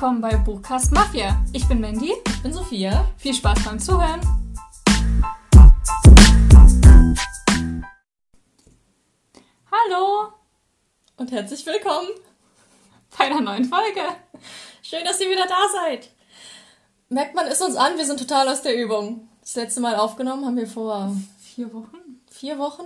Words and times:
willkommen 0.00 0.20
bei 0.20 0.36
Buchcast 0.36 0.92
Mafia. 0.92 1.44
Ich 1.52 1.66
bin 1.66 1.80
Mandy. 1.80 2.12
Ich 2.24 2.42
bin 2.44 2.52
Sophia. 2.52 3.04
Viel 3.16 3.34
Spaß 3.34 3.64
beim 3.64 3.80
Zuhören. 3.80 4.20
Hallo 9.70 10.32
Und 11.16 11.30
herzlich 11.32 11.64
willkommen. 11.66 12.08
bei 13.16 13.24
einer 13.26 13.40
neuen 13.40 13.64
Folge. 13.64 14.00
Schön, 14.82 15.04
dass 15.04 15.20
ihr 15.20 15.30
wieder 15.30 15.46
da 15.46 15.66
seid. 15.72 16.10
Merkt 17.08 17.34
man 17.34 17.46
es 17.46 17.60
uns 17.60 17.76
an, 17.76 17.96
wir 17.96 18.06
sind 18.06 18.18
total 18.20 18.48
aus 18.48 18.62
der 18.62 18.76
Übung. 18.76 19.28
Das 19.40 19.56
letzte 19.56 19.80
Mal 19.80 19.96
aufgenommen 19.96 20.44
haben 20.44 20.56
wir 20.56 20.66
vor 20.66 21.14
Vier 21.40 21.72
Wochen? 21.72 21.96
vier 22.30 22.58
Wochen, 22.58 22.84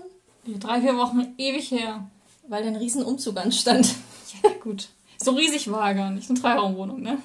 Drei, 0.60 0.80
vier 0.80 0.96
Wochen, 0.96 1.34
ewig 1.36 1.70
her. 1.70 2.08
weil 2.48 2.64
ein 2.64 2.76
Riesen-Umzug 2.76 3.36
anstand. 3.36 3.94
Ja, 4.42 4.50
gut. 4.62 4.88
So 5.22 5.32
riesig 5.32 5.70
war 5.70 5.88
er 5.88 5.94
gar 5.94 6.10
nicht. 6.10 6.28
Eine 6.30 6.38
Dreiraumwohnung, 6.40 7.00
ne? 7.00 7.18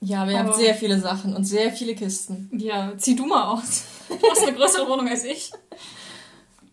Ja, 0.00 0.26
wir 0.28 0.38
haben 0.38 0.48
Aber- 0.48 0.56
sehr 0.56 0.74
viele 0.74 0.98
Sachen 0.98 1.36
und 1.36 1.44
sehr 1.44 1.70
viele 1.72 1.94
Kisten. 1.94 2.50
Ja, 2.52 2.92
zieh 2.96 3.14
du 3.14 3.24
mal 3.26 3.44
aus. 3.52 3.84
Du 4.08 4.18
hast 4.30 4.42
eine 4.46 4.56
größere 4.56 4.88
Wohnung 4.88 5.08
als 5.08 5.24
ich. 5.24 5.52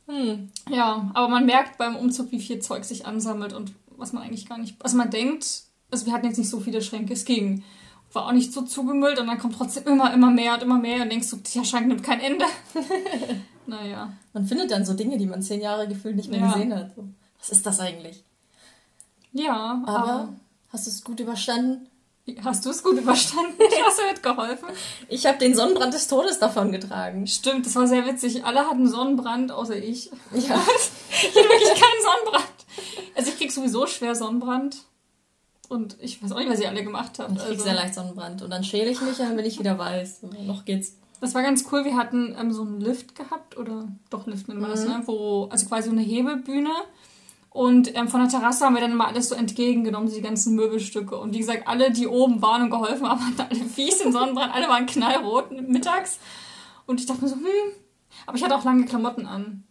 Hm. 0.07 0.49
Ja, 0.69 1.11
aber 1.13 1.27
man 1.29 1.45
merkt 1.45 1.77
beim 1.77 1.95
Umzug, 1.95 2.31
wie 2.31 2.39
viel 2.39 2.59
Zeug 2.59 2.83
sich 2.83 3.05
ansammelt 3.05 3.53
und 3.53 3.73
was 3.97 4.13
man 4.13 4.23
eigentlich 4.23 4.47
gar 4.49 4.57
nicht. 4.57 4.75
Also 4.83 4.97
man 4.97 5.11
denkt, 5.11 5.45
also 5.91 6.05
wir 6.05 6.13
hatten 6.13 6.25
jetzt 6.25 6.37
nicht 6.37 6.49
so 6.49 6.59
viele 6.59 6.81
Schränke, 6.81 7.13
es 7.13 7.25
ging. 7.25 7.63
War 8.11 8.25
auch 8.25 8.31
nicht 8.31 8.51
so 8.51 8.63
zugemüllt 8.63 9.19
und 9.19 9.27
dann 9.27 9.37
kommt 9.37 9.55
trotzdem 9.55 9.83
immer, 9.85 10.11
immer 10.13 10.31
mehr 10.31 10.55
und 10.55 10.63
immer 10.63 10.79
mehr 10.79 11.03
und 11.03 11.11
denkst 11.11 11.29
du, 11.29 11.35
der 11.37 11.63
Schrank 11.63 11.87
nimmt 11.87 12.01
kein 12.03 12.19
Ende. 12.21 12.45
naja. 13.67 14.11
Man 14.33 14.45
findet 14.47 14.71
dann 14.71 14.83
so 14.85 14.93
Dinge, 14.95 15.17
die 15.19 15.27
man 15.27 15.43
zehn 15.43 15.61
Jahre 15.61 15.87
gefühlt 15.87 16.15
nicht 16.15 16.31
mehr 16.31 16.39
Ja. 16.39 16.51
gesehen 16.53 16.73
hat. 16.75 16.91
Was 17.37 17.49
ist 17.51 17.65
das 17.67 17.79
eigentlich? 17.79 18.23
Ja, 19.31 19.83
Aber, 19.85 19.97
aber, 19.97 20.29
hast 20.71 20.87
du 20.87 20.91
es 20.91 21.03
gut 21.03 21.19
überstanden? 21.19 21.87
hast 22.43 22.65
du 22.65 22.69
es 22.69 22.83
gut 22.83 22.97
überstanden? 22.97 23.55
Hast 23.85 23.99
du 23.99 24.03
mitgeholfen? 24.05 24.69
Ich 25.07 25.25
habe 25.25 25.37
den 25.37 25.55
Sonnenbrand 25.55 25.93
des 25.93 26.07
Todes 26.07 26.39
davon 26.39 26.71
getragen. 26.71 27.25
Stimmt, 27.27 27.65
das 27.65 27.75
war 27.75 27.87
sehr 27.87 28.05
witzig. 28.05 28.45
Alle 28.45 28.67
hatten 28.67 28.87
Sonnenbrand, 28.87 29.51
außer 29.51 29.75
ich. 29.75 30.11
Ja. 30.33 30.61
Ich 31.21 31.35
hatte 31.35 31.49
wirklich 31.49 31.69
keinen 31.69 32.01
Sonnenbrand. 32.03 32.53
Also 33.15 33.31
ich 33.31 33.37
krieg 33.37 33.51
sowieso 33.51 33.87
schwer 33.87 34.15
Sonnenbrand. 34.15 34.77
Und 35.67 35.97
ich 35.99 36.23
weiß 36.23 36.31
auch 36.31 36.37
nicht, 36.37 36.49
was 36.49 36.59
ihr 36.59 36.69
alle 36.69 36.83
gemacht 36.83 37.19
habt. 37.19 37.31
Ich 37.31 37.37
krieg 37.39 37.51
Also, 37.51 37.63
sehr 37.63 37.73
leicht 37.73 37.93
Sonnenbrand. 37.93 38.41
Und 38.41 38.49
dann 38.49 38.63
schäle 38.63 38.89
ich 38.89 39.01
mich, 39.01 39.19
und 39.19 39.27
dann 39.27 39.35
bin 39.35 39.45
ich 39.45 39.59
wieder 39.59 39.77
weiß. 39.77 40.19
Und 40.21 40.47
noch 40.47 40.65
geht's. 40.65 40.95
das 41.19 41.33
war 41.35 41.41
ganz 41.41 41.65
cool. 41.71 41.83
Wir 41.83 41.97
hatten 41.97 42.35
ähm, 42.39 42.51
so 42.51 42.61
einen 42.61 42.79
Lift 42.79 43.15
gehabt. 43.15 43.57
Oder 43.57 43.87
doch, 44.09 44.27
Lift 44.27 44.47
nennt 44.47 44.61
man 44.61 44.71
das, 44.71 44.85
ne? 44.85 45.01
Wo, 45.05 45.47
also 45.51 45.65
quasi 45.67 45.89
eine 45.89 46.01
Hebebühne. 46.01 46.71
Und 47.51 47.95
ähm, 47.95 48.07
von 48.07 48.21
der 48.21 48.29
Terrasse 48.29 48.65
haben 48.65 48.75
wir 48.75 48.81
dann 48.81 48.95
mal 48.95 49.07
alles 49.07 49.29
so 49.29 49.35
entgegengenommen, 49.35 50.11
die 50.11 50.21
ganzen 50.21 50.55
Möbelstücke. 50.55 51.17
Und 51.17 51.33
wie 51.33 51.39
gesagt, 51.39 51.67
alle, 51.67 51.91
die 51.91 52.07
oben 52.07 52.41
waren 52.41 52.63
und 52.63 52.69
geholfen 52.69 53.09
haben, 53.09 53.19
hatten 53.25 53.41
alle 53.41 53.69
fies 53.69 53.97
den 53.97 54.11
Sonnenbrand. 54.11 54.53
Alle 54.53 54.67
waren 54.67 54.85
knallrot 54.85 55.51
mittags. 55.67 56.19
Und 56.85 56.99
ich 56.99 57.05
dachte 57.05 57.23
mir 57.23 57.29
so, 57.29 57.35
hm. 57.35 57.43
Aber 58.25 58.37
ich 58.37 58.43
hatte 58.43 58.55
auch 58.55 58.63
lange 58.63 58.85
Klamotten 58.85 59.25
an. 59.25 59.63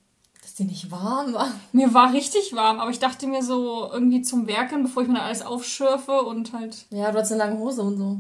Dass 0.42 0.54
die 0.54 0.64
nicht 0.64 0.90
warm 0.90 1.34
war. 1.34 1.48
Mir 1.72 1.94
war 1.94 2.12
richtig 2.12 2.54
warm, 2.54 2.80
aber 2.80 2.90
ich 2.90 2.98
dachte 2.98 3.26
mir 3.26 3.42
so 3.42 3.88
irgendwie 3.92 4.22
zum 4.22 4.46
Werken, 4.46 4.82
bevor 4.82 5.02
ich 5.02 5.08
mir 5.08 5.16
da 5.16 5.22
alles 5.22 5.42
aufschürfe 5.42 6.22
und 6.22 6.52
halt 6.52 6.86
Ja, 6.90 7.12
du 7.12 7.18
hast 7.18 7.30
eine 7.30 7.38
lange 7.38 7.58
Hose 7.58 7.82
und 7.82 7.96
so. 7.96 8.18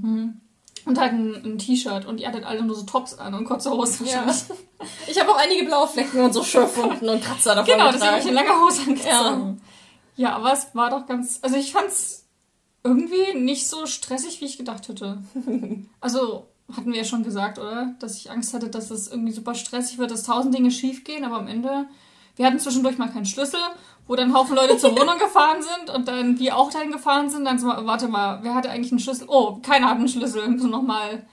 Und 0.88 0.98
halt 0.98 1.12
ein, 1.12 1.34
ein 1.44 1.58
T-Shirt 1.58 2.06
und 2.06 2.18
ihr 2.18 2.28
hattet 2.28 2.44
alle 2.44 2.62
nur 2.62 2.74
so 2.74 2.82
Tops 2.84 3.14
an 3.18 3.34
und 3.34 3.44
kurze 3.44 3.70
Hosen 3.70 4.06
Ja. 4.06 4.26
Ich 5.08 5.18
habe 5.20 5.30
auch 5.30 5.36
einige 5.36 5.64
blaue 5.64 5.88
Flecken 5.88 6.20
und 6.20 6.32
so 6.32 6.44
Schürfwunden 6.44 7.08
und 7.08 7.22
Kratzer 7.22 7.56
davon 7.56 7.72
Genau, 7.72 7.90
deswegen 7.90 8.10
habe 8.10 8.20
ich 8.20 8.26
eine 8.26 8.34
lange 8.34 8.60
Hose 8.60 8.82
angezogen. 8.82 9.60
Ja. 10.16 10.36
aber 10.36 10.52
es 10.52 10.68
war 10.74 10.90
doch 10.90 11.06
ganz, 11.06 11.40
also 11.42 11.56
ich 11.56 11.72
fand's 11.72 12.26
irgendwie 12.84 13.34
nicht 13.34 13.68
so 13.68 13.86
stressig, 13.86 14.40
wie 14.40 14.46
ich 14.46 14.56
gedacht 14.56 14.88
hätte. 14.88 15.22
Also 16.00 16.46
hatten 16.74 16.92
wir 16.92 16.98
ja 16.98 17.04
schon 17.04 17.24
gesagt, 17.24 17.58
oder? 17.58 17.94
Dass 17.98 18.16
ich 18.16 18.30
Angst 18.30 18.54
hatte, 18.54 18.68
dass 18.68 18.90
es 18.90 19.08
irgendwie 19.08 19.32
super 19.32 19.54
stressig 19.54 19.98
wird, 19.98 20.10
dass 20.10 20.22
tausend 20.22 20.54
Dinge 20.54 20.70
schief 20.70 21.02
gehen, 21.02 21.24
aber 21.24 21.36
am 21.36 21.48
Ende, 21.48 21.86
wir 22.36 22.46
hatten 22.46 22.60
zwischendurch 22.60 22.98
mal 22.98 23.10
keinen 23.10 23.26
Schlüssel, 23.26 23.60
wo 24.08 24.16
dann 24.16 24.30
ein 24.30 24.34
Haufen 24.34 24.56
Leute 24.56 24.78
zur 24.78 24.98
Wohnung 24.98 25.18
gefahren 25.18 25.62
sind 25.62 25.94
und 25.94 26.08
dann 26.08 26.38
wir 26.38 26.56
auch 26.56 26.72
dahin 26.72 26.90
gefahren 26.90 27.30
sind. 27.30 27.44
Dann 27.44 27.58
so, 27.58 27.68
warte 27.68 28.08
mal, 28.08 28.40
wer 28.42 28.54
hatte 28.54 28.70
eigentlich 28.70 28.90
einen 28.90 28.98
Schlüssel? 28.98 29.28
Oh, 29.28 29.56
keiner 29.62 29.90
hat 29.90 29.98
einen 29.98 30.08
Schlüssel. 30.08 30.42
Wir 30.42 30.48
müssen 30.48 30.70
nochmal 30.70 31.26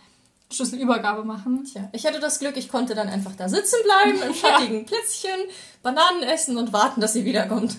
Schlüsselübergabe 0.52 1.24
machen. 1.24 1.64
Tja, 1.64 1.90
ich 1.94 2.06
hatte 2.06 2.20
das 2.20 2.38
Glück, 2.38 2.58
ich 2.58 2.70
konnte 2.70 2.94
dann 2.94 3.08
einfach 3.08 3.32
da 3.36 3.48
sitzen 3.48 3.78
bleiben, 3.84 4.22
im 4.22 4.34
schattigen 4.36 4.86
Plätzchen, 4.86 5.40
Bananen 5.82 6.24
essen 6.24 6.58
und 6.58 6.74
warten, 6.74 7.02
dass 7.02 7.14
sie 7.14 7.26
wiederkommt. 7.26 7.78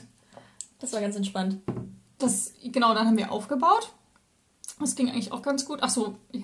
Das 0.81 0.93
war 0.95 1.01
ganz 1.01 1.15
entspannt. 1.15 1.59
Das, 2.19 2.55
genau, 2.65 2.95
dann 2.95 3.07
haben 3.07 3.19
wir 3.19 3.31
aufgebaut. 3.31 3.91
Das 4.81 4.97
ging 4.97 5.11
eigentlich 5.11 5.33
auch 5.33 5.43
ganz 5.43 5.67
gut. 5.67 5.79
Ach 5.83 5.91
so, 5.91 6.17
ich, 6.33 6.43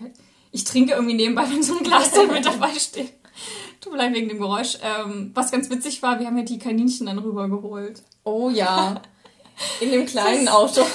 ich 0.52 0.64
trinke 0.64 0.92
irgendwie 0.92 1.14
nebenbei, 1.14 1.44
wenn 1.50 1.62
so 1.62 1.76
ein 1.76 1.84
Glas 1.84 2.12
da 2.12 2.24
mit 2.24 2.44
dabei 2.46 2.72
steht. 2.78 3.14
Tut 3.82 3.92
mir 3.92 3.98
leid 3.98 4.14
wegen 4.14 4.28
dem 4.28 4.38
Geräusch. 4.38 4.78
Ähm, 4.80 5.32
was 5.34 5.50
ganz 5.50 5.68
witzig 5.68 6.02
war, 6.02 6.20
wir 6.20 6.26
haben 6.26 6.38
ja 6.38 6.44
die 6.44 6.58
Kaninchen 6.58 7.06
dann 7.06 7.18
rübergeholt. 7.18 8.02
Oh 8.22 8.48
ja. 8.48 9.02
In 9.80 9.90
dem 9.90 10.06
kleinen 10.12 10.48
Auto. 10.48 10.82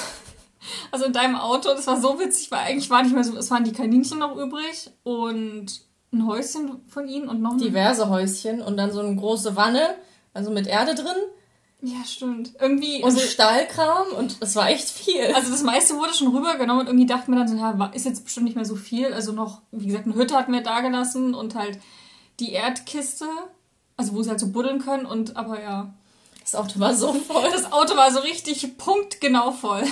Also 0.92 1.06
in 1.06 1.14
deinem 1.14 1.36
Auto, 1.38 1.70
das 1.70 1.88
war 1.88 2.00
so 2.02 2.20
witzig, 2.20 2.52
weil 2.52 2.60
eigentlich 2.60 2.90
war 2.90 3.02
nicht 3.02 3.14
mehr 3.14 3.24
so, 3.24 3.38
es 3.38 3.50
waren 3.52 3.64
die 3.64 3.72
Kaninchen 3.72 4.20
noch 4.20 4.36
übrig 4.36 4.90
und 5.04 5.68
ein 6.12 6.28
Häuschen 6.28 6.82
von 6.88 7.08
ihnen 7.08 7.30
und 7.30 7.42
noch 7.42 7.54
ein... 7.54 7.58
Diverse 7.58 8.10
Häuschen 8.10 8.62
und 8.62 8.76
dann 8.76 8.92
so 8.92 9.00
eine 9.00 9.16
große 9.16 9.56
Wanne, 9.56 9.96
also 10.34 10.52
mit 10.52 10.68
Erde 10.68 10.96
drin 10.96 11.16
Ja, 11.82 12.04
stimmt. 12.06 12.52
Irgendwie... 12.60 12.98
und 12.98 13.06
Also, 13.06 13.20
Stallkram 13.20 14.08
und 14.18 14.38
es 14.42 14.56
war 14.58 14.70
echt 14.70 14.90
viel. 14.90 15.34
also 15.34 15.52
das 15.52 15.64
meiste 15.64 15.96
wurde 15.96 16.14
schon 16.14 16.36
rübergenommen 16.36 16.82
und 16.82 16.88
irgendwie 16.88 17.06
dachten 17.06 17.32
wir 17.32 17.40
dann 17.40 17.48
so, 17.48 17.56
ja, 17.56 17.92
ist 17.94 18.06
jetzt 18.06 18.26
bestimmt 18.26 18.46
nicht 18.46 18.56
mehr 18.56 18.66
so 18.66 18.76
viel. 18.76 19.14
Also 19.14 19.32
noch, 19.32 19.62
wie 19.72 19.88
gesagt, 19.88 20.06
eine 20.06 20.16
Hütte 20.16 20.36
hatten 20.36 20.52
wir 20.52 20.64
da 20.64 20.82
gelassen 20.82 21.34
und 21.34 21.56
halt 21.56 21.80
die 22.40 22.54
Erdkiste, 22.54 23.26
also 23.96 24.14
wo 24.14 24.22
sie 24.24 24.30
halt 24.30 24.40
so 24.40 24.50
buddeln 24.52 24.80
können 24.80 25.06
und 25.06 25.36
aber 25.38 25.62
ja. 25.62 25.94
Das 26.42 26.56
Auto 26.56 26.80
war 26.80 26.96
so 26.96 27.12
voll. 27.14 27.50
Das 27.52 27.74
Auto 27.74 27.98
war 27.98 28.10
so 28.12 28.20
richtig 28.20 28.78
punktgenau 28.78 29.52
voll. 29.52 29.84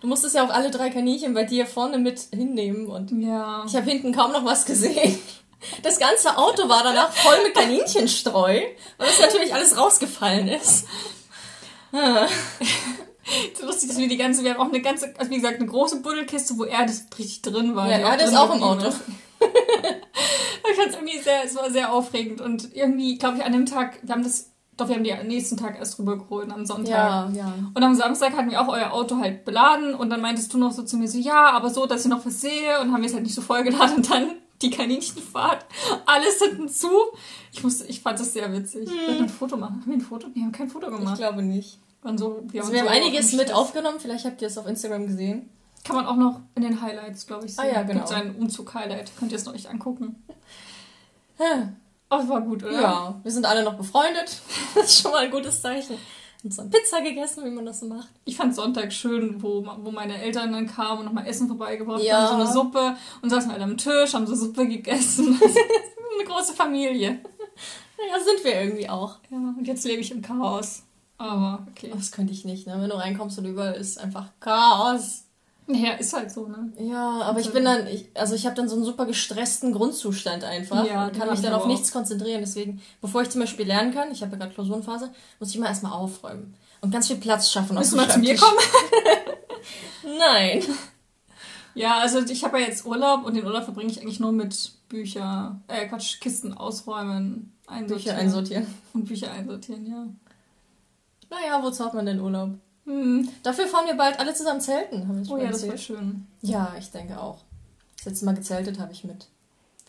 Du 0.00 0.08
musstest 0.08 0.34
ja 0.34 0.44
auch 0.44 0.50
alle 0.50 0.72
drei 0.72 0.90
Kaninchen 0.90 1.34
bei 1.34 1.44
dir 1.44 1.66
vorne 1.66 1.98
mit 1.98 2.18
hinnehmen 2.34 2.88
und 2.88 3.12
Ja. 3.22 3.64
ich 3.66 3.76
habe 3.76 3.88
hinten 3.88 4.12
kaum 4.12 4.32
noch 4.32 4.44
was 4.44 4.64
gesehen. 4.64 5.18
Das 5.82 5.98
ganze 5.98 6.36
Auto 6.36 6.68
war 6.68 6.82
danach 6.82 7.12
voll 7.12 7.42
mit 7.44 7.54
Kaninchenstreu, 7.54 8.60
weil 8.98 9.06
das 9.06 9.20
natürlich 9.20 9.54
alles 9.54 9.76
rausgefallen 9.78 10.48
ist. 10.48 10.86
Ah. 11.92 12.26
So 13.58 13.64
lustig, 13.64 13.88
dass 13.88 13.98
wir 13.98 14.08
die 14.08 14.16
ganze, 14.18 14.44
wir 14.44 14.52
haben 14.54 14.60
auch 14.60 14.72
eine 14.72 14.82
ganze, 14.82 15.14
also 15.16 15.30
wie 15.30 15.36
gesagt, 15.36 15.58
eine 15.60 15.66
große 15.66 16.00
Buddelkiste, 16.00 16.58
wo 16.58 16.64
Erde 16.64 16.92
richtig 17.18 17.40
drin 17.42 17.74
war. 17.74 17.88
Ja, 17.88 17.98
Erde 17.98 18.24
ist 18.24 18.36
auch 18.36 18.54
im 18.54 18.62
Auto. 18.62 18.92
ich 20.70 20.76
fand 20.76 20.90
es 20.90 20.94
irgendwie 20.96 21.18
sehr, 21.18 21.44
es 21.44 21.54
war 21.56 21.70
sehr 21.70 21.92
aufregend 21.92 22.40
und 22.40 22.74
irgendwie, 22.74 23.18
glaube 23.18 23.38
ich, 23.38 23.44
an 23.44 23.52
dem 23.52 23.66
Tag, 23.66 23.98
wir 24.02 24.14
haben 24.14 24.22
das, 24.22 24.50
doch, 24.76 24.88
wir 24.88 24.96
haben 24.96 25.04
die 25.04 25.12
am 25.12 25.26
nächsten 25.26 25.56
Tag 25.56 25.78
erst 25.78 25.98
rübergeholt, 25.98 26.50
am 26.50 26.66
Sonntag. 26.66 26.88
Ja, 26.90 27.30
ja. 27.32 27.52
Und 27.74 27.82
am 27.82 27.94
Samstag 27.94 28.36
hatten 28.36 28.50
wir 28.50 28.60
auch 28.60 28.68
euer 28.68 28.92
Auto 28.92 29.18
halt 29.18 29.44
beladen 29.44 29.94
und 29.94 30.10
dann 30.10 30.20
meintest 30.20 30.52
du 30.52 30.58
noch 30.58 30.72
so 30.72 30.82
zu 30.82 30.96
mir 30.96 31.08
so, 31.08 31.18
ja, 31.18 31.50
aber 31.50 31.70
so, 31.70 31.86
dass 31.86 32.04
ich 32.04 32.10
noch 32.10 32.24
was 32.26 32.40
sehe 32.40 32.80
und 32.80 32.92
haben 32.92 33.02
wir 33.02 33.08
es 33.08 33.14
halt 33.14 33.24
nicht 33.24 33.34
so 33.34 33.42
vollgeladen 33.42 33.96
und 33.96 34.10
dann 34.10 34.28
die 34.62 34.70
Kaninchenfahrt, 34.70 35.66
alles 36.06 36.40
hinten 36.42 36.68
zu. 36.68 36.88
Ich 37.52 37.62
musste, 37.62 37.86
ich 37.86 38.00
fand 38.00 38.18
das 38.18 38.32
sehr 38.32 38.52
witzig. 38.52 38.88
Wir 38.88 39.08
wollten 39.08 39.24
ein 39.24 39.28
Foto 39.28 39.56
machen. 39.56 39.80
Haben 39.80 39.86
wir 39.90 39.98
ein 39.98 40.00
Foto? 40.00 40.28
Wir 40.32 40.42
haben 40.42 40.52
kein 40.52 40.68
Foto 40.68 40.88
Ich 40.90 40.96
gemacht. 40.96 41.18
glaube 41.18 41.42
nicht. 41.42 41.78
Und 42.02 42.18
so, 42.18 42.42
wir 42.48 42.60
Also 42.60 42.72
wir 42.72 42.80
haben 42.80 42.88
so 42.88 42.94
einiges 42.94 43.32
im 43.32 43.38
mit 43.38 43.52
aufgenommen, 43.52 43.98
vielleicht 44.00 44.24
habt 44.24 44.40
ihr 44.42 44.48
es 44.48 44.58
auf 44.58 44.66
Instagram 44.66 45.06
gesehen. 45.06 45.48
Kann 45.84 45.96
man 45.96 46.06
auch 46.06 46.16
noch 46.16 46.40
in 46.54 46.62
den 46.62 46.80
Highlights, 46.80 47.26
glaube 47.26 47.46
ich, 47.46 47.54
sehen. 47.54 47.64
Ah 47.64 47.72
ja, 47.74 47.82
genau. 47.82 48.00
Gibt 48.00 48.08
so 48.08 48.14
ein 48.14 48.34
Umzug-Highlight. 48.36 49.12
Könnt 49.18 49.32
ihr 49.32 49.36
es 49.38 49.44
noch 49.44 49.54
echt 49.54 49.66
angucken. 49.68 50.22
Oh, 51.38 52.16
das 52.18 52.28
war 52.28 52.40
gut, 52.42 52.62
oder? 52.62 52.80
ja, 52.80 53.20
wir 53.22 53.30
sind 53.32 53.44
alle 53.46 53.64
noch 53.64 53.74
befreundet. 53.74 54.40
Das 54.74 54.86
ist 54.86 55.00
schon 55.02 55.10
mal 55.12 55.24
ein 55.24 55.30
gutes 55.30 55.60
Zeichen. 55.60 55.96
Und 56.42 56.52
so 56.52 56.62
Pizza 56.68 57.00
gegessen, 57.00 57.44
wie 57.44 57.50
man 57.50 57.64
das 57.64 57.80
so 57.80 57.86
macht. 57.86 58.08
Ich 58.24 58.36
fand 58.36 58.54
Sonntag 58.54 58.92
schön, 58.92 59.42
wo, 59.42 59.64
wo 59.82 59.90
meine 59.90 60.20
Eltern 60.20 60.52
dann 60.52 60.66
kamen 60.66 61.00
und 61.00 61.06
nochmal 61.06 61.26
Essen 61.26 61.48
vorbeigebracht 61.48 62.02
Ja. 62.02 62.28
haben. 62.28 62.28
So 62.28 62.34
eine 62.34 62.52
Suppe. 62.52 62.96
Und 63.22 63.30
saßen 63.30 63.50
alle 63.50 63.64
am 63.64 63.76
Tisch, 63.78 64.12
haben 64.14 64.26
so 64.26 64.34
Suppe 64.34 64.66
gegessen. 64.68 65.40
eine 66.18 66.24
große 66.28 66.52
Familie. 66.54 67.20
Ja, 68.10 68.20
sind 68.22 68.44
wir 68.44 68.60
irgendwie 68.60 68.88
auch. 68.88 69.16
Ja, 69.30 69.38
und 69.38 69.66
jetzt 69.66 69.84
lebe 69.84 70.00
ich 70.02 70.10
im 70.10 70.20
Chaos. 70.22 70.82
Aber 71.16 71.66
okay. 71.70 71.90
Das 71.94 72.12
könnte 72.12 72.32
ich 72.32 72.44
nicht, 72.44 72.66
ne? 72.66 72.76
Wenn 72.78 72.90
du 72.90 72.96
reinkommst 72.98 73.38
und 73.38 73.46
überall 73.46 73.74
ist 73.74 73.98
einfach 73.98 74.26
Chaos. 74.40 75.23
Ja, 75.66 75.92
ist 75.92 76.12
halt 76.12 76.30
so, 76.30 76.46
ne? 76.46 76.72
Ja, 76.78 77.22
aber 77.22 77.40
ich 77.40 77.50
bin 77.50 77.64
dann, 77.64 77.86
ich, 77.86 78.10
also 78.14 78.34
ich 78.34 78.44
habe 78.44 78.54
dann 78.54 78.68
so 78.68 78.76
einen 78.76 78.84
super 78.84 79.06
gestressten 79.06 79.72
Grundzustand 79.72 80.44
einfach 80.44 80.84
Ja, 80.86 81.06
und 81.06 81.16
kann 81.16 81.30
mich 81.30 81.38
ich 81.38 81.44
dann 81.44 81.54
auf 81.54 81.66
nichts 81.66 81.90
konzentrieren. 81.90 82.42
Deswegen, 82.42 82.82
bevor 83.00 83.22
ich 83.22 83.30
zum 83.30 83.40
Beispiel 83.40 83.66
lernen 83.66 83.94
kann, 83.94 84.12
ich 84.12 84.20
habe 84.20 84.32
ja 84.32 84.38
gerade 84.38 84.52
Klausurenphase, 84.52 85.10
muss 85.40 85.50
ich 85.50 85.56
immer 85.56 85.68
erstmal 85.68 85.92
aufräumen 85.92 86.54
und 86.82 86.90
ganz 86.90 87.06
viel 87.06 87.16
Platz 87.16 87.50
schaffen. 87.50 87.76
dem 87.76 87.96
mal 87.96 88.10
zu 88.10 88.18
mir 88.18 88.36
kommen? 88.36 88.58
Nein. 90.18 90.62
Ja, 91.74 91.98
also 91.98 92.20
ich 92.20 92.44
habe 92.44 92.60
ja 92.60 92.66
jetzt 92.66 92.84
Urlaub 92.84 93.24
und 93.24 93.34
den 93.34 93.44
Urlaub 93.44 93.64
verbringe 93.64 93.90
ich 93.90 94.00
eigentlich 94.00 94.20
nur 94.20 94.32
mit 94.32 94.72
Bücher, 94.88 95.60
äh, 95.68 95.88
Quatsch, 95.88 96.20
Kisten 96.20 96.52
ausräumen, 96.52 97.52
einsortieren. 97.66 98.16
Bücher 98.16 98.16
einsortieren. 98.16 98.66
Und 98.92 99.06
Bücher 99.06 99.32
einsortieren, 99.32 99.86
ja. 99.86 100.06
Naja, 101.30 101.62
wozu 101.62 101.84
hat 101.84 101.94
man 101.94 102.06
denn 102.06 102.20
Urlaub? 102.20 102.50
Hm. 102.84 103.28
Dafür 103.42 103.66
fahren 103.66 103.86
wir 103.86 103.94
bald 103.94 104.18
alle 104.20 104.34
zusammen 104.34 104.60
zelten, 104.60 105.08
haben 105.08 105.24
wir 105.24 105.32
Oh 105.32 105.38
ja, 105.38 105.50
das 105.50 105.66
wird 105.66 105.80
schön. 105.80 106.26
Ja, 106.42 106.74
ich 106.78 106.90
denke 106.90 107.18
auch. 107.20 107.38
Das 107.96 108.06
letzte 108.06 108.24
Mal 108.26 108.34
gezeltet 108.34 108.78
habe 108.78 108.92
ich 108.92 109.04
mit 109.04 109.26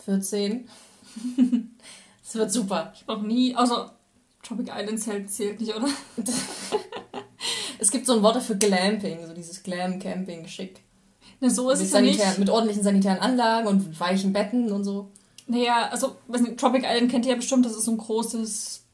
14. 0.04 0.68
Das 2.26 2.34
wird 2.34 2.50
super. 2.50 2.92
Ich 2.92 3.06
noch 3.06 3.22
nie, 3.22 3.54
also 3.54 3.88
Tropic 4.42 4.68
Island 4.74 5.00
Zelt 5.00 5.30
zählt 5.30 5.60
nicht, 5.60 5.74
oder? 5.74 5.86
Es 7.78 7.90
gibt 7.90 8.06
so 8.06 8.14
ein 8.14 8.22
Wort 8.22 8.36
dafür 8.36 8.56
Glamping, 8.56 9.26
so 9.26 9.34
dieses 9.34 9.62
Glam-Camping, 9.62 10.48
schick. 10.48 10.80
Ne, 11.40 11.50
so 11.50 11.70
ist 11.70 11.78
mit, 11.78 11.86
es 11.86 11.92
ja 11.92 12.00
nicht. 12.00 12.38
mit 12.38 12.50
ordentlichen 12.50 12.82
sanitären 12.82 13.18
Anlagen 13.18 13.68
und 13.68 14.00
weichen 14.00 14.32
Betten 14.32 14.72
und 14.72 14.82
so. 14.82 15.10
Naja, 15.46 15.90
also, 15.90 16.16
weiß 16.26 16.40
nicht, 16.40 16.58
Tropic 16.58 16.84
Island 16.84 17.10
kennt 17.10 17.26
ihr 17.26 17.32
ja 17.32 17.36
bestimmt, 17.36 17.66
das 17.66 17.76
ist 17.76 17.84
so 17.84 17.92
ein 17.92 17.98
großes 17.98 18.84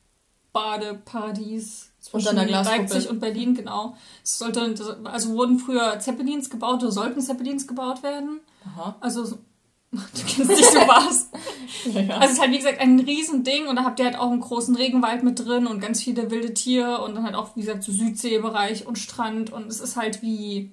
Badeparadies 0.52 1.91
zwischen. 2.02 2.36
Leipzig 2.80 3.10
und 3.10 3.20
Berlin, 3.20 3.54
genau. 3.54 3.96
Es 4.22 4.38
sollte, 4.38 4.74
also 5.04 5.30
wurden 5.34 5.58
früher 5.58 5.98
Zeppelins 6.00 6.50
gebaut 6.50 6.82
oder 6.82 6.92
sollten 6.92 7.20
Zeppelins 7.20 7.66
gebaut 7.66 8.02
werden. 8.02 8.40
Aha. 8.66 8.96
Also, 9.00 9.24
so- 9.24 9.38
du 9.92 9.98
kennst 10.26 10.50
nicht 10.50 10.64
so 10.70 10.78
was. 10.80 11.30
Ja, 11.86 12.00
ja. 12.00 12.14
Also 12.16 12.26
es 12.26 12.32
ist 12.34 12.40
halt 12.40 12.52
wie 12.52 12.58
gesagt 12.58 12.80
ein 12.80 13.00
Riesending 13.00 13.66
und 13.66 13.76
da 13.76 13.84
habt 13.84 13.98
ihr 13.98 14.04
halt 14.04 14.16
auch 14.18 14.30
einen 14.30 14.40
großen 14.40 14.76
Regenwald 14.76 15.22
mit 15.24 15.38
drin 15.38 15.66
und 15.66 15.80
ganz 15.80 16.02
viele 16.02 16.30
wilde 16.30 16.52
Tiere 16.54 17.02
und 17.02 17.14
dann 17.14 17.24
halt 17.24 17.34
auch, 17.34 17.56
wie 17.56 17.60
gesagt, 17.60 17.82
so 17.82 17.90
Südseebereich 17.92 18.86
und 18.86 18.98
Strand 18.98 19.52
und 19.52 19.66
es 19.68 19.80
ist 19.80 19.96
halt 19.96 20.22
wie, 20.22 20.70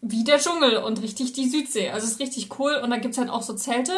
wie 0.00 0.22
der 0.22 0.38
Dschungel 0.38 0.76
und 0.78 1.02
richtig 1.02 1.32
die 1.32 1.48
Südsee. 1.48 1.90
Also 1.90 2.06
es 2.06 2.12
ist 2.14 2.20
richtig 2.20 2.58
cool 2.58 2.74
und 2.82 2.90
da 2.90 2.98
gibt's 2.98 3.18
halt 3.18 3.30
auch 3.30 3.42
so 3.42 3.54
Zelte 3.54 3.92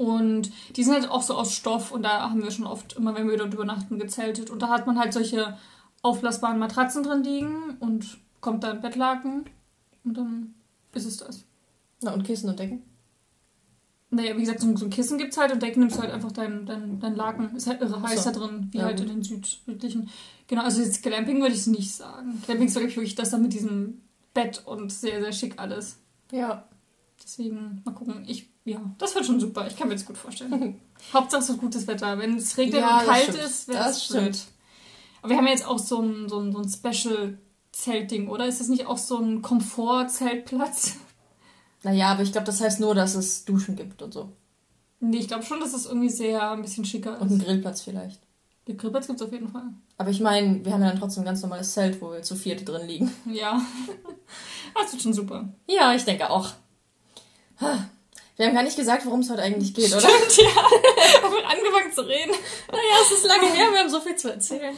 und 0.00 0.50
die 0.76 0.82
sind 0.82 0.94
halt 0.94 1.10
auch 1.10 1.20
so 1.20 1.34
aus 1.34 1.52
Stoff 1.52 1.92
und 1.92 2.04
da 2.04 2.30
haben 2.30 2.42
wir 2.42 2.50
schon 2.50 2.66
oft, 2.66 2.94
immer 2.94 3.14
wenn 3.14 3.28
wir 3.28 3.36
dort 3.36 3.52
übernachten, 3.52 3.98
gezeltet 3.98 4.48
und 4.48 4.62
da 4.62 4.68
hat 4.70 4.86
man 4.86 4.98
halt 4.98 5.12
solche 5.12 5.58
aufblasbaren 6.00 6.58
Matratzen 6.58 7.02
drin 7.02 7.22
liegen 7.22 7.76
und 7.80 8.16
kommt 8.40 8.64
da 8.64 8.70
ein 8.70 8.80
Bettlaken 8.80 9.44
und 10.04 10.16
dann 10.16 10.54
ist 10.94 11.04
es 11.04 11.18
das. 11.18 11.44
Na, 12.00 12.14
und 12.14 12.22
Kissen 12.24 12.48
und 12.48 12.58
Decken? 12.58 12.82
Naja, 14.08 14.34
wie 14.36 14.40
gesagt, 14.40 14.60
so 14.60 14.66
ein, 14.68 14.88
Kissen 14.90 15.18
gibt's 15.18 15.36
halt 15.36 15.52
und 15.52 15.62
Decken 15.62 15.80
nimmst 15.80 15.98
du 15.98 16.00
halt 16.00 16.12
einfach 16.12 16.32
dein, 16.32 16.64
dein, 16.64 16.98
dein 16.98 17.14
Laken. 17.14 17.54
Ist 17.54 17.66
halt 17.66 17.82
irre 17.82 18.00
heiß 18.00 18.24
so. 18.24 18.30
da 18.30 18.38
drin, 18.38 18.68
wie 18.72 18.78
Ja, 18.78 18.84
halt 18.84 18.96
gut. 19.00 19.06
in 19.06 19.16
den 19.16 19.22
Süd, 19.22 19.46
südlichen. 19.66 20.08
Genau, 20.46 20.62
also 20.62 20.80
jetzt 20.80 21.02
Glamping 21.02 21.42
würde 21.42 21.52
ich 21.52 21.60
es 21.60 21.66
nicht 21.66 21.92
sagen. 21.94 22.40
Glamping 22.46 22.68
ist 22.68 22.74
wirklich 22.74 22.96
wirklich 22.96 23.14
das 23.16 23.30
da 23.30 23.36
mit 23.36 23.52
diesem 23.52 24.00
Bett 24.32 24.62
und 24.64 24.90
sehr, 24.90 25.20
sehr 25.20 25.32
schick 25.32 25.58
alles. 25.58 25.98
Ja. 26.32 26.66
Deswegen, 27.22 27.82
mal 27.84 27.92
gucken. 27.92 28.24
Ich, 28.26 28.49
ja, 28.64 28.80
das 28.98 29.14
wird 29.14 29.26
schon 29.26 29.40
super. 29.40 29.66
Ich 29.66 29.76
kann 29.76 29.88
mir 29.88 29.94
das 29.94 30.04
gut 30.06 30.18
vorstellen. 30.18 30.80
Hauptsache 31.12 31.42
es 31.42 31.48
wird 31.48 31.60
gutes 31.60 31.86
Wetter. 31.86 32.18
Wenn 32.18 32.36
es 32.36 32.56
regnet 32.56 32.80
Ja, 32.80 33.00
und 33.00 33.06
kalt 33.06 33.28
ist, 33.34 33.68
wäre 33.68 33.78
Das 33.78 33.96
es 33.96 34.08
blöd. 34.08 34.38
Aber 35.22 35.30
wir 35.30 35.36
haben 35.36 35.46
ja 35.46 35.52
jetzt 35.52 35.66
auch 35.66 35.78
so 35.78 36.00
ein, 36.00 36.28
so 36.28 36.38
ein, 36.40 36.52
so 36.52 36.58
ein 36.58 36.68
Special-Zeltding, 36.68 38.28
oder? 38.28 38.46
Ist 38.46 38.60
das 38.60 38.68
nicht 38.68 38.86
auch 38.86 38.98
so 38.98 39.18
ein 39.18 39.42
Komfort-Zeltplatz? 39.42 40.96
Naja, 41.82 42.08
aber 42.12 42.22
ich 42.22 42.32
glaube, 42.32 42.44
das 42.44 42.60
heißt 42.60 42.78
nur, 42.80 42.94
dass 42.94 43.14
es 43.14 43.46
Duschen 43.46 43.74
gibt 43.74 44.02
und 44.02 44.12
so. 44.12 44.28
Nee, 45.00 45.16
ich 45.16 45.28
glaube 45.28 45.44
schon, 45.44 45.60
dass 45.60 45.72
es 45.72 45.86
irgendwie 45.86 46.10
sehr 46.10 46.50
ein 46.50 46.60
bisschen 46.60 46.84
schicker 46.84 47.18
Und 47.18 47.28
einen 47.30 47.40
ist. 47.40 47.46
Grillplatz 47.46 47.80
vielleicht. 47.80 48.20
Die 48.68 48.76
Grillplatz 48.76 49.06
gibt 49.06 49.18
es 49.18 49.26
auf 49.26 49.32
jeden 49.32 49.48
Fall. 49.48 49.64
Aber 49.96 50.10
ich 50.10 50.20
meine, 50.20 50.62
wir 50.62 50.74
haben 50.74 50.82
ja 50.82 50.90
dann 50.90 50.98
trotzdem 50.98 51.22
ein 51.22 51.24
ganz 51.24 51.40
normales 51.40 51.72
Zelt, 51.72 52.02
wo 52.02 52.12
wir 52.12 52.20
zu 52.20 52.36
vierte 52.36 52.66
drin 52.66 52.86
liegen. 52.86 53.10
Ja. 53.32 53.62
Das 54.74 54.92
wird 54.92 55.02
schon 55.02 55.14
super. 55.14 55.48
Ja, 55.66 55.94
ich 55.94 56.04
denke 56.04 56.28
auch. 56.28 56.50
Wir 58.40 58.46
haben 58.46 58.54
gar 58.54 58.62
nicht 58.62 58.76
gesagt, 58.78 59.04
worum 59.04 59.20
es 59.20 59.28
heute 59.28 59.42
eigentlich 59.42 59.74
geht, 59.74 59.90
oder? 59.92 60.00
Stimmt, 60.00 60.38
ja. 60.38 60.62
Haben 61.22 61.34
wir 61.34 61.46
angefangen 61.46 61.92
zu 61.94 62.00
reden. 62.00 62.30
Naja, 62.70 62.94
es 63.04 63.18
ist 63.18 63.26
lange 63.26 63.52
her, 63.52 63.70
wir 63.70 63.80
haben 63.80 63.90
so 63.90 64.00
viel 64.00 64.16
zu 64.16 64.30
erzählen. 64.32 64.74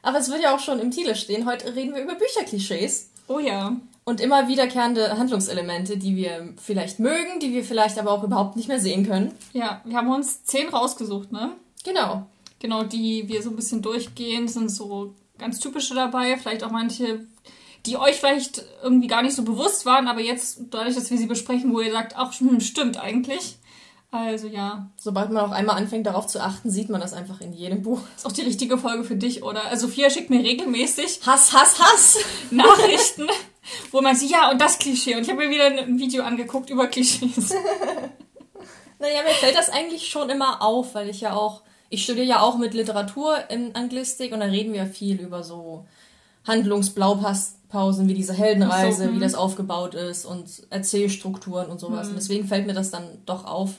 Aber 0.00 0.18
es 0.18 0.30
wird 0.30 0.40
ja 0.40 0.54
auch 0.54 0.60
schon 0.60 0.78
im 0.78 0.92
Titel 0.92 1.16
stehen. 1.16 1.44
Heute 1.44 1.74
reden 1.74 1.92
wir 1.92 2.02
über 2.04 2.14
Bücherklischees 2.14 3.10
Oh 3.26 3.40
ja. 3.40 3.74
und 4.04 4.20
immer 4.20 4.46
wiederkehrende 4.46 5.18
Handlungselemente, 5.18 5.96
die 5.98 6.14
wir 6.14 6.54
vielleicht 6.62 7.00
mögen, 7.00 7.40
die 7.40 7.52
wir 7.52 7.64
vielleicht 7.64 7.98
aber 7.98 8.12
auch 8.12 8.22
überhaupt 8.22 8.54
nicht 8.54 8.68
mehr 8.68 8.78
sehen 8.78 9.04
können. 9.04 9.34
Ja, 9.54 9.80
wir 9.84 9.96
haben 9.96 10.12
uns 10.14 10.44
zehn 10.44 10.68
rausgesucht, 10.68 11.32
ne? 11.32 11.56
Genau. 11.82 12.26
Genau, 12.60 12.84
die 12.84 13.26
wir 13.26 13.42
so 13.42 13.50
ein 13.50 13.56
bisschen 13.56 13.82
durchgehen, 13.82 14.46
sind 14.46 14.70
so 14.70 15.14
ganz 15.36 15.58
typische 15.58 15.94
dabei. 15.96 16.36
Vielleicht 16.36 16.62
auch 16.62 16.70
manche, 16.70 17.26
die 17.86 17.96
euch 17.96 18.16
vielleicht 18.16 18.64
irgendwie 18.82 19.08
gar 19.08 19.22
nicht 19.22 19.34
so 19.34 19.42
bewusst 19.42 19.86
waren, 19.86 20.08
aber 20.08 20.20
jetzt, 20.20 20.60
dadurch, 20.70 20.94
dass 20.94 21.10
wir 21.10 21.18
sie 21.18 21.26
besprechen, 21.26 21.72
wo 21.72 21.80
ihr 21.80 21.92
sagt, 21.92 22.14
ach, 22.16 22.38
hm, 22.38 22.60
stimmt 22.60 22.98
eigentlich. 22.98 23.56
Also 24.12 24.48
ja, 24.48 24.90
Sobald 24.96 25.30
man 25.30 25.44
auch 25.44 25.52
einmal 25.52 25.76
anfängt, 25.76 26.04
darauf 26.04 26.26
zu 26.26 26.40
achten, 26.40 26.68
sieht 26.68 26.88
man 26.88 27.00
das 27.00 27.12
einfach 27.12 27.40
in 27.40 27.52
jedem 27.52 27.82
Buch. 27.82 28.00
ist 28.16 28.26
auch 28.26 28.32
die 28.32 28.42
richtige 28.42 28.76
Folge 28.76 29.04
für 29.04 29.14
dich, 29.14 29.44
oder? 29.44 29.66
Also 29.66 29.86
Sophia 29.86 30.10
schickt 30.10 30.30
mir 30.30 30.42
regelmäßig 30.42 31.20
Hass, 31.24 31.52
Hass, 31.52 31.78
Hass! 31.78 32.18
Nachrichten, 32.50 33.28
wo 33.92 34.00
man 34.00 34.16
sieht, 34.16 34.30
ja, 34.30 34.50
und 34.50 34.60
das 34.60 34.78
Klischee. 34.78 35.14
Und 35.14 35.22
ich 35.22 35.30
habe 35.30 35.46
mir 35.46 35.50
wieder 35.50 35.66
ein 35.66 36.00
Video 36.00 36.24
angeguckt 36.24 36.70
über 36.70 36.86
Klischees. 36.86 37.54
Naja, 39.00 39.22
mir 39.22 39.30
fällt 39.30 39.56
das 39.56 39.70
eigentlich 39.70 40.08
schon 40.08 40.28
immer 40.28 40.60
auf, 40.60 40.94
weil 40.94 41.08
ich 41.08 41.22
ja 41.22 41.32
auch, 41.32 41.62
ich 41.88 42.04
studiere 42.04 42.26
ja 42.26 42.40
auch 42.40 42.58
mit 42.58 42.74
Literatur 42.74 43.48
in 43.48 43.74
Anglistik 43.74 44.32
und 44.32 44.40
da 44.40 44.46
reden 44.46 44.74
wir 44.74 44.84
viel 44.84 45.18
über 45.18 45.42
so 45.42 45.86
Handlungsblaupausen, 46.46 48.08
wie 48.08 48.14
diese 48.14 48.32
Heldenreise, 48.32 49.06
so, 49.08 49.12
wie 49.14 49.18
das 49.20 49.34
aufgebaut 49.34 49.94
ist 49.94 50.24
und 50.24 50.66
Erzählstrukturen 50.70 51.68
und 51.68 51.78
sowas. 51.80 52.08
Und 52.08 52.16
deswegen 52.16 52.46
fällt 52.46 52.66
mir 52.66 52.74
das 52.74 52.90
dann 52.90 53.04
doch 53.26 53.44
auf. 53.44 53.74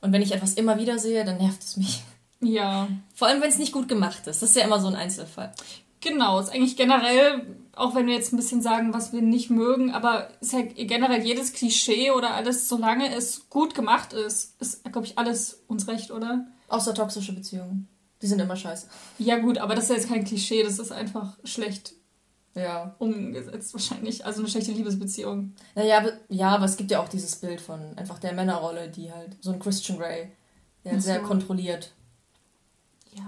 Und 0.00 0.12
wenn 0.12 0.22
ich 0.22 0.32
etwas 0.32 0.54
immer 0.54 0.78
wieder 0.78 0.98
sehe, 0.98 1.24
dann 1.24 1.38
nervt 1.38 1.62
es 1.62 1.76
mich. 1.76 2.02
Ja, 2.40 2.88
Vor 3.14 3.28
allem, 3.28 3.42
wenn 3.42 3.50
es 3.50 3.58
nicht 3.58 3.72
gut 3.72 3.86
gemacht 3.88 4.26
ist. 4.26 4.40
Das 4.42 4.50
ist 4.50 4.56
ja 4.56 4.64
immer 4.64 4.80
so 4.80 4.86
ein 4.88 4.94
Einzelfall. 4.94 5.52
genau. 6.00 6.40
Ist 6.40 6.48
eigentlich 6.48 6.76
generell, 6.78 7.42
auch 7.76 7.94
wenn 7.94 8.06
wir 8.06 8.14
jetzt 8.14 8.32
ein 8.32 8.38
bisschen 8.38 8.62
sagen, 8.62 8.94
was 8.94 9.12
wir 9.12 9.20
nicht 9.20 9.50
mögen, 9.50 9.92
aber 9.92 10.28
ist 10.40 10.54
ja 10.54 10.62
generell 10.62 11.22
jedes 11.22 11.52
Klischee 11.52 12.12
oder 12.12 12.34
alles, 12.34 12.66
solange 12.68 13.14
es 13.14 13.50
gut 13.50 13.74
gemacht 13.74 14.14
ist, 14.14 14.58
ist, 14.60 14.84
glaube 14.90 15.06
ich, 15.06 15.18
alles 15.18 15.62
uns 15.68 15.86
recht, 15.86 16.10
oder? 16.10 16.46
Außer 16.68 16.94
toxische 16.94 17.34
Beziehungen. 17.34 17.88
Die 18.22 18.26
sind 18.26 18.40
immer 18.40 18.56
scheiße. 18.56 18.86
Ja, 19.18 19.38
gut, 19.38 19.58
aber 19.58 19.74
das 19.74 19.84
ist 19.84 19.90
ja 19.90 19.96
jetzt 19.96 20.08
kein 20.08 20.24
Klischee, 20.24 20.62
das 20.62 20.78
ist 20.78 20.92
einfach 20.92 21.38
schlecht 21.44 21.92
Ja. 22.54 22.94
umgesetzt 22.98 23.72
wahrscheinlich. 23.72 24.24
Also 24.26 24.40
eine 24.40 24.48
schlechte 24.50 24.72
Liebesbeziehung. 24.72 25.54
Naja, 25.74 26.04
ja, 26.28 26.48
aber 26.50 26.66
es 26.66 26.76
gibt 26.76 26.90
ja 26.90 27.00
auch 27.00 27.08
dieses 27.08 27.36
Bild 27.36 27.60
von 27.60 27.96
einfach 27.96 28.18
der 28.18 28.32
Männerrolle, 28.34 28.88
die 28.90 29.10
halt, 29.12 29.36
so 29.40 29.52
ein 29.52 29.58
Christian 29.58 29.98
Grey, 29.98 30.30
der 30.84 30.94
Ach 30.96 31.00
sehr 31.00 31.20
so. 31.20 31.26
kontrolliert. 31.26 31.92
Ja. 33.12 33.24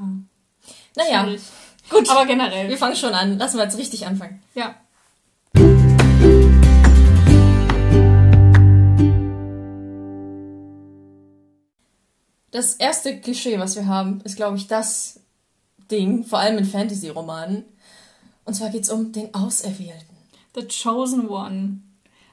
Naja, 0.96 1.24
schwierig. 1.24 1.42
gut. 1.90 2.10
Aber 2.10 2.26
generell. 2.26 2.68
Wir 2.68 2.78
fangen 2.78 2.94
schon 2.96 3.14
an. 3.14 3.38
Lassen 3.38 3.56
wir 3.56 3.64
jetzt 3.64 3.78
richtig 3.78 4.06
anfangen. 4.06 4.42
Ja. 4.54 4.74
Das 12.52 12.74
erste 12.74 13.18
Klischee, 13.18 13.58
was 13.58 13.76
wir 13.76 13.86
haben, 13.86 14.20
ist, 14.20 14.36
glaube 14.36 14.58
ich, 14.58 14.68
das 14.68 15.20
Ding, 15.90 16.22
vor 16.22 16.38
allem 16.38 16.58
in 16.58 16.64
Fantasy-Romanen. 16.64 17.64
Und 18.44 18.54
zwar 18.54 18.68
geht 18.70 18.82
es 18.82 18.90
um 18.90 19.10
den 19.10 19.34
Auserwählten. 19.34 20.16
The 20.54 20.68
Chosen 20.68 21.28
One. 21.28 21.80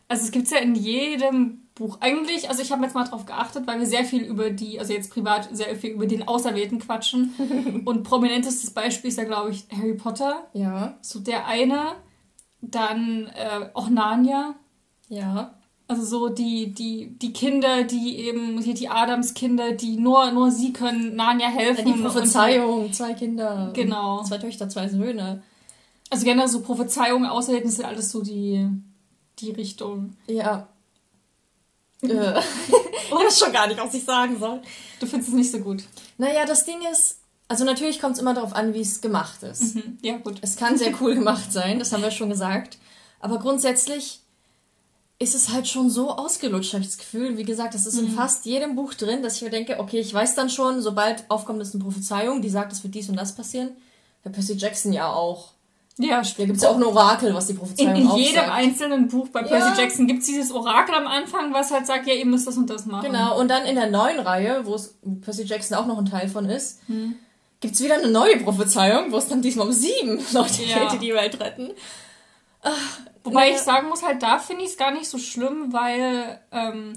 Also 0.09 0.25
es 0.25 0.31
gibt's 0.31 0.51
ja 0.51 0.57
in 0.57 0.75
jedem 0.75 1.69
Buch. 1.73 1.99
Eigentlich, 2.01 2.49
also 2.49 2.61
ich 2.61 2.71
habe 2.71 2.83
jetzt 2.83 2.95
mal 2.95 3.05
drauf 3.05 3.25
geachtet, 3.25 3.65
weil 3.65 3.79
wir 3.79 3.85
sehr 3.85 4.03
viel 4.03 4.23
über 4.23 4.49
die, 4.49 4.77
also 4.77 4.91
jetzt 4.91 5.09
privat 5.11 5.55
sehr 5.55 5.73
viel 5.77 5.91
über 5.91 6.05
den 6.05 6.27
Auserwählten 6.27 6.79
quatschen. 6.79 7.83
Und 7.85 8.03
prominentestes 8.03 8.71
Beispiel 8.71 9.09
ist 9.09 9.17
ja, 9.17 9.23
glaube 9.23 9.51
ich, 9.51 9.67
Harry 9.71 9.93
Potter. 9.93 10.47
Ja. 10.53 10.97
So 11.01 11.19
der 11.19 11.47
eine. 11.47 11.95
Dann 12.61 13.27
äh, 13.27 13.69
auch 13.73 13.87
Narnia. 13.87 14.55
Ja. 15.07 15.55
Also 15.89 16.05
so 16.05 16.29
die, 16.29 16.71
die, 16.71 17.17
die 17.17 17.33
Kinder, 17.33 17.83
die 17.83 18.19
eben, 18.19 18.61
hier 18.61 18.75
die 18.75 18.89
Adams-Kinder, 18.89 19.71
die 19.71 19.97
nur, 19.97 20.29
nur 20.31 20.51
sie 20.51 20.71
können 20.71 21.15
Narnia 21.15 21.47
helfen. 21.47 21.83
Die 21.85 21.93
Und- 21.93 22.03
Prophezeiung, 22.03 22.93
zwei 22.93 23.15
Kinder. 23.15 23.71
Genau. 23.73 24.23
Zwei 24.23 24.37
Töchter, 24.37 24.69
zwei 24.69 24.87
Söhne. 24.87 25.41
Also 26.11 26.25
generell 26.25 26.47
so 26.47 26.61
Prophezeiungen, 26.61 27.27
Auserwählten 27.27 27.71
sind 27.71 27.85
alles 27.85 28.11
so 28.11 28.21
die, 28.21 28.69
die 29.39 29.49
Richtung. 29.49 30.15
Ja. 30.27 30.67
äh. 32.03 32.07
ich 33.07 33.11
weiß 33.11 33.39
schon 33.39 33.51
gar 33.51 33.65
nicht, 33.67 33.79
was 33.79 33.91
ich 33.95 34.05
sagen 34.05 34.37
soll. 34.39 34.61
Du 34.99 35.07
findest 35.07 35.29
es 35.29 35.35
nicht 35.35 35.51
so 35.51 35.57
gut. 35.57 35.83
Naja, 36.19 36.45
das 36.45 36.65
Ding 36.65 36.81
ist, 36.91 37.17
also 37.47 37.65
natürlich 37.65 37.99
kommt 37.99 38.13
es 38.13 38.21
immer 38.21 38.35
darauf 38.35 38.53
an, 38.53 38.75
wie 38.75 38.81
es 38.81 39.01
gemacht 39.01 39.41
ist. 39.41 39.73
Mhm. 39.75 39.97
Ja, 40.03 40.17
gut. 40.17 40.37
Es 40.41 40.55
kann 40.55 40.77
sehr 40.77 40.93
cool 41.01 41.15
gemacht 41.15 41.51
sein, 41.51 41.79
das 41.79 41.91
haben 41.91 42.03
wir 42.03 42.11
schon 42.11 42.29
gesagt. 42.29 42.77
Aber 43.19 43.39
grundsätzlich 43.39 44.21
ist 45.21 45.35
es 45.35 45.49
halt 45.49 45.67
schon 45.67 45.89
so 45.89 46.11
ausgelutscht, 46.11 46.71
habe 46.73 46.81
ich 46.83 46.89
das 46.89 46.97
Gefühl. 46.97 47.37
Wie 47.37 47.43
gesagt, 47.43 47.73
das 47.73 47.85
ist 47.85 47.97
in 47.97 48.09
fast 48.09 48.45
jedem 48.45 48.75
Buch 48.75 48.93
drin, 48.93 49.21
dass 49.21 49.35
ich 49.35 49.41
mir 49.41 49.49
denke, 49.49 49.77
okay, 49.79 49.99
ich 49.99 50.13
weiß 50.13 50.35
dann 50.35 50.49
schon, 50.49 50.81
sobald 50.81 51.25
aufkommt, 51.29 51.61
ist 51.61 51.75
eine 51.75 51.83
Prophezeiung, 51.83 52.41
die 52.41 52.49
sagt, 52.49 52.71
es 52.71 52.83
wird 52.83 52.95
dies 52.95 53.09
und 53.09 53.17
das 53.17 53.35
passieren. 53.35 53.71
Bei 54.23 54.29
Percy 54.29 54.53
Jackson 54.53 54.93
ja 54.93 55.11
auch. 55.11 55.49
Ja, 55.97 56.21
Da 56.21 56.45
gibt 56.45 56.55
es 56.55 56.63
ja 56.63 56.69
auch 56.69 56.77
ein 56.77 56.83
Orakel, 56.83 57.33
was 57.33 57.47
die 57.47 57.51
In, 57.51 57.57
Prophezeiung 57.59 57.95
in 57.97 58.07
aufsagt. 58.07 58.25
jedem 58.29 58.49
einzelnen 58.49 59.07
Buch 59.09 59.27
bei 59.27 59.41
Ja. 59.41 59.47
Percy 59.47 59.81
Jackson 59.81 60.07
gibt 60.07 60.21
es 60.21 60.27
dieses 60.27 60.51
Orakel 60.53 60.95
am 60.95 61.07
Anfang, 61.07 61.51
was 61.53 61.71
halt 61.71 61.85
sagt, 61.85 62.07
ja, 62.07 62.13
ihr 62.13 62.25
müsst 62.25 62.47
das 62.47 62.55
und 62.55 62.69
das 62.69 62.85
machen. 62.85 63.05
Genau, 63.11 63.37
und 63.37 63.49
dann 63.49 63.65
in 63.65 63.75
der 63.75 63.89
neuen 63.89 64.21
Reihe, 64.21 64.65
wo 64.65 64.75
es 64.75 64.93
Percy 65.21 65.43
Jackson 65.43 65.75
auch 65.77 65.85
noch 65.85 65.97
ein 65.97 66.05
Teil 66.05 66.29
von 66.29 66.45
ist, 66.49 66.79
Hm. 66.87 67.15
gibt's 67.59 67.81
wieder 67.81 67.95
eine 67.95 68.07
neue 68.07 68.37
Prophezeiung, 68.37 69.11
wo 69.11 69.17
es 69.17 69.27
dann 69.27 69.41
diesmal 69.41 69.67
um 69.67 69.73
sieben 69.73 70.21
Leute 70.31 70.63
Ja. 70.63 70.79
geht, 70.89 70.93
die 70.93 71.07
die 71.07 71.13
Welt 71.13 71.37
retten. 71.41 71.71
Wobei 73.23 73.51
ich 73.51 73.57
sagen 73.57 73.89
muss, 73.89 74.03
halt, 74.03 74.23
da 74.23 74.39
finde 74.39 74.63
ich 74.63 74.71
es 74.71 74.77
gar 74.77 74.91
nicht 74.91 75.07
so 75.07 75.17
schlimm, 75.17 75.71
weil 75.73 76.39
ähm, 76.51 76.93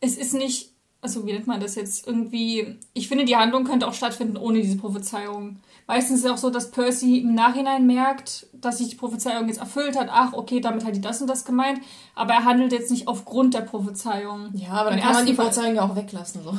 es 0.00 0.16
ist 0.16 0.34
nicht, 0.34 0.70
also 1.00 1.26
wie 1.26 1.32
nennt 1.32 1.46
man 1.46 1.60
das 1.60 1.74
jetzt, 1.74 2.06
irgendwie, 2.06 2.78
ich 2.92 3.08
finde, 3.08 3.24
die 3.24 3.36
Handlung 3.36 3.64
könnte 3.64 3.86
auch 3.86 3.94
stattfinden 3.94 4.36
ohne 4.36 4.60
diese 4.60 4.76
Prophezeiung. 4.76 5.60
Meistens 5.86 6.20
ist 6.20 6.24
es 6.24 6.30
auch 6.30 6.38
so, 6.38 6.48
dass 6.48 6.70
Percy 6.70 7.18
im 7.18 7.34
Nachhinein 7.34 7.86
merkt, 7.86 8.46
dass 8.54 8.78
sich 8.78 8.88
die 8.88 8.96
Prophezeiung 8.96 9.48
jetzt 9.48 9.60
erfüllt 9.60 9.98
hat. 9.98 10.08
Ach, 10.10 10.32
okay, 10.32 10.60
damit 10.60 10.84
hat 10.84 10.96
die 10.96 11.00
das 11.00 11.20
und 11.20 11.28
das 11.28 11.44
gemeint. 11.44 11.80
Aber 12.14 12.32
er 12.32 12.44
handelt 12.44 12.72
jetzt 12.72 12.90
nicht 12.90 13.06
aufgrund 13.06 13.52
der 13.52 13.60
Prophezeiung. 13.60 14.50
Ja, 14.54 14.70
aber 14.70 14.90
dann 14.90 14.98
Im 14.98 15.04
kann 15.04 15.12
man 15.12 15.26
die 15.26 15.34
Prophezeiung 15.34 15.74
ja 15.74 15.82
auch 15.82 15.94
weglassen. 15.94 16.42
So. 16.42 16.56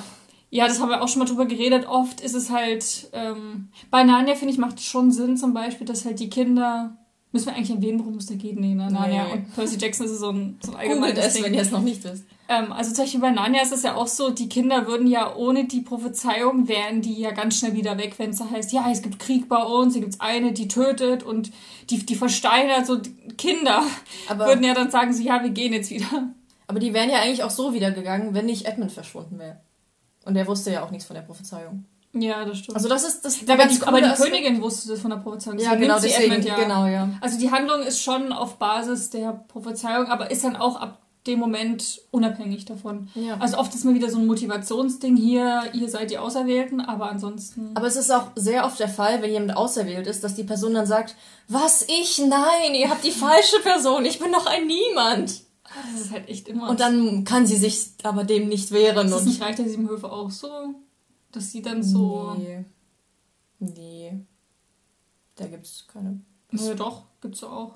Ja, 0.51 0.67
das 0.67 0.79
haben 0.79 0.89
wir 0.89 1.01
auch 1.01 1.07
schon 1.07 1.19
mal 1.19 1.25
drüber 1.25 1.47
geredet. 1.47 1.87
Oft 1.87 2.21
ist 2.21 2.35
es 2.35 2.51
halt, 2.51 3.09
ähm, 3.13 3.69
bei 3.89 4.03
Narnia, 4.03 4.35
finde 4.35 4.53
ich, 4.53 4.59
macht 4.59 4.77
es 4.77 4.85
schon 4.85 5.11
Sinn 5.11 5.37
zum 5.37 5.53
Beispiel, 5.53 5.87
dass 5.87 6.05
halt 6.05 6.19
die 6.19 6.29
Kinder, 6.29 6.95
müssen 7.35 7.47
wir 7.47 7.55
eigentlich 7.55 7.69
erwähnen, 7.75 7.99
worum 7.99 8.15
es 8.17 8.25
da 8.25 8.33
geht? 8.35 8.59
Nee, 8.59 8.73
ne? 8.73 8.89
Narnia 8.89 9.25
Nee. 9.25 9.33
und 9.33 9.53
Percy 9.55 9.77
Jackson 9.77 10.05
ist 10.07 10.17
so 10.19 10.29
ein, 10.31 10.57
so 10.63 10.71
ein 10.73 10.87
Googelt 10.87 11.01
allgemeines 11.03 11.25
es, 11.27 11.33
Ding. 11.33 11.43
wenn 11.43 11.53
ihr 11.53 11.61
es 11.61 11.71
noch 11.71 11.81
nicht 11.81 12.03
wisst. 12.03 12.23
Ähm, 12.47 12.71
also 12.71 12.93
zum 12.93 13.03
Beispiel 13.03 13.19
bei 13.19 13.31
Narnia 13.31 13.61
ist 13.61 13.73
es 13.73 13.83
ja 13.83 13.95
auch 13.95 14.07
so, 14.07 14.29
die 14.29 14.47
Kinder 14.49 14.87
würden 14.87 15.05
ja 15.07 15.35
ohne 15.35 15.65
die 15.65 15.81
Prophezeiung 15.81 16.67
wären 16.67 17.01
die 17.01 17.19
ja 17.19 17.31
ganz 17.31 17.59
schnell 17.59 17.73
wieder 17.73 17.97
weg, 17.97 18.15
wenn 18.17 18.29
es 18.31 18.37
da 18.37 18.49
heißt, 18.49 18.71
ja, 18.71 18.89
es 18.91 19.01
gibt 19.01 19.19
Krieg 19.19 19.49
bei 19.49 19.61
uns, 19.61 19.93
hier 19.93 20.01
gibt's 20.01 20.19
eine, 20.21 20.53
die 20.53 20.67
tötet 20.67 21.23
und 21.23 21.51
die, 21.89 22.05
die 22.05 22.15
versteinert, 22.15 22.85
so 22.87 22.99
Kinder 23.37 23.83
Aber- 24.29 24.47
würden 24.47 24.63
ja 24.63 24.73
dann 24.73 24.89
sagen 24.91 25.13
so, 25.13 25.21
ja, 25.21 25.43
wir 25.43 25.49
gehen 25.51 25.73
jetzt 25.73 25.89
wieder. 25.91 26.29
Aber 26.67 26.79
die 26.79 26.93
wären 26.93 27.09
ja 27.11 27.17
eigentlich 27.21 27.43
auch 27.43 27.51
so 27.51 27.73
wieder 27.73 27.91
gegangen, 27.91 28.33
wenn 28.33 28.45
nicht 28.47 28.65
Edmund 28.65 28.91
verschwunden 28.91 29.37
wäre. 29.37 29.59
Und 30.25 30.33
der 30.33 30.47
wusste 30.47 30.71
ja 30.71 30.83
auch 30.83 30.89
nichts 30.91 31.05
von 31.05 31.13
der 31.15 31.21
Prophezeiung. 31.21 31.85
Ja, 32.15 32.45
das 32.45 32.59
stimmt. 32.59 32.77
Also 32.77 32.87
das 32.87 33.03
ist 33.03 33.25
das 33.25 33.39
aber, 33.47 33.65
die, 33.65 33.81
aber 33.83 33.99
die 33.99 34.07
Aspekt. 34.07 34.33
Königin 34.33 34.61
wusste 34.61 34.87
das 34.89 35.01
von 35.01 35.11
der 35.11 35.17
Prophezeiung. 35.17 35.59
Ja, 35.59 35.71
deswegen 35.71 35.81
genau, 35.81 35.99
deswegen, 35.99 36.31
Edmund, 36.31 36.45
ja. 36.45 36.55
genau, 36.55 36.87
ja. 36.87 37.09
Also 37.21 37.37
die 37.37 37.51
Handlung 37.51 37.81
ist 37.81 38.01
schon 38.01 38.31
auf 38.31 38.57
Basis 38.57 39.09
der 39.09 39.43
Prophezeiung, 39.47 40.07
aber 40.07 40.31
ist 40.31 40.43
dann 40.43 40.55
auch 40.55 40.79
ab 40.79 41.01
dem 41.27 41.39
Moment 41.39 42.01
unabhängig 42.11 42.65
davon. 42.65 43.09
Ja. 43.15 43.37
Also 43.39 43.57
oft 43.57 43.73
ist 43.73 43.83
mal 43.83 43.95
wieder 43.95 44.09
so 44.09 44.19
ein 44.19 44.27
Motivationsding 44.27 45.15
hier, 45.15 45.63
ihr 45.73 45.89
seid 45.89 46.11
die 46.11 46.19
Auserwählten, 46.19 46.81
aber 46.81 47.09
ansonsten. 47.09 47.71
Aber 47.73 47.87
es 47.87 47.95
ist 47.95 48.11
auch 48.11 48.27
sehr 48.35 48.65
oft 48.65 48.79
der 48.79 48.89
Fall, 48.89 49.21
wenn 49.21 49.31
jemand 49.31 49.57
auserwählt 49.57 50.07
ist, 50.07 50.23
dass 50.23 50.35
die 50.35 50.43
Person 50.43 50.75
dann 50.75 50.85
sagt, 50.85 51.15
was 51.47 51.83
ich? 51.83 52.19
Nein, 52.19 52.75
ihr 52.75 52.89
habt 52.89 53.03
die 53.03 53.11
falsche 53.11 53.59
Person, 53.61 54.05
ich 54.05 54.19
bin 54.19 54.31
doch 54.31 54.45
ein 54.45 54.67
Niemand. 54.67 55.41
Das 55.93 56.01
ist 56.01 56.11
halt 56.11 56.29
echt 56.29 56.47
immer. 56.47 56.69
Und 56.69 56.79
dann 56.79 57.23
kann 57.23 57.45
sie 57.45 57.57
sich 57.57 57.89
aber 58.03 58.23
dem 58.23 58.47
nicht 58.47 58.71
wehren. 58.71 59.07
ist 59.07 59.13
es 59.13 59.19
Und 59.21 59.27
nicht 59.27 59.41
Reich 59.41 59.55
der 59.55 59.67
sieben 59.67 59.89
Höfe 59.89 60.11
auch 60.11 60.31
so, 60.31 60.47
dass 61.35 61.51
sie 61.51 61.61
dann 61.61 61.83
so. 61.83 62.35
Nee. 62.37 62.65
Nee. 63.59 64.19
Da 65.35 65.47
gibt's 65.47 65.85
keine. 65.87 66.19
Naja, 66.51 66.73
doch, 66.75 67.03
gibt's 67.21 67.41
ja 67.41 67.49
auch. 67.49 67.73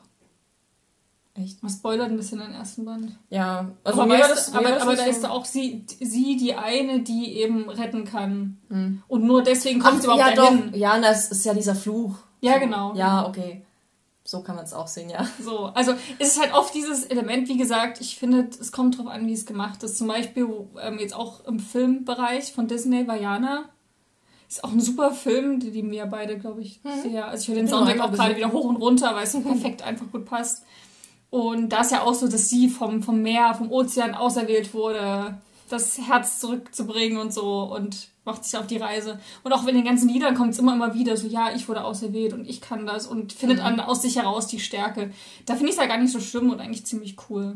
Echt? 1.36 1.62
Man 1.64 1.72
spoilert 1.72 2.10
ein 2.10 2.18
bisschen 2.18 2.40
den 2.40 2.52
ersten 2.54 2.86
Band. 2.86 3.18
Ja, 3.30 3.72
also 3.84 4.02
aber 4.02 4.12
weißt 4.14 4.30
das, 4.32 4.54
aber, 4.54 4.82
aber 4.82 4.96
da 4.96 5.04
so- 5.06 5.10
ist 5.10 5.24
da 5.24 5.30
auch 5.30 5.46
sie, 5.46 5.86
sie 6.02 6.36
die 6.38 6.54
eine, 6.56 7.02
die 7.02 7.34
eben 7.38 7.70
retten 7.70 8.04
kann. 8.04 8.58
Und 9.08 9.24
nur 9.24 9.42
deswegen 9.44 9.80
kommt 9.80 9.96
Ach, 9.98 10.02
sie 10.02 10.06
überhaupt 10.08 10.36
ja, 10.36 10.36
dahin. 10.36 10.72
doch. 10.72 10.78
Ja, 10.78 11.00
das 11.00 11.32
ist 11.32 11.46
ja 11.46 11.54
dieser 11.54 11.76
Fluch. 11.76 12.16
Ja, 12.42 12.58
genau. 12.58 12.94
Ja, 12.96 13.28
okay. 13.28 13.66
So 14.30 14.42
kann 14.42 14.56
man 14.56 14.66
es 14.66 14.74
auch 14.74 14.86
sehen, 14.86 15.10
ja. 15.10 15.28
So, 15.44 15.72
also 15.74 15.96
es 16.20 16.28
ist 16.28 16.40
halt 16.40 16.54
oft 16.54 16.76
dieses 16.76 17.04
Element, 17.06 17.50
wie 17.50 17.58
gesagt, 17.58 18.00
ich 18.00 18.20
finde, 18.20 18.48
es 18.62 18.72
kommt 18.72 19.00
drauf 19.00 19.08
an, 19.08 19.26
wie 19.26 19.34
es 19.34 19.48
gemacht 19.48 19.82
ist. 19.82 19.98
Zum 19.98 20.08
Beispiel 20.08 20.48
ähm, 20.84 21.00
jetzt 21.00 21.16
auch 21.16 21.44
im 21.46 21.60
Filmbereich 21.60 22.54
von 22.54 22.68
Disney, 22.68 23.08
Vajana. 23.08 23.70
Ist 24.48 24.64
auch 24.64 24.72
ein 24.72 24.82
super 24.82 25.14
Film, 25.14 25.60
die 25.60 25.72
lieben 25.72 25.90
wir 25.90 26.06
beide, 26.06 26.38
glaube 26.38 26.62
ich, 26.62 26.80
sehr. 27.02 27.28
Also 27.28 27.42
ich 27.42 27.48
höre 27.48 27.56
den 27.56 27.68
Soundtrack 27.68 28.00
auch 28.02 28.12
gerade 28.12 28.36
wieder 28.36 28.52
hoch 28.52 28.66
und 28.66 28.76
runter, 28.76 29.16
weil 29.16 29.24
es 29.24 29.32
so 29.32 29.42
perfekt 29.42 29.82
einfach 29.82 30.06
gut 30.12 30.26
passt. 30.26 30.64
Und 31.32 31.70
da 31.70 31.82
ist 31.82 31.92
ja 31.92 32.04
auch 32.04 32.14
so, 32.14 32.28
dass 32.28 32.50
sie 32.50 32.70
vom, 32.70 33.02
vom 33.02 33.24
Meer, 33.24 33.56
vom 33.56 33.72
Ozean 33.72 34.14
auserwählt 34.14 34.76
wurde, 34.76 35.40
das 35.70 35.98
Herz 35.98 36.40
zurückzubringen 36.40 37.18
und 37.18 37.34
so 37.34 37.64
und 37.64 38.10
macht 38.30 38.46
sich 38.46 38.58
auf 38.58 38.68
die 38.68 38.78
Reise. 38.78 39.20
Und 39.44 39.54
auch 39.54 39.66
in 39.66 39.76
den 39.76 39.86
ganzen 39.86 40.10
Liedern 40.10 40.36
kommt 40.36 40.54
es 40.54 40.60
immer, 40.60 40.74
immer 40.74 40.94
wieder 40.94 41.18
so, 41.18 41.28
ja, 41.28 41.52
ich 41.54 41.68
wurde 41.68 41.84
auserwählt 41.84 42.34
und 42.34 42.48
ich 42.48 42.62
kann 42.62 42.86
das 42.86 43.08
und 43.08 43.34
findet 43.34 43.60
an, 43.60 43.80
aus 43.80 44.02
sich 44.02 44.18
heraus 44.18 44.48
die 44.48 44.60
Stärke. 44.60 45.12
Da 45.46 45.56
finde 45.56 45.70
ich 45.70 45.76
es 45.76 45.82
ja 45.82 45.88
gar 45.88 45.98
nicht 45.98 46.14
so 46.14 46.20
schlimm 46.20 46.52
und 46.52 46.60
eigentlich 46.60 46.86
ziemlich 46.86 47.18
cool. 47.30 47.56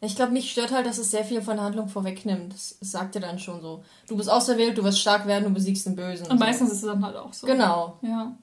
Ich 0.00 0.16
glaube, 0.16 0.32
mich 0.32 0.50
stört 0.50 0.72
halt, 0.72 0.86
dass 0.86 0.98
es 0.98 1.10
sehr 1.10 1.24
viel 1.24 1.42
von 1.42 1.56
der 1.56 1.64
Handlung 1.64 1.88
vorwegnimmt. 1.88 2.52
Das, 2.52 2.76
sagt 2.80 3.14
ja 3.14 3.20
dann 3.20 3.38
schon 3.38 3.60
so. 3.60 3.84
Du 4.08 4.16
bist 4.16 4.30
auserwählt, 4.30 4.78
du 4.78 4.84
wirst 4.84 5.00
stark 5.00 5.26
werden, 5.26 5.44
du 5.44 5.50
besiegst 5.50 5.86
den 5.86 5.96
Bösen. 5.96 6.26
Und 6.26 6.38
so. 6.38 6.44
meistens 6.44 6.70
ist 6.70 6.82
es 6.82 6.86
dann 6.86 7.04
halt 7.04 7.16
auch 7.16 7.32
so. 7.32 7.46
Genau. 7.46 7.98
Ja. 8.02 8.36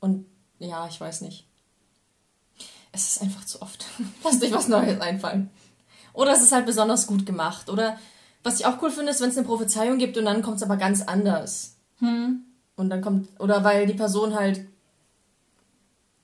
Und 0.00 0.26
ja, 0.58 0.86
ich 0.86 1.00
weiß 1.00 1.22
nicht. 1.22 1.46
Es 2.92 3.08
ist 3.08 3.22
einfach 3.22 3.44
zu 3.44 3.60
oft. 3.60 3.84
Lass 4.24 4.38
dich 4.38 4.52
was 4.52 4.68
Neues 4.68 5.00
einfallen. 5.00 5.50
Oder 6.12 6.32
es 6.32 6.42
ist 6.42 6.52
halt 6.52 6.66
besonders 6.66 7.06
gut 7.06 7.26
gemacht. 7.26 7.68
Oder 7.68 7.98
was 8.44 8.60
ich 8.60 8.66
auch 8.66 8.80
cool 8.82 8.90
finde, 8.90 9.10
ist, 9.10 9.20
wenn 9.20 9.30
es 9.30 9.38
eine 9.38 9.46
Prophezeiung 9.46 9.98
gibt 9.98 10.16
und 10.18 10.26
dann 10.26 10.42
kommt 10.42 10.58
es 10.58 10.62
aber 10.62 10.76
ganz 10.76 11.02
anders. 11.02 11.76
Hm. 11.98 12.44
Und 12.76 12.90
dann 12.90 13.00
kommt, 13.00 13.28
oder 13.40 13.64
weil 13.64 13.86
die 13.86 13.94
Person 13.94 14.34
halt 14.34 14.66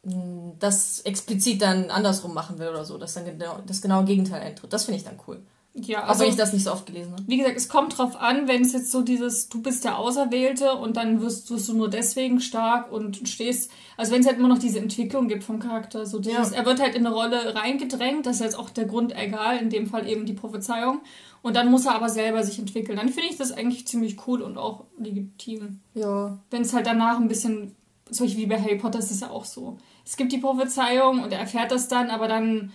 mh, 0.04 0.52
das 0.58 1.00
explizit 1.00 1.62
dann 1.62 1.90
andersrum 1.90 2.34
machen 2.34 2.58
will 2.58 2.68
oder 2.68 2.84
so, 2.84 2.98
dass 2.98 3.14
dann 3.14 3.24
genau, 3.24 3.60
das 3.66 3.80
genaue 3.80 4.04
Gegenteil 4.04 4.42
eintritt. 4.42 4.72
Das 4.72 4.84
finde 4.84 4.98
ich 4.98 5.04
dann 5.04 5.18
cool. 5.26 5.42
Ja, 5.86 6.04
Auch 6.04 6.08
also 6.10 6.22
wenn 6.22 6.30
ich 6.30 6.36
das 6.36 6.52
nicht 6.52 6.64
so 6.64 6.72
oft 6.72 6.86
gelesen 6.86 7.12
habe. 7.12 7.22
wie 7.26 7.36
gesagt, 7.38 7.56
es 7.56 7.68
kommt 7.68 7.96
drauf 7.98 8.16
an, 8.20 8.48
wenn 8.48 8.62
es 8.62 8.72
jetzt 8.72 8.90
so 8.90 9.02
dieses, 9.02 9.48
du 9.48 9.60
bist 9.62 9.84
der 9.84 9.98
Auserwählte 9.98 10.74
und 10.74 10.96
dann 10.96 11.20
wirst, 11.20 11.50
wirst 11.50 11.68
du 11.68 11.74
nur 11.76 11.88
deswegen 11.88 12.40
stark 12.40 12.92
und 12.92 13.28
stehst, 13.28 13.70
also 13.96 14.12
wenn 14.12 14.20
es 14.20 14.26
halt 14.26 14.38
immer 14.38 14.48
noch 14.48 14.58
diese 14.58 14.78
Entwicklung 14.78 15.28
gibt 15.28 15.44
vom 15.44 15.58
Charakter, 15.58 16.06
so 16.06 16.18
dieses, 16.18 16.50
Ja. 16.50 16.56
er 16.58 16.66
wird 16.66 16.80
halt 16.80 16.94
in 16.94 17.06
eine 17.06 17.14
Rolle 17.14 17.54
reingedrängt, 17.54 18.26
das 18.26 18.36
ist 18.36 18.42
jetzt 18.42 18.58
auch 18.58 18.70
der 18.70 18.84
Grund 18.86 19.14
egal, 19.16 19.58
in 19.58 19.70
dem 19.70 19.86
Fall 19.86 20.08
eben 20.08 20.26
die 20.26 20.32
Prophezeiung 20.34 21.00
und 21.42 21.56
dann 21.56 21.70
muss 21.70 21.86
er 21.86 21.94
aber 21.94 22.08
selber 22.08 22.42
sich 22.42 22.58
entwickeln. 22.58 22.98
Dann 22.98 23.08
finde 23.08 23.28
ich 23.30 23.36
das 23.38 23.52
eigentlich 23.52 23.86
ziemlich 23.86 24.26
cool 24.26 24.42
und 24.42 24.58
auch 24.58 24.84
legitim. 24.98 25.80
Ja. 25.94 26.38
Wenn 26.50 26.62
es 26.62 26.72
halt 26.74 26.86
danach 26.86 27.18
ein 27.18 27.28
bisschen, 27.28 27.74
so 28.10 28.24
wie 28.26 28.46
bei 28.46 28.60
Harry 28.60 28.76
Potter 28.76 28.98
ist 28.98 29.10
es 29.10 29.20
ja 29.20 29.30
auch 29.30 29.44
so. 29.44 29.78
Es 30.04 30.16
gibt 30.16 30.32
die 30.32 30.38
Prophezeiung 30.38 31.22
und 31.22 31.32
er 31.32 31.38
erfährt 31.38 31.70
das 31.70 31.88
dann, 31.88 32.10
aber 32.10 32.26
dann 32.28 32.72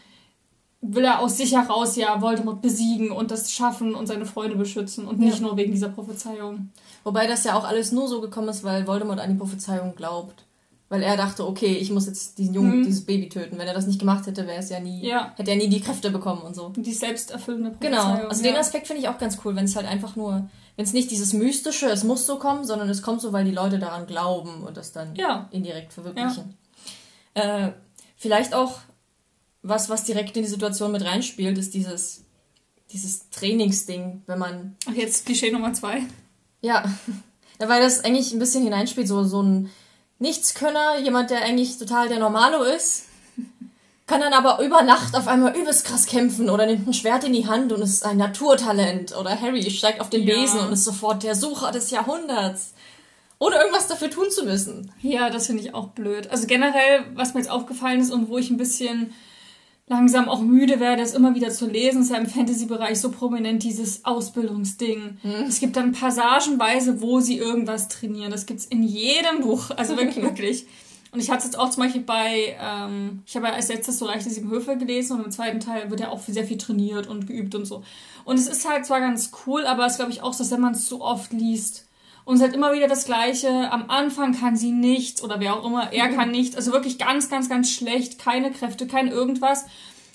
will 0.93 1.03
er 1.05 1.19
aus 1.19 1.37
sich 1.37 1.53
heraus 1.55 1.95
ja 1.95 2.21
Voldemort 2.21 2.61
besiegen 2.61 3.11
und 3.11 3.31
das 3.31 3.51
schaffen 3.51 3.95
und 3.95 4.07
seine 4.07 4.25
Freunde 4.25 4.55
beschützen 4.55 5.07
und 5.07 5.19
nicht 5.19 5.39
Ja. 5.39 5.41
nur 5.47 5.57
wegen 5.57 5.71
dieser 5.71 5.89
Prophezeiung. 5.89 6.69
Wobei 7.03 7.27
das 7.27 7.43
ja 7.43 7.55
auch 7.55 7.63
alles 7.65 7.91
nur 7.91 8.07
so 8.07 8.21
gekommen 8.21 8.49
ist, 8.49 8.63
weil 8.63 8.85
Voldemort 8.87 9.19
an 9.19 9.29
die 9.31 9.37
Prophezeiung 9.37 9.95
glaubt. 9.95 10.43
Weil 10.87 11.01
er 11.01 11.17
dachte, 11.17 11.47
okay, 11.47 11.73
ich 11.77 11.89
muss 11.89 12.05
jetzt 12.05 12.37
diesen 12.37 12.53
Jungen, 12.53 12.79
Mhm. 12.81 12.83
dieses 12.85 13.05
Baby 13.05 13.27
töten. 13.27 13.57
Wenn 13.57 13.67
er 13.67 13.73
das 13.73 13.87
nicht 13.87 13.97
gemacht 13.99 14.27
hätte, 14.27 14.45
wäre 14.45 14.59
es 14.59 14.69
ja 14.69 14.79
nie, 14.79 15.03
Ja. 15.07 15.33
hätte 15.35 15.49
er 15.51 15.57
nie 15.57 15.67
die 15.67 15.81
Kräfte 15.81 16.11
bekommen 16.11 16.43
und 16.43 16.55
so. 16.55 16.69
Die 16.75 16.93
selbsterfüllende 16.93 17.75
Genau. 17.79 17.97
Prophezeiung. 18.03 18.29
Also 18.29 18.43
ja. 18.43 18.51
den 18.51 18.59
Aspekt 18.59 18.85
finde 18.87 19.01
ich 19.01 19.09
auch 19.09 19.17
ganz 19.17 19.39
cool, 19.43 19.55
wenn 19.55 19.65
es 19.65 19.75
halt 19.75 19.87
einfach 19.87 20.15
nur, 20.15 20.47
wenn 20.75 20.85
es 20.85 20.93
nicht 20.93 21.09
dieses 21.09 21.33
mystische, 21.33 21.87
es 21.87 22.03
muss 22.03 22.27
so 22.27 22.37
kommen, 22.37 22.65
sondern 22.65 22.87
es 22.89 23.01
kommt 23.01 23.19
so, 23.21 23.33
weil 23.33 23.45
die 23.45 23.51
Leute 23.51 23.79
daran 23.79 24.05
glauben 24.05 24.61
und 24.63 24.77
das 24.77 24.91
dann 24.91 25.15
Ja. 25.15 25.47
indirekt 25.51 25.91
verwirklichen. 25.91 26.53
Äh, 27.33 27.71
vielleicht 28.15 28.53
auch 28.53 28.77
was, 29.67 29.89
was 29.89 30.03
direkt 30.03 30.37
in 30.37 30.43
die 30.43 30.49
Situation 30.49 30.91
mit 30.91 31.03
reinspielt, 31.03 31.57
ist 31.57 31.73
dieses, 31.73 32.23
dieses 32.91 33.29
Trainingsding, 33.29 34.21
wenn 34.27 34.39
man 34.39 34.75
Ach, 34.87 34.93
jetzt 34.93 35.25
Klischee 35.25 35.51
Nummer 35.51 35.73
zwei. 35.73 36.03
Ja, 36.61 36.83
ja, 37.59 37.69
weil 37.69 37.81
das 37.81 38.03
eigentlich 38.03 38.31
ein 38.31 38.39
bisschen 38.39 38.63
hineinspielt, 38.63 39.07
so, 39.07 39.23
so 39.23 39.41
ein 39.41 39.71
Nichtskönner, 40.19 40.99
jemand, 40.99 41.31
der 41.31 41.41
eigentlich 41.41 41.77
total 41.77 42.07
der 42.07 42.19
Normalo 42.19 42.63
ist, 42.63 43.05
kann 44.07 44.21
dann 44.21 44.33
aber 44.33 44.63
über 44.63 44.83
Nacht 44.83 45.15
auf 45.15 45.27
einmal 45.27 45.57
übelst 45.57 45.85
krass 45.85 46.05
kämpfen 46.05 46.49
oder 46.49 46.67
nimmt 46.67 46.87
ein 46.87 46.93
Schwert 46.93 47.23
in 47.23 47.33
die 47.33 47.47
Hand 47.47 47.73
und 47.73 47.81
ist 47.81 48.05
ein 48.05 48.17
Naturtalent. 48.17 49.17
Oder 49.17 49.41
Harry 49.41 49.69
steigt 49.71 49.99
auf 49.99 50.11
den 50.11 50.27
Ja. 50.27 50.35
Besen 50.35 50.59
und 50.59 50.71
ist 50.71 50.85
sofort 50.85 51.23
der 51.23 51.35
Sucher 51.35 51.71
des 51.71 51.89
Jahrhunderts. 51.89 52.73
Ohne 53.39 53.55
irgendwas 53.55 53.87
dafür 53.87 54.09
tun 54.09 54.29
zu 54.29 54.45
müssen. 54.45 54.91
Ja, 55.01 55.29
das 55.29 55.47
finde 55.47 55.63
ich 55.63 55.73
auch 55.73 55.89
blöd. 55.89 56.29
Also 56.29 56.47
generell, 56.47 57.03
was 57.15 57.33
mir 57.33 57.41
jetzt 57.41 57.49
aufgefallen 57.49 57.99
ist 57.99 58.11
und 58.11 58.29
wo 58.29 58.37
ich 58.37 58.49
ein 58.49 58.57
bisschen 58.57 59.13
langsam 59.87 60.29
auch 60.29 60.41
müde 60.41 60.79
werde, 60.79 61.03
ist 61.03 61.15
immer 61.15 61.35
wieder 61.35 61.51
zu 61.51 61.67
lesen, 61.67 62.01
ist 62.01 62.11
ja 62.11 62.17
im 62.17 62.25
Fantasy-Bereich 62.25 62.99
so 62.99 63.11
prominent 63.11 63.63
dieses 63.63 64.03
Ausbildungsding. 64.03 65.17
Es 65.47 65.59
gibt 65.59 65.75
dann 65.75 65.91
passagenweise, 65.91 67.01
wo 67.01 67.19
sie 67.19 67.37
irgendwas 67.37 67.87
trainieren. 67.87 68.31
Das 68.31 68.47
gibt's 68.47 68.65
in 68.65 68.81
jedem 68.81 69.41
Buch. 69.41 69.69
Also 69.75 69.95
wirklich, 69.95 70.15
wirklich. 70.23 70.65
Und 71.11 71.21
ich 71.21 71.29
hatte 71.29 71.39
es 71.39 71.45
jetzt 71.45 71.59
auch 71.59 71.69
zum 71.69 71.83
Beispiel 71.83 72.01
bei, 72.01 72.57
ähm, 72.59 73.23
ich 73.25 73.37
habe 73.37 73.47
ja 73.47 73.53
als 73.53 73.69
letztes 73.69 73.99
so 73.99 74.05
leichte 74.05 74.29
sieben 74.29 74.49
Höfe 74.49 74.75
gelesen 74.75 75.17
und 75.17 75.23
im 75.23 75.31
zweiten 75.31 75.61
Teil 75.61 75.89
wird 75.89 76.01
ja 76.01 76.09
auch 76.09 76.19
sehr 76.19 76.43
viel 76.43 76.57
trainiert 76.57 77.07
und 77.07 77.25
geübt 77.25 77.55
und 77.55 77.63
so. 77.63 77.83
Und 78.25 78.37
es 78.37 78.47
ist 78.47 78.67
halt 78.67 78.85
zwar 78.85 78.99
ganz 78.99 79.31
cool, 79.45 79.65
aber 79.65 79.85
es 79.85 79.95
glaube 79.95 80.11
ich 80.11 80.21
auch, 80.21 80.33
so, 80.33 80.43
dass 80.43 80.51
wenn 80.51 80.59
man 80.59 80.73
es 80.73 80.85
zu 80.87 81.01
oft 81.01 81.31
liest, 81.31 81.84
und 82.25 82.37
es 82.37 82.41
hat 82.41 82.53
immer 82.53 82.73
wieder 82.73 82.87
das 82.87 83.05
Gleiche. 83.05 83.71
Am 83.71 83.89
Anfang 83.89 84.37
kann 84.37 84.57
sie 84.57 84.71
nichts 84.71 85.23
oder 85.23 85.39
wer 85.39 85.55
auch 85.55 85.65
immer, 85.65 85.93
er 85.93 86.09
kann 86.09 86.31
nichts. 86.31 86.55
Also 86.55 86.71
wirklich 86.71 86.97
ganz, 86.97 87.29
ganz, 87.29 87.49
ganz 87.49 87.71
schlecht. 87.71 88.19
Keine 88.19 88.51
Kräfte, 88.51 88.87
kein 88.87 89.07
irgendwas. 89.07 89.65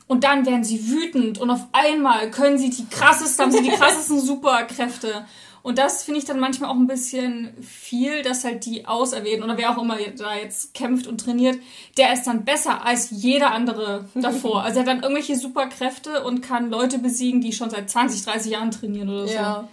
Und 0.08 0.24
dann 0.24 0.44
werden 0.44 0.64
sie 0.64 0.88
wütend 0.88 1.38
und 1.38 1.50
auf 1.50 1.68
einmal 1.70 2.32
können 2.32 2.58
sie 2.58 2.70
die 2.70 2.84
krassesten, 2.86 3.44
haben 3.44 3.52
sie 3.52 3.62
die 3.62 3.70
krassesten 3.76 4.20
Superkräfte. 4.20 5.24
Und 5.62 5.78
das 5.78 6.02
finde 6.02 6.18
ich 6.18 6.24
dann 6.24 6.40
manchmal 6.40 6.70
auch 6.70 6.74
ein 6.74 6.88
bisschen 6.88 7.52
viel, 7.62 8.22
dass 8.22 8.44
halt 8.44 8.64
die 8.64 8.86
Auserwählten 8.86 9.44
oder 9.44 9.56
wer 9.56 9.70
auch 9.70 9.80
immer 9.80 9.98
da 10.16 10.34
jetzt 10.34 10.74
kämpft 10.74 11.06
und 11.06 11.20
trainiert, 11.20 11.58
der 11.96 12.12
ist 12.12 12.24
dann 12.24 12.44
besser 12.44 12.84
als 12.84 13.10
jeder 13.10 13.52
andere 13.52 14.06
davor. 14.14 14.62
also 14.64 14.78
er 14.78 14.80
hat 14.80 14.88
dann 14.88 15.02
irgendwelche 15.02 15.36
Superkräfte 15.36 16.24
und 16.24 16.40
kann 16.40 16.70
Leute 16.70 16.98
besiegen, 16.98 17.40
die 17.40 17.52
schon 17.52 17.70
seit 17.70 17.88
20, 17.88 18.24
30 18.24 18.50
Jahren 18.50 18.72
trainieren 18.72 19.10
oder 19.10 19.28
so. 19.28 19.34
Ja. 19.34 19.68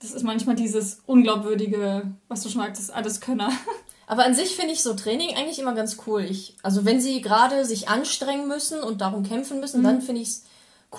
Das 0.00 0.12
ist 0.12 0.24
manchmal 0.24 0.56
dieses 0.56 1.00
unglaubwürdige, 1.06 2.10
was 2.28 2.42
du 2.42 2.48
schon 2.48 2.62
sagtest, 2.62 2.92
alles 2.92 3.20
Könner. 3.20 3.50
Aber 4.06 4.24
an 4.24 4.34
sich 4.34 4.54
finde 4.54 4.72
ich 4.72 4.82
so 4.82 4.94
Training 4.94 5.36
eigentlich 5.36 5.58
immer 5.58 5.74
ganz 5.74 5.96
cool. 6.06 6.22
Ich, 6.22 6.56
also 6.62 6.84
wenn 6.84 7.00
sie 7.00 7.20
gerade 7.20 7.64
sich 7.64 7.88
anstrengen 7.88 8.46
müssen 8.46 8.80
und 8.80 9.00
darum 9.00 9.24
kämpfen 9.24 9.58
müssen, 9.58 9.80
mhm. 9.80 9.84
dann 9.84 10.02
finde 10.02 10.22
ich 10.22 10.28
es 10.28 10.44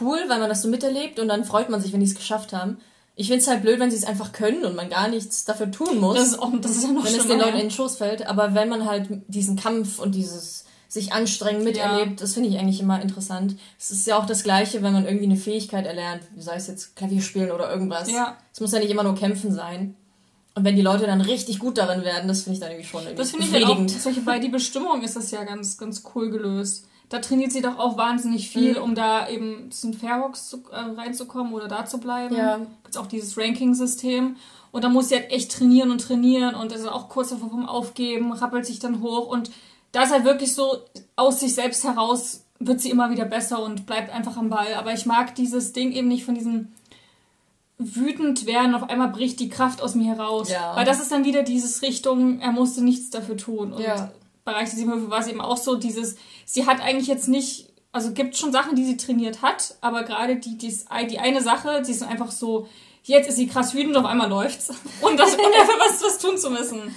cool, 0.02 0.20
weil 0.28 0.40
man 0.40 0.50
das 0.50 0.62
so 0.62 0.68
miterlebt 0.68 1.20
und 1.20 1.28
dann 1.28 1.46
freut 1.46 1.70
man 1.70 1.82
sich, 1.82 1.94
wenn 1.94 2.02
die 2.02 2.06
es 2.06 2.16
geschafft 2.16 2.54
haben. 2.54 2.78
Ich 3.16 3.28
finde 3.28 3.42
es 3.42 3.48
halt 3.48 3.62
blöd, 3.62 3.80
wenn 3.80 3.90
sie 3.90 3.98
es 3.98 4.04
einfach 4.04 4.32
können 4.32 4.64
und 4.64 4.76
man 4.76 4.90
gar 4.90 5.08
nichts 5.08 5.46
dafür 5.46 5.72
tun 5.72 6.00
muss. 6.00 6.18
Das 6.18 6.28
ist, 6.28 6.40
auch, 6.40 6.52
das 6.62 6.72
ist 6.72 6.84
ja 6.84 6.92
noch 6.92 7.04
Wenn 7.04 7.16
es 7.16 7.28
den 7.28 7.40
Leuten 7.40 7.56
in 7.56 7.62
den 7.62 7.72
Schoß 7.72 7.98
fällt. 7.98 8.28
Aber 8.28 8.54
wenn 8.54 8.70
man 8.70 8.86
halt 8.86 9.08
diesen 9.28 9.56
Kampf 9.56 9.98
und 9.98 10.14
dieses 10.14 10.66
sich 10.88 11.12
anstrengen 11.12 11.64
miterlebt, 11.64 12.12
ja. 12.12 12.16
das 12.18 12.34
finde 12.34 12.50
ich 12.50 12.58
eigentlich 12.58 12.80
immer 12.80 13.02
interessant. 13.02 13.56
Es 13.78 13.92
ist 13.92 14.08
ja 14.08 14.18
auch 14.18 14.26
das 14.26 14.44
Gleiche, 14.44 14.82
wenn 14.82 14.94
man 14.94 15.06
irgendwie 15.06 15.26
eine 15.26 15.36
Fähigkeit 15.36 15.86
erlernt, 15.86 16.24
sei 16.38 16.56
es 16.56 16.68
jetzt 16.68 16.96
Klavierspielen 16.96 17.52
oder 17.52 17.70
irgendwas. 17.70 18.10
Ja. 18.10 18.38
Es 18.54 18.62
muss 18.62 18.72
ja 18.72 18.80
nicht 18.80 18.92
immer 18.92 19.04
nur 19.04 19.16
kämpfen 19.16 19.52
sein. 19.52 19.96
Und 20.56 20.64
wenn 20.64 20.76
die 20.76 20.82
Leute 20.82 21.06
dann 21.06 21.22
richtig 21.22 21.60
gut 21.60 21.78
darin 21.78 22.04
werden, 22.04 22.28
das 22.28 22.42
finde 22.42 22.56
ich 22.56 22.60
dann 22.60 22.72
irgendwie 22.72 22.88
schon 22.88 23.02
irgendwie 23.04 23.18
Das 23.18 23.30
finde 23.30 23.46
ich 23.46 23.54
halt 23.54 23.66
auch, 23.66 23.88
solche, 23.88 24.22
bei 24.22 24.40
die 24.40 24.50
Bestimmung 24.50 25.04
ist 25.04 25.16
das 25.16 25.30
ja 25.30 25.44
ganz, 25.44 25.78
ganz 25.78 26.04
cool 26.16 26.32
gelöst. 26.32 26.88
Da 27.10 27.20
trainiert 27.20 27.52
sie 27.52 27.62
doch 27.62 27.78
auch 27.78 27.96
wahnsinnig 27.98 28.50
viel, 28.50 28.76
mhm. 28.76 28.82
um 28.82 28.96
da 28.96 29.30
eben 29.30 29.70
zum 29.72 29.94
Fairbox 29.94 30.50
zu, 30.50 30.64
äh, 30.72 31.00
reinzukommen 31.00 31.54
oder 31.54 31.68
da 31.68 31.86
zu 31.86 32.00
bleiben. 32.00 32.36
Ja. 32.36 32.58
Gibt 32.84 32.98
auch 32.98 33.06
dieses 33.06 33.38
Ranking-System. 33.38 34.36
Und 34.72 34.84
da 34.84 34.90
muss 34.90 35.10
sie 35.10 35.16
halt 35.16 35.32
echt 35.32 35.52
trainieren 35.52 35.92
und 35.92 36.02
trainieren 36.02 36.56
und 36.56 36.72
ist 36.72 36.88
auch 36.88 37.08
kurz 37.08 37.30
davor 37.30 37.50
vom 37.50 37.68
Aufgeben, 37.68 38.34
rappelt 38.34 38.66
sich 38.66 38.80
dann 38.80 39.02
hoch 39.02 39.28
und 39.28 39.52
da 39.92 40.04
ist 40.04 40.12
halt 40.12 40.26
wirklich 40.26 40.54
so, 40.54 40.84
aus 41.16 41.40
sich 41.40 41.56
selbst 41.56 41.84
heraus 41.84 42.44
wird 42.60 42.82
sie 42.82 42.90
immer 42.90 43.10
wieder 43.12 43.26
besser 43.26 43.62
und 43.62 43.86
bleibt 43.86 44.12
einfach 44.12 44.38
am 44.38 44.50
Ball. 44.50 44.74
Aber 44.76 44.94
ich 44.94 45.06
mag 45.06 45.36
dieses 45.36 45.74
Ding 45.74 45.92
eben 45.92 46.08
nicht 46.08 46.26
von 46.26 46.36
diesem 46.36 46.70
wütend 47.78 48.48
werden, 48.48 48.74
auf 48.74 48.90
einmal 48.90 49.10
bricht 49.10 49.40
die 49.40 49.50
Kraft 49.50 49.82
aus 49.82 49.96
mir 49.96 50.08
heraus. 50.08 50.50
Ja. 50.50 50.76
Weil 50.76 50.86
das 50.86 51.00
ist 51.00 51.12
dann 51.12 51.26
wieder 51.26 51.44
dieses 51.44 51.82
Richtung, 51.82 52.40
er 52.40 52.52
musste 52.52 52.84
nichts 52.84 53.12
dafür 53.12 53.38
tun. 53.38 53.74
Und 53.74 53.82
ja. 53.82 54.12
bei 54.44 54.52
Reich 54.54 54.70
der 54.70 54.80
Siebenhöfe 54.80 55.12
war 55.12 55.20
es 55.20 55.28
eben 55.28 55.42
auch 55.42 55.58
so, 55.58 55.76
dieses, 55.76 56.16
sie 56.46 56.66
hat 56.66 56.82
eigentlich 56.82 57.08
jetzt 57.08 57.28
nicht, 57.28 57.70
also 57.92 58.12
gibt 58.14 58.36
schon 58.36 58.52
Sachen, 58.52 58.76
die 58.76 58.84
sie 58.84 58.98
trainiert 58.98 59.44
hat, 59.44 59.76
aber 59.82 60.04
gerade 60.04 60.38
die, 60.38 60.58
die, 60.58 60.76
die 61.10 61.20
eine 61.20 61.42
Sache, 61.42 61.86
sie 61.86 61.92
ist 61.92 62.04
einfach 62.04 62.32
so, 62.32 62.68
jetzt 63.04 63.30
ist 63.30 63.36
sie 63.36 63.48
krass 63.48 63.76
wütend, 63.76 63.96
auf 63.96 64.06
einmal 64.06 64.30
läuft's. 64.30 64.70
Und 65.02 65.20
das, 65.20 65.38
ohne 65.38 65.46
was, 65.46 66.04
was 66.04 66.18
tun 66.18 66.38
zu 66.38 66.50
müssen. 66.50 66.96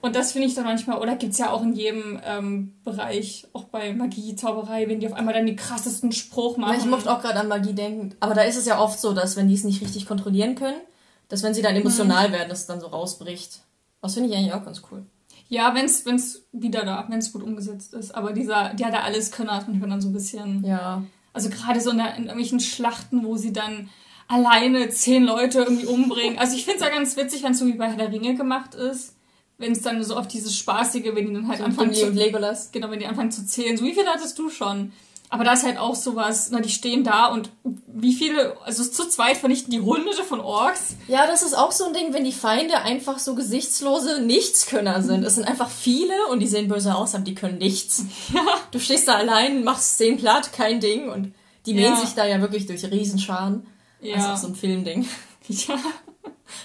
Und 0.00 0.14
das 0.14 0.32
finde 0.32 0.46
ich 0.46 0.54
dann 0.54 0.64
manchmal, 0.64 0.98
oder 0.98 1.16
gibt 1.16 1.32
es 1.32 1.38
ja 1.38 1.50
auch 1.50 1.62
in 1.62 1.74
jedem 1.74 2.20
ähm, 2.24 2.74
Bereich, 2.84 3.48
auch 3.52 3.64
bei 3.64 3.92
Magie, 3.92 4.36
Zauberei, 4.36 4.88
wenn 4.88 5.00
die 5.00 5.08
auf 5.08 5.12
einmal 5.12 5.34
dann 5.34 5.46
den 5.46 5.56
krassesten 5.56 6.12
Spruch 6.12 6.56
machen. 6.56 6.76
ich 6.78 6.86
mochte 6.86 7.10
auch 7.10 7.20
gerade 7.20 7.40
an 7.40 7.48
Magie 7.48 7.72
denken. 7.72 8.14
Aber 8.20 8.34
da 8.34 8.42
ist 8.42 8.56
es 8.56 8.66
ja 8.66 8.78
oft 8.78 9.00
so, 9.00 9.12
dass 9.12 9.36
wenn 9.36 9.48
die 9.48 9.54
es 9.54 9.64
nicht 9.64 9.82
richtig 9.82 10.06
kontrollieren 10.06 10.54
können, 10.54 10.80
dass 11.28 11.42
wenn 11.42 11.52
sie 11.52 11.62
dann 11.62 11.74
emotional 11.74 12.28
mhm. 12.28 12.32
werden, 12.32 12.48
dass 12.48 12.60
es 12.60 12.66
dann 12.66 12.80
so 12.80 12.86
rausbricht. 12.86 13.60
Das 14.00 14.14
finde 14.14 14.30
ich 14.30 14.36
eigentlich 14.36 14.52
auch 14.52 14.64
ganz 14.64 14.82
cool. 14.90 15.04
Ja, 15.48 15.74
wenn 15.74 15.86
es 15.86 16.06
wenn's 16.06 16.42
wieder 16.52 16.84
da, 16.84 17.04
wenn 17.08 17.18
es 17.18 17.32
gut 17.32 17.42
umgesetzt 17.42 17.92
ist. 17.94 18.14
Aber 18.14 18.32
dieser, 18.32 18.74
der 18.74 18.92
da 18.92 19.00
alles 19.00 19.32
können, 19.32 19.50
hat 19.50 19.66
manchmal 19.66 19.90
dann 19.90 20.00
so 20.00 20.08
ein 20.08 20.12
bisschen. 20.12 20.64
Ja. 20.64 21.02
Also 21.32 21.50
gerade 21.50 21.80
so 21.80 21.90
in, 21.90 21.98
der, 21.98 22.14
in 22.14 22.24
irgendwelchen 22.24 22.60
Schlachten, 22.60 23.24
wo 23.24 23.36
sie 23.36 23.52
dann 23.52 23.88
alleine 24.28 24.90
zehn 24.90 25.24
Leute 25.24 25.60
irgendwie 25.60 25.86
umbringen. 25.86 26.38
Also 26.38 26.54
ich 26.54 26.64
finde 26.64 26.78
es 26.78 26.84
ja 26.84 26.94
ganz 26.94 27.16
witzig, 27.16 27.42
wenn 27.42 27.52
es 27.52 27.58
so 27.58 27.66
wie 27.66 27.72
bei 27.72 27.88
Herr 27.88 27.96
der 27.96 28.12
Ringe 28.12 28.34
gemacht 28.36 28.74
ist 28.74 29.17
wenn 29.58 29.72
es 29.72 29.82
dann 29.82 30.02
so 30.02 30.16
auf 30.16 30.28
dieses 30.28 30.56
Spaßige, 30.56 31.14
wenn 31.14 31.26
die 31.26 31.34
dann 31.34 31.48
halt 31.48 31.58
so 31.58 31.64
anfangen 31.64 31.92
zu... 31.92 32.10
Legolas. 32.10 32.70
Genau, 32.72 32.90
wenn 32.90 33.00
die 33.00 33.06
anfangen 33.06 33.32
zu 33.32 33.44
zählen. 33.44 33.76
So, 33.76 33.84
wie 33.84 33.92
viele 33.92 34.08
hattest 34.08 34.38
du 34.38 34.48
schon? 34.48 34.92
Aber 35.30 35.44
da 35.44 35.52
ist 35.52 35.64
halt 35.64 35.76
auch 35.76 35.94
sowas, 35.94 36.48
na, 36.50 36.60
die 36.60 36.70
stehen 36.70 37.04
da 37.04 37.26
und 37.26 37.50
wie 37.86 38.14
viele, 38.14 38.56
also 38.64 38.82
zu 38.82 39.06
zweit 39.08 39.36
vernichten 39.36 39.70
die 39.70 39.80
Hunderte 39.80 40.22
von 40.24 40.40
Orks. 40.40 40.96
Ja, 41.06 41.26
das 41.26 41.42
ist 41.42 41.52
auch 41.52 41.72
so 41.72 41.84
ein 41.84 41.92
Ding, 41.92 42.14
wenn 42.14 42.24
die 42.24 42.32
Feinde 42.32 42.78
einfach 42.78 43.18
so 43.18 43.34
gesichtslose 43.34 44.22
Nichtskönner 44.22 45.02
sind. 45.02 45.24
Es 45.24 45.34
sind 45.34 45.46
einfach 45.46 45.68
viele 45.68 46.14
und 46.30 46.40
die 46.40 46.46
sehen 46.46 46.68
böse 46.68 46.94
aus, 46.94 47.14
aber 47.14 47.24
die 47.24 47.34
können 47.34 47.58
nichts. 47.58 48.04
Ja. 48.32 48.42
Du 48.70 48.78
stehst 48.78 49.08
da 49.08 49.14
allein, 49.14 49.64
machst 49.64 49.98
zehn 49.98 50.18
platt, 50.18 50.52
kein 50.52 50.80
Ding 50.80 51.10
und 51.10 51.34
die 51.66 51.74
mähen 51.74 51.96
sich 51.96 52.10
da 52.10 52.26
ja 52.26 52.40
wirklich 52.40 52.66
durch 52.66 52.84
Riesenscharen. 52.84 53.66
Ja. 54.00 54.14
Das 54.14 54.24
ist 54.24 54.30
auch 54.30 54.36
so 54.36 54.46
ein 54.48 54.54
Filmding. 54.54 55.06
Ja. 55.48 55.78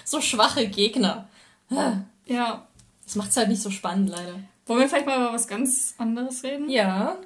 So 0.04 0.20
schwache 0.20 0.68
Gegner. 0.68 1.26
Ja. 2.26 2.66
Das 3.04 3.16
macht 3.16 3.30
es 3.30 3.36
halt 3.36 3.48
nicht 3.48 3.62
so 3.62 3.70
spannend, 3.70 4.10
leider. 4.10 4.40
Wollen 4.66 4.80
wir 4.80 4.88
vielleicht 4.88 5.06
mal 5.06 5.16
über 5.16 5.32
was 5.32 5.46
ganz 5.46 5.94
anderes 5.98 6.42
reden? 6.42 6.68
Ja. 6.68 7.18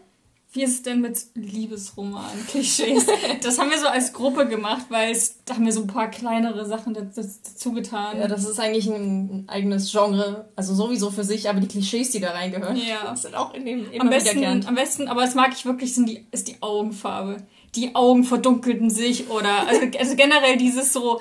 Wie 0.50 0.62
ist 0.62 0.72
es 0.72 0.82
denn 0.82 1.02
mit 1.02 1.18
Liebesroman-Klischees? 1.34 3.06
das 3.42 3.58
haben 3.58 3.70
wir 3.70 3.78
so 3.78 3.86
als 3.86 4.14
Gruppe 4.14 4.48
gemacht, 4.48 4.86
weil 4.88 5.12
es, 5.12 5.44
da 5.44 5.54
haben 5.54 5.66
wir 5.66 5.72
so 5.72 5.82
ein 5.82 5.86
paar 5.86 6.10
kleinere 6.10 6.64
Sachen 6.64 6.94
dazu 6.94 7.72
getan. 7.72 8.18
Ja, 8.18 8.28
das 8.28 8.48
ist 8.48 8.58
eigentlich 8.58 8.86
ein 8.86 9.44
eigenes 9.46 9.92
Genre, 9.92 10.48
also 10.56 10.74
sowieso 10.74 11.10
für 11.10 11.22
sich, 11.22 11.50
aber 11.50 11.60
die 11.60 11.68
Klischees, 11.68 12.10
die 12.12 12.20
da 12.20 12.30
reingehören, 12.30 12.78
ja. 12.78 13.14
sind 13.14 13.34
auch 13.34 13.52
in 13.52 13.66
dem 13.66 13.92
immer 13.92 14.04
am 14.04 14.10
besten, 14.10 14.66
Am 14.66 14.74
besten, 14.74 15.08
aber 15.08 15.20
das 15.20 15.34
mag 15.34 15.52
ich 15.52 15.66
wirklich, 15.66 15.94
sind 15.94 16.08
die, 16.08 16.26
ist 16.30 16.48
die 16.48 16.56
Augenfarbe. 16.62 17.42
Die 17.74 17.94
Augen 17.94 18.24
verdunkelten 18.24 18.88
sich 18.88 19.28
oder, 19.28 19.68
also, 19.68 19.82
also 19.98 20.16
generell 20.16 20.56
dieses 20.56 20.94
so, 20.94 21.20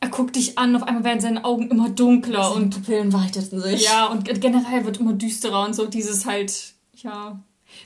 er 0.00 0.08
guckt 0.08 0.36
dich 0.36 0.58
an, 0.58 0.76
auf 0.76 0.82
einmal 0.82 1.04
werden 1.04 1.20
seine 1.20 1.44
Augen 1.44 1.70
immer 1.70 1.88
dunkler 1.88 2.50
seine 2.50 2.64
und 2.64 2.70
Pupillen 2.70 3.12
weiteten 3.12 3.60
sich. 3.60 3.84
Ja, 3.84 4.06
und 4.06 4.24
generell 4.40 4.84
wird 4.84 4.98
immer 4.98 5.14
düsterer 5.14 5.64
und 5.64 5.74
so 5.74 5.86
dieses 5.86 6.26
halt, 6.26 6.74
ja. 6.94 7.40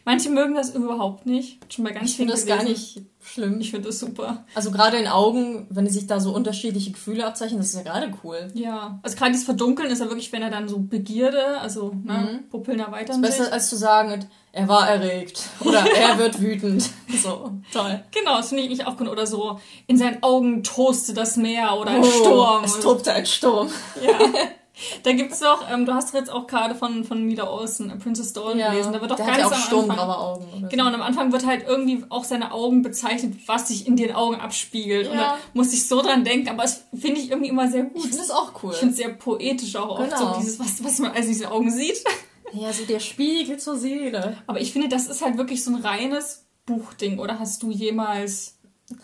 Manche 0.04 0.30
mögen 0.30 0.54
das 0.54 0.74
überhaupt 0.74 1.26
nicht. 1.26 1.58
Schon 1.72 1.84
bei 1.84 1.92
ganz 1.92 2.10
ich 2.10 2.16
finde 2.16 2.32
das 2.32 2.46
gar 2.46 2.62
nicht 2.62 3.02
schlimm. 3.22 3.60
Ich 3.60 3.70
finde 3.70 3.88
das 3.88 3.98
super. 3.98 4.44
Also 4.54 4.70
gerade 4.70 4.96
in 4.96 5.06
Augen, 5.06 5.66
wenn 5.70 5.88
sich 5.88 6.06
da 6.06 6.20
so 6.20 6.34
unterschiedliche 6.34 6.92
Gefühle 6.92 7.26
abzeichnen, 7.26 7.58
das 7.58 7.68
ist 7.68 7.76
ja 7.76 7.82
gerade 7.82 8.12
cool. 8.24 8.48
Ja. 8.54 8.98
Also 9.02 9.16
gerade 9.16 9.32
dieses 9.32 9.44
Verdunkeln 9.44 9.90
ist 9.90 10.00
ja 10.00 10.06
wirklich, 10.06 10.32
wenn 10.32 10.42
er 10.42 10.50
dann 10.50 10.68
so 10.68 10.78
Begierde, 10.78 11.58
also 11.60 11.92
ne, 12.02 12.40
mhm. 12.42 12.48
Pupillen 12.48 12.80
erweitern. 12.80 13.22
Das 13.22 13.32
ist 13.32 13.38
besser 13.38 13.52
als 13.52 13.68
zu 13.68 13.76
sagen, 13.76 14.26
er 14.52 14.68
war 14.68 14.88
erregt 14.88 15.48
oder 15.60 15.84
er 15.86 16.18
wird 16.18 16.40
wütend. 16.40 16.90
So, 17.22 17.52
toll. 17.72 18.02
Genau, 18.10 18.38
das 18.38 18.48
finde 18.48 18.64
ich 18.64 18.86
auch 18.86 18.96
gut. 18.96 19.08
Oder 19.08 19.26
so, 19.26 19.60
in 19.86 19.96
seinen 19.96 20.22
Augen 20.22 20.62
toste 20.62 21.14
das 21.14 21.36
Meer 21.36 21.78
oder 21.78 21.90
ein 21.90 22.00
oh, 22.00 22.04
Sturm. 22.04 22.64
Es 22.64 22.80
tobte 22.80 23.12
ein 23.12 23.26
Sturm. 23.26 23.68
Ja. 24.02 24.18
Da 25.02 25.12
gibt 25.12 25.32
es 25.32 25.40
doch, 25.40 25.70
ähm, 25.70 25.86
du 25.86 25.94
hast 25.94 26.12
jetzt 26.14 26.30
auch 26.30 26.46
gerade 26.46 26.74
von, 26.74 27.04
von 27.04 27.24
Mila 27.24 27.48
Olsen, 27.48 27.98
Princess 27.98 28.32
Dawn 28.32 28.58
ja, 28.58 28.70
gelesen. 28.70 28.92
Da 28.92 29.00
wird 29.00 29.10
doch 29.10 29.16
ganz 29.16 29.30
hat 29.30 29.38
ja 29.38 29.46
auch 29.46 29.54
sturmgraue 29.54 30.18
Augen. 30.18 30.68
Genau, 30.70 30.86
und 30.86 30.94
am 30.94 31.02
Anfang 31.02 31.32
wird 31.32 31.46
halt 31.46 31.66
irgendwie 31.66 32.04
auch 32.08 32.24
seine 32.24 32.52
Augen 32.52 32.82
bezeichnet, 32.82 33.34
was 33.46 33.68
sich 33.68 33.86
in 33.86 33.96
den 33.96 34.14
Augen 34.14 34.36
abspiegelt. 34.36 35.06
Ja. 35.06 35.12
Und 35.12 35.18
da 35.18 35.36
muss 35.54 35.72
ich 35.72 35.86
so 35.86 36.02
dran 36.02 36.24
denken, 36.24 36.48
aber 36.48 36.62
das 36.62 36.84
finde 36.98 37.20
ich 37.20 37.30
irgendwie 37.30 37.48
immer 37.48 37.68
sehr 37.70 37.84
gut. 37.84 37.96
Ich 37.96 38.02
finde 38.02 38.18
das 38.18 38.30
auch 38.30 38.52
cool. 38.62 38.72
Ich 38.72 38.78
finde 38.78 38.92
es 38.92 38.98
sehr 38.98 39.10
poetisch 39.10 39.76
auch 39.76 39.98
genau. 39.98 40.08
oft, 40.08 40.18
so 40.18 40.24
genau. 40.26 40.38
dieses, 40.38 40.58
was, 40.58 40.84
was 40.84 40.98
man 40.98 41.12
als 41.12 41.26
diese 41.26 41.50
Augen 41.50 41.70
sieht. 41.70 42.02
Ja, 42.52 42.72
so 42.72 42.84
der 42.84 42.98
Spiegel 42.98 43.58
zur 43.58 43.76
Seele. 43.76 44.36
Aber 44.48 44.60
ich 44.60 44.72
finde, 44.72 44.88
das 44.88 45.06
ist 45.06 45.22
halt 45.22 45.38
wirklich 45.38 45.62
so 45.62 45.70
ein 45.72 45.84
reines 45.84 46.46
Buchding. 46.66 47.20
Oder 47.20 47.38
hast 47.38 47.62
du 47.62 47.70
jemals. 47.70 48.58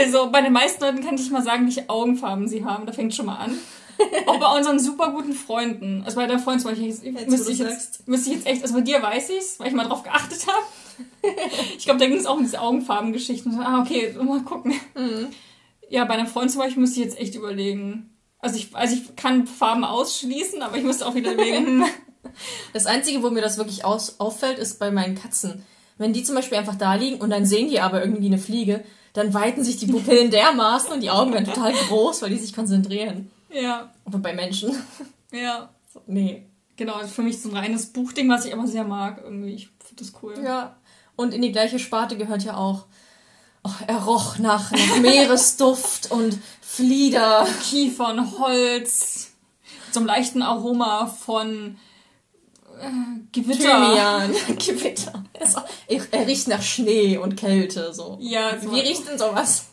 Also, 0.00 0.30
bei 0.30 0.40
den 0.40 0.54
meisten 0.54 0.82
Leuten 0.82 1.04
kann 1.04 1.16
ich 1.16 1.30
mal 1.30 1.42
sagen, 1.42 1.66
welche 1.66 1.90
Augenfarben 1.90 2.48
sie 2.48 2.64
haben. 2.64 2.86
Da 2.86 2.94
fängt 2.94 3.14
schon 3.14 3.26
mal 3.26 3.36
an. 3.36 3.58
Auch 4.26 4.38
bei 4.38 4.56
unseren 4.56 4.78
super 4.78 5.10
guten 5.10 5.32
Freunden. 5.32 6.02
Also 6.04 6.16
bei 6.16 6.26
der 6.26 6.38
Freund 6.38 6.60
zum 6.60 6.70
Beispiel, 6.70 6.88
jetzt, 6.88 7.28
müsste, 7.28 7.52
ich 7.52 7.58
jetzt, 7.58 8.06
müsste 8.06 8.30
ich 8.30 8.36
jetzt 8.36 8.46
echt, 8.46 8.62
also 8.62 8.74
bei 8.74 8.80
dir 8.80 9.02
weiß 9.02 9.30
ich 9.30 9.38
es, 9.38 9.60
weil 9.60 9.68
ich 9.68 9.74
mal 9.74 9.84
drauf 9.84 10.02
geachtet 10.02 10.46
habe. 10.46 10.66
ich 11.76 11.84
glaube, 11.84 12.00
da 12.00 12.06
ging 12.06 12.18
es 12.18 12.26
auch 12.26 12.36
um 12.36 12.42
diese 12.42 12.60
Augenfarbengeschichten. 12.60 13.58
Ah, 13.60 13.80
okay, 13.80 14.14
mal 14.20 14.42
gucken. 14.42 14.72
Mhm. 14.94 15.28
Ja, 15.88 16.04
bei 16.04 16.14
einer 16.14 16.26
Freund 16.26 16.50
zum 16.50 16.60
Beispiel 16.60 16.80
müsste 16.80 17.00
ich 17.00 17.06
jetzt 17.06 17.18
echt 17.18 17.34
überlegen. 17.34 18.10
Also 18.38 18.56
ich, 18.56 18.74
also 18.74 18.94
ich 18.94 19.16
kann 19.16 19.46
Farben 19.46 19.84
ausschließen, 19.84 20.62
aber 20.62 20.76
ich 20.76 20.84
müsste 20.84 21.06
auch 21.06 21.14
wieder 21.14 21.32
überlegen. 21.32 21.84
Das 22.72 22.86
Einzige, 22.86 23.22
wo 23.22 23.30
mir 23.30 23.40
das 23.40 23.56
wirklich 23.56 23.84
aus, 23.84 24.18
auffällt, 24.18 24.58
ist 24.58 24.80
bei 24.80 24.90
meinen 24.90 25.14
Katzen. 25.14 25.64
Wenn 25.96 26.12
die 26.12 26.24
zum 26.24 26.34
Beispiel 26.34 26.58
einfach 26.58 26.74
da 26.74 26.94
liegen 26.94 27.20
und 27.20 27.30
dann 27.30 27.46
sehen 27.46 27.70
die 27.70 27.80
aber 27.80 28.02
irgendwie 28.02 28.26
eine 28.26 28.38
Fliege, 28.38 28.84
dann 29.12 29.32
weiten 29.32 29.64
sich 29.64 29.78
die 29.78 29.86
Pupillen 29.86 30.30
dermaßen 30.30 30.92
und 30.92 31.02
die 31.02 31.10
Augen 31.10 31.32
werden 31.32 31.46
total 31.46 31.72
groß, 31.72 32.20
weil 32.20 32.30
die 32.30 32.36
sich 32.36 32.52
konzentrieren. 32.52 33.30
Ja. 33.50 33.92
Aber 34.04 34.18
bei 34.18 34.34
Menschen. 34.34 34.72
Ja. 35.32 35.70
So, 35.92 36.00
nee. 36.06 36.46
Genau, 36.76 37.04
für 37.06 37.22
mich 37.22 37.42
so 37.42 37.50
ein 37.50 37.56
reines 37.56 37.92
Buchding, 37.92 38.28
was 38.30 38.44
ich 38.44 38.54
aber 38.54 38.66
sehr 38.66 38.84
mag. 38.84 39.20
Irgendwie, 39.22 39.54
ich 39.54 39.68
finde 39.84 40.04
das 40.04 40.12
cool. 40.22 40.34
Ja. 40.42 40.76
Und 41.16 41.34
in 41.34 41.42
die 41.42 41.52
gleiche 41.52 41.78
Sparte 41.78 42.16
gehört 42.16 42.44
ja 42.44 42.56
auch, 42.56 42.86
oh, 43.64 43.72
er 43.86 44.04
roch 44.04 44.38
nach, 44.38 44.70
nach 44.70 44.96
Meeresduft 45.00 46.10
und 46.12 46.38
Flieder. 46.60 47.46
Kiefern, 47.62 48.38
Holz. 48.38 49.32
Mit 49.86 49.94
so 49.94 50.00
einem 50.00 50.06
leichten 50.06 50.42
Aroma 50.42 51.06
von 51.06 51.76
äh, 52.80 52.86
Gewitter. 53.32 53.62
Thymian. 53.62 54.34
Gewitter. 54.58 55.24
Er, 55.88 56.00
er, 56.10 56.26
riecht 56.26 56.48
nach 56.48 56.62
Schnee 56.62 57.16
und 57.16 57.36
Kälte, 57.36 57.92
so. 57.94 58.18
Ja, 58.20 58.60
so. 58.60 58.70
Wie 58.72 58.80
riecht 58.80 59.08
denn 59.08 59.18
sowas? 59.18 59.66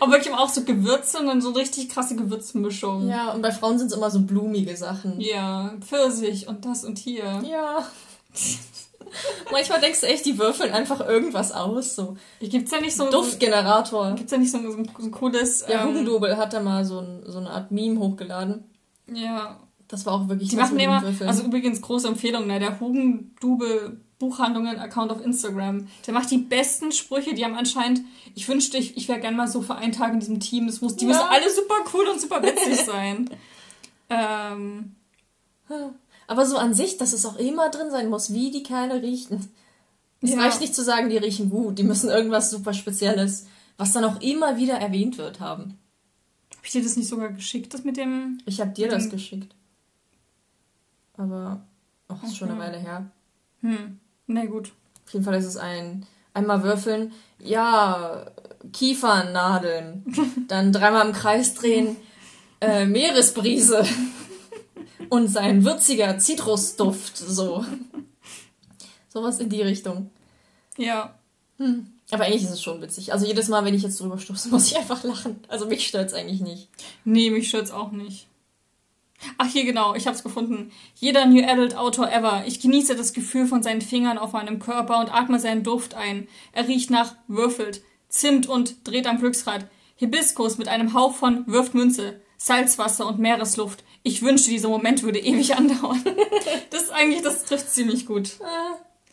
Aber 0.00 0.12
wirklich 0.12 0.34
auch 0.34 0.48
so 0.48 0.64
Gewürze 0.64 1.18
und 1.18 1.26
dann 1.26 1.40
so 1.40 1.50
richtig 1.50 1.88
krasse 1.88 2.16
Gewürzmischung. 2.16 3.08
Ja, 3.08 3.32
und 3.32 3.42
bei 3.42 3.52
Frauen 3.52 3.78
sind 3.78 3.88
es 3.88 3.96
immer 3.96 4.10
so 4.10 4.20
blumige 4.20 4.76
Sachen. 4.76 5.20
Ja, 5.20 5.74
Pfirsich 5.80 6.48
und 6.48 6.64
das 6.64 6.84
und 6.84 6.98
hier. 6.98 7.42
Ja. 7.48 7.86
Manchmal 9.52 9.80
denkst 9.80 10.02
du 10.02 10.06
echt, 10.06 10.24
die 10.24 10.38
würfeln 10.38 10.72
einfach 10.72 11.00
irgendwas 11.00 11.52
aus. 11.52 11.96
So. 11.96 12.16
Gibt's 12.40 12.70
da 12.70 12.80
nicht 12.80 12.96
so 12.96 13.10
Duftgenerator. 13.10 14.14
Gibt's 14.14 14.30
da 14.30 14.38
nicht 14.38 14.52
so, 14.52 14.58
ein, 14.58 14.70
so 14.70 15.04
ein 15.04 15.10
cooles. 15.10 15.64
Ja, 15.68 15.82
ähm, 15.82 15.88
Hugendubel 15.88 16.36
hat 16.36 16.52
da 16.52 16.60
mal 16.60 16.84
so, 16.84 17.00
ein, 17.00 17.22
so 17.26 17.38
eine 17.38 17.50
Art 17.50 17.70
Meme 17.72 17.98
hochgeladen. 17.98 18.64
Ja. 19.12 19.58
Das 19.88 20.06
war 20.06 20.12
auch 20.12 20.28
wirklich 20.28 20.50
Die 20.50 20.56
machen 20.56 20.78
immer, 20.78 21.02
also 21.26 21.42
übrigens 21.42 21.82
große 21.82 22.06
Empfehlung, 22.06 22.46
ne, 22.46 22.60
der 22.60 22.78
Hugendubel 22.78 24.00
Buchhandlungen-Account 24.20 25.10
auf 25.10 25.20
Instagram. 25.24 25.88
Der 26.06 26.14
macht 26.14 26.30
die 26.30 26.38
besten 26.38 26.92
Sprüche, 26.92 27.34
die 27.34 27.44
haben 27.44 27.56
anscheinend, 27.56 28.02
ich 28.36 28.46
wünschte, 28.48 28.76
ich, 28.78 28.96
ich 28.96 29.08
wäre 29.08 29.18
gern 29.18 29.34
mal 29.34 29.48
so 29.48 29.60
für 29.62 29.74
einen 29.74 29.90
Tag 29.92 30.12
in 30.12 30.20
diesem 30.20 30.38
Team. 30.38 30.68
Das 30.68 30.80
muss, 30.80 30.94
die 30.94 31.06
Ja. 31.06 31.08
müssen 31.12 31.26
alle 31.28 31.50
super 31.52 31.74
cool 31.92 32.06
und 32.06 32.20
super 32.20 32.40
witzig 32.42 32.76
sein. 32.86 33.28
ähm, 34.08 34.94
Aber 36.28 36.46
so 36.46 36.56
an 36.58 36.74
sich, 36.74 36.96
dass 36.96 37.12
es 37.12 37.26
auch 37.26 37.36
immer 37.36 37.70
drin 37.70 37.90
sein 37.90 38.08
muss, 38.08 38.32
wie 38.32 38.50
die 38.52 38.62
Kerle 38.62 39.02
riechen. 39.02 39.48
Es 40.20 40.30
Ja. 40.30 40.40
reicht 40.40 40.60
nicht 40.60 40.74
zu 40.74 40.84
sagen, 40.84 41.08
die 41.08 41.16
riechen 41.16 41.50
gut. 41.50 41.78
Die 41.78 41.82
müssen 41.82 42.08
irgendwas 42.10 42.50
super 42.50 42.72
Spezielles, 42.74 43.46
was 43.78 43.92
dann 43.92 44.04
auch 44.04 44.20
immer 44.20 44.56
wieder 44.58 44.74
erwähnt 44.74 45.16
wird, 45.18 45.40
haben. 45.40 45.78
hab 46.56 46.64
ich 46.66 46.72
dir 46.72 46.82
das 46.82 46.96
nicht 46.96 47.08
sogar 47.08 47.30
geschickt, 47.32 47.72
das 47.72 47.84
mit 47.84 47.96
dem. 47.96 48.38
Ich 48.44 48.60
habe 48.60 48.70
dir 48.72 48.88
das 48.88 49.08
geschickt. 49.08 49.54
Aber, 51.16 51.62
ach, 52.08 52.22
ist 52.22 52.36
schon 52.36 52.50
eine 52.50 52.58
Okay. 52.58 52.66
Weile 52.68 52.78
her. 52.78 53.10
Hm, 53.62 53.98
na 54.32 54.46
gut. 54.46 54.72
Auf 55.06 55.12
jeden 55.12 55.24
Fall 55.24 55.34
ist 55.34 55.46
es 55.46 55.56
ein, 55.56 56.06
einmal 56.34 56.62
würfeln, 56.62 57.12
ja, 57.38 58.26
Kiefernnadeln, 58.72 60.04
dann 60.48 60.72
dreimal 60.72 61.06
im 61.06 61.12
Kreis 61.12 61.54
drehen, 61.54 61.96
äh, 62.60 62.86
Meeresbrise 62.86 63.84
und 65.08 65.28
sein 65.28 65.64
würziger 65.64 66.18
Zitrusduft, 66.18 67.16
so. 67.16 67.64
Sowas 69.08 69.40
in 69.40 69.48
die 69.48 69.62
Richtung. 69.62 70.10
Ja. 70.76 71.18
Hm. 71.58 71.92
Aber 72.12 72.24
eigentlich 72.24 72.44
ist 72.44 72.50
es 72.50 72.62
schon 72.62 72.80
witzig. 72.80 73.12
Also 73.12 73.26
jedes 73.26 73.48
Mal, 73.48 73.64
wenn 73.64 73.74
ich 73.74 73.82
jetzt 73.82 74.00
drüber 74.00 74.18
stoße, 74.18 74.48
muss 74.50 74.70
ich 74.70 74.76
einfach 74.76 75.02
lachen. 75.04 75.40
Also 75.48 75.66
mich 75.66 75.86
stört's 75.86 76.14
eigentlich 76.14 76.40
nicht. 76.40 76.68
Nee, 77.04 77.30
mich 77.30 77.48
stört's 77.48 77.70
auch 77.70 77.90
nicht. 77.90 78.26
Ach, 79.38 79.46
hier 79.46 79.64
genau, 79.64 79.94
ich 79.94 80.06
hab's 80.06 80.22
gefunden. 80.22 80.70
Jeder 80.94 81.26
New 81.26 81.42
Adult 81.44 81.76
Autor 81.76 82.10
ever. 82.10 82.44
Ich 82.46 82.60
genieße 82.60 82.96
das 82.96 83.12
Gefühl 83.12 83.46
von 83.46 83.62
seinen 83.62 83.80
Fingern 83.82 84.18
auf 84.18 84.32
meinem 84.32 84.58
Körper 84.58 84.98
und 85.00 85.12
atme 85.12 85.38
seinen 85.38 85.62
Duft 85.62 85.94
ein. 85.94 86.28
Er 86.52 86.68
riecht 86.68 86.90
nach 86.90 87.14
würfelt, 87.28 87.82
Zimt 88.08 88.48
und 88.48 88.88
dreht 88.88 89.06
am 89.06 89.18
Glücksrad. 89.18 89.66
Hibiskus 89.96 90.58
mit 90.58 90.66
einem 90.68 90.94
Hauch 90.94 91.14
von 91.14 91.46
wirft 91.46 91.74
Münze, 91.74 92.20
Salzwasser 92.38 93.06
und 93.06 93.18
Meeresluft. 93.18 93.84
Ich 94.02 94.22
wünschte, 94.22 94.50
dieser 94.50 94.68
Moment 94.68 95.02
würde 95.02 95.18
ewig 95.20 95.54
andauern. 95.56 96.02
das 96.70 96.82
ist 96.84 96.90
eigentlich, 96.90 97.22
das 97.22 97.44
trifft 97.44 97.70
ziemlich 97.70 98.06
gut. 98.06 98.32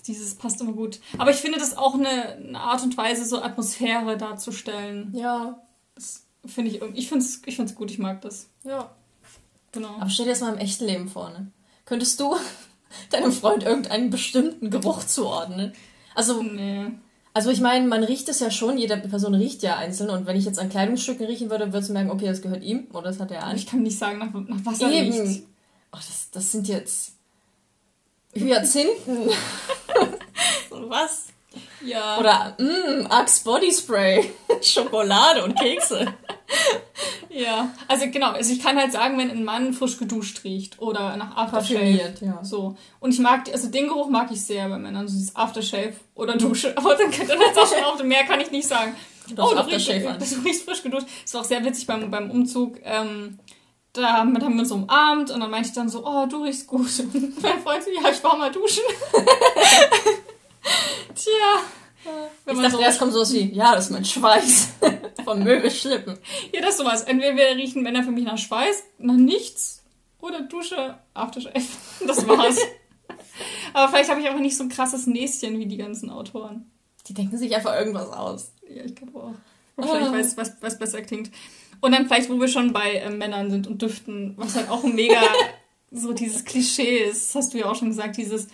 Dieses 0.08 0.36
passt 0.36 0.62
immer 0.62 0.72
gut. 0.72 1.00
Aber 1.18 1.32
ich 1.32 1.38
finde 1.38 1.60
das 1.60 1.78
auch 1.78 1.94
eine, 1.96 2.38
eine 2.38 2.60
Art 2.60 2.82
und 2.82 2.96
Weise, 2.98 3.26
so 3.26 3.42
Atmosphäre 3.42 4.18
darzustellen. 4.18 5.12
Ja, 5.14 5.62
Das 5.96 6.26
finde 6.46 6.72
ich, 6.72 6.82
ich 6.96 7.10
finde 7.10 7.26
es 7.26 7.42
ich 7.46 7.56
find's 7.58 7.76
gut, 7.76 7.92
ich 7.92 8.00
mag 8.00 8.22
das. 8.22 8.50
ja. 8.64 8.96
Genau. 9.72 9.90
Aber 10.00 10.10
stell 10.10 10.26
dir 10.26 10.32
das 10.32 10.42
mal 10.42 10.54
im 10.54 10.60
echten 10.60 10.86
Leben 10.86 11.08
vor, 11.10 11.30
ne? 11.30 11.52
Könntest 11.86 12.20
du 12.20 12.36
deinem 13.12 13.32
Freund 13.32 13.64
irgendeinen 13.64 14.10
bestimmten 14.10 14.70
Geruch 14.70 15.04
zuordnen? 15.06 15.74
Also, 16.16 16.42
Nee. 16.42 16.92
also 17.34 17.50
ich 17.52 17.62
meine, 17.62 17.88
man 17.88 18.04
riecht 18.04 18.28
es 18.30 18.40
ja 18.40 18.50
schon, 18.50 18.78
jede 18.78 18.98
Person 18.98 19.36
riecht 19.36 19.62
ja 19.64 19.76
einzeln 19.78 20.10
und 20.10 20.26
wenn 20.26 20.36
ich 20.38 20.46
jetzt 20.46 20.58
an 20.60 20.70
Kleidungsstücken 20.70 21.26
riechen 21.28 21.50
würde, 21.50 21.72
würdest 21.74 21.90
du 21.90 21.94
merken, 21.94 22.10
okay, 22.12 22.26
das 22.26 22.42
gehört 22.42 22.64
ihm 22.64 22.88
oder 22.94 23.10
das 23.10 23.20
hat 23.20 23.30
er 23.32 23.44
an. 23.44 23.56
ich 23.56 23.68
kann 23.68 23.84
nicht 23.84 23.98
sagen, 24.00 24.18
nach, 24.20 24.34
nach 24.34 24.66
was 24.66 24.82
er 24.82 24.92
Eben. 24.92 25.12
riecht. 25.12 25.44
Oh, 25.92 25.98
das, 25.98 26.30
das 26.32 26.52
sind 26.52 26.68
jetzt 26.68 27.12
Hyazinthen. 28.36 29.30
Was? 30.70 31.28
Ja. 31.84 32.18
Oder, 32.20 32.56
mmm, 32.60 33.08
Axe 33.10 33.44
Body 33.44 33.72
Spray. 33.72 34.32
Schokolade 34.62 35.44
und 35.44 35.56
Kekse. 35.58 36.14
Ja. 37.30 37.70
Also 37.88 38.06
genau, 38.10 38.32
also 38.32 38.52
ich 38.54 38.62
kann 38.62 38.78
halt 38.78 38.92
sagen, 38.92 39.18
wenn 39.18 39.30
ein 39.30 39.44
Mann 39.44 39.74
frisch 39.74 39.98
geduscht 39.98 40.44
riecht 40.44 40.80
oder 40.82 41.16
nach 41.18 41.36
Aftershave. 41.36 42.14
Ja. 42.22 42.44
So. 42.44 42.76
Und 43.00 43.14
ich 43.14 43.20
mag, 43.20 43.50
also 43.52 43.70
den 43.70 43.88
Geruch 43.88 44.10
mag 44.10 44.32
ich 44.32 44.42
sehr 44.44 44.68
bei 44.70 44.78
Männern, 44.78 45.08
so 45.08 45.14
dieses 45.16 45.36
Aftershave 45.36 45.94
oder 46.16 46.38
Dusche. 46.38 46.78
Aber 46.78 46.96
dann, 46.96 47.12
dann 47.28 47.40
hat's 47.40 47.58
auch 47.58 47.68
schon 47.68 47.84
auf, 47.84 48.02
mehr 48.04 48.24
kann 48.24 48.40
ich 48.42 48.52
nicht 48.52 48.68
sagen. 48.68 48.96
Du 49.30 49.42
hast 49.42 49.52
du 49.52 49.58
Aftershave 49.58 50.16
riechst, 50.20 50.38
du 50.38 50.42
riechst 50.42 50.64
frisch 50.64 50.84
geduscht. 50.84 51.08
Das 51.24 51.34
war 51.34 51.42
auch 51.42 51.46
sehr 51.46 51.64
witzig 51.66 51.86
beim, 51.88 52.10
beim 52.10 52.32
Umzug. 52.32 52.78
Ähm, 52.84 53.38
da 53.94 54.14
haben, 54.14 54.32
wir- 54.34 54.42
haben 54.46 54.54
wir 54.56 54.62
uns 54.62 54.72
umarmt 54.72 55.32
und 55.32 55.40
dann 55.42 55.50
meinte 55.50 55.70
ich 55.70 55.76
dann 55.76 55.90
so, 55.90 56.06
oh, 56.06 56.26
du 56.28 56.44
riechst 56.44 56.68
gut. 56.68 56.88
Und 57.14 57.42
mein 57.42 57.60
Freund 57.62 57.84
so, 57.84 57.90
ja, 57.92 58.10
ich 58.10 58.24
war 58.24 58.38
mal 58.38 58.52
duschen. 58.52 58.84
Tja. 61.16 61.62
Wenn 62.46 62.56
Ich 62.56 62.62
dachte 62.62 62.78
so, 62.78 62.82
erst 62.82 63.00
kommt 63.00 63.14
sowas 63.14 63.34
wie, 63.34 63.52
ja, 63.54 63.76
das 63.76 63.86
ist 63.86 63.92
mein 63.92 64.06
Schweiß. 64.06 64.70
Vom 65.26 65.44
Möbelschlippen. 65.44 66.18
ja, 66.54 66.62
das 66.62 66.72
ist 66.72 66.78
sowas. 66.78 67.04
Entweder 67.04 67.56
riechen 67.56 67.84
Männer 67.84 68.04
für 68.04 68.12
mich 68.12 68.24
nach 68.24 68.38
Schweiß, 68.38 68.84
nach 69.00 69.16
nichts 69.16 69.84
oder 70.22 70.42
Dusche, 70.42 70.98
Aftershave. 71.14 71.62
Das 72.08 72.28
war's. 72.28 72.58
Aber 73.74 73.90
vielleicht 73.92 74.10
habe 74.10 74.20
ich 74.22 74.28
einfach 74.28 74.42
nicht 74.42 74.58
so 74.58 74.64
ein 74.64 74.70
krasses 74.70 75.08
Näschen 75.08 75.60
wie 75.60 75.66
die 75.66 75.78
ganzen 75.78 76.10
Autoren. 76.10 76.72
Die 77.08 77.14
denken 77.14 77.38
sich 77.38 77.56
einfach 77.56 77.76
irgendwas 77.78 78.10
aus. 78.12 78.52
Ja, 78.70 78.84
ich 78.84 78.96
glaube 78.96 79.18
auch. 79.20 79.32
Wahrscheinlich 79.76 80.10
Ah. 80.10 80.14
weiß, 80.14 80.38
was, 80.38 80.54
was 80.62 80.80
besser 80.80 81.02
klingt. 81.02 81.30
Und 81.82 81.92
dann 81.92 82.08
vielleicht, 82.08 82.30
wo 82.30 82.40
wir 82.40 82.48
schon 82.48 82.74
bei 82.74 82.94
äh, 82.96 83.10
Männern 83.12 83.52
sind 83.52 83.68
und 83.68 83.82
Düften, 83.82 84.34
was 84.38 84.56
halt 84.56 84.70
auch 84.70 84.84
ein 84.84 84.96
mega 84.96 85.22
so 85.92 86.12
dieses 86.14 86.44
Klischee 86.44 86.98
ist, 87.06 87.30
das 87.30 87.36
hast 87.44 87.54
du 87.54 87.60
ja 87.60 87.66
auch 87.68 87.76
schon 87.76 87.90
gesagt, 87.90 88.18
dieses, 88.18 88.48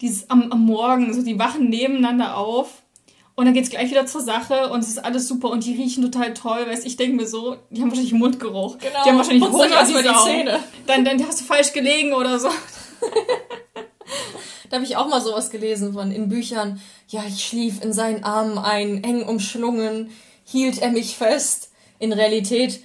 dieses 0.00 0.28
am, 0.28 0.50
am 0.50 0.64
Morgen, 0.64 1.14
so 1.14 1.22
die 1.22 1.38
wachen 1.38 1.68
nebeneinander 1.68 2.36
auf 2.36 2.82
und 3.36 3.46
dann 3.46 3.54
geht's 3.54 3.70
gleich 3.70 3.90
wieder 3.90 4.06
zur 4.06 4.20
Sache 4.20 4.70
und 4.70 4.80
es 4.80 4.88
ist 4.88 5.04
alles 5.04 5.26
super 5.26 5.50
und 5.50 5.64
die 5.64 5.74
riechen 5.74 6.02
total 6.02 6.34
toll, 6.34 6.66
weißt 6.68 6.86
ich 6.86 6.96
denke 6.96 7.16
mir 7.16 7.26
so, 7.26 7.56
die 7.70 7.80
haben 7.80 7.90
wahrscheinlich 7.90 8.12
Mundgeruch. 8.12 8.76
Die 8.78 9.08
haben 9.08 9.18
wahrscheinlich 9.18 9.44
Hunger, 9.44 9.70
erstmal 9.70 10.02
die 10.02 10.08
Sau. 10.08 10.24
Zähne. 10.24 10.60
Dann, 10.86 11.04
dann 11.04 11.26
hast 11.26 11.40
du 11.40 11.44
falsch 11.44 11.72
gelegen 11.72 12.12
oder 12.12 12.38
so. 12.38 12.48
Da 14.70 14.78
habe 14.78 14.86
ich 14.86 14.96
auch 14.96 15.06
mal 15.06 15.20
sowas 15.20 15.50
gelesen 15.50 15.92
von 15.92 16.10
in 16.10 16.28
Büchern. 16.28 16.80
Ja, 17.06 17.22
ich 17.28 17.44
schlief 17.44 17.84
in 17.84 17.92
seinen 17.92 18.24
Armen 18.24 18.58
ein, 18.58 19.04
eng 19.04 19.22
umschlungen, 19.22 20.10
hielt 20.44 20.78
er 20.78 20.90
mich 20.90 21.16
fest. 21.16 21.70
In 22.00 22.12
Realität, 22.12 22.80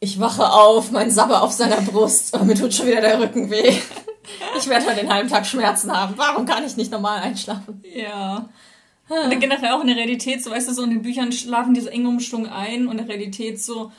ich 0.00 0.20
wache 0.20 0.52
auf, 0.52 0.90
mein 0.90 1.10
Sabber 1.10 1.42
auf 1.42 1.52
seiner 1.52 1.80
Brust. 1.80 2.36
Oh, 2.38 2.44
mir 2.44 2.54
tut 2.54 2.74
schon 2.74 2.86
wieder 2.86 3.00
der 3.00 3.18
Rücken 3.18 3.50
weh. 3.50 3.72
Ich 4.58 4.68
werde 4.68 4.86
heute 4.86 5.00
den 5.00 5.12
halben 5.12 5.28
Tag 5.28 5.44
Schmerzen 5.44 5.90
haben. 5.90 6.14
Warum 6.16 6.44
kann 6.44 6.64
ich 6.64 6.76
nicht 6.76 6.92
normal 6.92 7.20
einschlafen? 7.20 7.82
Ja. 7.82 8.48
Und 9.10 9.30
dann 9.30 9.40
generell 9.40 9.72
auch 9.72 9.80
in 9.80 9.88
der 9.88 9.96
Realität, 9.96 10.42
so 10.42 10.50
weißt 10.50 10.68
du, 10.68 10.72
so 10.72 10.82
in 10.84 10.90
den 10.90 11.02
Büchern 11.02 11.32
schlafen 11.32 11.74
die 11.74 11.80
so 11.80 11.88
eng 11.88 12.06
umschlungen 12.06 12.50
ein 12.50 12.86
und 12.86 12.92
in 12.98 13.06
der 13.06 13.08
Realität 13.08 13.60
so, 13.60 13.90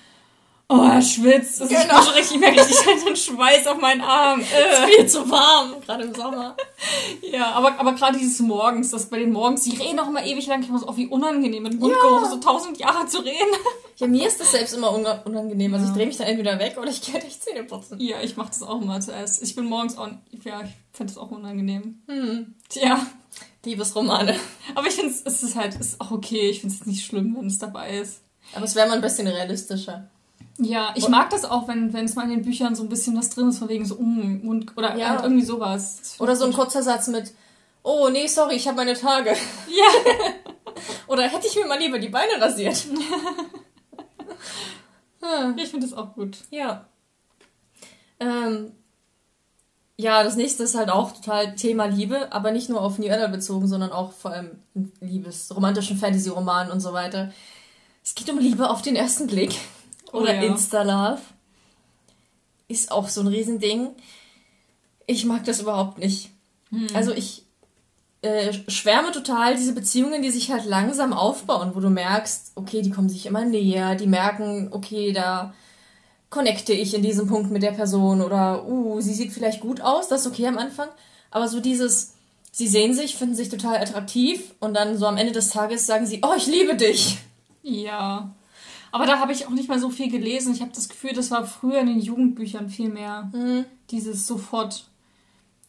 oh, 0.70 0.84
er 0.84 1.02
schwitzt. 1.02 1.62
Also 1.62 1.74
Ich 1.76 1.82
Genau. 1.82 1.96
bin 1.96 2.04
schon 2.06 2.14
richtig, 2.14 2.36
ich 2.36 2.40
merke 2.40 2.62
richtig 2.62 2.86
halt 2.88 3.06
einen 3.06 3.16
Schweiß 3.18 3.68
auf 3.68 3.78
meinen 3.82 4.02
Arm. 4.02 4.40
Äh. 4.42 4.88
Viel 4.96 5.06
zu 5.08 5.30
warm, 5.30 5.76
gerade 5.86 6.04
im 6.06 6.16
Sommer. 6.16 6.56
Ja, 7.32 7.52
aber, 7.52 7.80
aber 7.80 7.94
gerade 7.94 8.18
dieses 8.18 8.40
Morgens, 8.40 8.90
das 8.92 9.06
bei 9.06 9.20
den 9.20 9.32
Morgens, 9.32 9.64
die 9.64 9.76
reden 9.78 10.00
auch 10.00 10.08
immer 10.08 10.26
ewig 10.26 10.48
lang, 10.48 10.62
ich 10.64 10.70
muss 10.70 10.84
auch 10.88 10.98
wie 10.98 11.08
unangenehm 11.08 11.64
mit 11.64 11.80
Mundgeruch 11.80 12.26
so 12.26 12.38
tausend 12.38 12.78
Jahre 12.80 13.06
zu 13.08 13.20
reden. 13.20 13.36
Ja, 13.98 14.08
mir 14.08 14.28
ist 14.28 14.40
das 14.42 14.52
selbst 14.52 14.74
immer 14.74 14.92
unangenehm. 15.26 15.76
Also 15.76 15.86
ich 15.86 15.92
drehe 15.94 16.08
mich 16.08 16.18
dann 16.18 16.26
entweder 16.26 16.58
weg 16.58 16.76
oder 16.82 16.90
ich 16.90 17.04
gehe 17.04 17.22
echt 17.22 17.44
Zähne 17.44 17.64
putzen. 17.66 18.00
Ja, 18.00 18.20
ich 18.24 18.36
mache 18.36 18.48
das 18.48 18.64
auch 18.64 18.82
immer 18.82 19.00
zuerst. 19.00 19.44
Ich 19.44 19.54
bin 19.56 19.66
morgens 19.66 19.96
auch, 19.96 20.08
ja, 20.44 20.62
ich 20.64 20.72
finde 20.92 21.14
das 21.14 21.18
auch 21.22 21.30
unangenehm. 21.30 22.02
Hm. 22.08 22.56
Tja, 22.68 23.06
Liebesromane. 23.66 24.36
aber 24.76 24.88
ich 24.88 24.96
finde 24.96 25.12
es 25.14 25.44
ist 25.44 25.56
halt, 25.56 25.76
es 25.80 25.88
ist 25.94 26.02
auch 26.02 26.12
okay. 26.12 26.50
Ich 26.50 26.62
finde 26.62 26.76
es 26.76 26.86
nicht 26.86 27.06
schlimm, 27.06 27.36
wenn 27.38 27.48
es 27.48 27.60
dabei 27.60 27.98
ist. 28.00 28.22
Aber 28.54 28.66
es 28.66 28.76
wäre 28.76 28.88
mal 28.88 28.96
ein 28.96 29.02
bisschen 29.02 29.28
realistischer. 29.28 30.10
Ja, 30.58 30.94
ich 30.96 31.06
Und- 31.06 31.12
mag 31.12 31.30
das 31.30 31.46
auch, 31.46 31.68
wenn 31.68 31.94
wenn 31.94 32.06
es 32.06 32.16
mal 32.16 32.24
in 32.24 32.30
den 32.32 32.42
Büchern 32.44 32.76
so 32.76 32.84
ein 32.84 32.90
bisschen 32.90 33.18
was 33.18 33.30
drin 33.30 33.50
ist, 33.50 33.60
von 33.60 33.70
wegen 33.70 33.86
so, 33.86 33.96
um, 33.96 34.44
Mund, 34.44 34.76
oder 34.78 34.96
Ja. 34.98 35.22
irgendwie 35.24 35.46
sowas. 35.46 36.16
Oder 36.20 36.36
so 36.36 36.46
ein 36.46 36.54
kurzer 36.54 36.84
Satz 36.84 37.08
mit, 37.08 37.32
oh 37.84 38.10
nee, 38.12 38.28
sorry, 38.28 38.56
ich 38.56 38.68
habe 38.68 38.78
meine 38.78 38.94
Tage. 38.94 39.32
Ja, 39.70 40.12
Oder 41.08 41.24
hätte 41.24 41.48
ich 41.48 41.56
mir 41.56 41.66
mal 41.66 41.78
lieber 41.80 42.00
die 42.00 42.10
Beine 42.10 42.40
rasiert. 42.40 42.86
Hm, 45.22 45.58
ich 45.58 45.70
finde 45.70 45.88
das 45.88 45.96
auch 45.98 46.14
gut. 46.14 46.38
ja. 46.50 46.86
Ähm, 48.20 48.72
ja, 50.02 50.24
das 50.24 50.36
nächste 50.36 50.64
ist 50.64 50.76
halt 50.76 50.90
auch 50.90 51.12
total 51.12 51.56
Thema 51.56 51.86
Liebe, 51.86 52.32
aber 52.32 52.52
nicht 52.52 52.70
nur 52.70 52.82
auf 52.82 52.98
New 52.98 53.12
Adult 53.12 53.32
bezogen, 53.32 53.68
sondern 53.68 53.92
auch 53.92 54.12
vor 54.12 54.32
allem 54.32 54.60
Liebes, 55.00 55.56
romantischen 55.56 55.98
Fantasy-Romanen 55.98 56.72
und 56.72 56.80
so 56.80 56.92
weiter. 56.92 57.32
Es 58.04 58.16
geht 58.16 58.30
um 58.32 58.40
Liebe 58.40 58.70
auf 58.70 58.82
den 58.82 58.96
ersten 58.96 59.28
Blick. 59.28 59.56
Oh 60.12 60.22
Oder 60.22 60.34
ja. 60.34 60.42
Insta-Love. 60.42 61.22
Ist 62.68 62.92
auch 62.92 63.10
so 63.10 63.22
ein 63.22 63.28
Riesending. 63.28 63.90
Ich 65.06 65.26
mag 65.26 65.44
das 65.46 65.62
überhaupt 65.62 66.00
nicht. 66.00 66.32
Hm. 66.72 66.88
Also 66.96 67.12
ich, 67.12 67.46
äh, 68.24 68.54
schwärme 68.68 69.12
total 69.12 69.56
diese 69.56 69.74
Beziehungen, 69.74 70.24
die 70.24 70.32
sich 70.32 70.52
halt 70.52 70.66
langsam 70.66 71.14
aufbauen, 71.14 71.72
wo 71.76 71.80
du 71.80 71.90
merkst, 71.90 72.54
okay, 72.56 72.82
die 72.82 72.92
kommen 72.92 73.10
sich 73.10 73.28
immer 73.28 73.46
näher, 73.46 73.96
die 73.96 74.08
merken, 74.08 74.70
okay, 74.72 75.12
da 75.12 75.54
connecte 76.32 76.74
ich 76.74 76.96
in 76.96 77.04
diesem 77.04 77.28
Punkt 77.28 77.52
mit 77.52 77.62
der 77.62 77.74
Person 77.74 78.22
oder, 78.22 78.66
uh, 78.68 79.00
sie 79.02 79.14
sieht 79.14 79.32
vielleicht 79.32 79.60
gut 79.60 79.82
aus, 79.82 80.08
das 80.08 80.22
ist 80.22 80.32
okay 80.32 80.48
am 80.48 80.58
Anfang, 80.58 80.88
aber 81.30 81.48
so 81.48 81.60
dieses, 81.60 82.14
sie 82.52 82.68
sehen 82.68 82.96
sich, 82.96 83.16
finden 83.16 83.36
sich 83.36 83.50
total 83.50 83.78
attraktiv 83.78 84.56
und 84.60 84.74
dann 84.74 84.98
so 84.98 85.06
am 85.06 85.18
Ende 85.18 85.34
des 85.34 85.50
Tages 85.50 85.86
sagen 85.86 86.08
sie, 86.08 86.22
oh, 86.24 86.34
ich 86.36 86.48
liebe 86.48 86.76
dich. 86.76 87.18
Ja. 87.62 88.34
Aber 88.92 89.06
da 89.06 89.20
habe 89.20 89.32
ich 89.32 89.46
auch 89.46 89.52
nicht 89.52 89.70
mal 89.70 89.80
so 89.80 89.90
viel 89.90 90.10
gelesen. 90.10 90.54
Ich 90.54 90.62
habe 90.62 90.72
das 90.74 90.90
Gefühl, 90.90 91.14
das 91.14 91.32
war 91.32 91.46
früher 91.46 91.80
in 91.80 91.88
den 91.88 92.02
Jugendbüchern 92.02 92.70
viel 92.70 92.90
mehr. 92.90 93.30
Mhm. 93.34 93.66
Dieses 93.90 94.28
sofort. 94.28 94.86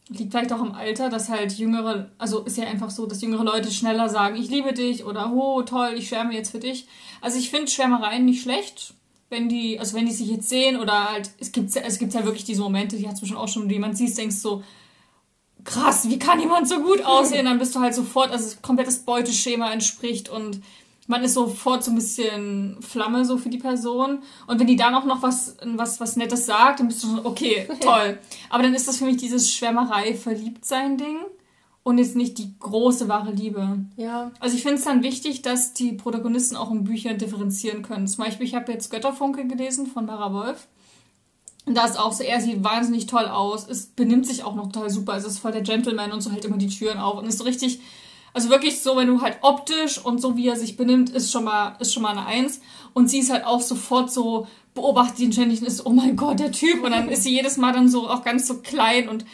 Liegt 0.09 0.33
vielleicht 0.33 0.53
auch 0.53 0.61
im 0.61 0.73
Alter, 0.73 1.09
dass 1.09 1.29
halt 1.29 1.53
jüngere, 1.53 2.11
also 2.19 2.41
ist 2.41 2.59
ja 2.59 2.67
einfach 2.67 2.91
so, 2.91 3.07
dass 3.07 3.23
jüngere 3.23 3.45
Leute 3.45 3.71
schneller 3.71 4.09
sagen, 4.09 4.37
ich 4.37 4.51
liebe 4.51 4.73
dich 4.73 5.05
oder 5.05 5.33
oh 5.33 5.63
toll, 5.63 5.95
ich 5.97 6.09
schwärme 6.09 6.35
jetzt 6.35 6.51
für 6.51 6.59
dich. 6.59 6.87
Also 7.21 7.39
ich 7.39 7.51
finde 7.51 7.71
Schwärmereien 7.71 8.25
nicht 8.25 8.43
schlecht, 8.43 8.95
wenn 9.33 9.49
die, 9.49 9.81
also 9.81 9.97
wenn 9.97 10.07
die 10.07 10.13
sich 10.13 10.29
jetzt 10.29 10.49
sehen 10.49 10.79
oder 10.79 11.11
halt, 11.11 11.31
es 11.41 11.51
gibt, 11.51 11.75
es 11.75 11.99
gibt 11.99 12.15
ja 12.15 12.25
wirklich 12.25 12.45
diese 12.45 12.61
Momente, 12.61 12.97
die 12.97 13.09
hat 13.09 13.15
es 13.15 13.21
bestimmt 13.21 13.41
auch 13.41 13.49
schon, 13.49 13.63
wenn 13.63 13.69
du 13.71 13.75
jemanden 13.75 13.97
siehst, 13.97 14.19
denkst 14.19 14.37
so, 14.37 14.63
krass, 15.65 16.09
wie 16.09 16.19
kann 16.19 16.39
jemand 16.39 16.69
so 16.69 16.81
gut 16.81 17.05
aussehen? 17.05 17.47
Dann 17.47 17.59
bist 17.59 17.75
du 17.75 17.81
halt 17.81 17.95
sofort, 17.95 18.31
also 18.31 18.57
komplettes 18.63 19.01
Beuteschema 19.01 19.73
entspricht 19.73 20.29
und 20.29 20.63
man 21.09 21.25
ist 21.25 21.35
sofort 21.35 21.83
so 21.83 21.91
ein 21.91 21.97
bisschen 21.97 22.77
Flamme 22.81 23.25
so 23.25 23.37
für 23.37 23.49
die 23.49 23.59
Person. 23.59 24.23
Und 24.47 24.61
wenn 24.61 24.67
die 24.67 24.77
dann 24.77 24.95
auch 24.95 25.05
noch 25.05 25.23
was, 25.23 25.57
was, 25.65 25.99
was 25.99 26.17
Nettes 26.17 26.47
sagt, 26.47 26.81
dann 26.81 26.89
bist 26.89 27.03
du 27.03 27.09
schon, 27.09 27.27
okay, 27.27 27.69
toll. 27.81 28.19
Aber 28.51 28.63
dann 28.63 28.75
ist 28.75 28.87
das 28.87 28.99
für 28.99 29.05
mich 29.05 29.17
dieses 29.17 29.51
Schwärmerei-Verliebtsein-Ding 29.53 31.17
und 31.85 31.99
jetzt 31.99 32.17
nicht 32.17 32.39
die 32.39 32.55
große 32.59 33.09
wahre 33.09 33.33
Liebe. 33.33 33.81
Ja. 33.97 34.31
Also 34.41 34.57
ich 34.57 34.63
finde 34.63 34.79
es 34.79 34.85
dann 34.85 35.03
wichtig, 35.03 35.43
dass 35.43 35.73
die 35.73 35.93
Protagonisten 35.93 36.57
auch 36.57 36.71
in 36.71 36.85
Büchern 36.85 37.19
differenzieren 37.19 37.83
können. 37.83 38.07
Zum 38.07 38.25
Beispiel, 38.25 38.47
ich 38.47 38.55
habe 38.55 38.71
jetzt 38.73 38.91
Götterfunke 38.91 39.47
gelesen 39.47 39.87
von 39.87 40.07
Mara 40.07 40.33
Wolf. 40.33 40.69
Und 41.67 41.77
da 41.77 41.85
ist 41.85 41.99
auch 41.99 42.13
so, 42.13 42.25
er 42.25 42.41
sieht 42.41 42.65
wahnsinnig 42.65 43.07
toll 43.07 43.27
aus, 43.27 43.69
es 43.69 43.87
benimmt 43.87 44.27
sich 44.27 44.43
auch 44.43 44.57
noch 44.57 44.73
total 44.73 44.91
super, 44.91 45.17
es 45.17 45.25
ist 45.25 45.39
voll 45.39 45.53
der 45.53 45.61
Gentleman 45.63 46.11
und 46.11 46.21
so 46.21 46.33
hält 46.33 46.45
immer 46.45 46.57
die 46.57 46.67
Türen 46.67 46.99
auf 46.99 47.19
und 47.19 47.27
ist 47.27 47.39
so 47.39 47.45
richtig 47.45 47.81
also 48.35 48.49
wirklich 48.49 48.81
so, 48.81 48.97
wenn 48.97 49.09
du 49.09 49.21
halt 49.21 49.39
optisch 49.43 49.99
und 49.99 50.21
so 50.21 50.37
wie 50.37 50.49
er 50.49 50.57
sich 50.57 50.77
benimmt, 50.77 51.11
ist 51.11 51.31
schon 51.31 51.45
mal, 51.45 51.77
ist 51.81 51.93
schon 51.93 52.03
mal 52.03 52.17
eine 52.17 52.27
Eins. 52.27 52.61
Und 52.95 53.09
sie 53.11 53.19
ist 53.19 53.31
halt 53.31 53.45
auch 53.45 53.61
sofort 53.61 54.11
so, 54.11 54.47
beobachtet 54.75 55.21
ihn 55.21 55.33
ständig 55.33 55.61
und 55.61 55.67
ist, 55.67 55.85
oh 55.85 55.91
mein 55.91 56.17
Gott, 56.17 56.41
der 56.41 56.53
Typ. 56.53 56.83
Und 56.83 56.93
dann 56.93 57.09
ist 57.09 57.25
sie 57.25 57.35
jedes 57.35 57.59
Mal 57.59 57.73
dann 57.73 57.89
so 57.89 58.09
auch 58.09 58.25
ganz 58.25 58.47
so 58.47 58.59
klein 58.59 59.09
und 59.09 59.27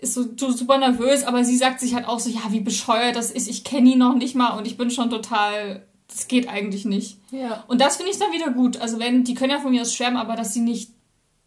ist 0.00 0.14
so 0.14 0.50
super 0.50 0.78
nervös, 0.78 1.24
aber 1.24 1.44
sie 1.44 1.56
sagt 1.56 1.80
sich 1.80 1.94
halt 1.94 2.06
auch 2.06 2.20
so, 2.20 2.30
ja, 2.30 2.40
wie 2.50 2.60
bescheuert 2.60 3.16
das 3.16 3.30
ist, 3.30 3.48
ich 3.48 3.64
kenne 3.64 3.90
ihn 3.90 3.98
noch 3.98 4.14
nicht 4.14 4.34
mal 4.34 4.56
und 4.56 4.66
ich 4.66 4.76
bin 4.76 4.90
schon 4.90 5.10
total, 5.10 5.84
das 6.08 6.26
geht 6.26 6.48
eigentlich 6.48 6.86
nicht. 6.86 7.18
Ja. 7.30 7.64
Und 7.68 7.80
das 7.80 7.96
finde 7.96 8.10
ich 8.10 8.18
dann 8.18 8.32
wieder 8.32 8.50
gut. 8.50 8.78
Also 8.78 8.98
wenn, 8.98 9.24
die 9.24 9.34
können 9.34 9.50
ja 9.50 9.60
von 9.60 9.70
mir 9.70 9.82
aus 9.82 9.94
schwärmen, 9.94 10.16
aber 10.16 10.36
dass 10.36 10.54
sie 10.54 10.60
nicht, 10.60 10.92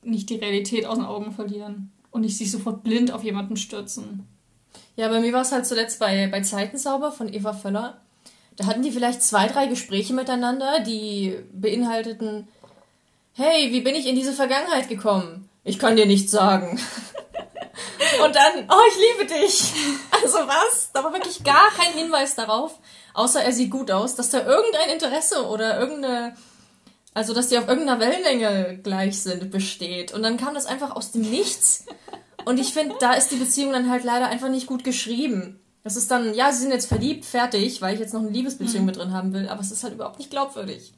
nicht 0.04 0.30
die 0.30 0.36
Realität 0.36 0.86
aus 0.86 0.98
den 0.98 1.06
Augen 1.06 1.32
verlieren 1.32 1.92
und 2.12 2.22
nicht 2.22 2.38
sich 2.38 2.52
sofort 2.52 2.84
blind 2.84 3.12
auf 3.12 3.24
jemanden 3.24 3.58
stürzen. 3.58 4.28
Ja, 4.96 5.08
bei 5.08 5.20
mir 5.20 5.34
war 5.34 5.42
es 5.42 5.52
halt 5.52 5.66
zuletzt 5.66 6.00
bei, 6.00 6.28
bei 6.28 6.42
Zeitensauber 6.42 7.12
von 7.12 7.34
Eva 7.34 7.54
Völler. 7.54 8.02
Da 8.56 8.68
hatten 8.68 8.84
die 8.84 8.92
vielleicht 8.92 9.24
zwei, 9.24 9.48
drei 9.48 9.66
Gespräche 9.66 10.13
miteinander, 10.13 10.82
die 10.82 11.36
beinhalteten, 11.52 12.48
hey, 13.34 13.72
wie 13.72 13.82
bin 13.82 13.96
ich 13.96 14.06
in 14.06 14.16
diese 14.16 14.34
Vergangenheit 14.34 14.89
gekommen? 14.89 15.50
Ich 15.63 15.80
kann 15.80 15.96
dir 15.96 16.06
nichts 16.06 16.32
sagen. 16.32 16.80
Und 18.24 18.36
dann, 18.36 18.70
oh, 18.70 18.82
ich 18.89 18.96
liebe 18.96 19.34
dich. 19.34 19.74
Also 20.24 20.38
was? 20.48 20.89
Da 20.94 21.04
war 21.04 21.12
wirklich 21.12 21.44
gar 21.44 21.70
kein 21.72 21.92
Hinweis 21.92 22.36
darauf, 22.36 22.80
außer 23.13 23.44
er 23.44 23.52
sieht 23.52 23.72
gut 23.72 23.92
aus, 23.92 24.16
dass 24.16 24.30
da 24.30 24.46
irgendein 24.46 24.92
Interesse 24.92 25.46
oder 25.48 25.78
irgendeine, 25.78 26.34
also 27.13 27.34
dass 27.34 27.50
die 27.50 27.58
auf 27.58 27.68
irgendeiner 27.68 28.00
Wellenlänge 28.00 28.80
gleich 28.82 29.22
sind, 29.22 29.52
besteht. 29.52 30.13
Und 30.13 30.24
dann 30.24 30.38
kam 30.38 30.54
das 30.54 30.66
einfach 30.66 30.96
aus 30.96 31.12
dem 31.12 31.24
Nichts. 31.24 31.86
Und 32.46 32.58
ich 32.58 32.74
finde, 32.74 32.96
da 33.02 33.13
ist 33.13 33.32
die 33.32 33.36
Beziehung 33.36 33.74
dann 33.74 33.89
halt 33.89 34.06
leider 34.06 34.28
einfach 34.28 34.48
nicht 34.48 34.66
gut 34.66 34.86
geschrieben. 34.86 35.60
Das 35.84 35.98
ist 35.98 36.10
dann, 36.10 36.34
ja, 36.34 36.52
sie 36.54 36.62
sind 36.62 36.72
jetzt 36.72 36.88
verliebt, 36.88 37.26
fertig, 37.26 37.82
weil 37.82 37.96
ich 37.96 38.00
jetzt 38.00 38.13
noch 38.13 38.22
eine 38.22 38.30
Liebesbeziehung 38.30 38.84
mhm. 38.84 38.86
mit 38.86 38.98
drin 38.98 39.13
haben 39.13 39.34
will, 39.34 39.50
aber 39.50 39.60
es 39.60 39.72
ist 39.72 39.84
halt 39.84 39.94
überhaupt 39.94 40.20
nicht 40.20 40.30
glaubwürdig. 40.30 40.94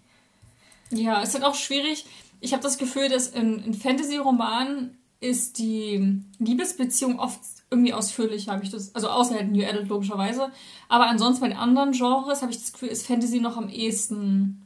Ja, 0.92 1.24
es 1.24 1.30
ist 1.30 1.36
halt 1.36 1.46
auch 1.46 1.56
schwierig. 1.56 2.06
Ich 2.40 2.54
habe 2.54 2.62
das 2.62 2.78
Gefühl, 2.78 3.10
dass 3.10 3.28
in, 3.28 3.64
in 3.64 3.74
Fantasy-Romanen 3.74 4.98
ist 5.26 5.58
die 5.58 6.22
Liebesbeziehung 6.40 7.20
oft 7.20 7.40
irgendwie 7.70 7.94
ausführlicher, 7.94 8.52
habe 8.52 8.64
ich 8.64 8.70
das, 8.70 8.94
also 8.94 9.10
außer 9.10 9.36
halt 9.36 9.52
New 9.52 9.66
Adult 9.66 9.90
logischerweise. 9.90 10.50
Aber 10.88 11.08
ansonsten 11.08 11.42
bei 11.42 11.48
den 11.50 11.58
anderen 11.58 11.92
Genres 11.92 12.42
habe 12.42 12.52
ich 12.52 12.60
das 12.60 12.74
Gefühl, 12.74 12.90
ist 12.90 13.08
Fantasy 13.08 13.40
noch 13.40 13.58
am 13.58 13.70
ehesten 13.70 14.62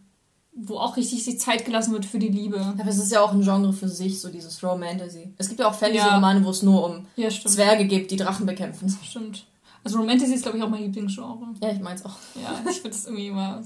wo 0.62 0.78
auch 0.78 0.98
richtig 0.98 1.24
sich 1.24 1.40
Zeit 1.40 1.66
gelassen 1.66 1.94
wird 1.94 2.06
für 2.06 2.20
die 2.20 2.28
Liebe. 2.28 2.60
Aber 2.60 2.90
es 2.90 2.98
ist 2.98 3.12
ja 3.12 3.22
auch 3.22 3.32
ein 3.32 3.42
Genre 3.42 3.72
für 3.72 3.88
sich, 3.88 4.20
so 4.20 4.30
dieses 4.30 4.62
Romantasy. 4.62 5.34
Es 5.38 5.48
gibt 5.48 5.60
ja 5.60 5.68
auch 5.68 5.74
Fantasy-Romane, 5.74 6.40
ja. 6.40 6.46
wo 6.46 6.50
es 6.50 6.64
nur 6.64 6.86
um 6.86 7.06
ja, 7.16 7.30
Zwerge 7.30 7.86
gibt, 7.86 8.12
die 8.12 8.18
Drachen 8.18 8.46
bekämpfen. 8.46 8.94
Stimmt. 9.04 9.46
Also 9.84 9.98
Romantasy 10.00 10.34
ist, 10.34 10.44
glaube 10.44 10.58
ich, 10.58 10.64
auch 10.64 10.70
mein 10.70 10.84
Lieblingsgenre. 10.84 11.38
Ja, 11.62 11.72
ich 11.72 11.80
meins 11.80 12.04
auch. 12.04 12.16
Ja, 12.36 12.60
ich 12.70 12.78
finde 12.78 12.90
das 12.90 13.06
irgendwie 13.06 13.28
immer... 13.28 13.62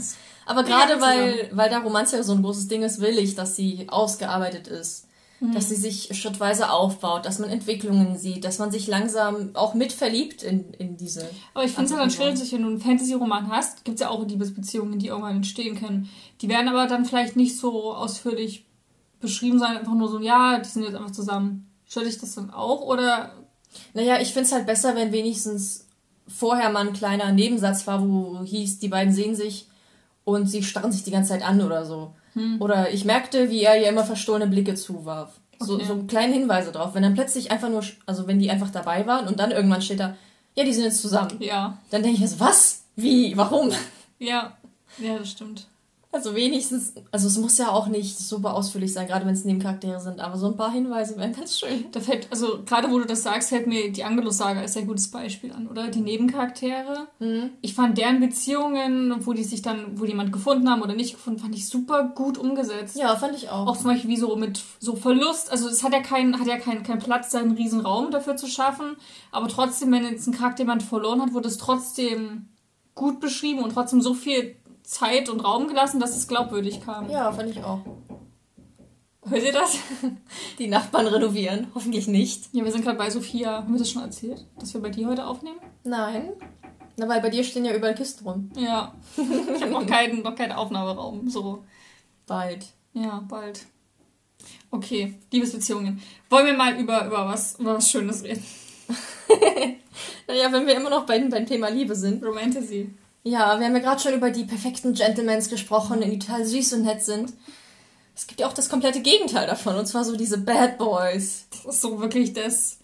Aber 0.46 0.64
gerade 0.64 1.02
weil, 1.02 1.50
weil 1.54 1.70
da 1.70 1.80
Romanze 1.80 2.18
ja 2.18 2.24
so 2.24 2.34
ein 2.34 2.44
großes 2.44 2.68
Ding 2.68 2.84
ist, 2.84 3.02
will 3.02 3.18
ich, 3.18 3.34
dass 3.34 3.56
sie 3.56 3.88
ausgearbeitet 3.90 4.68
ist 4.68 5.08
dass 5.52 5.70
sie 5.70 5.76
sich 5.76 6.10
schrittweise 6.14 6.72
aufbaut, 6.72 7.26
dass 7.26 7.40
man 7.40 7.50
Entwicklungen 7.50 8.18
sieht, 8.18 8.46
dass 8.46 8.60
man 8.60 8.72
sich 8.72 8.88
langsam 8.88 9.52
auch 9.56 9.74
mit 9.74 9.92
verliebt 9.92 10.44
in, 10.44 10.74
in 10.76 10.96
diese. 10.96 11.30
Aber 11.54 11.66
ich 11.66 11.72
finde 11.72 11.86
es 11.86 11.92
ja 11.92 11.98
dann 11.98 12.12
schwierig, 12.12 12.52
wenn 12.52 12.62
du 12.62 12.68
einen 12.70 12.80
Fantasy-Roman 12.80 13.50
hast, 13.50 13.84
gibt 13.84 13.96
es 13.96 14.02
ja 14.02 14.10
auch 14.10 14.26
Liebesbeziehungen, 14.26 15.00
die 15.00 15.08
irgendwann 15.08 15.38
entstehen 15.38 15.78
können. 15.78 16.10
Die 16.42 16.50
werden 16.50 16.70
aber 16.70 16.88
dann 16.88 17.06
vielleicht 17.06 17.36
nicht 17.36 17.58
so 17.58 17.94
ausführlich 17.94 18.66
beschrieben 19.20 19.60
sein, 19.60 19.78
einfach 19.78 19.94
nur 19.94 20.10
so, 20.10 20.20
ja, 20.20 20.60
die 20.60 20.70
sind 20.70 20.84
jetzt 20.84 20.96
einfach 20.96 21.12
zusammen. 21.12 21.68
Stört 21.86 22.06
dich 22.06 22.20
das 22.20 22.36
dann 22.36 22.50
auch 22.50 22.82
oder? 22.82 23.34
Naja, 23.94 24.20
ich 24.22 24.30
finde 24.30 24.48
es 24.48 24.52
halt 24.52 24.66
besser, 24.66 24.96
wenn 24.96 25.12
wenigstens 25.12 25.88
vorher 26.28 26.70
mal 26.70 26.88
ein 26.88 26.94
kleiner 26.94 27.32
Nebensatz 27.32 27.86
war, 27.88 28.08
wo 28.08 28.44
hieß, 28.44 28.80
die 28.80 28.88
beiden 28.88 29.14
sehen 29.14 29.36
sich 29.36 29.68
und 30.24 30.48
sie 30.48 30.64
starren 30.64 30.92
sich 30.92 31.04
die 31.04 31.12
ganze 31.12 31.32
Zeit 31.32 31.44
an 31.44 31.62
oder 31.62 31.86
so. 31.86 32.14
Hm. 32.34 32.62
Oder 32.62 32.92
ich 32.92 33.06
merkte, 33.06 33.50
wie 33.50 33.64
er 33.64 33.80
ihr 33.80 33.90
immer 33.90 34.04
verstohlene 34.04 34.50
Blicke 34.50 34.76
zuwarf. 34.76 35.40
So, 35.60 35.76
okay. 35.76 35.86
so 35.86 36.04
kleine 36.04 36.34
Hinweise 36.34 36.72
drauf. 36.72 36.94
Wenn 36.94 37.04
dann 37.04 37.14
plötzlich 37.14 37.52
einfach 37.52 37.70
nur, 37.70 37.84
also 38.06 38.28
wenn 38.28 38.40
die 38.40 38.50
einfach 38.50 38.70
dabei 38.70 39.06
waren 39.08 39.28
und 39.28 39.40
dann 39.40 39.52
irgendwann 39.52 39.82
steht 39.82 40.00
da, 40.00 40.16
ja, 40.56 40.64
die 40.64 40.74
sind 40.74 40.84
jetzt 40.84 41.02
zusammen. 41.02 41.38
Ja. 41.40 41.78
Dann 41.90 42.04
denke 42.04 42.16
ich 42.16 42.22
mir 42.22 42.28
so, 42.28 42.40
was? 42.40 42.84
Wie? 42.96 43.36
Warum? 43.38 43.72
Ja, 44.20 44.56
ja, 45.00 45.18
das 45.18 45.32
stimmt. 45.32 45.68
Also 46.14 46.36
wenigstens, 46.36 46.94
also 47.12 47.28
es 47.28 47.40
muss 47.40 47.58
ja 47.58 47.72
auch 47.72 47.88
nicht 47.88 48.20
super 48.20 48.54
ausführlich 48.54 48.94
sein, 48.94 49.08
gerade 49.08 49.26
wenn 49.26 49.34
es 49.34 49.46
Nebencharaktere 49.46 50.00
sind, 50.00 50.20
aber 50.20 50.38
so 50.38 50.46
ein 50.46 50.56
paar 50.56 50.72
Hinweise 50.72 51.18
wären 51.18 51.34
ganz 51.34 51.58
schön. 51.58 51.86
Da 51.92 52.00
fällt, 52.02 52.28
also 52.30 52.64
gerade 52.66 52.92
wo 52.92 53.00
du 53.00 53.06
das 53.06 53.24
sagst, 53.24 53.50
fällt 53.50 53.66
mir 53.66 53.92
die 53.92 54.04
Angelus-Saga 54.04 54.62
als 54.62 54.74
sehr 54.74 54.84
gutes 54.84 55.10
Beispiel 55.10 55.52
an, 55.52 55.68
oder? 55.68 55.88
Die 55.88 56.02
Nebencharaktere. 56.02 57.08
Mhm. 57.18 57.50
Ich 57.62 57.74
fand 57.74 57.98
deren 57.98 58.20
Beziehungen, 58.20 59.26
wo 59.26 59.34
die 59.34 59.44
sich 59.44 59.64
dann, 59.64 60.00
wo 60.00 60.04
die 60.04 60.12
jemand 60.12 60.32
gefunden 60.32 60.70
haben 60.70 60.84
oder 60.84 60.94
nicht 60.94 61.14
gefunden, 61.14 61.40
fand 61.40 61.56
ich 61.56 61.68
super 61.68 62.12
gut 62.14 62.38
umgesetzt. 62.38 62.96
Ja, 62.96 63.16
fand 63.16 63.36
ich 63.36 63.50
auch. 63.50 63.66
Auch 63.66 63.78
zum 63.78 63.86
Beispiel 63.86 64.12
wie 64.12 64.18
so 64.18 64.36
mit 64.36 64.62
so 64.80 64.96
Verlust, 64.96 65.52
also 65.52 65.68
es 65.68 65.82
hat 65.84 65.94
ja 65.94 66.02
keinen, 66.02 66.40
hat 66.40 66.46
ja 66.46 66.60
keinen 66.60 66.84
kein 66.84 67.00
Platz, 67.00 67.32
seinen 67.32 67.54
riesen 67.54 67.80
Raum 67.80 68.12
dafür 68.12 68.36
zu 68.36 68.46
schaffen, 68.46 68.98
aber 69.32 69.48
trotzdem, 69.48 69.92
wenn 69.92 70.04
jetzt 70.06 70.28
ein 70.28 70.34
Charakter 70.34 70.62
jemand 70.62 70.84
verloren 70.84 71.24
hat, 71.24 71.34
wurde 71.34 71.48
es 71.48 71.58
trotzdem 71.58 72.50
gut 72.96 73.20
beschrieben 73.20 73.64
und 73.64 73.74
trotzdem 73.74 74.02
so 74.02 74.14
viel 74.14 74.56
Zeit 74.84 75.30
und 75.30 75.40
Raum 75.40 75.68
gelassen, 75.68 76.00
dass 76.00 76.16
es 76.16 76.28
glaubwürdig 76.28 76.82
kam. 76.82 77.10
Ja, 77.10 77.32
fand 77.32 77.50
ich 77.50 77.64
auch. 77.64 77.80
Hört 79.26 79.44
ihr 79.44 79.54
das? 79.54 79.78
Die 80.60 80.68
Nachbarn 80.68 81.08
renovieren. 81.08 81.68
Hoffentlich 81.74 82.08
nicht. 82.08 82.50
Ja, 82.52 82.66
wir 82.66 82.72
sind 82.72 82.84
gerade 82.84 82.98
bei 82.98 83.10
Sophia. 83.10 83.58
Haben 83.58 83.74
wir 83.74 83.80
das 83.80 83.90
schon 83.90 84.02
erzählt? 84.02 84.46
Dass 84.60 84.74
wir 84.74 84.82
bei 84.82 84.90
dir 84.90 85.08
heute 85.08 85.26
aufnehmen? 85.26 85.60
Nein. 85.84 86.34
Na, 86.98 87.08
weil 87.08 87.22
bei 87.22 87.30
dir 87.30 87.44
stehen 87.44 87.66
ja 87.66 87.74
überall 87.74 87.96
Kisten 87.96 88.28
rum. 88.28 88.50
Ja. 88.56 88.94
Ich 89.18 89.62
habe 89.62 89.72
noch 89.72 89.88
keinen, 89.88 90.22
noch 90.22 90.36
keinen 90.36 90.52
Aufnahmeraum. 90.52 91.30
So. 91.30 91.64
Bald. 92.28 92.66
Ja, 92.94 93.24
bald. 93.28 93.66
Okay, 94.70 95.16
Liebesbeziehungen. 95.32 96.02
Wollen 96.30 96.46
wir 96.46 96.54
mal 96.54 96.78
über, 96.80 97.06
über, 97.06 97.26
was, 97.26 97.60
über 97.60 97.76
was 97.76 97.90
Schönes 97.90 98.24
reden? 98.24 98.44
naja, 100.28 100.52
wenn 100.52 100.68
wir 100.68 100.76
immer 100.76 100.90
noch 100.90 101.06
bei, 101.06 101.18
beim 101.20 101.46
Thema 101.46 101.70
Liebe 101.70 101.96
sind. 101.96 102.24
Romantasy. 102.24 102.90
Ja, 103.24 103.58
wir 103.58 103.66
haben 103.66 103.76
ja 103.76 103.82
gerade 103.82 104.02
schon 104.02 104.14
über 104.14 104.32
die 104.32 104.44
perfekten 104.44 104.94
Gentlemans 104.94 105.50
gesprochen, 105.50 106.02
die 106.02 106.20
total 106.20 106.46
süß 106.46 106.74
und 106.74 106.84
nett 106.84 107.04
sind. 107.04 107.32
Es 108.16 108.28
gibt 108.28 108.42
ja 108.42 108.48
auch 108.48 108.54
das 108.54 108.70
komplette 108.70 109.02
Gegenteil 109.02 109.48
davon, 109.48 109.76
und 109.76 109.88
zwar 109.88 110.04
so 110.04 110.16
diese 110.16 110.38
Bad 110.38 110.78
Boys. 110.78 111.46
Das 111.50 111.76
ist 111.76 111.82
so 111.82 112.00
wirklich 112.00 112.34
das, 112.34 112.80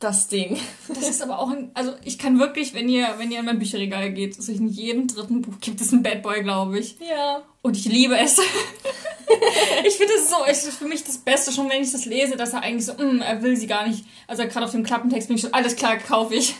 das 0.00 0.28
Ding. 0.28 0.58
Das 0.88 1.08
ist 1.08 1.22
aber 1.22 1.38
auch 1.38 1.50
ein, 1.50 1.70
also 1.74 1.92
ich 2.04 2.18
kann 2.18 2.38
wirklich, 2.38 2.74
wenn 2.74 2.88
ihr, 2.88 3.06
wenn 3.18 3.30
ihr 3.30 3.40
in 3.40 3.44
mein 3.44 3.58
Bücherregal 3.58 4.12
geht, 4.12 4.36
also 4.36 4.50
in 4.50 4.68
jedem 4.68 5.08
dritten 5.08 5.42
Buch 5.42 5.60
gibt 5.60 5.80
es 5.80 5.92
einen 5.92 6.02
Bad 6.02 6.22
Boy, 6.22 6.42
glaube 6.42 6.78
ich. 6.78 6.96
Ja. 6.98 7.42
Und 7.60 7.76
ich 7.76 7.84
liebe 7.84 8.16
es. 8.18 8.38
ich 9.84 9.94
finde 9.94 10.14
es 10.14 10.30
so, 10.30 10.36
es 10.48 10.64
ist 10.64 10.78
für 10.78 10.88
mich 10.88 11.04
das 11.04 11.18
Beste, 11.18 11.52
schon 11.52 11.68
wenn 11.68 11.82
ich 11.82 11.92
das 11.92 12.06
lese, 12.06 12.36
dass 12.36 12.54
er 12.54 12.62
eigentlich 12.62 12.86
so, 12.86 12.94
mm, 12.94 13.20
er 13.20 13.42
will 13.42 13.56
sie 13.56 13.66
gar 13.66 13.86
nicht. 13.86 14.04
Also 14.26 14.42
gerade 14.44 14.64
auf 14.64 14.72
dem 14.72 14.84
Klappentext 14.84 15.28
bin 15.28 15.36
ich 15.36 15.42
so, 15.42 15.52
alles 15.52 15.76
klar, 15.76 15.98
kaufe 15.98 16.34
ich. 16.34 16.54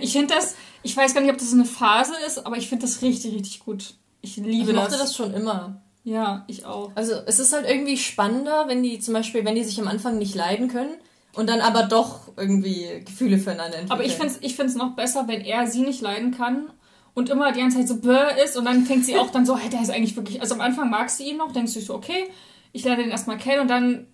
ich 0.00 0.12
finde 0.12 0.34
das, 0.34 0.56
Ich 0.82 0.96
weiß 0.96 1.14
gar 1.14 1.20
nicht, 1.20 1.30
ob 1.30 1.38
das 1.38 1.52
eine 1.52 1.64
Phase 1.64 2.14
ist, 2.26 2.44
aber 2.44 2.56
ich 2.56 2.68
finde 2.68 2.86
das 2.86 3.02
richtig, 3.02 3.34
richtig 3.34 3.60
gut. 3.60 3.94
Ich 4.20 4.36
liebe 4.36 4.70
ich 4.70 4.76
mochte 4.76 4.92
das. 4.92 5.00
das 5.00 5.16
schon 5.16 5.34
immer. 5.34 5.82
Ja, 6.04 6.44
ich 6.46 6.64
auch. 6.64 6.92
Also 6.94 7.14
es 7.26 7.38
ist 7.38 7.52
halt 7.52 7.68
irgendwie 7.68 7.96
spannender, 7.96 8.68
wenn 8.68 8.82
die 8.82 9.00
zum 9.00 9.14
Beispiel, 9.14 9.44
wenn 9.44 9.56
die 9.56 9.64
sich 9.64 9.80
am 9.80 9.88
Anfang 9.88 10.18
nicht 10.18 10.34
leiden 10.34 10.68
können 10.68 10.94
und 11.34 11.48
dann 11.48 11.60
aber 11.60 11.82
doch 11.82 12.32
irgendwie 12.36 13.02
Gefühle 13.04 13.38
füreinander 13.38 13.78
entwickeln. 13.78 13.92
Aber 13.92 14.04
ich 14.04 14.12
finde 14.12 14.34
es 14.34 14.38
ich 14.40 14.54
find's 14.56 14.74
noch 14.74 14.94
besser, 14.94 15.26
wenn 15.26 15.40
er 15.40 15.66
sie 15.66 15.82
nicht 15.82 16.00
leiden 16.00 16.30
kann 16.30 16.70
und 17.14 17.28
immer 17.28 17.50
die 17.50 17.60
ganze 17.60 17.78
Zeit 17.78 17.88
so 17.88 17.96
bäh 17.96 18.42
ist 18.44 18.56
und 18.56 18.66
dann 18.66 18.84
fängt 18.84 19.04
sie 19.04 19.18
auch 19.18 19.30
dann 19.30 19.46
so, 19.46 19.56
hey, 19.56 19.68
der 19.68 19.82
ist 19.82 19.90
eigentlich 19.90 20.16
wirklich, 20.16 20.40
also 20.40 20.54
am 20.54 20.60
Anfang 20.60 20.90
magst 20.90 21.18
du 21.18 21.24
ihn 21.24 21.38
noch, 21.38 21.50
denkst 21.50 21.74
du 21.74 21.80
so, 21.80 21.94
okay, 21.94 22.28
ich 22.72 22.84
lerne 22.84 23.02
den 23.02 23.10
erstmal 23.10 23.38
kennen 23.38 23.62
und 23.62 23.68
dann 23.68 24.06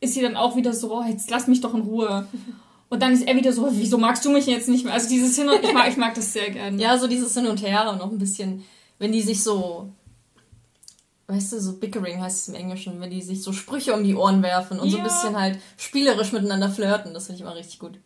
ist 0.00 0.14
sie 0.14 0.22
dann 0.22 0.36
auch 0.36 0.56
wieder 0.56 0.72
so, 0.72 0.92
oh, 0.92 1.04
jetzt 1.08 1.30
lass 1.30 1.46
mich 1.46 1.60
doch 1.60 1.74
in 1.74 1.82
Ruhe. 1.82 2.26
Und 2.90 3.00
dann 3.00 3.12
ist 3.12 3.22
er 3.22 3.36
wieder 3.36 3.52
so, 3.52 3.68
wieso 3.70 3.98
magst 3.98 4.24
du 4.24 4.30
mich 4.30 4.46
jetzt 4.46 4.68
nicht 4.68 4.84
mehr? 4.84 4.92
Also 4.92 5.08
dieses 5.08 5.36
Hin 5.36 5.48
und 5.48 5.62
ich 5.62 5.72
mag, 5.72 5.88
ich 5.88 5.96
mag 5.96 6.12
das 6.14 6.32
sehr 6.32 6.50
gerne. 6.50 6.76
Ja, 6.82 6.98
so 6.98 7.06
dieses 7.06 7.32
Hin 7.34 7.46
und 7.46 7.62
Her 7.62 7.88
und 7.90 8.00
auch 8.00 8.10
ein 8.10 8.18
bisschen, 8.18 8.64
wenn 8.98 9.12
die 9.12 9.22
sich 9.22 9.44
so, 9.44 9.92
weißt 11.28 11.52
du, 11.52 11.60
so 11.60 11.74
Bickering 11.74 12.20
heißt 12.20 12.40
es 12.40 12.48
im 12.48 12.56
Englischen, 12.56 13.00
wenn 13.00 13.10
die 13.10 13.22
sich 13.22 13.42
so 13.44 13.52
Sprüche 13.52 13.94
um 13.94 14.02
die 14.02 14.16
Ohren 14.16 14.42
werfen 14.42 14.80
und 14.80 14.88
ja. 14.88 14.92
so 14.92 14.98
ein 14.98 15.04
bisschen 15.04 15.40
halt 15.40 15.60
spielerisch 15.76 16.32
miteinander 16.32 16.68
flirten, 16.68 17.14
das 17.14 17.26
finde 17.26 17.36
ich 17.36 17.42
immer 17.42 17.54
richtig 17.54 17.78
gut. 17.78 18.00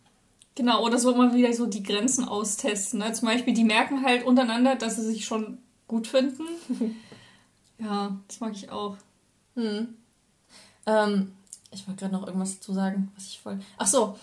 Genau, 0.53 0.85
oder 0.85 0.99
so 0.99 1.11
immer 1.11 1.33
wieder 1.33 1.51
so 1.51 1.65
die 1.65 1.83
Grenzen 1.83 2.23
austesten. 2.23 2.99
Ne? 2.99 3.11
Zum 3.11 3.27
Beispiel, 3.27 3.55
die 3.55 3.63
merken 3.63 4.05
halt 4.05 4.23
untereinander, 4.23 4.75
dass 4.75 4.97
sie 4.97 5.05
sich 5.05 5.25
schon 5.25 5.57
gut 5.87 6.05
finden. 6.05 6.43
ja, 7.79 8.15
das 8.27 8.39
mag 8.39 8.53
ich 8.53 8.69
auch. 8.69 8.97
Hm. 9.55 9.95
Ähm, 10.85 11.33
ich 11.71 11.87
wollte 11.87 12.01
gerade 12.01 12.13
noch 12.13 12.27
irgendwas 12.27 12.59
dazu 12.59 12.71
sagen, 12.71 13.11
was 13.15 13.25
ich 13.25 13.39
voll. 13.39 13.59
Ach 13.77 13.87
so. 13.87 14.15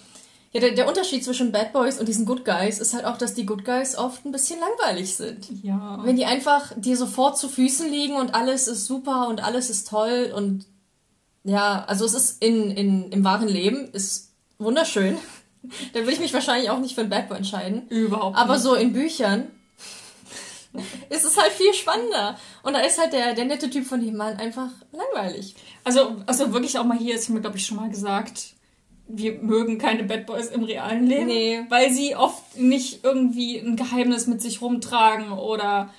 Ja, 0.53 0.61
der, 0.61 0.73
der 0.73 0.87
Unterschied 0.87 1.25
zwischen 1.25 1.51
Bad 1.51 1.73
Boys 1.73 1.99
und 1.99 2.07
diesen 2.07 2.27
Good 2.27 2.45
Guys 2.45 2.79
ist 2.79 2.93
halt 2.93 3.07
auch, 3.07 3.17
dass 3.17 3.33
die 3.33 3.47
Good 3.47 3.65
Guys 3.65 3.97
oft 3.97 4.27
ein 4.27 4.33
bisschen 4.33 4.61
langweilig 4.61 5.17
sind. 5.17 5.49
Ja. 5.63 6.01
Wenn 6.05 6.17
die 6.17 6.27
einfach 6.27 6.73
dir 6.77 6.97
sofort 6.97 7.39
zu 7.39 7.49
Füßen 7.49 7.91
liegen 7.91 8.17
und 8.17 8.35
alles 8.35 8.69
ist 8.69 8.87
super 8.87 9.29
und 9.29 9.43
alles 9.43 9.71
ist 9.71 9.89
toll 9.89 10.31
und 10.35 10.67
ja, 11.45 11.85
also 11.87 12.05
es 12.05 12.13
ist 12.13 12.43
in, 12.43 12.71
in, 12.71 13.11
im 13.11 13.25
wahren 13.25 13.49
Leben 13.49 13.89
ist 13.93 14.33
wunderschön. 14.59 15.17
da 15.95 16.01
würde 16.01 16.13
ich 16.13 16.21
mich 16.21 16.35
wahrscheinlich 16.35 16.69
auch 16.69 16.79
nicht 16.79 16.95
für 16.95 17.01
ein 17.01 17.11
Bad 17.11 17.31
Boy 17.31 17.39
entscheiden. 17.39 17.89
Überhaupt 17.89 18.37
nicht. 18.37 18.45
Aber 18.45 18.59
so 18.59 18.75
in 18.75 18.93
Büchern 18.93 19.47
ist 21.09 21.25
es 21.25 21.41
halt 21.41 21.53
viel 21.53 21.73
spannender. 21.73 22.37
Und 22.63 22.75
da 22.75 22.81
ist 22.81 23.01
halt 23.01 23.15
der, 23.15 23.35
der 23.35 23.47
nette 23.47 23.71
Typ 23.71 23.87
von 23.87 24.05
dem 24.05 24.17
Mann 24.19 24.37
einfach 24.37 24.69
langweilig. 24.93 25.57
Also, 25.83 26.17
also 26.27 26.53
wirklich 26.53 26.79
auch 26.79 26.85
mal 26.85 26.99
hier, 26.99 27.15
das 27.15 27.27
haben 27.27 27.37
wir, 27.37 27.41
glaube 27.41 27.57
ich, 27.57 27.65
schon 27.65 27.79
mal 27.79 27.89
gesagt, 27.89 28.53
wir 29.15 29.35
mögen 29.43 29.79
keine 29.79 30.05
Bad 30.05 30.27
Boys 30.27 30.49
im 30.49 30.65
realen 30.65 31.07
Leben. 31.07 31.27
Nee. 31.27 31.61
Weil 31.69 31.91
sie 31.91 32.17
oft 32.17 32.59
nicht 32.59 33.05
irgendwie 33.05 33.59
ein 33.59 33.77
Geheimnis 33.77 34.27
mit 34.27 34.41
sich 34.41 34.63
rumtragen 34.63 35.33
oder 35.33 35.91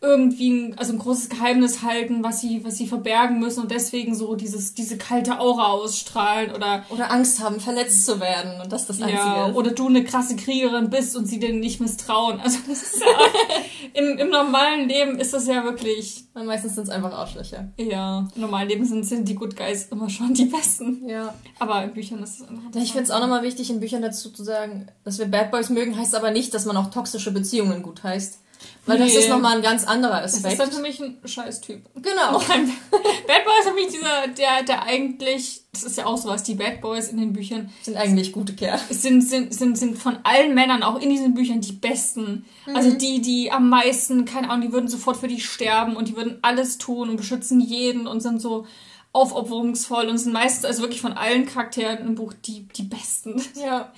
irgendwie 0.00 0.50
ein, 0.50 0.78
also 0.78 0.92
ein 0.92 0.98
großes 0.98 1.28
Geheimnis 1.28 1.82
halten, 1.82 2.22
was 2.22 2.40
sie, 2.40 2.64
was 2.64 2.76
sie 2.76 2.86
verbergen 2.86 3.40
müssen 3.40 3.62
und 3.62 3.70
deswegen 3.72 4.14
so 4.14 4.36
dieses, 4.36 4.74
diese 4.74 4.96
kalte 4.96 5.40
Aura 5.40 5.72
ausstrahlen 5.72 6.52
oder. 6.52 6.84
Oder 6.90 7.10
Angst 7.10 7.42
haben, 7.42 7.58
verletzt 7.58 8.06
zu 8.06 8.20
werden 8.20 8.60
und 8.60 8.72
das 8.72 8.82
ist 8.82 8.90
das 8.90 9.02
Einzige 9.02 9.18
ja, 9.18 9.52
Oder 9.52 9.72
du 9.72 9.88
eine 9.88 10.04
krasse 10.04 10.36
Kriegerin 10.36 10.88
bist 10.88 11.16
und 11.16 11.26
sie 11.26 11.40
dir 11.40 11.52
nicht 11.52 11.80
misstrauen. 11.80 12.40
Also 12.48 12.60
das 12.66 12.82
ist 12.82 13.00
ja, 13.00 13.06
im, 14.00 14.16
im 14.16 14.30
normalen 14.30 14.88
Leben 14.88 15.18
ist 15.18 15.34
das 15.34 15.46
ja 15.46 15.64
wirklich. 15.64 16.24
Und 16.32 16.46
meistens 16.46 16.76
sind 16.76 16.84
es 16.84 16.88
einfach 16.90 17.12
Arschlöcher. 17.12 17.68
Ja, 17.76 18.26
im 18.34 18.40
normalen 18.40 18.68
Leben 18.68 18.86
sind, 18.86 19.04
sind 19.04 19.28
die 19.28 19.34
Good 19.34 19.54
Guys 19.54 19.88
immer 19.90 20.08
schon 20.08 20.32
die 20.32 20.46
Besten. 20.46 21.06
Ja. 21.06 21.34
Aber 21.58 21.84
in 21.84 21.92
Büchern 21.92 22.22
ist 22.22 22.40
es 22.40 22.48
einfach. 22.48 22.74
Ich 22.74 22.92
finde 22.92 23.04
es 23.04 23.10
auch 23.10 23.20
nochmal 23.20 23.42
wichtig, 23.42 23.68
in 23.68 23.80
Büchern 23.80 24.00
dazu 24.00 24.30
zu 24.30 24.44
sagen, 24.44 24.86
dass 25.04 25.18
wir 25.18 25.26
Bad 25.26 25.50
Boys 25.50 25.68
mögen, 25.68 25.98
heißt 25.98 26.14
aber 26.14 26.30
nicht, 26.30 26.54
dass 26.54 26.64
man 26.64 26.76
auch 26.76 26.90
toxische 26.90 27.32
Beziehungen 27.32 27.82
gut 27.82 28.02
heißt. 28.02 28.38
Weil 28.88 28.98
nee. 28.98 29.04
das 29.04 29.16
ist 29.16 29.28
nochmal 29.28 29.56
ein 29.56 29.62
ganz 29.62 29.84
anderer 29.84 30.22
Aspekt. 30.22 30.46
Das 30.46 30.52
ist 30.52 30.60
dann 30.60 30.72
für 30.72 30.80
mich 30.80 30.98
ein 30.98 31.18
Scheißtyp. 31.22 31.84
Genau. 31.96 32.38
Bad 32.38 33.44
Boy 33.44 33.58
ist 33.60 33.68
für 33.68 33.74
mich 33.74 33.88
dieser, 33.88 34.28
der, 34.28 34.62
der 34.66 34.82
eigentlich, 34.84 35.64
das 35.72 35.82
ist 35.82 35.98
ja 35.98 36.06
auch 36.06 36.16
sowas, 36.16 36.42
die 36.42 36.54
Bad 36.54 36.80
Boys 36.80 37.08
in 37.08 37.18
den 37.18 37.34
Büchern. 37.34 37.70
Sind 37.82 37.98
eigentlich 37.98 38.32
gute 38.32 38.54
Kerle. 38.54 38.80
Sind, 38.88 39.20
sind, 39.20 39.52
sind, 39.52 39.76
sind 39.76 39.98
von 39.98 40.16
allen 40.22 40.54
Männern, 40.54 40.82
auch 40.82 40.98
in 40.98 41.10
diesen 41.10 41.34
Büchern, 41.34 41.60
die 41.60 41.72
besten. 41.72 42.46
Mhm. 42.66 42.76
Also 42.76 42.92
die, 42.92 43.20
die 43.20 43.52
am 43.52 43.68
meisten, 43.68 44.24
keine 44.24 44.48
Ahnung, 44.48 44.66
die 44.66 44.72
würden 44.72 44.88
sofort 44.88 45.18
für 45.18 45.28
dich 45.28 45.44
sterben 45.46 45.94
und 45.94 46.08
die 46.08 46.16
würden 46.16 46.38
alles 46.40 46.78
tun 46.78 47.10
und 47.10 47.18
beschützen 47.18 47.60
jeden 47.60 48.06
und 48.06 48.20
sind 48.20 48.40
so 48.40 48.66
aufopferungsvoll 49.12 50.06
und 50.06 50.18
sind 50.18 50.32
meistens 50.32 50.66
also 50.66 50.82
wirklich 50.82 51.00
von 51.00 51.14
allen 51.14 51.46
Charakteren 51.46 52.06
im 52.06 52.14
Buch 52.14 52.34
die, 52.44 52.68
die 52.68 52.82
besten. 52.82 53.42
Ja. 53.54 53.92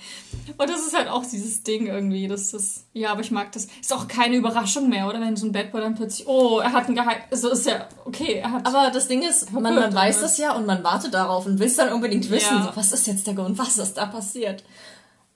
Und 0.57 0.69
das 0.69 0.87
ist 0.87 0.95
halt 0.95 1.07
auch 1.07 1.23
dieses 1.25 1.63
Ding 1.63 1.85
irgendwie. 1.85 2.27
Das 2.27 2.53
ist, 2.53 2.85
ja, 2.93 3.11
aber 3.11 3.21
ich 3.21 3.29
mag 3.29 3.51
das. 3.51 3.67
Ist 3.79 3.93
auch 3.93 4.07
keine 4.07 4.35
Überraschung 4.35 4.89
mehr, 4.89 5.07
oder? 5.07 5.21
Wenn 5.21 5.35
so 5.35 5.45
ein 5.45 5.51
Bad 5.51 5.71
Boy 5.71 5.81
dann 5.81 5.95
plötzlich, 5.95 6.27
oh, 6.27 6.59
er 6.59 6.73
hat 6.73 6.87
ein 6.87 6.95
Geheimnis. 6.95 7.25
Also 7.31 7.49
ist 7.49 7.67
ja, 7.67 7.87
okay, 8.05 8.35
er 8.35 8.51
hat. 8.51 8.65
Aber 8.65 8.89
das 8.89 9.07
Ding 9.07 9.21
ist, 9.21 9.51
man, 9.51 9.75
man 9.75 9.93
weiß 9.93 10.21
das 10.21 10.37
ja 10.37 10.55
und 10.55 10.65
man 10.65 10.83
wartet 10.83 11.13
darauf 11.13 11.45
und 11.45 11.59
will 11.59 11.67
es 11.67 11.75
dann 11.75 11.93
unbedingt 11.93 12.29
wissen. 12.31 12.55
Ja. 12.55 12.63
So, 12.63 12.75
was 12.75 12.91
ist 12.91 13.07
jetzt 13.07 13.27
der 13.27 13.35
Grund? 13.35 13.57
Was 13.57 13.77
ist 13.77 13.95
da 13.95 14.07
passiert? 14.07 14.63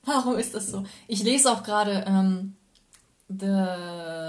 Warum 0.04 0.38
ist 0.38 0.56
das 0.56 0.72
so? 0.72 0.84
Ich 1.08 1.24
lese 1.24 1.52
auch 1.52 1.64
gerade 1.64 2.06
ähm, 2.08 2.56
the, 3.28 4.26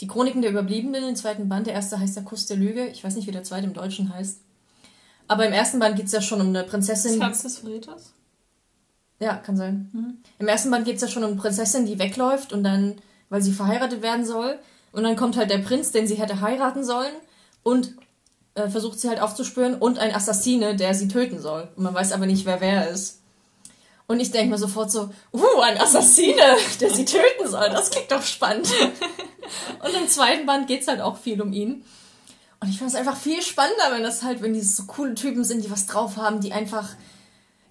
die 0.00 0.06
Chroniken 0.06 0.42
der 0.42 0.50
Überbliebenen, 0.50 1.02
den 1.02 1.16
zweiten 1.16 1.48
Band. 1.48 1.66
Der 1.66 1.74
erste 1.74 1.98
heißt 1.98 2.16
der 2.16 2.24
Kuss 2.24 2.46
der 2.46 2.56
Lüge. 2.56 2.86
Ich 2.88 3.02
weiß 3.02 3.16
nicht, 3.16 3.26
wie 3.26 3.32
der 3.32 3.44
zweite 3.44 3.66
im 3.66 3.74
Deutschen 3.74 4.12
heißt. 4.12 4.40
Aber 5.28 5.46
im 5.46 5.52
ersten 5.52 5.78
Band 5.78 5.96
geht 5.96 6.06
es 6.06 6.12
ja 6.12 6.20
schon 6.20 6.40
um 6.40 6.48
eine 6.48 6.64
Prinzessin. 6.64 7.18
Das 7.18 7.28
Herz 7.28 7.42
des 7.42 7.58
Verräters? 7.58 8.12
Ja, 9.18 9.36
kann 9.36 9.56
sein. 9.56 9.90
Mhm. 9.92 10.18
Im 10.38 10.48
ersten 10.48 10.70
Band 10.70 10.84
geht 10.84 10.96
es 10.96 11.02
ja 11.02 11.08
schon 11.08 11.22
um 11.22 11.32
eine 11.32 11.40
Prinzessin, 11.40 11.86
die 11.86 11.98
wegläuft 11.98 12.52
und 12.52 12.64
dann, 12.64 12.96
weil 13.28 13.40
sie 13.40 13.52
verheiratet 13.52 14.02
werden 14.02 14.24
soll. 14.24 14.58
Und 14.90 15.04
dann 15.04 15.16
kommt 15.16 15.36
halt 15.36 15.50
der 15.50 15.58
Prinz, 15.58 15.92
den 15.92 16.06
sie 16.06 16.16
hätte 16.16 16.40
heiraten 16.40 16.84
sollen 16.84 17.14
und 17.62 17.94
äh, 18.54 18.68
versucht 18.68 19.00
sie 19.00 19.08
halt 19.08 19.20
aufzuspüren 19.20 19.76
und 19.76 19.98
ein 19.98 20.14
Assassine, 20.14 20.76
der 20.76 20.94
sie 20.94 21.08
töten 21.08 21.40
soll. 21.40 21.68
Und 21.76 21.84
man 21.84 21.94
weiß 21.94 22.12
aber 22.12 22.26
nicht, 22.26 22.44
wer 22.44 22.60
wer 22.60 22.90
ist. 22.90 23.20
Und 24.06 24.20
ich 24.20 24.30
denke 24.30 24.50
mir 24.50 24.58
sofort 24.58 24.90
so, 24.90 25.10
uh, 25.32 25.60
ein 25.62 25.80
Assassine, 25.80 26.56
der 26.80 26.90
sie 26.90 27.04
töten 27.04 27.48
soll. 27.48 27.70
Das 27.70 27.90
klingt 27.90 28.12
doch 28.12 28.22
spannend. 28.22 28.68
und 29.84 29.94
im 29.94 30.08
zweiten 30.08 30.44
Band 30.44 30.66
geht 30.66 30.82
es 30.82 30.88
halt 30.88 31.00
auch 31.00 31.16
viel 31.16 31.40
um 31.40 31.52
ihn. 31.52 31.84
Und 32.62 32.68
ich 32.68 32.78
fand 32.78 32.90
es 32.90 32.96
einfach 32.96 33.16
viel 33.16 33.42
spannender, 33.42 33.90
wenn 33.90 34.04
das 34.04 34.22
halt, 34.22 34.40
wenn 34.40 34.54
die 34.54 34.60
so 34.60 34.84
coole 34.84 35.16
Typen 35.16 35.42
sind, 35.42 35.64
die 35.64 35.70
was 35.70 35.86
drauf 35.86 36.16
haben, 36.16 36.40
die 36.40 36.52
einfach, 36.52 36.90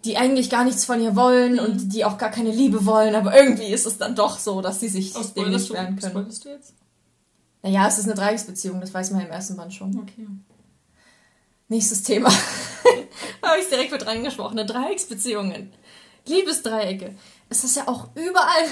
die 0.04 0.18
eigentlich 0.18 0.50
gar 0.50 0.66
nichts 0.66 0.84
von 0.84 1.02
ihr 1.02 1.16
wollen 1.16 1.54
mhm. 1.54 1.60
und 1.60 1.94
die 1.94 2.04
auch 2.04 2.18
gar 2.18 2.30
keine 2.30 2.52
Liebe 2.52 2.86
wollen, 2.86 3.16
aber 3.16 3.34
irgendwie 3.34 3.68
ist 3.68 3.86
es 3.86 3.98
dann 3.98 4.16
doch 4.16 4.38
so, 4.38 4.62
dass 4.62 4.82
sie 4.82 4.90
sich 4.90 5.16
oh, 5.16 5.24
dem 5.34 5.50
nicht 5.50 5.72
wehren 5.72 5.96
können. 5.96 6.12
Spoilerst 6.12 6.44
du 6.44 6.50
jetzt? 6.50 6.74
Naja, 7.64 7.88
es 7.88 8.00
ist 8.00 8.06
eine 8.06 8.16
Dreiecksbeziehung, 8.16 8.82
das 8.82 8.94
weiß 8.94 9.12
man 9.12 9.22
ja 9.22 9.28
im 9.28 9.32
ersten 9.32 9.56
Band 9.56 9.74
schon. 9.74 9.98
Okay. 9.98 10.28
Nächstes 11.70 12.04
Thema. 12.04 12.30
Habe 13.42 13.62
ich 13.62 13.70
direkt 13.70 13.94
mit 13.94 14.06
reingesprochen. 14.06 14.58
Dreiecksbeziehungen. 14.58 15.72
Liebesdreiecke. 16.28 17.16
Es 17.48 17.64
ist 17.64 17.78
ja 17.78 17.88
auch 17.88 18.10
überall 18.16 18.66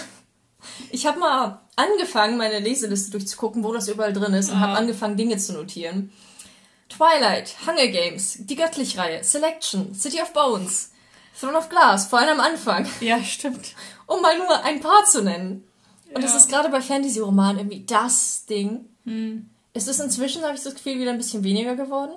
ich 0.91 1.05
habe 1.05 1.19
mal 1.19 1.61
angefangen, 1.75 2.37
meine 2.37 2.59
Leseliste 2.59 3.11
durchzugucken, 3.11 3.63
wo 3.63 3.73
das 3.73 3.87
überall 3.87 4.13
drin 4.13 4.33
ist, 4.33 4.49
und 4.49 4.57
ah. 4.57 4.61
habe 4.61 4.77
angefangen, 4.77 5.17
Dinge 5.17 5.37
zu 5.37 5.53
notieren. 5.53 6.11
Twilight, 6.89 7.55
Hunger 7.65 7.87
Games, 7.87 8.37
die 8.39 8.55
Göttlich-Reihe, 8.55 9.23
Selection, 9.23 9.93
City 9.93 10.21
of 10.21 10.33
Bones, 10.33 10.91
Throne 11.39 11.57
of 11.57 11.69
Glass, 11.69 12.07
vor 12.07 12.19
allem 12.19 12.39
am 12.39 12.45
Anfang. 12.45 12.87
Ja, 12.99 13.23
stimmt. 13.23 13.75
Um 14.07 14.21
mal 14.21 14.37
nur 14.37 14.63
ein 14.63 14.79
paar 14.79 15.05
zu 15.05 15.21
nennen. 15.21 15.63
Und 16.13 16.23
es 16.23 16.33
ist 16.33 16.49
gerade 16.49 16.69
bei 16.69 16.81
Fantasy-Romanen 16.81 17.59
irgendwie 17.59 17.85
das 17.85 18.45
Ding. 18.47 18.85
Hm. 19.05 19.49
Es 19.73 19.87
ist 19.87 19.99
inzwischen, 19.99 20.43
habe 20.43 20.55
ich 20.55 20.63
das 20.63 20.73
Gefühl, 20.73 20.99
wieder 20.99 21.11
ein 21.11 21.19
bisschen 21.19 21.43
weniger 21.43 21.75
geworden 21.75 22.13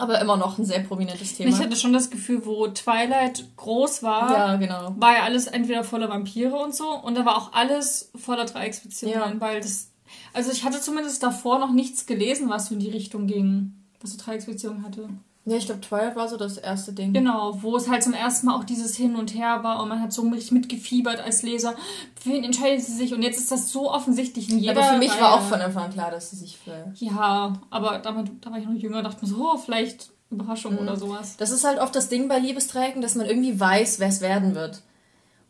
aber 0.00 0.20
immer 0.20 0.36
noch 0.36 0.58
ein 0.58 0.64
sehr 0.64 0.80
prominentes 0.80 1.36
Thema. 1.36 1.50
Ich 1.50 1.58
hatte 1.58 1.76
schon 1.76 1.92
das 1.92 2.10
Gefühl, 2.10 2.44
wo 2.44 2.68
Twilight 2.68 3.44
groß 3.56 4.02
war, 4.02 4.32
ja, 4.32 4.56
genau. 4.56 4.94
war 4.98 5.14
ja 5.14 5.22
alles 5.22 5.46
entweder 5.46 5.84
voller 5.84 6.08
Vampire 6.08 6.56
und 6.56 6.74
so 6.74 6.90
und 6.90 7.16
da 7.16 7.24
war 7.24 7.36
auch 7.36 7.52
alles 7.52 8.10
voller 8.14 8.44
Dreiecksbeziehungen, 8.44 9.34
ja. 9.34 9.40
weil 9.40 9.60
das 9.60 9.90
also 10.32 10.50
ich 10.50 10.64
hatte 10.64 10.80
zumindest 10.80 11.22
davor 11.22 11.58
noch 11.58 11.72
nichts 11.72 12.06
gelesen, 12.06 12.48
was 12.48 12.66
so 12.66 12.74
in 12.74 12.80
die 12.80 12.90
Richtung 12.90 13.26
ging, 13.26 13.74
was 14.00 14.12
so 14.12 14.18
Dreiecksbeziehungen 14.18 14.84
hatte. 14.84 15.08
Ja, 15.46 15.56
ich 15.56 15.66
glaube, 15.66 15.80
Twilight 15.80 16.16
war 16.16 16.28
so 16.28 16.36
das 16.36 16.58
erste 16.58 16.92
Ding. 16.92 17.14
Genau, 17.14 17.62
wo 17.62 17.74
es 17.76 17.88
halt 17.88 18.02
zum 18.02 18.12
ersten 18.12 18.46
Mal 18.46 18.56
auch 18.56 18.64
dieses 18.64 18.94
Hin 18.96 19.16
und 19.16 19.34
Her 19.34 19.62
war 19.62 19.82
und 19.82 19.88
man 19.88 20.02
hat 20.02 20.12
so 20.12 20.22
richtig 20.28 20.52
mitgefiebert 20.52 21.20
als 21.20 21.42
Leser. 21.42 21.74
Für 22.20 22.30
wen 22.30 22.44
entscheidet 22.44 22.84
sie 22.84 22.92
sich? 22.92 23.14
Und 23.14 23.22
jetzt 23.22 23.38
ist 23.38 23.50
das 23.50 23.72
so 23.72 23.90
offensichtlich 23.90 24.50
in 24.50 24.58
jeder 24.58 24.78
Aber 24.78 24.92
für 24.92 24.98
mich 24.98 25.10
Reihe. 25.12 25.20
war 25.20 25.34
auch 25.34 25.42
von 25.42 25.60
Anfang 25.60 25.84
an 25.84 25.92
klar, 25.92 26.10
dass 26.10 26.30
sie 26.30 26.36
sich 26.36 26.58
für... 26.58 26.92
Ja, 26.96 27.54
aber 27.70 27.98
damit, 28.00 28.30
da 28.42 28.50
war 28.50 28.58
ich 28.58 28.66
noch 28.66 28.74
jünger, 28.74 29.02
dachte 29.02 29.24
mir 29.24 29.30
so, 29.30 29.52
oh, 29.52 29.56
vielleicht 29.56 30.10
Überraschung 30.30 30.74
mhm. 30.74 30.80
oder 30.80 30.96
sowas. 30.96 31.36
Das 31.38 31.50
ist 31.50 31.64
halt 31.64 31.80
oft 31.80 31.96
das 31.96 32.10
Ding 32.10 32.28
bei 32.28 32.38
Liebesträgen, 32.38 33.00
dass 33.00 33.14
man 33.14 33.26
irgendwie 33.26 33.58
weiß, 33.58 33.98
wer 33.98 34.08
es 34.08 34.20
werden 34.20 34.54
wird. 34.54 34.82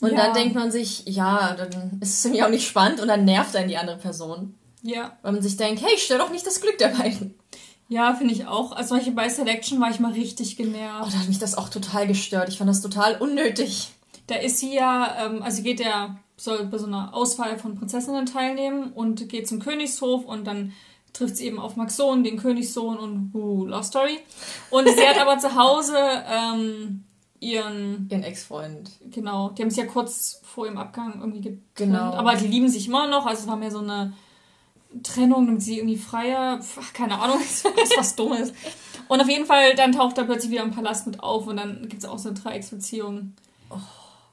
Und 0.01 0.13
ja. 0.13 0.17
dann 0.17 0.35
denkt 0.35 0.55
man 0.55 0.71
sich, 0.71 1.05
ja, 1.07 1.55
dann 1.55 1.99
ist 2.01 2.19
es 2.19 2.25
irgendwie 2.25 2.45
auch 2.45 2.49
nicht 2.49 2.67
spannend 2.67 3.01
und 3.01 3.09
dann 3.09 3.25
nervt 3.25 3.55
einen 3.57 3.69
die 3.69 3.77
andere 3.77 3.99
Person. 3.99 4.55
Ja. 4.83 5.19
Weil 5.23 5.33
man 5.33 5.43
sich 5.43 5.57
denkt, 5.57 5.83
hey, 5.83 5.97
stell 5.99 6.19
doch 6.19 6.31
nicht 6.31 6.47
das 6.47 6.61
Glück 6.61 6.79
der 6.79 6.89
beiden. 6.89 7.35
Ja, 7.91 8.15
finde 8.15 8.33
ich 8.33 8.47
auch. 8.47 8.71
Als 8.71 8.91
solche 8.91 9.11
bei 9.11 9.29
Selection 9.29 9.81
war 9.81 9.91
ich 9.91 9.99
mal 9.99 10.13
richtig 10.13 10.57
genervt. 10.57 11.09
Oh, 11.09 11.11
da 11.11 11.19
hat 11.19 11.27
mich 11.27 11.41
das 11.41 11.59
auch 11.59 11.69
total 11.69 12.07
gestört. 12.07 12.49
Ich 12.49 12.59
fand 12.59 12.71
das 12.71 12.83
total 12.83 13.21
unnötig. 13.21 13.91
Da 14.29 14.37
ist 14.37 14.59
sie 14.59 14.73
ja, 14.73 15.27
ähm, 15.27 15.43
also 15.43 15.61
geht 15.65 15.81
der 15.81 16.17
soll 16.37 16.67
bei 16.67 16.79
so 16.79 16.87
einer 16.87 17.13
Auswahl 17.13 17.59
von 17.59 17.75
Prinzessinnen 17.75 18.27
teilnehmen 18.27 18.93
und 18.93 19.29
geht 19.29 19.49
zum 19.49 19.59
Königshof 19.59 20.25
und 20.25 20.47
dann 20.47 20.73
trifft 21.13 21.37
sie 21.37 21.47
eben 21.47 21.59
auf 21.59 21.75
Maxon, 21.75 22.23
den 22.23 22.37
Königssohn 22.37 22.97
und 22.97 23.35
uh, 23.35 23.67
Love 23.67 23.83
Story. 23.83 24.21
Und 24.71 24.89
sie 24.89 25.09
hat 25.09 25.19
aber 25.19 25.39
zu 25.41 25.57
Hause 25.57 25.97
ähm, 26.31 27.03
ihren... 27.41 28.09
Ihren 28.09 28.23
Ex-Freund. 28.23 28.89
Genau, 29.11 29.51
die 29.51 29.63
haben 29.63 29.71
sich 29.71 29.85
ja 29.85 29.91
kurz 29.91 30.41
vor 30.45 30.67
ihrem 30.67 30.79
Abgang 30.79 31.19
irgendwie 31.19 31.41
getrennt. 31.41 31.75
Genau. 31.75 32.13
Aber 32.13 32.37
die 32.37 32.47
lieben 32.47 32.69
sich 32.69 32.87
immer 32.87 33.09
noch, 33.09 33.27
also 33.27 33.43
es 33.43 33.49
war 33.49 33.57
mehr 33.57 33.73
so 33.73 33.81
eine 33.81 34.13
Trennung, 35.03 35.47
damit 35.47 35.63
sie 35.63 35.79
irgendwie 35.79 35.97
freier, 35.99 36.61
ach, 36.81 36.93
keine 36.93 37.19
Ahnung, 37.21 37.39
was, 37.41 37.65
was 37.97 38.17
Dummes. 38.17 38.53
Und 39.09 39.21
auf 39.21 39.29
jeden 39.29 39.47
Fall, 39.47 39.75
dann 39.75 39.93
taucht 39.93 40.19
er 40.19 40.25
plötzlich 40.25 40.51
wieder 40.51 40.63
im 40.63 40.71
Palast 40.73 41.07
mit 41.07 41.21
auf 41.23 41.47
und 41.47 41.57
dann 41.57 41.89
gibt 41.89 42.03
es 42.03 42.09
auch 42.09 42.19
so 42.19 42.29
eine 42.31 42.39
Dreiecksbeziehung. 42.39 43.35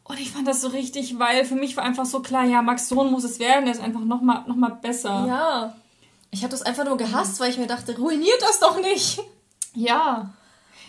Und 0.04 0.20
ich 0.20 0.32
fand 0.32 0.48
das 0.48 0.62
so 0.62 0.70
richtig, 0.70 1.20
weil 1.20 1.44
für 1.46 1.56
mich 1.56 1.76
war 1.76 1.84
einfach 1.84 2.06
so 2.06 2.22
klar, 2.22 2.46
ja, 2.46 2.62
Max 2.62 2.88
Sohn 2.88 3.12
muss 3.12 3.24
es 3.24 3.40
werden, 3.40 3.66
der 3.66 3.74
ist 3.74 3.82
einfach 3.82 4.02
nochmal 4.02 4.44
noch 4.48 4.56
mal 4.56 4.70
besser. 4.70 5.26
Ja. 5.28 5.76
Ich 6.32 6.44
habe 6.44 6.52
das 6.52 6.62
einfach 6.62 6.86
nur 6.86 6.98
gehasst, 6.98 7.40
weil 7.40 7.50
ich 7.50 7.58
mir 7.58 7.68
dachte, 7.68 7.98
ruiniert 7.98 8.42
das 8.42 8.60
doch 8.60 8.80
nicht. 8.82 9.20
Ja. 9.74 10.34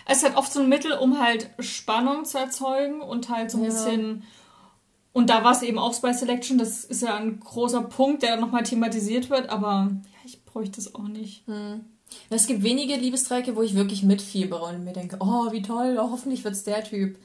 Es 0.06 0.18
ist 0.18 0.24
halt 0.24 0.36
oft 0.36 0.52
so 0.52 0.60
ein 0.60 0.68
Mittel, 0.68 0.92
um 0.92 1.20
halt 1.20 1.50
Spannung 1.58 2.24
zu 2.24 2.38
erzeugen 2.38 3.00
und 3.00 3.28
halt 3.28 3.50
so 3.50 3.58
ein 3.58 3.64
Ja. 3.64 3.70
bisschen. 3.70 4.24
Und 5.12 5.30
da 5.30 5.42
war 5.42 5.52
es 5.52 5.62
eben 5.62 5.78
auch 5.78 5.94
Spy 5.94 6.12
Selection, 6.14 6.58
das 6.58 6.84
ist 6.84 7.02
ja 7.02 7.16
ein 7.16 7.40
großer 7.40 7.82
Punkt, 7.82 8.22
der 8.22 8.36
nochmal 8.36 8.62
thematisiert 8.62 9.30
wird, 9.30 9.48
aber 9.48 9.90
ja, 9.90 10.18
ich 10.24 10.44
bräuchte 10.44 10.80
es 10.80 10.94
auch 10.94 11.08
nicht. 11.08 11.44
Es 12.30 12.46
gibt 12.46 12.62
wenige 12.62 12.94
Liebesdreiecke, 12.94 13.56
wo 13.56 13.62
ich 13.62 13.74
wirklich 13.74 14.02
mitfiebere 14.02 14.64
und 14.64 14.84
mir 14.84 14.92
denke, 14.92 15.16
oh, 15.20 15.50
wie 15.50 15.62
toll, 15.62 15.98
oh, 16.00 16.10
hoffentlich 16.10 16.44
wird's 16.44 16.62
der 16.64 16.84
Typ. 16.84 17.18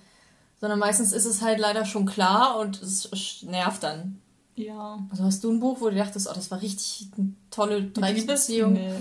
Sondern 0.60 0.80
meistens 0.80 1.12
ist 1.14 1.26
es 1.26 1.42
halt 1.42 1.60
leider 1.60 1.86
schon 1.86 2.06
klar 2.06 2.58
und 2.60 2.82
es 2.82 3.10
nervt 3.44 3.84
dann. 3.84 4.20
Ja. 4.56 5.00
Also 5.10 5.24
hast 5.26 5.44
du 5.44 5.52
ein 5.52 5.60
Buch, 5.60 5.82
wo 5.82 5.90
du 5.90 5.96
dachtest, 5.96 6.28
oh, 6.30 6.34
das 6.34 6.52
war 6.52 6.62
richtig 6.62 7.08
eine 7.18 7.34
tolle 7.52 7.84
Dreiecksbeziehung? 7.84 8.74
Nee. 8.74 8.94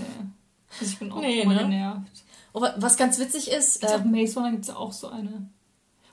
Also 0.79 0.91
ich 0.91 0.99
bin 0.99 1.11
auch 1.11 1.21
Nee, 1.21 1.45
ne? 1.45 1.57
genervt. 1.57 2.23
Oh, 2.53 2.61
wa- 2.61 2.73
was 2.77 2.97
ganz 2.97 3.17
witzig 3.19 3.49
ist, 3.51 3.79
Gibt's 3.79 3.93
äh, 3.95 3.97
auch 3.97 4.03
Maze 4.03 4.35
Runner 4.35 4.51
gibt 4.51 4.63
es 4.63 4.69
ja 4.69 4.75
auch 4.75 4.91
so 4.91 5.07
eine. 5.07 5.47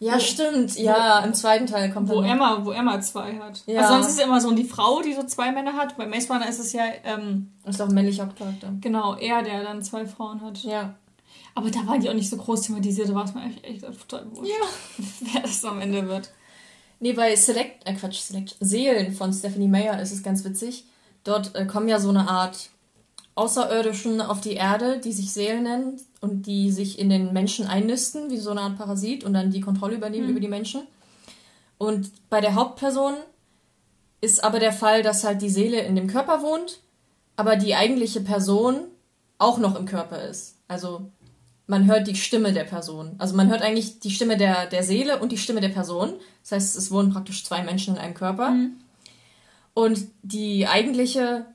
Ja 0.00 0.14
wo- 0.16 0.18
stimmt, 0.18 0.76
ja, 0.76 1.20
im 1.20 1.32
zweiten 1.34 1.66
Teil 1.66 1.92
kommt 1.92 2.08
Wo 2.08 2.20
Emma, 2.22 2.64
wo 2.64 2.72
Emma 2.72 3.00
zwei 3.00 3.38
hat. 3.38 3.62
Ja. 3.66 3.82
Also 3.82 3.94
sonst 3.94 4.06
ist 4.08 4.18
es 4.18 4.24
immer 4.24 4.40
so 4.40 4.50
die 4.52 4.64
Frau, 4.64 5.00
die 5.02 5.14
so 5.14 5.22
zwei 5.22 5.52
Männer 5.52 5.74
hat. 5.74 5.96
Bei 5.96 6.06
Maze 6.06 6.28
Runner 6.32 6.48
ist 6.48 6.58
es 6.58 6.72
ja, 6.72 6.82
ähm, 7.04 7.52
Das 7.64 7.76
ist 7.76 7.80
auch 7.80 7.88
ein 7.88 7.94
männlicher 7.94 8.26
Hauptcharakter. 8.26 8.72
genau, 8.80 9.14
er, 9.16 9.42
der 9.42 9.62
dann 9.62 9.82
zwei 9.82 10.04
Frauen 10.06 10.40
hat. 10.42 10.58
Ja. 10.64 10.94
Aber 11.54 11.70
da 11.70 11.86
waren 11.86 12.00
die 12.00 12.08
auch 12.10 12.14
nicht 12.14 12.28
so 12.30 12.36
groß 12.36 12.62
thematisiert, 12.62 13.08
da 13.08 13.14
war 13.14 13.24
es 13.24 13.34
mir 13.34 13.40
eigentlich 13.42 13.64
echt 13.64 13.80
total 14.08 14.26
wurscht, 14.34 14.50
Ja. 14.50 15.04
wer 15.32 15.42
das 15.42 15.64
am 15.64 15.80
Ende 15.80 16.06
wird. 16.08 16.30
Nee, 17.00 17.12
bei 17.14 17.34
Select, 17.34 17.86
äh 17.88 17.94
Quatsch, 17.94 18.20
Select, 18.20 18.56
Seelen 18.60 19.12
von 19.12 19.32
Stephanie 19.32 19.68
Meyer 19.68 20.00
ist 20.00 20.12
es 20.12 20.22
ganz 20.22 20.44
witzig. 20.44 20.84
Dort 21.24 21.54
äh, 21.54 21.66
kommen 21.66 21.88
ja 21.88 21.98
so 21.98 22.08
eine 22.10 22.28
Art 22.28 22.70
Außerirdischen 23.34 24.20
auf 24.20 24.40
die 24.40 24.54
Erde, 24.54 24.98
die 24.98 25.12
sich 25.12 25.32
Seelen 25.32 25.62
nennen 25.62 26.00
und 26.20 26.46
die 26.46 26.70
sich 26.70 26.98
in 26.98 27.08
den 27.08 27.32
Menschen 27.32 27.66
einnisten, 27.66 28.30
wie 28.30 28.36
so 28.36 28.50
eine 28.50 28.62
Art 28.62 28.76
Parasit 28.76 29.24
und 29.24 29.34
dann 29.34 29.50
die 29.50 29.60
Kontrolle 29.60 29.94
übernehmen 29.94 30.28
über 30.28 30.40
die 30.40 30.48
Menschen. 30.48 30.82
Und 31.78 32.10
bei 32.28 32.40
der 32.40 32.54
Hauptperson 32.54 33.14
ist 34.20 34.44
aber 34.44 34.58
der 34.58 34.72
Fall, 34.72 35.02
dass 35.02 35.24
halt 35.24 35.40
die 35.40 35.48
Seele 35.48 35.80
in 35.80 35.96
dem 35.96 36.08
Körper 36.08 36.42
wohnt, 36.42 36.80
aber 37.36 37.56
die 37.56 37.74
eigentliche 37.74 38.20
Person 38.20 38.82
auch 39.38 39.58
noch 39.58 39.76
im 39.76 39.86
Körper 39.86 40.22
ist. 40.22 40.56
Also 40.68 41.10
man 41.66 41.86
hört 41.86 42.08
die 42.08 42.16
Stimme 42.16 42.52
der 42.52 42.64
Person. 42.64 43.14
Also 43.18 43.34
man 43.36 43.48
hört 43.48 43.62
eigentlich 43.62 44.00
die 44.00 44.10
Stimme 44.10 44.36
der, 44.36 44.66
der 44.66 44.82
Seele 44.82 45.20
und 45.20 45.32
die 45.32 45.38
Stimme 45.38 45.60
der 45.60 45.68
Person. 45.68 46.14
Das 46.42 46.52
heißt, 46.52 46.76
es 46.76 46.90
wohnen 46.90 47.12
praktisch 47.12 47.44
zwei 47.44 47.62
Menschen 47.62 47.94
in 47.94 48.00
einem 48.00 48.14
Körper. 48.14 48.54
Und 49.72 50.08
die 50.22 50.66
eigentliche 50.66 51.46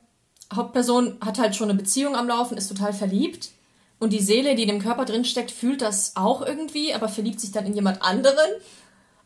Hauptperson 0.54 1.16
hat 1.20 1.38
halt 1.38 1.56
schon 1.56 1.70
eine 1.70 1.78
Beziehung 1.78 2.14
am 2.14 2.28
Laufen, 2.28 2.56
ist 2.56 2.68
total 2.68 2.92
verliebt. 2.92 3.50
Und 3.98 4.12
die 4.12 4.22
Seele, 4.22 4.54
die 4.54 4.62
in 4.62 4.68
dem 4.68 4.82
Körper 4.82 5.04
drin 5.04 5.24
steckt, 5.24 5.50
fühlt 5.50 5.80
das 5.82 6.16
auch 6.16 6.42
irgendwie, 6.42 6.92
aber 6.92 7.08
verliebt 7.08 7.40
sich 7.40 7.52
dann 7.52 7.66
in 7.66 7.74
jemand 7.74 8.02
anderen. 8.02 8.50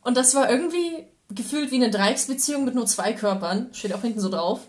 Und 0.02 0.16
das 0.16 0.34
war 0.34 0.48
irgendwie 0.50 1.06
gefühlt 1.28 1.70
wie 1.70 1.76
eine 1.76 1.90
Dreiecksbeziehung 1.90 2.64
mit 2.64 2.74
nur 2.74 2.86
zwei 2.86 3.12
Körpern. 3.12 3.68
Steht 3.72 3.92
auch 3.94 4.02
hinten 4.02 4.20
so 4.20 4.28
drauf. 4.28 4.60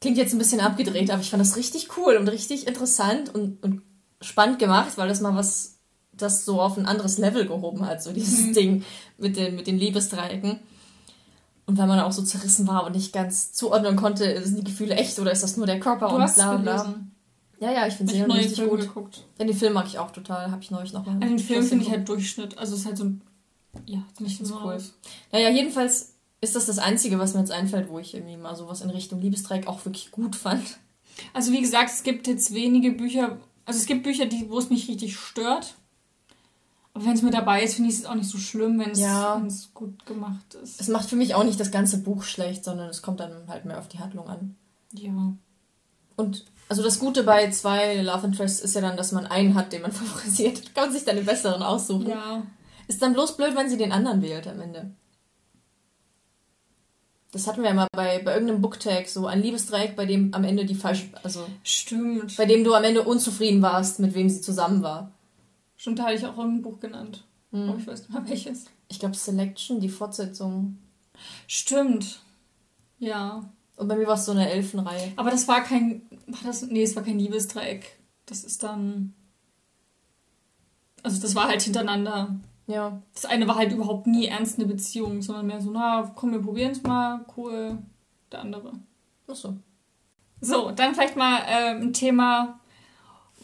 Klingt 0.00 0.18
jetzt 0.18 0.32
ein 0.34 0.38
bisschen 0.38 0.60
abgedreht, 0.60 1.10
aber 1.10 1.22
ich 1.22 1.30
fand 1.30 1.40
das 1.40 1.56
richtig 1.56 1.96
cool 1.96 2.16
und 2.16 2.28
richtig 2.28 2.66
interessant 2.66 3.34
und, 3.34 3.62
und 3.62 3.82
spannend 4.20 4.58
gemacht, 4.58 4.96
weil 4.96 5.08
das 5.08 5.20
mal 5.20 5.34
was, 5.34 5.78
das 6.12 6.44
so 6.44 6.60
auf 6.60 6.76
ein 6.76 6.86
anderes 6.86 7.18
Level 7.18 7.46
gehoben 7.46 7.86
hat, 7.86 8.02
so 8.02 8.12
dieses 8.12 8.52
Ding 8.52 8.84
mit 9.16 9.36
den, 9.36 9.56
mit 9.56 9.66
den 9.66 9.78
Liebesdreiecken. 9.78 10.60
Und 11.66 11.78
weil 11.78 11.86
man 11.86 12.00
auch 12.00 12.12
so 12.12 12.22
zerrissen 12.22 12.66
war 12.66 12.84
und 12.84 12.94
nicht 12.94 13.12
ganz 13.12 13.52
zuordnen 13.52 13.96
konnte, 13.96 14.44
sind 14.44 14.58
die 14.58 14.64
Gefühle 14.64 14.94
echt 14.96 15.18
oder 15.18 15.32
ist 15.32 15.42
das 15.42 15.56
nur 15.56 15.66
der 15.66 15.80
Körper 15.80 16.08
Du 16.08 16.16
und 16.16 16.22
hast 16.22 16.34
bla 16.34 16.56
bla. 16.56 16.82
gelesen. 16.82 17.10
Ja, 17.60 17.72
ja, 17.72 17.86
ich 17.86 17.94
finde 17.94 18.12
sie 18.12 18.22
richtig 18.22 18.56
Film 18.56 18.68
gut. 18.70 18.80
geguckt. 18.80 19.24
Ja, 19.38 19.46
den 19.46 19.56
Film 19.56 19.72
mag 19.72 19.86
ich 19.86 19.98
auch 19.98 20.10
total, 20.10 20.50
habe 20.50 20.62
ich 20.62 20.70
neulich 20.70 20.92
nochmal. 20.92 21.14
Also 21.14 21.28
den 21.28 21.38
Film 21.38 21.64
finde 21.64 21.84
ich 21.84 21.90
halt 21.90 22.06
Durchschnitt. 22.08 22.58
Also 22.58 22.74
es 22.74 22.80
ist 22.80 22.86
halt 22.86 22.98
so 22.98 23.04
ein. 23.04 23.22
Ja, 23.86 24.02
nicht 24.18 24.44
so 24.44 24.60
cool. 24.62 24.82
Naja, 25.32 25.48
jedenfalls 25.48 26.14
ist 26.40 26.54
das 26.54 26.66
das 26.66 26.78
Einzige, 26.78 27.18
was 27.18 27.32
mir 27.32 27.40
jetzt 27.40 27.50
einfällt, 27.52 27.88
wo 27.88 27.98
ich 27.98 28.14
irgendwie 28.14 28.36
mal 28.36 28.54
sowas 28.54 28.82
in 28.82 28.90
Richtung 28.90 29.20
Liebesdreieck 29.20 29.66
auch 29.66 29.84
wirklich 29.86 30.10
gut 30.10 30.36
fand. 30.36 30.78
Also 31.32 31.52
wie 31.52 31.60
gesagt, 31.60 31.90
es 31.90 32.02
gibt 32.02 32.26
jetzt 32.26 32.52
wenige 32.52 32.92
Bücher. 32.92 33.38
Also 33.64 33.80
es 33.80 33.86
gibt 33.86 34.02
Bücher, 34.02 34.26
die, 34.26 34.50
wo 34.50 34.58
es 34.58 34.68
mich 34.68 34.88
richtig 34.88 35.16
stört. 35.16 35.74
Wenn 36.96 37.12
es 37.12 37.22
mit 37.22 37.34
dabei 37.34 37.62
ist, 37.64 37.74
finde 37.74 37.90
ich 37.90 37.96
es 37.98 38.06
auch 38.06 38.14
nicht 38.14 38.30
so 38.30 38.38
schlimm, 38.38 38.78
wenn 38.78 38.90
es 38.92 39.00
Ja. 39.00 39.42
gut 39.74 40.06
gemacht 40.06 40.54
ist. 40.62 40.80
Es 40.80 40.86
macht 40.88 41.08
für 41.08 41.16
mich 41.16 41.34
auch 41.34 41.42
nicht 41.42 41.58
das 41.58 41.72
ganze 41.72 41.98
Buch 41.98 42.22
schlecht, 42.22 42.64
sondern 42.64 42.88
es 42.88 43.02
kommt 43.02 43.18
dann 43.18 43.48
halt 43.48 43.64
mehr 43.64 43.78
auf 43.80 43.88
die 43.88 43.98
Handlung 43.98 44.28
an. 44.28 44.54
Ja. 44.92 45.32
Und 46.16 46.44
also 46.68 46.82
das 46.84 47.00
Gute 47.00 47.24
bei 47.24 47.50
zwei 47.50 48.00
Love 48.00 48.28
Interests 48.28 48.60
ist 48.60 48.74
ja 48.76 48.80
dann, 48.80 48.96
dass 48.96 49.10
man 49.10 49.26
einen 49.26 49.54
hat, 49.56 49.72
den 49.72 49.82
man 49.82 49.90
favorisiert. 49.92 50.72
Kann 50.74 50.84
man 50.86 50.92
sich 50.94 51.04
dann 51.04 51.16
den 51.16 51.26
besseren 51.26 51.62
aussuchen. 51.64 52.08
Ja. 52.10 52.42
Ist 52.86 53.02
dann 53.02 53.12
bloß 53.14 53.36
blöd, 53.36 53.56
wenn 53.56 53.68
sie 53.68 53.76
den 53.76 53.90
anderen 53.92 54.22
wählt 54.22 54.46
am 54.46 54.60
Ende. 54.60 54.92
Das 57.32 57.48
hatten 57.48 57.62
wir 57.62 57.70
ja 57.70 57.74
mal 57.74 57.88
bei, 57.90 58.20
bei 58.22 58.32
irgendeinem 58.34 58.62
Booktag, 58.62 59.08
so 59.08 59.26
ein 59.26 59.42
Liebesdreieck, 59.42 59.96
bei 59.96 60.06
dem 60.06 60.32
am 60.32 60.44
Ende 60.44 60.64
die 60.64 60.76
falsche, 60.76 61.06
also 61.24 61.44
Stimmt. 61.64 62.36
bei 62.36 62.46
dem 62.46 62.62
du 62.62 62.74
am 62.74 62.84
Ende 62.84 63.02
unzufrieden 63.02 63.60
warst, 63.60 63.98
mit 63.98 64.14
wem 64.14 64.28
sie 64.30 64.40
zusammen 64.40 64.82
war. 64.84 65.10
Stimmt, 65.84 65.98
da 65.98 66.04
hatte 66.04 66.14
ich 66.14 66.24
auch 66.24 66.38
irgendein 66.38 66.62
Buch 66.62 66.80
genannt. 66.80 67.24
Hm. 67.50 67.68
Aber 67.68 67.78
ich 67.78 67.86
weiß 67.86 68.00
nicht 68.00 68.10
mehr 68.10 68.26
welches. 68.26 68.64
Ich 68.88 68.98
glaube 68.98 69.14
Selection, 69.14 69.80
die 69.80 69.90
Fortsetzung. 69.90 70.78
Stimmt. 71.46 72.20
Ja. 72.98 73.52
Und 73.76 73.88
bei 73.88 73.94
mir 73.94 74.06
war 74.06 74.14
es 74.14 74.24
so 74.24 74.32
eine 74.32 74.48
Elfenreihe. 74.48 75.12
Aber 75.16 75.30
das 75.30 75.46
war 75.46 75.62
kein. 75.62 76.00
War 76.26 76.40
das, 76.42 76.62
nee, 76.62 76.84
es 76.84 76.96
war 76.96 77.02
kein 77.02 77.18
Liebesdreieck. 77.18 77.98
Das 78.24 78.44
ist 78.44 78.62
dann. 78.62 79.12
Also 81.02 81.20
das 81.20 81.34
war 81.34 81.48
halt 81.48 81.60
hintereinander. 81.60 82.34
Ja. 82.66 83.02
Das 83.12 83.26
eine 83.26 83.46
war 83.46 83.56
halt 83.56 83.72
überhaupt 83.72 84.06
nie 84.06 84.24
ernst 84.24 84.58
eine 84.58 84.66
Beziehung, 84.66 85.20
sondern 85.20 85.48
mehr 85.48 85.60
so, 85.60 85.70
na, 85.70 86.10
komm, 86.14 86.32
wir 86.32 86.40
probieren 86.40 86.72
es 86.72 86.82
mal, 86.82 87.26
cool. 87.36 87.76
Der 88.32 88.40
andere. 88.40 88.72
Achso. 89.26 89.58
So, 90.40 90.70
dann 90.70 90.94
vielleicht 90.94 91.16
mal 91.16 91.42
ähm, 91.46 91.82
ein 91.82 91.92
Thema, 91.92 92.58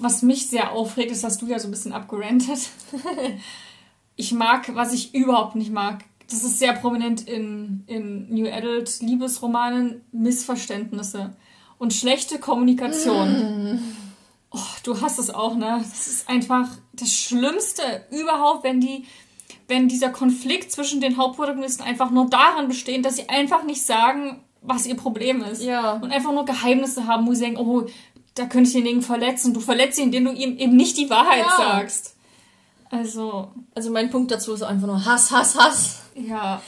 was 0.01 0.22
mich 0.22 0.48
sehr 0.48 0.72
aufregt, 0.72 1.11
ist, 1.11 1.24
hast 1.24 1.42
du 1.42 1.46
ja 1.46 1.59
so 1.59 1.68
ein 1.68 1.70
bisschen 1.70 1.92
abgerantet. 1.92 2.70
ich 4.16 4.32
mag, 4.32 4.74
was 4.74 4.92
ich 4.92 5.14
überhaupt 5.14 5.57
nicht 5.57 5.72
mag, 5.72 6.05
das 6.30 6.44
ist 6.44 6.59
sehr 6.59 6.72
prominent 6.72 7.28
in, 7.28 7.82
in 7.86 8.32
New 8.32 8.48
Adult 8.51 9.01
Liebesromanen, 9.01 10.03
Missverständnisse 10.12 11.34
und 11.78 11.92
schlechte 11.92 12.38
Kommunikation. 12.38 13.80
Oh, 14.53 14.59
du 14.82 15.01
hast 15.01 15.20
es 15.20 15.30
auch, 15.30 15.55
ne? 15.55 15.78
Das 15.78 16.09
ist 16.09 16.28
einfach 16.28 16.68
das 16.92 17.14
Schlimmste 17.14 18.05
überhaupt, 18.11 18.64
wenn 18.64 18.80
die, 18.80 19.05
wenn 19.68 19.86
dieser 19.86 20.09
Konflikt 20.09 20.72
zwischen 20.72 21.01
den 21.01 21.18
Hauptprotagonisten 21.18 21.86
einfach 21.86 22.11
nur 22.11 22.28
daran 22.28 22.66
besteht, 22.66 23.05
dass 23.05 23.14
sie 23.14 23.28
einfach 23.28 23.62
nicht 23.62 23.86
sagen, 23.86 24.40
was 24.61 24.86
ihr 24.86 24.96
Problem 24.96 25.42
ist. 25.42 25.62
Ja. 25.62 25.92
Und 25.92 26.11
einfach 26.11 26.32
nur 26.32 26.44
Geheimnisse 26.46 27.07
haben, 27.07 27.28
wo 27.28 27.34
sie 27.34 27.44
denken, 27.44 27.61
oh, 27.61 27.86
da 28.35 28.47
könnte 28.47 28.68
ich 28.68 28.74
denjenigen 28.74 29.03
verletzen. 29.03 29.53
Du 29.55 29.61
verletzt 29.61 29.99
ihn, 29.99 30.07
indem 30.07 30.24
du 30.26 30.33
ihm 30.33 30.57
eben 30.59 30.76
nicht 30.76 30.97
die 30.97 31.11
Wahrheit 31.11 31.45
Ja. 31.47 31.57
sagst. 31.57 32.14
Also, 32.91 33.49
Also 33.74 33.91
mein 33.91 34.11
Punkt 34.11 34.31
dazu 34.31 34.53
ist 34.53 34.62
einfach 34.62 34.87
nur 34.87 35.05
Hass, 35.05 35.31
Hass, 35.31 35.57
Hass. 35.57 36.01
ja. 36.14 36.61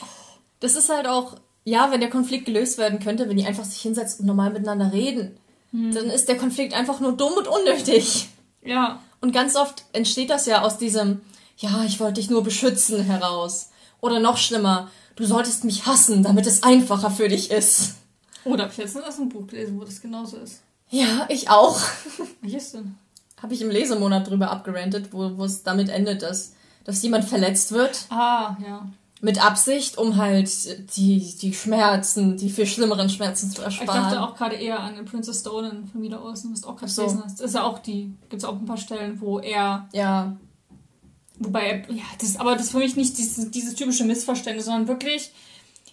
Das 0.61 0.75
ist 0.75 0.89
halt 0.89 1.07
auch, 1.07 1.35
ja, 1.65 1.91
wenn 1.91 1.99
der 1.99 2.09
Konflikt 2.09 2.45
gelöst 2.45 2.77
werden 2.77 2.99
könnte, 2.99 3.27
wenn 3.27 3.35
die 3.37 3.45
einfach 3.45 3.65
sich 3.65 3.81
hinsetzen 3.81 4.21
und 4.21 4.27
normal 4.27 4.51
miteinander 4.51 4.91
reden, 4.93 5.37
dann 5.73 6.05
ist 6.11 6.27
der 6.29 6.37
Konflikt 6.37 6.73
einfach 6.73 6.99
nur 6.99 7.13
dumm 7.13 7.33
und 7.33 7.47
unnötig. 7.47 8.29
Ja. 8.63 9.01
Und 9.21 9.31
ganz 9.33 9.55
oft 9.55 9.83
entsteht 9.91 10.29
das 10.29 10.45
ja 10.45 10.61
aus 10.61 10.77
diesem, 10.77 11.21
ja, 11.57 11.83
ich 11.83 11.99
wollte 11.99 12.15
dich 12.21 12.29
nur 12.29 12.43
beschützen 12.43 13.03
heraus. 13.03 13.69
Oder 13.99 14.19
noch 14.19 14.37
schlimmer, 14.37 14.89
du 15.15 15.25
solltest 15.25 15.63
mich 15.65 15.85
hassen, 15.85 16.23
damit 16.23 16.45
es 16.45 16.63
einfacher 16.63 17.09
für 17.11 17.27
dich 17.27 17.49
ist. 17.51 17.95
Oder 18.45 18.65
hab 18.65 18.71
ich 18.71 18.77
letztens 18.77 19.05
erst 19.05 19.19
ein 19.19 19.29
Buch 19.29 19.47
gelesen, 19.47 19.79
wo 19.79 19.83
das 19.83 19.99
genauso 20.01 20.37
ist. 20.37 20.61
Ja, 20.93 21.25
ich 21.27 21.49
auch. 21.49 21.81
Welches 22.41 22.73
denn? 22.73 22.95
Habe 23.41 23.55
ich 23.55 23.61
im 23.61 23.71
Lesemonat 23.71 24.29
drüber 24.29 24.51
abgerantet, 24.51 25.09
wo, 25.11 25.43
es 25.43 25.63
damit 25.63 25.89
endet, 25.89 26.21
dass, 26.21 26.53
dass 26.83 27.01
jemand 27.01 27.25
verletzt 27.25 27.71
wird. 27.71 28.05
Ah, 28.09 28.55
ja. 28.63 28.87
Mit 29.19 29.43
Absicht, 29.43 29.97
um 29.97 30.17
halt 30.17 30.95
die, 30.95 31.35
die 31.41 31.53
Schmerzen, 31.53 32.37
die 32.37 32.49
viel 32.49 32.67
schlimmeren 32.67 33.09
Schmerzen 33.09 33.49
zu 33.49 33.63
ersparen. 33.63 33.87
Ich 33.89 34.07
dachte 34.11 34.21
auch 34.21 34.35
gerade 34.35 34.55
eher 34.55 34.79
an 34.79 35.03
Princess 35.05 35.39
Stone 35.39 35.69
in 35.69 35.87
Familie 35.87 36.21
Olsen, 36.21 36.53
was 36.53 36.61
du 36.61 36.69
auch 36.69 36.75
gerade 36.75 36.91
so. 36.91 37.01
gelesen 37.01 37.23
hast. 37.25 37.41
Ist 37.41 37.55
ja 37.55 37.63
auch 37.63 37.79
die, 37.79 38.13
gibt 38.29 38.43
es 38.43 38.45
auch 38.45 38.53
ein 38.53 38.65
paar 38.65 38.77
Stellen, 38.77 39.19
wo 39.19 39.39
er. 39.39 39.89
Ja. 39.93 40.37
Wobei, 41.39 41.85
ja, 41.89 42.03
das 42.19 42.29
ist 42.29 42.39
aber 42.39 42.53
das 42.53 42.67
ist 42.67 42.71
für 42.71 42.77
mich 42.77 42.95
nicht 42.95 43.17
dieses, 43.17 43.49
dieses 43.49 43.73
typische 43.73 44.03
Missverständnis, 44.03 44.65
sondern 44.65 44.87
wirklich, 44.87 45.31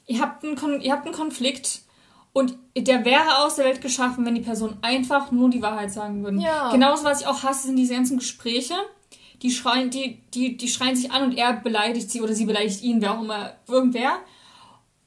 ihr 0.06 0.20
habt 0.20 0.44
einen, 0.44 0.82
ihr 0.82 0.92
habt 0.92 1.06
einen 1.06 1.14
Konflikt 1.14 1.80
und 2.32 2.56
der 2.76 3.04
wäre 3.04 3.38
aus 3.44 3.56
der 3.56 3.64
Welt 3.64 3.80
geschaffen, 3.80 4.24
wenn 4.24 4.34
die 4.34 4.40
Person 4.40 4.76
einfach 4.82 5.32
nur 5.32 5.50
die 5.50 5.62
Wahrheit 5.62 5.92
sagen 5.92 6.22
würden. 6.22 6.40
Ja. 6.40 6.70
Genauso, 6.70 7.04
was 7.04 7.22
ich 7.22 7.26
auch 7.26 7.42
hasse, 7.42 7.66
sind 7.66 7.76
diese 7.76 7.94
ganzen 7.94 8.18
Gespräche. 8.18 8.74
Die 9.42 9.50
schreien, 9.50 9.90
die, 9.90 10.20
die, 10.34 10.56
die 10.56 10.68
schreien 10.68 10.94
sich 10.94 11.10
an 11.10 11.24
und 11.24 11.36
er 11.36 11.54
beleidigt 11.54 12.10
sie 12.10 12.20
oder 12.20 12.34
sie 12.34 12.44
beleidigt 12.44 12.82
ihn, 12.82 13.00
wer 13.00 13.14
auch 13.14 13.22
immer, 13.22 13.54
irgendwer. 13.66 14.12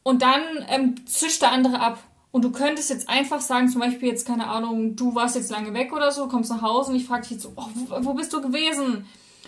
Und 0.02 0.22
dann 0.22 0.42
ähm, 0.68 0.96
zischt 1.06 1.42
der 1.42 1.52
andere 1.52 1.80
ab. 1.80 2.00
Und 2.32 2.42
du 2.42 2.52
könntest 2.52 2.90
jetzt 2.90 3.08
einfach 3.08 3.40
sagen, 3.42 3.70
zum 3.70 3.80
Beispiel 3.80 4.10
jetzt, 4.10 4.26
keine 4.26 4.48
Ahnung, 4.48 4.96
du 4.96 5.14
warst 5.14 5.36
jetzt 5.36 5.52
lange 5.52 5.74
weg 5.74 5.94
oder 5.94 6.12
so, 6.12 6.28
kommst 6.28 6.50
nach 6.50 6.64
Hause 6.64 6.92
und 6.92 6.98
ich 6.98 7.06
frage 7.06 7.22
dich 7.22 7.32
jetzt 7.32 7.44
so, 7.44 7.54
oh, 7.56 7.68
wo, 7.76 8.06
wo, 8.06 8.14
bist 8.16 8.34
du 8.34 8.42
gewesen? 8.42 9.06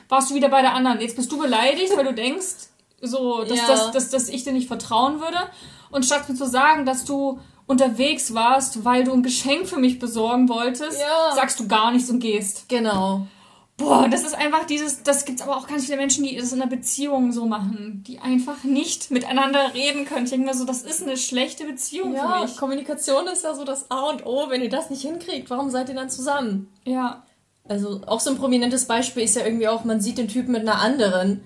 Warst 0.07 0.29
du 0.29 0.35
wieder 0.35 0.49
bei 0.49 0.61
der 0.61 0.73
anderen? 0.73 1.01
Jetzt 1.01 1.15
bist 1.15 1.31
du 1.31 1.39
beleidigt, 1.39 1.97
weil 1.97 2.05
du 2.05 2.13
denkst, 2.13 2.69
so, 3.01 3.43
dass, 3.43 3.57
ja. 3.57 3.67
dass, 3.67 3.91
dass, 3.91 4.09
dass 4.11 4.29
ich 4.29 4.43
dir 4.43 4.53
nicht 4.53 4.67
vertrauen 4.67 5.19
würde. 5.19 5.37
Und 5.89 6.05
statt 6.05 6.29
mir 6.29 6.35
zu 6.35 6.47
sagen, 6.47 6.85
dass 6.85 7.05
du 7.05 7.39
unterwegs 7.67 8.33
warst, 8.33 8.85
weil 8.85 9.03
du 9.03 9.13
ein 9.13 9.23
Geschenk 9.23 9.67
für 9.67 9.79
mich 9.79 9.99
besorgen 9.99 10.49
wolltest, 10.49 10.99
ja. 10.99 11.35
sagst 11.35 11.59
du 11.59 11.67
gar 11.67 11.91
nichts 11.91 12.09
und 12.09 12.19
gehst. 12.19 12.69
Genau. 12.69 13.27
Boah, 13.77 14.07
das 14.07 14.23
ist 14.23 14.35
einfach 14.35 14.65
dieses, 14.65 15.03
das 15.03 15.25
gibt's 15.25 15.41
aber 15.41 15.57
auch 15.57 15.67
ganz 15.67 15.85
viele 15.85 15.97
Menschen, 15.97 16.23
die 16.23 16.37
es 16.37 16.53
in 16.53 16.61
einer 16.61 16.69
Beziehung 16.69 17.33
so 17.33 17.45
machen, 17.45 18.03
die 18.07 18.19
einfach 18.19 18.63
nicht 18.63 19.11
miteinander 19.11 19.73
reden 19.73 20.05
können. 20.05 20.23
Ich 20.23 20.31
denke 20.31 20.47
mir 20.47 20.53
so, 20.53 20.63
das 20.63 20.83
ist 20.83 21.03
eine 21.03 21.17
schlechte 21.17 21.65
Beziehung 21.65 22.13
ja, 22.13 22.37
für 22.37 22.45
mich. 22.45 22.55
Kommunikation 22.55 23.27
ist 23.27 23.43
ja 23.43 23.53
so 23.53 23.65
das 23.65 23.91
A 23.91 24.09
und 24.09 24.25
O. 24.25 24.49
Wenn 24.49 24.61
ihr 24.61 24.69
das 24.69 24.89
nicht 24.89 25.01
hinkriegt, 25.01 25.49
warum 25.49 25.69
seid 25.71 25.89
ihr 25.89 25.95
dann 25.95 26.09
zusammen? 26.09 26.71
Ja. 26.85 27.23
Also 27.67 28.01
auch 28.05 28.21
so 28.21 28.29
ein 28.29 28.37
prominentes 28.37 28.85
Beispiel 28.85 29.23
ist 29.23 29.35
ja 29.35 29.43
irgendwie 29.43 29.67
auch, 29.67 29.83
man 29.83 29.99
sieht 29.99 30.19
den 30.19 30.29
Typen 30.29 30.53
mit 30.53 30.61
einer 30.61 30.79
anderen 30.79 31.41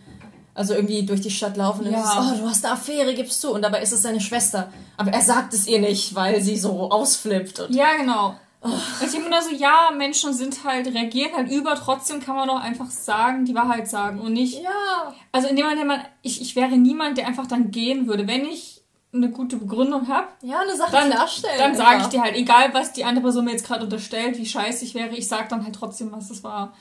also 0.60 0.74
irgendwie 0.74 1.03
durch 1.03 1.22
die 1.22 1.32
Stadt 1.32 1.55
laufen 1.55 1.86
und 1.86 1.93
ja. 1.93 2.03
ist, 2.03 2.18
oh, 2.18 2.38
du 2.38 2.49
hast 2.49 2.66
eine 2.66 2.74
Affäre, 2.74 3.14
gibst 3.14 3.41
du. 3.45 3.51
Und 3.51 3.62
dabei 3.62 3.82
ist 3.82 3.93
es 3.93 4.01
seine 4.01 4.20
Schwester. 4.20 4.70
Aber 4.97 5.10
er 5.10 5.22
sagt 5.22 5.53
es 5.53 5.68
ihr 5.68 5.80
nicht, 5.80 6.16
weil 6.16 6.41
sie 6.41 6.57
so 6.57 6.91
ausflippt. 6.91 7.62
Und 7.62 7.74
ja, 7.74 7.95
genau. 7.95 8.36
Oh. 8.62 8.68
Ich 9.01 9.10
denke 9.10 9.30
mir 9.30 9.41
so, 9.41 9.55
ja, 9.55 9.89
Menschen 9.95 10.34
sind 10.34 10.66
halt, 10.66 10.88
reagieren 10.88 11.32
halt 11.34 11.49
über, 11.49 11.76
trotzdem 11.76 12.20
kann 12.20 12.36
man 12.36 12.49
doch 12.49 12.60
einfach 12.60 12.91
sagen, 12.91 13.45
die 13.45 13.55
Wahrheit 13.55 13.88
sagen 13.88 14.20
und 14.20 14.34
nicht. 14.34 14.62
Ja. 14.62 15.14
Also 15.32 15.47
in 15.47 15.55
dem 15.55 15.66
Moment, 15.66 16.03
ich, 16.24 16.41
ich 16.41 16.57
wäre 16.57 16.76
niemand, 16.76 17.18
der 17.18 17.28
einfach 17.28 17.47
dann 17.47 17.72
gehen 17.72 18.07
würde. 18.07 18.28
Wenn 18.28 18.43
ich 18.43 18.82
eine 19.14 19.30
gute 19.30 19.55
Begründung 19.55 20.10
habe, 20.10 20.28
ja, 20.41 20.60
eine 20.60 20.76
Sache 20.76 20.91
dann, 20.91 21.10
klarstellen. 21.10 21.57
Dann 21.57 21.76
sage 21.76 22.01
ich 22.01 22.07
dir 22.07 22.22
halt, 22.22 22.36
egal 22.36 22.74
was 22.74 22.91
die 22.91 23.05
andere 23.05 23.24
Person 23.24 23.45
mir 23.45 23.51
jetzt 23.51 23.66
gerade 23.66 23.86
unterstellt, 23.86 24.38
wie 24.38 24.45
scheiße 24.45 24.84
ich 24.84 24.93
wäre, 24.93 25.16
ich 25.16 25.30
sage 25.30 25.47
dann 25.49 25.64
halt 25.64 25.76
trotzdem, 25.76 26.12
was 26.12 26.30
es 26.30 26.43
war. 26.43 26.74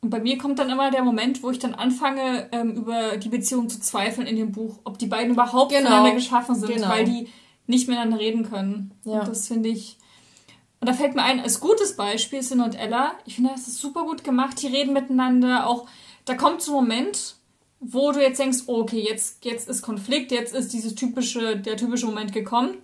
Und 0.00 0.10
bei 0.10 0.20
mir 0.20 0.38
kommt 0.38 0.58
dann 0.58 0.70
immer 0.70 0.90
der 0.90 1.02
Moment, 1.02 1.42
wo 1.42 1.50
ich 1.50 1.58
dann 1.58 1.74
anfange, 1.74 2.48
ähm, 2.52 2.72
über 2.72 3.16
die 3.16 3.28
Beziehung 3.28 3.68
zu 3.68 3.80
zweifeln 3.80 4.26
in 4.26 4.36
dem 4.36 4.52
Buch, 4.52 4.78
ob 4.84 4.98
die 4.98 5.06
beiden 5.06 5.32
überhaupt 5.32 5.72
genau. 5.72 5.88
füreinander 5.88 6.14
geschaffen 6.14 6.54
sind, 6.54 6.74
genau. 6.74 6.88
weil 6.88 7.04
die 7.04 7.28
nicht 7.66 7.88
miteinander 7.88 8.18
reden 8.18 8.48
können. 8.48 8.92
Ja. 9.04 9.20
Und 9.20 9.28
das 9.28 9.48
finde 9.48 9.68
ich. 9.68 9.96
Und 10.80 10.88
da 10.88 10.92
fällt 10.92 11.14
mir 11.14 11.22
ein, 11.22 11.40
als 11.40 11.60
gutes 11.60 11.96
Beispiel 11.96 12.42
Sin 12.42 12.60
und 12.60 12.78
Ella. 12.78 13.14
Ich 13.24 13.36
finde, 13.36 13.50
das 13.50 13.66
ist 13.66 13.78
super 13.78 14.04
gut 14.04 14.22
gemacht. 14.22 14.60
Die 14.62 14.68
reden 14.68 14.92
miteinander. 14.92 15.66
Auch 15.66 15.88
da 16.26 16.34
kommt 16.34 16.62
so 16.62 16.72
ein 16.72 16.84
Moment, 16.84 17.36
wo 17.80 18.12
du 18.12 18.20
jetzt 18.20 18.38
denkst, 18.38 18.64
oh, 18.66 18.80
okay, 18.80 19.00
jetzt, 19.00 19.44
jetzt 19.44 19.68
ist 19.68 19.82
Konflikt, 19.82 20.30
jetzt 20.32 20.54
ist 20.54 20.72
dieses 20.72 20.94
typische, 20.94 21.56
der 21.56 21.76
typische 21.76 22.06
Moment 22.06 22.32
gekommen. 22.32 22.78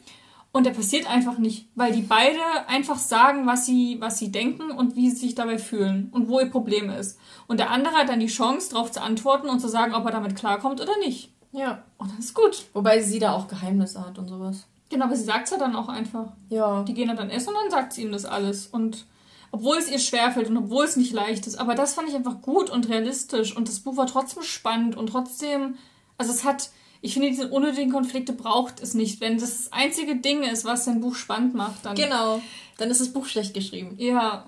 Und 0.54 0.66
der 0.66 0.72
passiert 0.72 1.08
einfach 1.08 1.38
nicht, 1.38 1.68
weil 1.74 1.92
die 1.92 2.02
beide 2.02 2.38
einfach 2.68 2.98
sagen, 2.98 3.46
was 3.46 3.64
sie, 3.64 3.96
was 4.00 4.18
sie 4.18 4.30
denken 4.30 4.70
und 4.70 4.96
wie 4.96 5.08
sie 5.08 5.16
sich 5.16 5.34
dabei 5.34 5.58
fühlen 5.58 6.10
und 6.12 6.28
wo 6.28 6.40
ihr 6.40 6.50
Problem 6.50 6.90
ist. 6.90 7.18
Und 7.46 7.58
der 7.58 7.70
andere 7.70 7.94
hat 7.94 8.10
dann 8.10 8.20
die 8.20 8.26
Chance, 8.26 8.70
darauf 8.70 8.92
zu 8.92 9.00
antworten 9.00 9.48
und 9.48 9.60
zu 9.60 9.68
sagen, 9.68 9.94
ob 9.94 10.04
er 10.04 10.12
damit 10.12 10.36
klarkommt 10.36 10.82
oder 10.82 10.96
nicht. 10.98 11.32
Ja. 11.52 11.82
Und 11.96 12.10
das 12.12 12.26
ist 12.26 12.34
gut. 12.34 12.66
Wobei 12.74 13.00
sie 13.00 13.18
da 13.18 13.32
auch 13.32 13.48
Geheimnisse 13.48 14.04
hat 14.04 14.18
und 14.18 14.28
sowas. 14.28 14.66
Genau, 14.90 15.06
aber 15.06 15.16
sie 15.16 15.24
sagt 15.24 15.46
es 15.46 15.52
ja 15.52 15.58
dann 15.58 15.74
auch 15.74 15.88
einfach. 15.88 16.32
Ja. 16.50 16.82
Die 16.82 16.92
gehen 16.92 17.08
dann 17.16 17.30
essen 17.30 17.48
und 17.48 17.56
dann 17.62 17.70
sagt 17.70 17.94
sie 17.94 18.02
ihm 18.02 18.12
das 18.12 18.26
alles. 18.26 18.66
Und 18.66 19.06
obwohl 19.52 19.78
es 19.78 19.90
ihr 19.90 19.98
schwerfällt 19.98 20.50
und 20.50 20.56
obwohl 20.58 20.84
es 20.84 20.96
nicht 20.96 21.14
leicht 21.14 21.46
ist. 21.46 21.56
Aber 21.56 21.74
das 21.74 21.94
fand 21.94 22.10
ich 22.10 22.14
einfach 22.14 22.42
gut 22.42 22.68
und 22.68 22.90
realistisch. 22.90 23.56
Und 23.56 23.68
das 23.68 23.80
Buch 23.80 23.96
war 23.96 24.06
trotzdem 24.06 24.42
spannend 24.42 24.96
und 24.96 25.08
trotzdem, 25.08 25.76
also 26.18 26.30
es 26.30 26.44
hat 26.44 26.70
ich 27.04 27.14
finde, 27.14 27.28
diese 27.28 27.48
unnötigen 27.48 27.92
Konflikte 27.92 28.32
braucht 28.32 28.80
es 28.80 28.94
nicht. 28.94 29.20
Wenn 29.20 29.38
das 29.38 29.64
das 29.64 29.72
einzige 29.72 30.16
Ding 30.16 30.44
ist, 30.44 30.64
was 30.64 30.86
ein 30.86 31.00
Buch 31.00 31.16
spannend 31.16 31.54
macht, 31.54 31.84
dann. 31.84 31.96
Genau, 31.96 32.40
dann 32.78 32.90
ist 32.90 33.00
das 33.00 33.12
Buch 33.12 33.26
schlecht 33.26 33.54
geschrieben. 33.54 33.96
Ja. 33.98 34.46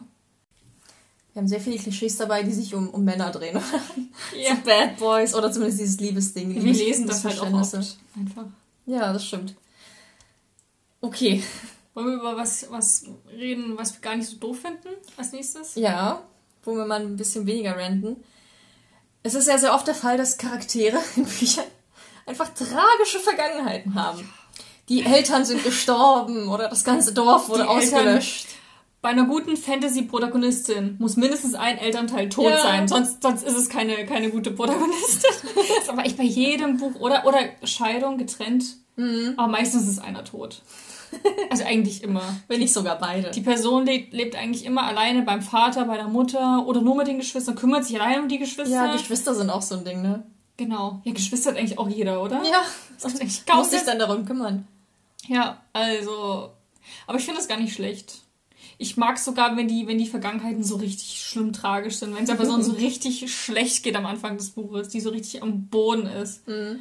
Wir 1.32 1.40
haben 1.40 1.48
sehr 1.48 1.60
viele 1.60 1.78
Klischees 1.78 2.16
dabei, 2.16 2.44
die 2.44 2.52
sich 2.52 2.72
um, 2.72 2.88
um 2.90 3.02
Männer 3.02 3.32
drehen. 3.32 3.58
ja. 4.40 4.54
So 4.54 4.62
Bad 4.64 4.96
Boys 4.98 5.34
oder 5.34 5.50
zumindest 5.50 5.80
dieses 5.80 5.98
Liebesding. 5.98 6.54
Wir 6.54 6.72
lesen 6.72 7.08
das 7.08 7.24
halt 7.24 7.40
auch 7.40 7.52
oft. 7.52 7.74
Einfach. 8.16 8.46
Ja, 8.86 9.12
das 9.12 9.26
stimmt. 9.26 9.56
Okay. 11.00 11.42
Wollen 11.92 12.06
wir 12.06 12.14
über 12.14 12.36
was, 12.36 12.70
was 12.70 13.06
reden, 13.36 13.76
was 13.76 13.94
wir 13.94 14.00
gar 14.00 14.14
nicht 14.14 14.28
so 14.28 14.36
doof 14.36 14.60
finden 14.60 14.94
als 15.16 15.32
nächstes? 15.32 15.74
Ja, 15.74 16.22
wo 16.62 16.76
wir 16.76 16.86
mal 16.86 17.00
ein 17.00 17.16
bisschen 17.16 17.46
weniger 17.46 17.76
renten. 17.76 18.16
Es 19.24 19.34
ist 19.34 19.48
ja 19.48 19.58
sehr 19.58 19.74
oft 19.74 19.88
der 19.88 19.94
Fall, 19.96 20.16
dass 20.16 20.38
Charaktere 20.38 20.98
in 21.16 21.24
Büchern 21.24 21.64
einfach 22.26 22.48
tragische 22.48 23.18
Vergangenheiten 23.20 23.94
haben. 23.94 24.32
Die 24.88 25.04
Eltern 25.04 25.44
sind 25.44 25.64
gestorben 25.64 26.48
oder 26.48 26.68
das 26.68 26.84
ganze 26.84 27.14
Dorf 27.14 27.48
wurde 27.48 27.62
die 27.62 27.68
ausgelöscht. 27.68 28.46
Eltern, 28.46 28.54
bei 29.00 29.10
einer 29.10 29.26
guten 29.26 29.56
Fantasy-Protagonistin 29.56 30.96
muss 30.98 31.16
mindestens 31.16 31.54
ein 31.54 31.76
Elternteil 31.76 32.30
tot 32.30 32.50
ja. 32.50 32.62
sein, 32.62 32.88
sonst, 32.88 33.22
sonst 33.22 33.42
ist 33.42 33.54
es 33.54 33.68
keine, 33.68 34.06
keine 34.06 34.30
gute 34.30 34.50
Protagonistin. 34.50 35.30
das 35.54 35.78
ist 35.82 35.90
aber 35.90 36.06
echt 36.06 36.16
bei 36.16 36.24
jedem 36.24 36.78
Buch. 36.78 36.94
Oder, 37.00 37.26
oder 37.26 37.38
Scheidung, 37.64 38.16
getrennt. 38.16 38.64
Mhm. 38.96 39.34
Aber 39.36 39.48
meistens 39.48 39.88
ist 39.88 39.98
einer 39.98 40.24
tot. 40.24 40.62
Also 41.50 41.64
eigentlich 41.64 42.02
immer. 42.02 42.22
Wenn 42.48 42.60
nicht 42.60 42.72
sogar 42.72 42.98
beide. 42.98 43.30
Die 43.30 43.42
Person 43.42 43.84
lebt, 43.84 44.14
lebt 44.14 44.36
eigentlich 44.36 44.64
immer 44.64 44.84
alleine 44.84 45.22
beim 45.22 45.42
Vater, 45.42 45.84
bei 45.84 45.96
der 45.96 46.08
Mutter 46.08 46.64
oder 46.66 46.80
nur 46.80 46.96
mit 46.96 47.06
den 47.06 47.18
Geschwistern, 47.18 47.56
kümmert 47.56 47.84
sich 47.84 48.00
allein 48.00 48.22
um 48.22 48.28
die 48.28 48.38
Geschwister. 48.38 48.74
Ja, 48.74 48.92
Geschwister 48.92 49.34
sind 49.34 49.50
auch 49.50 49.62
so 49.62 49.76
ein 49.76 49.84
Ding, 49.84 50.02
ne? 50.02 50.24
Genau. 50.56 51.00
Ja, 51.04 51.12
Geschwister 51.12 51.50
hat 51.50 51.58
eigentlich 51.58 51.78
auch 51.78 51.88
jeder, 51.88 52.22
oder? 52.22 52.42
Ja. 52.44 52.62
Das 53.00 53.14
ist 53.14 53.20
eigentlich 53.20 53.46
kaum 53.46 53.58
Muss 53.58 53.70
sich 53.70 53.82
dann 53.82 53.98
darum 53.98 54.24
kümmern. 54.24 54.66
Ja, 55.26 55.62
also. 55.72 56.50
Aber 57.06 57.18
ich 57.18 57.24
finde 57.24 57.40
das 57.40 57.48
gar 57.48 57.58
nicht 57.58 57.74
schlecht. 57.74 58.20
Ich 58.78 58.96
mag 58.96 59.18
sogar, 59.18 59.56
wenn 59.56 59.68
die, 59.68 59.86
wenn 59.86 59.98
die 59.98 60.06
Vergangenheiten 60.06 60.64
so 60.64 60.76
richtig 60.76 61.24
schlimm 61.24 61.52
tragisch 61.52 61.96
sind, 61.96 62.14
wenn 62.14 62.24
es 62.24 62.30
der 62.30 62.36
Person 62.36 62.62
so 62.62 62.72
richtig 62.78 63.32
schlecht 63.34 63.82
geht 63.82 63.96
am 63.96 64.06
Anfang 64.06 64.36
des 64.36 64.50
Buches, 64.50 64.88
die 64.88 65.00
so 65.00 65.10
richtig 65.10 65.42
am 65.42 65.66
Boden 65.68 66.06
ist. 66.06 66.46
Mhm. 66.46 66.80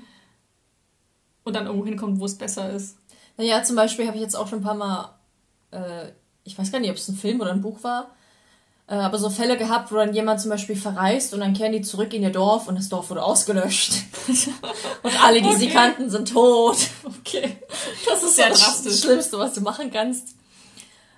Und 1.44 1.56
dann 1.56 1.66
irgendwo 1.66 1.86
hinkommt, 1.86 2.20
wo 2.20 2.26
es 2.26 2.38
besser 2.38 2.72
ist. 2.72 2.98
Naja, 3.38 3.64
zum 3.64 3.76
Beispiel 3.76 4.08
habe 4.08 4.18
ich 4.18 4.24
jetzt 4.24 4.36
auch 4.36 4.48
schon 4.48 4.60
ein 4.60 4.64
paar 4.64 4.76
Mal, 4.76 5.14
äh, 5.72 6.12
ich 6.44 6.58
weiß 6.58 6.72
gar 6.72 6.80
nicht, 6.80 6.90
ob 6.90 6.98
es 6.98 7.08
ein 7.08 7.16
Film 7.16 7.42
oder 7.42 7.52
ein 7.52 7.62
Buch 7.62 7.84
war, 7.84 8.16
aber 8.96 9.18
so 9.18 9.30
Fälle 9.30 9.58
gehabt, 9.58 9.92
wo 9.92 9.96
dann 9.96 10.14
jemand 10.14 10.42
zum 10.42 10.52
Beispiel 10.52 10.76
verreist 10.76 11.34
und 11.34 11.40
dann 11.40 11.54
kehren 11.54 11.72
die 11.72 11.82
zurück 11.82 12.14
in 12.14 12.22
ihr 12.22 12.32
Dorf 12.32 12.68
und 12.68 12.78
das 12.78 12.90
Dorf 12.90 13.10
wurde 13.10 13.24
ausgelöscht. 13.24 13.94
und 15.04 15.24
alle, 15.24 15.42
die 15.42 15.48
okay. 15.48 15.58
sie 15.58 15.70
kannten, 15.70 16.10
sind 16.10 16.32
tot. 16.32 16.78
Okay. 17.26 17.58
Das 18.06 18.22
ist 18.22 18.38
ja 18.38 18.50
das, 18.50 18.84
das 18.84 19.02
Schlimmste, 19.02 19.40
was 19.40 19.54
du 19.54 19.62
machen 19.62 19.92
kannst. 19.92 20.36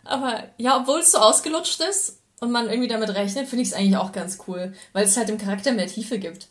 Aber 0.04 0.44
ja, 0.58 0.78
obwohl 0.78 1.00
es 1.00 1.12
so 1.12 1.18
ausgelutscht 1.18 1.82
ist 1.82 2.20
und 2.40 2.52
man 2.52 2.70
irgendwie 2.70 2.88
damit 2.88 3.10
rechnet, 3.10 3.48
finde 3.48 3.64
ich 3.64 3.70
es 3.70 3.74
eigentlich 3.74 3.98
auch 3.98 4.12
ganz 4.12 4.38
cool, 4.48 4.74
weil 4.94 5.04
es 5.04 5.18
halt 5.18 5.30
dem 5.30 5.40
Charakter 5.40 5.72
mehr 5.72 5.88
Tiefe 5.88 6.20
gibt. 6.20 6.48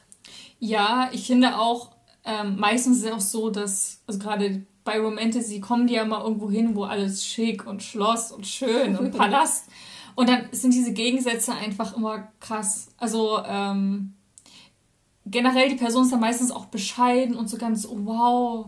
Ja, 0.59 1.09
ich 1.13 1.27
finde 1.27 1.57
auch, 1.59 1.93
ähm, 2.25 2.57
meistens 2.59 2.99
ist 2.99 3.05
es 3.05 3.13
auch 3.13 3.21
so, 3.21 3.51
dass, 3.51 4.01
also 4.07 4.19
gerade 4.19 4.67
bei 4.83 4.99
Romantasy 4.99 5.61
kommen 5.61 5.87
die 5.87 5.95
ja 5.95 6.05
mal 6.05 6.23
irgendwo 6.23 6.51
hin, 6.51 6.75
wo 6.75 6.85
alles 6.85 7.25
schick 7.25 7.67
und 7.67 7.83
Schloss 7.83 8.33
und 8.33 8.47
schön 8.47 8.97
und 8.97 9.13
Palast. 9.17 9.67
Und 10.15 10.29
dann 10.29 10.49
sind 10.53 10.75
diese 10.75 10.93
Gegensätze 10.93 11.53
einfach 11.53 11.97
immer 11.97 12.29
krass. 12.41 12.89
Also 12.99 13.41
ähm, 13.45 14.15
generell, 15.27 15.69
die 15.69 15.77
Person 15.77 16.05
ist 16.05 16.13
dann 16.13 16.21
meistens 16.21 16.51
auch 16.51 16.67
bescheiden 16.67 17.37
und 17.37 17.49
so 17.49 17.57
ganz, 17.57 17.87
oh, 17.87 17.99
wow, 18.05 18.67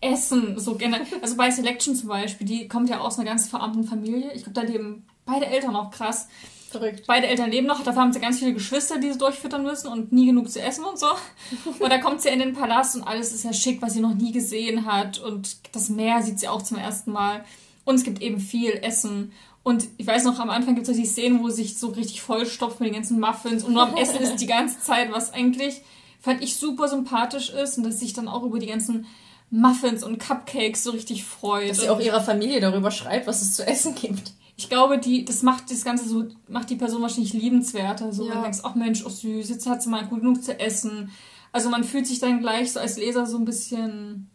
Essen. 0.00 0.58
So 0.58 0.78
also 1.20 1.36
bei 1.36 1.50
Selection 1.50 1.94
zum 1.94 2.08
Beispiel, 2.08 2.46
die 2.46 2.68
kommt 2.68 2.88
ja 2.88 3.00
aus 3.00 3.18
einer 3.18 3.28
ganz 3.28 3.48
verarmten 3.48 3.84
Familie. 3.84 4.32
Ich 4.32 4.44
glaube, 4.44 4.60
da 4.60 4.62
leben 4.62 5.06
beide 5.24 5.46
Eltern 5.46 5.76
auch 5.76 5.90
krass. 5.90 6.28
Verrückt. 6.70 7.04
Beide 7.08 7.26
Eltern 7.26 7.50
leben 7.50 7.66
noch, 7.66 7.82
dafür 7.82 8.02
haben 8.02 8.12
sie 8.12 8.20
ganz 8.20 8.38
viele 8.38 8.54
Geschwister, 8.54 8.98
die 8.98 9.12
sie 9.12 9.18
durchfüttern 9.18 9.64
müssen 9.64 9.88
und 9.88 10.12
nie 10.12 10.26
genug 10.26 10.48
zu 10.48 10.62
essen 10.62 10.84
und 10.84 10.98
so. 11.00 11.08
Und 11.80 11.90
da 11.90 11.98
kommt 11.98 12.22
sie 12.22 12.28
in 12.28 12.38
den 12.38 12.52
Palast 12.52 12.94
und 12.94 13.02
alles 13.02 13.32
ist 13.32 13.42
ja 13.42 13.52
schick, 13.52 13.82
was 13.82 13.94
sie 13.94 14.00
noch 14.00 14.14
nie 14.14 14.30
gesehen 14.30 14.86
hat. 14.86 15.18
Und 15.18 15.56
das 15.74 15.88
Meer 15.88 16.22
sieht 16.22 16.38
sie 16.38 16.46
auch 16.46 16.62
zum 16.62 16.78
ersten 16.78 17.10
Mal. 17.10 17.44
Und 17.84 17.96
es 17.96 18.04
gibt 18.04 18.22
eben 18.22 18.38
viel 18.38 18.70
Essen. 18.82 19.32
Und 19.62 19.88
ich 19.98 20.06
weiß 20.06 20.24
noch, 20.24 20.38
am 20.38 20.50
Anfang 20.50 20.74
gibt 20.74 20.88
es 20.88 20.96
die 20.96 21.04
Szenen, 21.04 21.42
wo 21.42 21.50
sich 21.50 21.78
so 21.78 21.88
richtig 21.88 22.22
vollstopft 22.22 22.80
mit 22.80 22.88
den 22.88 22.94
ganzen 22.94 23.20
Muffins 23.20 23.62
und 23.62 23.74
nur 23.74 23.82
am 23.82 23.96
Essen 23.96 24.20
ist 24.20 24.36
die 24.36 24.46
ganze 24.46 24.80
Zeit, 24.80 25.12
was 25.12 25.32
eigentlich 25.34 25.82
fand 26.20 26.42
ich 26.42 26.56
super 26.56 26.88
sympathisch 26.88 27.50
ist 27.50 27.78
und 27.78 27.84
dass 27.84 28.00
sich 28.00 28.12
dann 28.12 28.28
auch 28.28 28.42
über 28.42 28.58
die 28.58 28.66
ganzen 28.66 29.06
Muffins 29.50 30.04
und 30.04 30.18
Cupcakes 30.18 30.84
so 30.84 30.92
richtig 30.92 31.24
freut. 31.24 31.70
Dass 31.70 31.80
sie 31.80 31.88
auch 31.88 32.00
ihrer 32.00 32.20
Familie 32.20 32.60
darüber 32.60 32.90
schreibt, 32.90 33.26
was 33.26 33.42
es 33.42 33.54
zu 33.54 33.66
essen 33.66 33.94
gibt. 33.94 34.32
Ich 34.56 34.68
glaube, 34.68 34.98
die, 34.98 35.24
das 35.24 35.42
macht 35.42 35.70
das 35.70 35.84
Ganze 35.84 36.08
so, 36.08 36.26
macht 36.46 36.70
die 36.70 36.76
Person 36.76 37.02
wahrscheinlich 37.02 37.32
liebenswerter. 37.32 38.12
So, 38.12 38.28
ja. 38.28 38.34
du 38.34 38.42
denkst, 38.42 38.58
ach 38.62 38.74
Mensch, 38.74 39.04
oh 39.04 39.08
süß, 39.08 39.48
jetzt 39.48 39.66
hat 39.66 39.82
sie 39.82 39.88
mal 39.88 40.06
gut 40.06 40.20
genug 40.20 40.44
zu 40.44 40.58
essen. 40.60 41.10
Also 41.50 41.70
man 41.70 41.82
fühlt 41.82 42.06
sich 42.06 42.20
dann 42.20 42.40
gleich 42.40 42.72
so 42.72 42.78
als 42.80 42.96
Leser 42.96 43.26
so 43.26 43.38
ein 43.38 43.44
bisschen, 43.44 44.30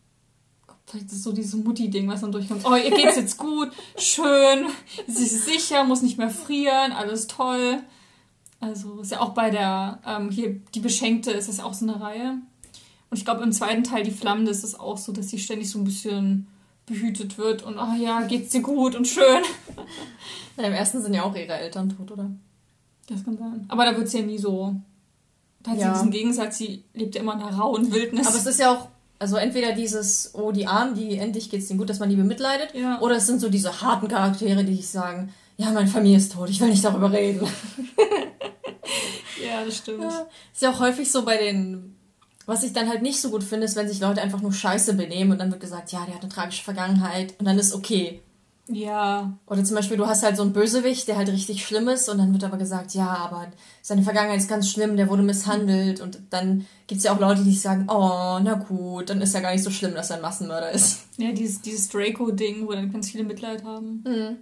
vielleicht 0.86 1.12
ist 1.12 1.24
so 1.24 1.32
dieses 1.32 1.56
Mutti-Ding, 1.56 2.08
was 2.08 2.22
dann 2.22 2.32
durchkommt. 2.32 2.66
Oh, 2.66 2.76
ihr 2.76 2.92
geht's 2.92 3.16
jetzt 3.16 3.38
gut, 3.38 3.72
schön, 3.98 4.68
sie 5.08 5.26
ist 5.26 5.46
sicher, 5.46 5.84
muss 5.84 6.02
nicht 6.02 6.18
mehr 6.18 6.30
frieren, 6.30 6.92
alles 6.92 7.28
toll. 7.28 7.80
Also 8.60 9.02
ist 9.02 9.12
ja 9.12 9.22
auch 9.22 9.34
bei 9.34 9.50
der, 9.50 10.00
ähm, 10.06 10.30
hier, 10.30 10.56
die 10.74 10.80
Beschenkte 10.80 11.32
ist 11.32 11.50
das 11.50 11.60
auch 11.60 11.74
so 11.74 11.86
eine 11.86 12.02
Reihe. 12.02 12.38
Und 13.10 13.18
ich 13.18 13.26
glaube, 13.26 13.44
im 13.44 13.52
zweiten 13.52 13.84
Teil, 13.84 14.04
die 14.04 14.12
Flammende, 14.12 14.52
ist 14.52 14.64
es 14.64 14.80
auch 14.80 14.98
so, 14.98 15.12
dass 15.12 15.30
sie 15.30 15.40
ständig 15.40 15.70
so 15.70 15.80
ein 15.80 15.84
bisschen 15.84 16.48
behütet 16.86 17.38
wird 17.38 17.64
und 17.64 17.78
ach 17.78 17.96
ja, 17.98 18.22
geht's 18.22 18.52
dir 18.52 18.62
gut 18.62 18.96
und 18.96 19.08
schön. 19.08 19.44
Ja, 20.58 20.64
Im 20.68 20.74
ersten 20.74 21.02
sind 21.02 21.14
ja 21.14 21.24
auch 21.24 21.36
ihre 21.36 21.54
Eltern 21.54 21.90
tot, 21.90 22.12
oder? 22.12 22.30
Das 23.08 23.24
kann 23.24 23.38
sein. 23.38 23.66
Aber 23.68 23.86
da 23.86 23.98
wird 23.98 24.10
sie 24.10 24.20
ja 24.20 24.26
nie 24.26 24.38
so. 24.38 24.76
Da 25.62 25.72
hat 25.72 25.80
ja. 25.80 25.88
sie 25.88 25.94
diesen 25.94 26.12
Gegensatz, 26.12 26.58
sie 26.58 26.84
lebt 26.94 27.16
ja 27.16 27.22
immer 27.22 27.34
in 27.34 27.42
einer 27.42 27.58
rauen 27.58 27.92
Wildnis. 27.92 28.28
Aber 28.28 28.36
es 28.36 28.46
ist 28.46 28.60
ja 28.60 28.72
auch, 28.72 28.88
also 29.20 29.38
entweder 29.38 29.74
dieses, 29.74 30.32
oh, 30.34 30.52
die 30.52 30.68
Armen, 30.68 30.96
die 30.96 31.18
endlich 31.18 31.50
geht's 31.50 31.68
denen 31.68 31.80
gut, 31.80 31.90
dass 31.90 32.00
man 32.00 32.10
die 32.10 32.16
bemitleidet, 32.16 32.74
ja. 32.74 33.00
oder 33.02 33.16
es 33.16 33.28
sind 33.28 33.40
so 33.40 33.50
diese 33.50 33.82
harten 33.82 34.08
Charaktere, 34.08 34.64
die 34.64 34.74
ich 34.74 34.90
sagen, 34.90 35.34
ja, 35.58 35.72
meine 35.72 35.88
Familie 35.88 36.18
ist 36.18 36.34
tot, 36.34 36.50
ich 36.50 36.60
will 36.60 36.70
nicht 36.70 36.84
darüber 36.84 37.12
reden. 37.12 37.48
ja, 39.46 39.64
das 39.66 39.78
stimmt. 39.78 40.04
Ja. 40.04 40.28
Ist 40.54 40.62
ja 40.62 40.72
auch 40.72 40.80
häufig 40.80 41.12
so 41.12 41.24
bei 41.24 41.38
den 41.38 41.96
was 42.46 42.64
ich 42.64 42.74
dann 42.74 42.90
halt 42.90 43.02
nicht 43.02 43.20
so 43.20 43.32
gut 43.32 43.44
finde, 43.44 43.66
ist, 43.66 43.76
wenn 43.76 43.88
sich 43.88 44.00
Leute 44.00 44.22
einfach 44.22 44.42
nur 44.42 44.54
scheiße 44.54 44.94
benehmen 44.94 45.32
und 45.32 45.40
dann 45.40 45.52
wird 45.52 45.62
gesagt, 45.62 45.92
ja, 45.92 46.06
der 46.06 46.16
hat 46.16 46.22
eine 46.22 46.32
tragische 46.32 46.64
Vergangenheit 46.64 47.34
und 47.40 47.46
dann 47.46 47.58
ist 47.58 47.74
okay. 47.74 48.22
Ja. 48.68 49.38
Oder 49.46 49.64
zum 49.64 49.76
Beispiel, 49.76 49.98
du 49.98 50.08
hast 50.08 50.24
halt 50.24 50.38
so 50.38 50.44
einen 50.44 50.54
Bösewicht, 50.54 51.08
der 51.08 51.18
halt 51.18 51.30
richtig 51.30 51.66
schlimm 51.66 51.88
ist 51.88 52.10
und 52.10 52.18
dann 52.18 52.34
wird 52.34 52.44
aber 52.44 52.58
gesagt, 52.58 52.94
ja, 52.96 53.08
aber 53.08 53.48
seine 53.82 54.02
Vergangenheit 54.02 54.40
ist 54.40 54.50
ganz 54.50 54.70
schlimm, 54.70 54.98
der 54.98 55.10
wurde 55.10 55.22
misshandelt 55.22 56.02
und 56.02 56.20
dann 56.32 56.66
gibt 56.88 57.00
es 57.00 57.06
ja 57.06 57.14
auch 57.14 57.20
Leute, 57.20 57.44
die 57.44 57.54
sagen, 57.54 57.86
oh, 57.90 58.40
na 58.42 58.54
gut, 58.68 59.10
dann 59.10 59.22
ist 59.22 59.36
ja 59.36 59.42
gar 59.42 59.52
nicht 59.52 59.64
so 59.64 59.70
schlimm, 59.70 59.94
dass 59.94 60.10
er 60.10 60.16
ein 60.16 60.22
Massenmörder 60.24 60.72
ist. 60.72 61.04
Ja, 61.18 61.32
dieses, 61.32 61.62
dieses 61.62 61.90
Draco-Ding, 61.90 62.68
wo 62.68 62.72
dann 62.72 62.92
ganz 62.92 63.12
viele 63.12 63.24
Mitleid 63.24 63.64
haben. 63.64 64.04
Mhm. 64.06 64.38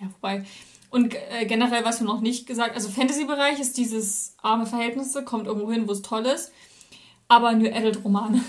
Ja, 0.00 0.08
wobei. 0.14 0.44
Und 0.90 1.14
äh, 1.14 1.44
generell, 1.46 1.84
was 1.84 2.00
wir 2.00 2.06
noch 2.06 2.20
nicht 2.20 2.46
gesagt, 2.46 2.74
also 2.74 2.88
Fantasy-Bereich 2.88 3.60
ist 3.60 3.76
dieses 3.76 4.34
arme 4.42 4.66
Verhältnisse, 4.66 5.24
kommt 5.24 5.46
irgendwo 5.46 5.70
hin, 5.70 5.88
wo 5.88 5.92
es 5.92 6.02
toll 6.02 6.24
ist 6.26 6.52
aber 7.30 7.52
New 7.52 7.72
Adult 7.72 8.04
Romane. 8.04 8.42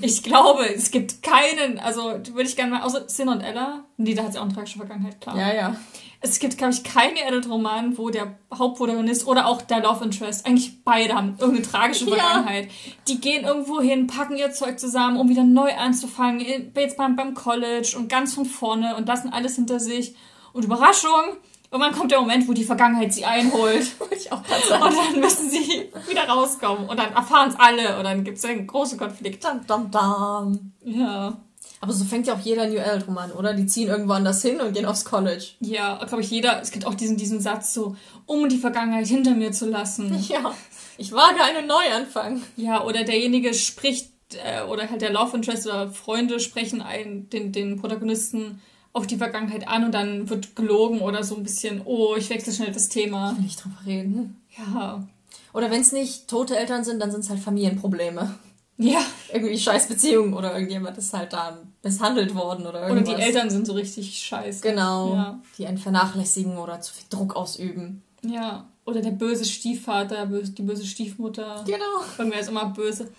Ich 0.00 0.22
glaube, 0.22 0.66
es 0.74 0.90
gibt 0.90 1.22
keinen, 1.22 1.78
also 1.78 2.02
würde 2.02 2.42
ich 2.42 2.56
gerne 2.56 2.72
mal, 2.72 2.82
außer 2.82 3.08
Sin 3.08 3.28
und 3.28 3.40
Ella, 3.40 3.84
nee, 3.96 4.14
da 4.14 4.24
hat 4.24 4.32
sie 4.32 4.38
auch 4.38 4.44
eine 4.44 4.54
tragische 4.54 4.78
Vergangenheit, 4.78 5.20
klar. 5.20 5.38
Ja, 5.38 5.54
ja. 5.54 5.76
Es 6.20 6.38
gibt, 6.38 6.56
glaube 6.56 6.72
ich, 6.72 6.82
keinen 6.82 7.18
Adult 7.26 7.48
Roman, 7.50 7.98
wo 7.98 8.08
der 8.08 8.38
Hauptprotagonist 8.52 9.26
oder 9.26 9.46
auch 9.46 9.60
der 9.60 9.80
Love 9.80 10.04
Interest, 10.04 10.46
eigentlich 10.46 10.82
beide 10.82 11.14
haben 11.14 11.36
irgendeine 11.38 11.66
tragische 11.66 12.06
Vergangenheit. 12.08 12.66
Ja. 12.66 12.92
Die 13.08 13.20
gehen 13.20 13.44
irgendwo 13.44 13.80
hin, 13.80 14.06
packen 14.06 14.36
ihr 14.36 14.50
Zeug 14.50 14.80
zusammen, 14.80 15.18
um 15.18 15.28
wieder 15.28 15.44
neu 15.44 15.74
anzufangen, 15.74 16.40
jetzt 16.74 16.96
beim, 16.96 17.14
beim 17.14 17.34
College 17.34 17.94
und 17.98 18.08
ganz 18.08 18.34
von 18.34 18.46
vorne 18.46 18.96
und 18.96 19.06
lassen 19.06 19.32
alles 19.32 19.56
hinter 19.56 19.80
sich. 19.80 20.14
Und 20.54 20.64
Überraschung, 20.64 21.36
Irgendwann 21.74 21.92
kommt 21.92 22.12
der 22.12 22.20
Moment, 22.20 22.46
wo 22.46 22.52
die 22.52 22.62
Vergangenheit 22.62 23.12
sie 23.12 23.24
einholt. 23.24 23.96
ich 24.12 24.30
auch 24.30 24.44
sagen. 24.46 24.84
Und 24.84 24.96
dann 24.96 25.20
müssen 25.20 25.50
sie 25.50 25.90
wieder 26.08 26.22
rauskommen. 26.28 26.88
Und 26.88 26.96
dann 26.96 27.12
erfahren 27.12 27.48
es 27.48 27.56
alle. 27.58 27.98
Und 27.98 28.04
dann 28.04 28.22
gibt 28.22 28.38
es 28.38 28.44
einen 28.44 28.68
großen 28.68 28.96
Konflikt. 28.96 29.42
Dam, 29.42 29.66
dam, 29.66 29.90
dam. 29.90 30.72
Ja. 30.84 31.36
Aber 31.80 31.92
so 31.92 32.04
fängt 32.04 32.28
ja 32.28 32.34
auch 32.34 32.38
jeder 32.38 32.68
New 32.68 32.78
Adult-Roman, 32.78 33.32
oder? 33.32 33.54
Die 33.54 33.66
ziehen 33.66 33.88
irgendwo 33.88 34.12
anders 34.12 34.40
hin 34.40 34.60
und 34.60 34.72
gehen 34.72 34.86
aufs 34.86 35.04
College. 35.04 35.46
Ja, 35.58 35.96
glaube 36.04 36.22
ich, 36.22 36.30
jeder. 36.30 36.62
Es 36.62 36.70
gibt 36.70 36.86
auch 36.86 36.94
diesen, 36.94 37.16
diesen 37.16 37.40
Satz 37.40 37.74
so, 37.74 37.96
um 38.26 38.48
die 38.48 38.58
Vergangenheit 38.58 39.08
hinter 39.08 39.32
mir 39.32 39.50
zu 39.50 39.68
lassen. 39.68 40.16
Ja. 40.28 40.54
Ich 40.96 41.10
wage 41.10 41.42
einen 41.42 41.66
Neuanfang. 41.66 42.40
Ja, 42.56 42.84
oder 42.84 43.02
derjenige 43.02 43.52
spricht, 43.52 44.12
äh, 44.44 44.62
oder 44.62 44.88
halt 44.88 45.02
der 45.02 45.12
Love 45.12 45.38
Interest 45.38 45.66
oder 45.66 45.90
Freunde 45.90 46.38
sprechen 46.38 46.82
einen, 46.82 47.28
den, 47.30 47.50
den 47.50 47.80
Protagonisten 47.80 48.60
auf 48.94 49.06
die 49.06 49.18
Vergangenheit 49.18 49.68
an 49.68 49.84
und 49.84 49.92
dann 49.92 50.30
wird 50.30 50.56
gelogen 50.56 51.00
oder 51.00 51.22
so 51.24 51.36
ein 51.36 51.42
bisschen, 51.42 51.82
oh, 51.84 52.14
ich 52.16 52.30
wechsle 52.30 52.52
schnell 52.52 52.72
das 52.72 52.88
Thema. 52.88 53.32
Ich 53.32 53.36
will 53.36 53.44
nicht 53.44 53.62
drüber 53.62 53.76
reden. 53.84 54.40
Ja. 54.56 55.06
Oder 55.52 55.70
wenn 55.70 55.82
es 55.82 55.92
nicht 55.92 56.28
tote 56.28 56.56
Eltern 56.56 56.84
sind, 56.84 57.00
dann 57.00 57.10
sind 57.10 57.20
es 57.20 57.28
halt 57.28 57.40
Familienprobleme. 57.40 58.34
Ja. 58.76 59.00
Irgendwie 59.32 59.58
Scheißbeziehungen 59.58 60.34
oder 60.34 60.52
irgendjemand 60.52 60.96
ist 60.96 61.12
halt 61.12 61.32
da 61.32 61.58
misshandelt 61.82 62.34
worden 62.34 62.66
oder 62.66 62.88
irgendwas. 62.88 63.08
Oder 63.08 63.18
die 63.18 63.22
Eltern 63.22 63.50
sind 63.50 63.66
so 63.66 63.72
richtig 63.72 64.16
scheiße. 64.18 64.60
Genau. 64.62 65.14
Ja. 65.14 65.42
Die 65.58 65.66
einen 65.66 65.78
vernachlässigen 65.78 66.56
oder 66.56 66.80
zu 66.80 66.94
viel 66.94 67.06
Druck 67.10 67.36
ausüben. 67.36 68.02
Ja. 68.22 68.68
Oder 68.84 69.00
der 69.00 69.10
böse 69.10 69.44
Stiefvater, 69.44 70.26
die 70.26 70.62
böse 70.62 70.86
Stiefmutter. 70.86 71.64
Genau. 71.66 72.04
Irgendwer 72.16 72.40
ist 72.40 72.48
immer 72.48 72.66
böse. 72.66 73.12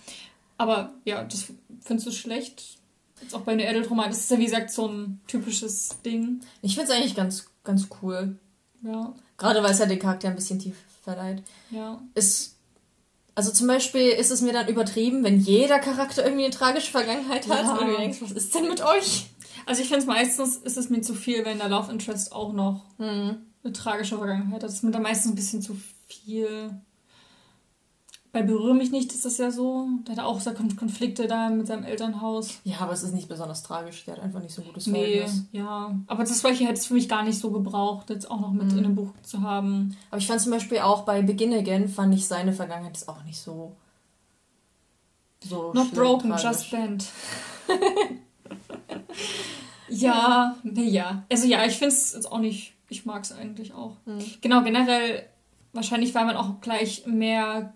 Aber 0.57 0.93
ja, 1.03 1.23
das 1.23 1.45
findest 1.82 2.07
du 2.07 2.11
schlecht? 2.11 2.78
Jetzt 3.22 3.34
auch 3.34 3.41
bei 3.41 3.53
einer 3.53 3.68
Adult-Roman, 3.68 4.09
das 4.09 4.20
ist 4.20 4.32
ja 4.32 4.38
wie 4.38 4.45
gesagt 4.45 4.72
so 4.72 4.88
ein 4.88 5.22
typisches 5.28 6.01
Ding. 6.03 6.41
Ich 6.61 6.76
finde 6.76 6.91
es 6.91 6.97
eigentlich 6.97 7.16
ganz, 7.16 7.47
ganz 7.63 7.88
cool. 8.01 8.38
Ja. 8.84 9.13
Gerade 9.38 9.63
weil 9.63 9.72
es 9.72 9.80
ja 9.80 9.86
den 9.86 9.99
Charakter 9.99 10.30
ein 10.30 10.36
bisschen 10.36 10.59
tief 10.59 10.76
verleiht. 11.03 11.41
Ja. 11.72 12.01
Ist, 12.13 12.57
also 13.34 13.51
zum 13.51 13.68
Beispiel 13.68 14.09
ist 14.09 14.32
es 14.32 14.41
mir 14.41 14.53
dann 14.53 14.68
übertrieben, 14.68 15.24
wenn 15.24 15.39
jeder 15.39 15.80
Charakter 15.80 16.24
irgendwie 16.24 16.45
eine 16.45 16.53
tragische 16.53 16.91
Vergangenheit 16.91 17.47
hat 17.47 17.63
ja. 17.63 17.78
und 17.78 17.88
du 17.88 17.97
denkst, 17.97 18.22
was 18.22 18.32
ist 18.32 18.53
denn 18.53 18.68
mit 18.68 18.82
euch? 18.82 19.28
Also 19.66 19.82
ich 19.82 19.88
finde 19.88 20.01
es 20.01 20.07
meistens, 20.07 20.57
ist 20.57 20.78
es 20.78 20.89
mir 20.89 21.01
zu 21.01 21.13
viel, 21.13 21.45
wenn 21.45 21.57
der 21.57 21.70
Love 21.70 21.91
Interest 21.91 22.32
auch 22.32 22.53
noch 22.53 22.86
mhm. 22.97 23.38
eine 23.63 23.74
tragische 23.74 24.18
Vergangenheit 24.18 24.55
hat. 24.55 24.63
Das 24.63 24.74
ist 24.74 24.84
mir 24.84 24.91
dann 24.91 25.01
meistens 25.01 25.32
ein 25.32 25.36
bisschen 25.36 25.61
zu 25.61 25.78
viel. 26.07 26.72
Bei 28.36 28.41
Berühre 28.41 28.75
mich 28.75 28.91
nicht 28.91 29.13
ist 29.13 29.23
das 29.23 29.38
ja 29.38 29.49
so. 29.49 29.88
Der 30.05 30.17
hat 30.17 30.25
auch 30.25 30.41
so 30.41 30.51
Konflikte 30.51 31.25
da 31.25 31.47
mit 31.47 31.67
seinem 31.67 31.86
Elternhaus. 31.86 32.59
Ja, 32.65 32.79
aber 32.81 32.91
es 32.91 33.01
ist 33.01 33.13
nicht 33.13 33.29
besonders 33.29 33.63
tragisch. 33.63 34.03
Der 34.03 34.17
hat 34.17 34.23
einfach 34.23 34.41
nicht 34.41 34.53
so 34.53 34.61
ein 34.61 34.67
gutes 34.67 34.88
nee, 34.88 34.99
Verhältnis. 34.99 35.45
ja. 35.53 35.97
Aber 36.07 36.23
das 36.25 36.41
solche 36.41 36.65
hätte 36.65 36.73
es 36.73 36.86
für 36.86 36.95
mich 36.95 37.07
gar 37.07 37.23
nicht 37.23 37.39
so 37.39 37.49
gebraucht, 37.51 38.09
jetzt 38.09 38.29
auch 38.29 38.41
noch 38.41 38.51
mit 38.51 38.73
mhm. 38.73 38.77
in 38.77 38.86
einem 38.86 38.95
Buch 38.95 39.11
zu 39.23 39.41
haben. 39.41 39.95
Aber 40.11 40.17
ich 40.17 40.27
fand 40.27 40.41
zum 40.41 40.51
Beispiel 40.51 40.79
auch 40.79 41.03
bei 41.03 41.21
Begin 41.21 41.53
Again, 41.53 41.88
fand 41.88 42.13
ich 42.13 42.27
seine 42.27 42.51
Vergangenheit 42.51 42.97
ist 42.97 43.07
auch 43.07 43.23
nicht 43.23 43.39
so. 43.39 43.71
So 45.39 45.71
Not 45.71 45.93
broken, 45.93 46.31
tragisch. 46.31 46.43
just 46.43 46.71
bent. 46.71 47.05
ja, 49.88 50.57
naja. 50.61 51.23
Also 51.31 51.47
ja, 51.47 51.65
ich 51.65 51.77
finde 51.77 51.95
es 51.95 52.11
jetzt 52.11 52.29
auch 52.29 52.39
nicht. 52.39 52.73
Ich 52.89 53.05
mag 53.05 53.23
es 53.23 53.31
eigentlich 53.31 53.73
auch. 53.73 53.93
Mhm. 54.05 54.25
Genau, 54.41 54.61
generell, 54.61 55.25
wahrscheinlich, 55.71 56.13
weil 56.13 56.25
man 56.25 56.36
auch 56.36 56.59
gleich 56.59 57.05
mehr 57.05 57.73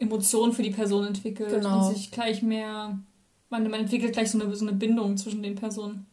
Emotionen 0.00 0.52
für 0.52 0.62
die 0.62 0.70
Person 0.70 1.06
entwickelt 1.06 1.50
genau. 1.50 1.88
und 1.88 1.94
sich 1.94 2.10
gleich 2.10 2.42
mehr, 2.42 2.98
man, 3.50 3.62
man 3.70 3.80
entwickelt 3.80 4.14
gleich 4.14 4.30
so 4.30 4.40
eine, 4.40 4.54
so 4.56 4.66
eine 4.66 4.74
Bindung 4.74 5.16
zwischen 5.16 5.42
den 5.42 5.54
Personen. 5.54 6.06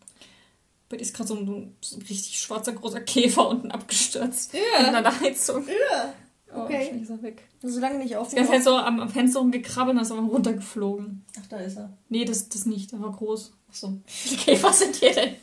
Bei 0.90 0.98
dir 0.98 1.04
ist 1.04 1.16
gerade 1.16 1.28
so, 1.28 1.36
ein, 1.36 1.76
so 1.82 1.98
ein 1.98 2.02
richtig 2.02 2.40
schwarzer 2.40 2.74
großer 2.74 3.02
Käfer 3.02 3.48
unten 3.48 3.72
abgestürzt. 3.72 4.54
Ja. 4.54 4.88
In 4.88 4.96
einer 4.96 5.20
Heizung. 5.20 5.66
Ja. 5.68 6.14
Oh, 6.54 6.62
okay. 6.62 6.92
Oh, 6.94 7.02
ist 7.02 7.10
er 7.10 7.22
weg. 7.22 7.44
Solange 7.62 8.00
nicht 8.00 8.16
auf. 8.16 8.34
Der 8.34 8.44
ist 8.44 8.50
halt 8.50 8.64
so 8.64 8.76
am, 8.76 9.00
am 9.00 9.10
Fenster 9.10 9.40
rumgekrabbelt 9.40 9.98
und 9.98 10.02
ist 10.02 10.12
aber 10.12 10.22
runtergeflogen. 10.22 11.26
Ach, 11.40 11.48
da 11.50 11.58
ist 11.58 11.78
er. 11.78 11.92
Nee, 12.08 12.24
das, 12.24 12.48
das 12.48 12.66
nicht. 12.66 12.94
Der 12.94 13.02
war 13.02 13.12
groß. 13.12 13.54
Achso. 13.70 13.90
Wie 13.90 14.02
viele 14.12 14.38
Käfer 14.38 14.72
sind 14.72 14.96
hier 14.96 15.14
denn? 15.14 15.36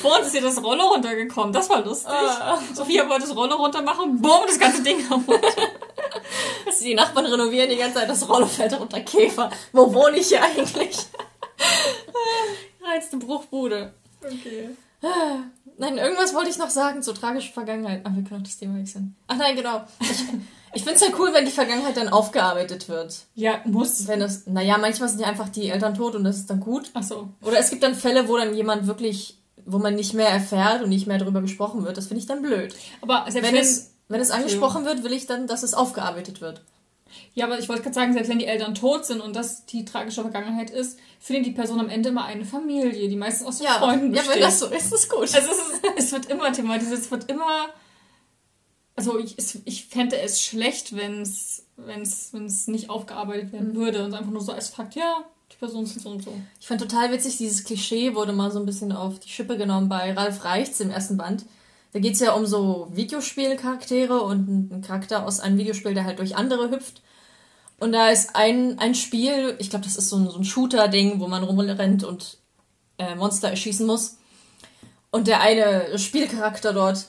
Vor 0.00 0.18
uns 0.18 0.26
ist 0.28 0.32
hier 0.32 0.42
das 0.42 0.62
Rollo 0.62 0.84
runtergekommen. 0.88 1.52
Das 1.52 1.68
war 1.68 1.84
lustig. 1.84 2.10
Ah. 2.10 2.58
Sophia 2.72 3.08
wollte 3.08 3.26
das 3.26 3.36
Rollo 3.36 3.56
runter 3.56 3.82
machen. 3.82 4.20
Boom, 4.20 4.40
das 4.46 4.58
ganze 4.58 4.82
Ding 4.82 5.06
kaputt. 5.06 5.40
die 6.82 6.94
Nachbarn 6.94 7.26
renovieren 7.26 7.68
die 7.68 7.76
ganze 7.76 7.98
Zeit 7.98 8.08
das 8.08 8.28
Rollo 8.28 8.46
fällt 8.46 8.78
runter. 8.78 9.00
Käfer. 9.00 9.50
Wo 9.72 9.92
wohne 9.92 10.18
ich 10.18 10.28
hier 10.28 10.42
eigentlich? 10.42 10.96
Reinste 12.82 13.18
Bruchbude. 13.18 13.92
Okay. 14.24 14.70
Nein, 15.78 15.96
irgendwas 15.96 16.34
wollte 16.34 16.50
ich 16.50 16.58
noch 16.58 16.70
sagen 16.70 17.02
zur 17.02 17.14
tragischen 17.14 17.52
Vergangenheit. 17.52 18.04
Aber 18.04 18.16
wir 18.16 18.24
können 18.24 18.40
auch 18.40 18.44
das 18.44 18.58
Thema 18.58 18.78
wechseln. 18.78 19.16
Ach 19.28 19.36
nein, 19.36 19.56
genau. 19.56 19.82
Ich, 20.00 20.24
ich 20.74 20.82
finde 20.82 20.96
es 20.96 21.02
halt 21.02 21.18
cool, 21.18 21.32
wenn 21.32 21.46
die 21.46 21.50
Vergangenheit 21.50 21.96
dann 21.96 22.08
aufgearbeitet 22.08 22.88
wird. 22.88 23.18
Ja, 23.34 23.60
muss. 23.64 24.06
Wenn 24.06 24.20
es, 24.20 24.46
naja, 24.46 24.76
manchmal 24.78 25.08
sind 25.08 25.20
ja 25.20 25.26
einfach 25.26 25.48
die 25.48 25.68
Eltern 25.68 25.94
tot 25.94 26.14
und 26.14 26.24
das 26.24 26.36
ist 26.36 26.50
dann 26.50 26.60
gut. 26.60 26.90
Ach 26.94 27.02
so. 27.02 27.28
Oder 27.42 27.58
es 27.58 27.70
gibt 27.70 27.82
dann 27.82 27.94
Fälle, 27.94 28.28
wo 28.28 28.36
dann 28.36 28.54
jemand 28.54 28.86
wirklich 28.86 29.39
wo 29.66 29.78
man 29.78 29.94
nicht 29.94 30.14
mehr 30.14 30.28
erfährt 30.28 30.82
und 30.82 30.88
nicht 30.88 31.06
mehr 31.06 31.18
darüber 31.18 31.40
gesprochen 31.40 31.84
wird, 31.84 31.96
das 31.96 32.06
finde 32.06 32.20
ich 32.20 32.26
dann 32.26 32.42
blöd. 32.42 32.74
Aber 33.00 33.24
selbst 33.28 33.48
wenn, 33.48 33.54
wenn 33.54 33.62
es, 33.62 33.94
wenn 34.08 34.20
es 34.20 34.30
angesprochen 34.30 34.84
wird, 34.84 35.04
will 35.04 35.12
ich 35.12 35.26
dann, 35.26 35.46
dass 35.46 35.62
es 35.62 35.74
aufgearbeitet 35.74 36.40
wird. 36.40 36.62
Ja, 37.34 37.46
aber 37.46 37.58
ich 37.58 37.68
wollte 37.68 37.82
gerade 37.82 37.94
sagen, 37.94 38.12
selbst 38.12 38.28
wenn 38.28 38.38
die 38.38 38.46
Eltern 38.46 38.74
tot 38.74 39.04
sind 39.04 39.20
und 39.20 39.34
das 39.34 39.66
die 39.66 39.84
tragische 39.84 40.22
Vergangenheit 40.22 40.70
ist, 40.70 40.98
findet 41.18 41.46
die 41.46 41.52
Person 41.52 41.80
am 41.80 41.88
Ende 41.88 42.10
immer 42.10 42.24
eine 42.24 42.44
Familie, 42.44 43.08
die 43.08 43.16
meistens 43.16 43.46
aus 43.46 43.58
den 43.58 43.66
ja, 43.66 43.78
Freunden 43.78 44.12
besteht. 44.12 44.28
Ja, 44.28 44.34
wenn 44.34 44.42
das 44.42 44.58
so 44.60 44.66
ist, 44.66 44.92
ist 44.92 45.10
gut. 45.10 45.22
Also 45.22 45.38
es, 45.38 45.48
ist, 45.48 45.84
es 45.96 46.12
wird 46.12 46.26
immer 46.26 46.52
thematisiert, 46.52 47.00
es 47.00 47.10
wird 47.10 47.28
immer 47.30 47.68
Also 48.94 49.18
ich, 49.18 49.36
ich 49.64 49.86
fände 49.86 50.18
es 50.18 50.40
schlecht, 50.42 50.94
wenn 50.96 51.22
es 51.22 51.64
wenn's 51.76 52.66
nicht 52.66 52.90
aufgearbeitet 52.90 53.52
werden 53.52 53.74
würde 53.74 54.04
und 54.04 54.14
einfach 54.14 54.30
nur 54.30 54.42
so 54.42 54.52
als 54.52 54.68
Fakt, 54.68 54.94
ja, 54.94 55.24
Person 55.60 55.84
so 55.84 56.08
und 56.08 56.24
so. 56.24 56.32
Ich 56.58 56.66
fand 56.66 56.80
total 56.80 57.12
witzig, 57.12 57.36
dieses 57.36 57.64
Klischee 57.64 58.14
wurde 58.14 58.32
mal 58.32 58.50
so 58.50 58.58
ein 58.58 58.66
bisschen 58.66 58.92
auf 58.92 59.20
die 59.20 59.28
Schippe 59.28 59.58
genommen 59.58 59.90
bei 59.90 60.12
Ralf 60.14 60.44
Reichts 60.44 60.80
im 60.80 60.90
ersten 60.90 61.18
Band. 61.18 61.44
Da 61.92 61.98
geht 61.98 62.14
es 62.14 62.20
ja 62.20 62.32
um 62.32 62.46
so 62.46 62.88
Videospielcharaktere 62.92 64.22
und 64.22 64.48
einen 64.48 64.82
Charakter 64.82 65.26
aus 65.26 65.38
einem 65.38 65.58
Videospiel, 65.58 65.92
der 65.92 66.04
halt 66.04 66.18
durch 66.18 66.34
andere 66.34 66.70
hüpft. 66.70 67.02
Und 67.78 67.92
da 67.92 68.08
ist 68.08 68.36
ein, 68.36 68.78
ein 68.78 68.94
Spiel, 68.94 69.54
ich 69.58 69.68
glaube, 69.68 69.84
das 69.84 69.96
ist 69.96 70.08
so 70.08 70.16
ein, 70.16 70.30
so 70.30 70.38
ein 70.38 70.44
Shooter-Ding, 70.44 71.20
wo 71.20 71.28
man 71.28 71.44
rumrennt 71.44 72.04
und 72.04 72.38
äh, 72.98 73.14
Monster 73.14 73.50
erschießen 73.50 73.86
muss. 73.86 74.16
Und 75.10 75.26
der 75.26 75.40
eine 75.40 75.98
Spielcharakter 75.98 76.72
dort 76.72 77.08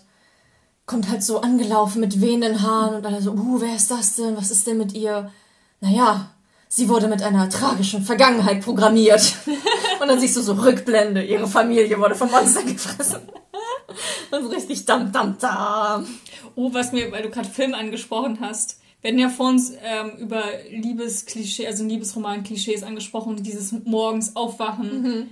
kommt 0.86 1.10
halt 1.10 1.24
so 1.24 1.40
angelaufen 1.40 2.02
mit 2.02 2.20
wehenden 2.20 2.62
Haaren 2.62 2.96
und 2.96 3.06
alle 3.06 3.22
so, 3.22 3.32
uh, 3.32 3.62
wer 3.62 3.76
ist 3.76 3.92
das 3.92 4.18
denn? 4.18 4.36
Was 4.36 4.52
ist 4.52 4.68
denn 4.68 4.78
mit 4.78 4.94
ihr? 4.94 5.32
Naja, 5.80 6.32
sie 6.72 6.88
wurde 6.88 7.08
mit 7.08 7.22
einer 7.22 7.50
tragischen 7.50 8.04
Vergangenheit 8.04 8.64
programmiert. 8.64 9.36
und 10.02 10.08
dann 10.08 10.20
siehst 10.20 10.38
du 10.38 10.42
so 10.42 10.54
Rückblende, 10.54 11.22
ihre 11.24 11.48
Familie 11.48 12.00
wurde 12.00 12.16
vom 12.16 12.32
Monster 12.32 12.64
gefressen. 12.64 13.22
Und 14.32 14.44
so 14.44 14.50
richtig 14.50 14.86
dam 14.86 15.12
dam 15.12 15.38
dam. 15.38 16.08
Oh, 16.56 16.74
was 16.74 16.94
mir, 16.94 17.12
weil 17.12 17.24
du 17.24 17.30
gerade 17.30 17.50
Film 17.50 17.74
angesprochen 17.74 18.38
hast. 18.40 18.80
Wir 19.02 19.10
hatten 19.10 19.20
ja 19.20 19.28
vor 19.28 19.50
uns 19.50 19.74
ähm, 19.84 20.12
über 20.18 20.44
Liebesklischee, 20.70 21.68
also 21.68 21.84
Liebesroman-Klischees 21.84 22.84
angesprochen, 22.84 23.44
dieses 23.44 23.74
morgens 23.84 24.38
aufwachen. 24.38 25.02
Mhm. 25.02 25.30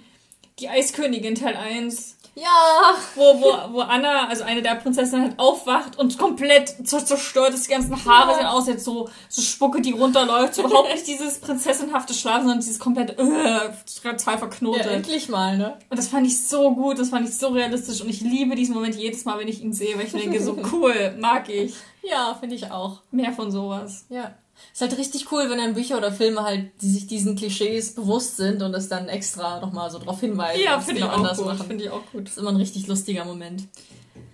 Die 0.60 0.68
Eiskönigin 0.68 1.36
Teil 1.36 1.56
1 1.56 2.18
ja. 2.36 2.96
Wo, 3.16 3.42
wo, 3.42 3.74
wo 3.74 3.80
Anna, 3.82 4.28
also 4.28 4.44
eine 4.44 4.62
der 4.62 4.76
Prinzessinnen, 4.76 5.30
halt 5.30 5.40
aufwacht 5.40 5.98
und 5.98 6.18
komplett 6.18 6.76
zerstört 6.88 7.54
ist, 7.54 7.68
die 7.68 7.72
ganzen 7.72 7.94
Haare 8.06 8.32
ja. 8.32 8.38
sehen 8.38 8.46
aus, 8.46 8.68
jetzt 8.68 8.86
so, 8.86 9.10
so 9.28 9.42
Spucke, 9.42 9.82
die 9.82 9.92
runterläuft. 9.92 10.56
So 10.56 10.64
überhaupt 10.64 10.90
nicht 10.94 11.08
dieses 11.08 11.40
prinzessinhafte 11.40 12.14
Schlafen, 12.14 12.44
sondern 12.44 12.60
dieses 12.60 12.80
komplett, 12.80 13.18
äh, 13.18 13.70
total 14.02 14.38
verknotet. 14.38 14.86
Ja, 14.86 14.92
endlich 14.92 15.30
mal, 15.30 15.58
ne? 15.58 15.78
Und 15.90 15.98
das 15.98 16.08
fand 16.08 16.28
ich 16.28 16.48
so 16.48 16.74
gut, 16.74 17.00
das 17.00 17.10
fand 17.10 17.28
ich 17.28 17.38
so 17.38 17.50
realistisch 17.50 18.02
und 18.02 18.10
ich 18.10 18.22
liebe 18.22 18.56
diesen 18.56 18.76
Moment 18.76 18.96
jedes 18.96 19.26
Mal, 19.26 19.40
wenn 19.40 19.48
ich 19.48 19.62
ihn 19.62 19.74
sehe, 19.74 19.98
weil 19.98 20.06
ich 20.06 20.14
denke, 20.14 20.42
so 20.42 20.58
cool, 20.72 21.16
mag 21.20 21.50
ich. 21.50 21.74
Ja, 22.02 22.36
finde 22.40 22.56
ich 22.56 22.72
auch. 22.72 23.02
Mehr 23.12 23.34
von 23.34 23.52
sowas. 23.52 24.06
Ja. 24.10 24.34
Ist 24.72 24.82
halt 24.82 24.98
richtig 24.98 25.32
cool, 25.32 25.50
wenn 25.50 25.58
dann 25.58 25.74
Bücher 25.74 25.98
oder 25.98 26.12
Filme 26.12 26.44
halt, 26.44 26.72
die 26.82 26.90
sich 26.90 27.08
diesen 27.08 27.36
Klischees 27.36 27.96
bewusst 27.96 28.38
sind 28.38 28.62
und 28.62 28.74
es 28.74 28.88
dann 28.88 29.08
extra 29.08 29.60
nochmal 29.60 29.92
so 29.92 30.00
drauf 30.00 30.20
hinweisen. 30.20 30.62
Ja, 30.64 30.80
finde 30.80 31.02
genau 31.02 31.24
ich, 31.24 31.40
auch 31.40 31.58
gut. 31.58 31.68
Finde 31.68 31.84
ich 31.84 31.90
auch 31.90 32.06
gut. 32.12 32.26
Das 32.26 32.34
ist 32.34 32.38
immer 32.38 32.52
ein 32.52 32.56
richtig 32.56 32.88
lustiger 32.88 33.26
Moment. 33.26 33.68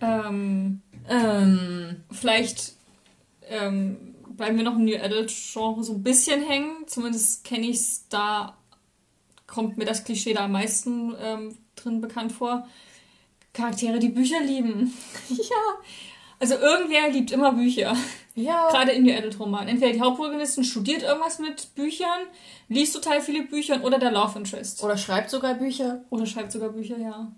Ähm, 0.01 0.81
ähm, 1.09 2.03
vielleicht 2.11 2.73
ähm, 3.49 4.15
bleiben 4.35 4.57
wir 4.57 4.63
noch 4.63 4.75
im 4.75 4.85
New 4.85 4.97
Adult 4.97 5.31
Genre 5.31 5.83
so 5.83 5.93
ein 5.93 6.03
bisschen 6.03 6.43
hängen. 6.43 6.87
Zumindest 6.87 7.43
kenne 7.43 7.67
ich 7.67 7.77
es 7.77 8.07
da, 8.09 8.57
kommt 9.47 9.77
mir 9.77 9.85
das 9.85 10.03
Klischee 10.03 10.33
da 10.33 10.45
am 10.45 10.51
meisten 10.51 11.15
ähm, 11.21 11.57
drin 11.75 12.01
bekannt 12.01 12.31
vor. 12.31 12.67
Charaktere, 13.53 13.99
die 13.99 14.09
Bücher 14.09 14.41
lieben. 14.41 14.93
ja. 15.29 15.79
Also 16.39 16.55
irgendwer 16.55 17.09
liebt 17.09 17.31
immer 17.31 17.53
Bücher. 17.53 17.95
Ja. 18.35 18.69
Gerade 18.69 18.91
in 18.91 19.03
New 19.03 19.13
Adult 19.13 19.39
Roman. 19.39 19.67
Entweder 19.67 19.93
die 19.93 20.01
Hauptprotagonistin 20.01 20.65
studiert 20.65 21.03
irgendwas 21.03 21.39
mit 21.39 21.73
Büchern, 21.73 22.27
liest 22.67 22.93
total 22.93 23.21
viele 23.21 23.43
Bücher 23.43 23.83
oder 23.83 23.97
der 23.97 24.11
Love 24.11 24.37
Interest. 24.37 24.83
Oder 24.83 24.97
schreibt 24.97 25.29
sogar 25.29 25.55
Bücher. 25.55 26.03
Oder 26.09 26.25
schreibt 26.25 26.51
sogar 26.51 26.69
Bücher, 26.69 26.97
ja. 26.97 27.31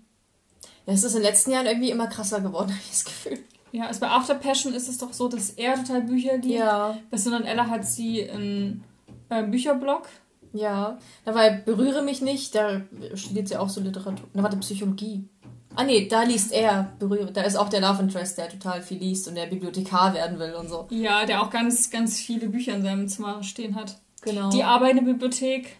Ja, 0.86 0.92
es 0.92 1.04
ist 1.04 1.14
in 1.14 1.22
den 1.22 1.30
letzten 1.30 1.52
Jahren 1.52 1.66
irgendwie 1.66 1.90
immer 1.90 2.08
krasser 2.08 2.40
geworden, 2.40 2.70
habe 2.72 2.80
ich 2.82 2.90
das 2.90 3.04
Gefühl. 3.04 3.38
Ja, 3.70 3.86
also 3.86 4.00
bei 4.00 4.08
After 4.08 4.34
Passion 4.34 4.74
ist 4.74 4.88
es 4.88 4.98
doch 4.98 5.12
so, 5.12 5.28
dass 5.28 5.50
er 5.50 5.76
total 5.76 6.02
Bücher 6.02 6.36
liebt. 6.38 6.58
Ja. 6.58 6.98
Bei 7.10 7.16
Sin 7.16 7.34
und 7.34 7.44
Ella 7.44 7.68
hat 7.68 7.86
sie 7.86 8.28
einen 8.28 8.82
äh, 9.28 9.44
Bücherblog. 9.44 10.08
Ja, 10.54 10.98
dabei 11.26 11.50
berühre 11.50 12.02
mich 12.02 12.22
nicht, 12.22 12.54
da 12.54 12.80
studiert 13.14 13.48
sie 13.48 13.56
auch 13.56 13.68
so 13.68 13.82
Literatur. 13.82 14.26
Na, 14.32 14.42
warte, 14.42 14.56
Psychologie. 14.56 15.28
Ah 15.74 15.84
nee, 15.84 16.08
da 16.08 16.22
liest 16.22 16.52
er 16.52 16.92
berührt. 16.98 17.36
Da 17.36 17.42
ist 17.42 17.56
auch 17.56 17.68
der 17.68 17.80
Love 17.80 18.02
Interest, 18.02 18.36
der 18.38 18.48
total 18.48 18.82
viel 18.82 18.98
liest 18.98 19.28
und 19.28 19.34
der 19.34 19.46
Bibliothekar 19.46 20.14
werden 20.14 20.38
will 20.38 20.54
und 20.54 20.68
so. 20.68 20.88
Ja, 20.90 21.24
der 21.24 21.42
auch 21.42 21.50
ganz, 21.50 21.90
ganz 21.90 22.18
viele 22.18 22.48
Bücher 22.48 22.74
in 22.74 22.82
seinem 22.82 23.08
Zimmer 23.08 23.42
stehen 23.42 23.74
hat. 23.74 23.98
Genau. 24.22 24.50
Die 24.50 24.64
Arbeit 24.64 24.92
in 24.92 25.04
der 25.04 25.12
Bibliothek. 25.12 25.76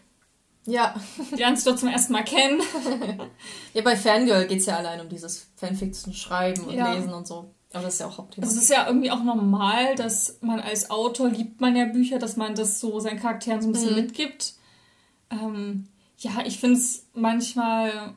Ja. 0.66 0.94
Die 1.32 1.36
lernst 1.36 1.66
du 1.66 1.74
zum 1.74 1.88
ersten 1.88 2.12
Mal 2.12 2.24
kennen. 2.24 2.60
ja, 3.74 3.82
bei 3.82 3.96
Fangirl 3.96 4.46
geht 4.46 4.60
es 4.60 4.66
ja 4.66 4.76
allein 4.76 5.00
um 5.00 5.08
dieses 5.08 5.48
Fanfiction 5.56 6.12
schreiben 6.12 6.64
und 6.64 6.74
ja. 6.74 6.92
lesen 6.92 7.12
und 7.12 7.26
so. 7.26 7.54
Aber 7.72 7.84
das 7.84 7.94
ist 7.94 8.00
ja 8.00 8.06
auch 8.06 8.18
Hauptthema. 8.18 8.46
Also 8.46 8.56
es 8.56 8.64
ist 8.64 8.70
ja 8.70 8.86
irgendwie 8.86 9.10
auch 9.10 9.22
normal, 9.22 9.94
dass 9.94 10.38
man 10.40 10.60
als 10.60 10.90
Autor 10.90 11.28
liebt 11.28 11.60
man 11.60 11.76
ja 11.76 11.84
Bücher, 11.86 12.18
dass 12.18 12.36
man 12.36 12.54
das 12.54 12.80
so 12.80 13.00
seinen 13.00 13.20
Charakteren 13.20 13.60
so 13.60 13.68
ein 13.68 13.72
bisschen 13.72 13.90
mhm. 13.90 14.00
mitgibt. 14.02 14.54
Ähm, 15.30 15.88
ja, 16.18 16.42
ich 16.44 16.58
finde 16.58 16.76
es 16.76 17.06
manchmal 17.14 18.14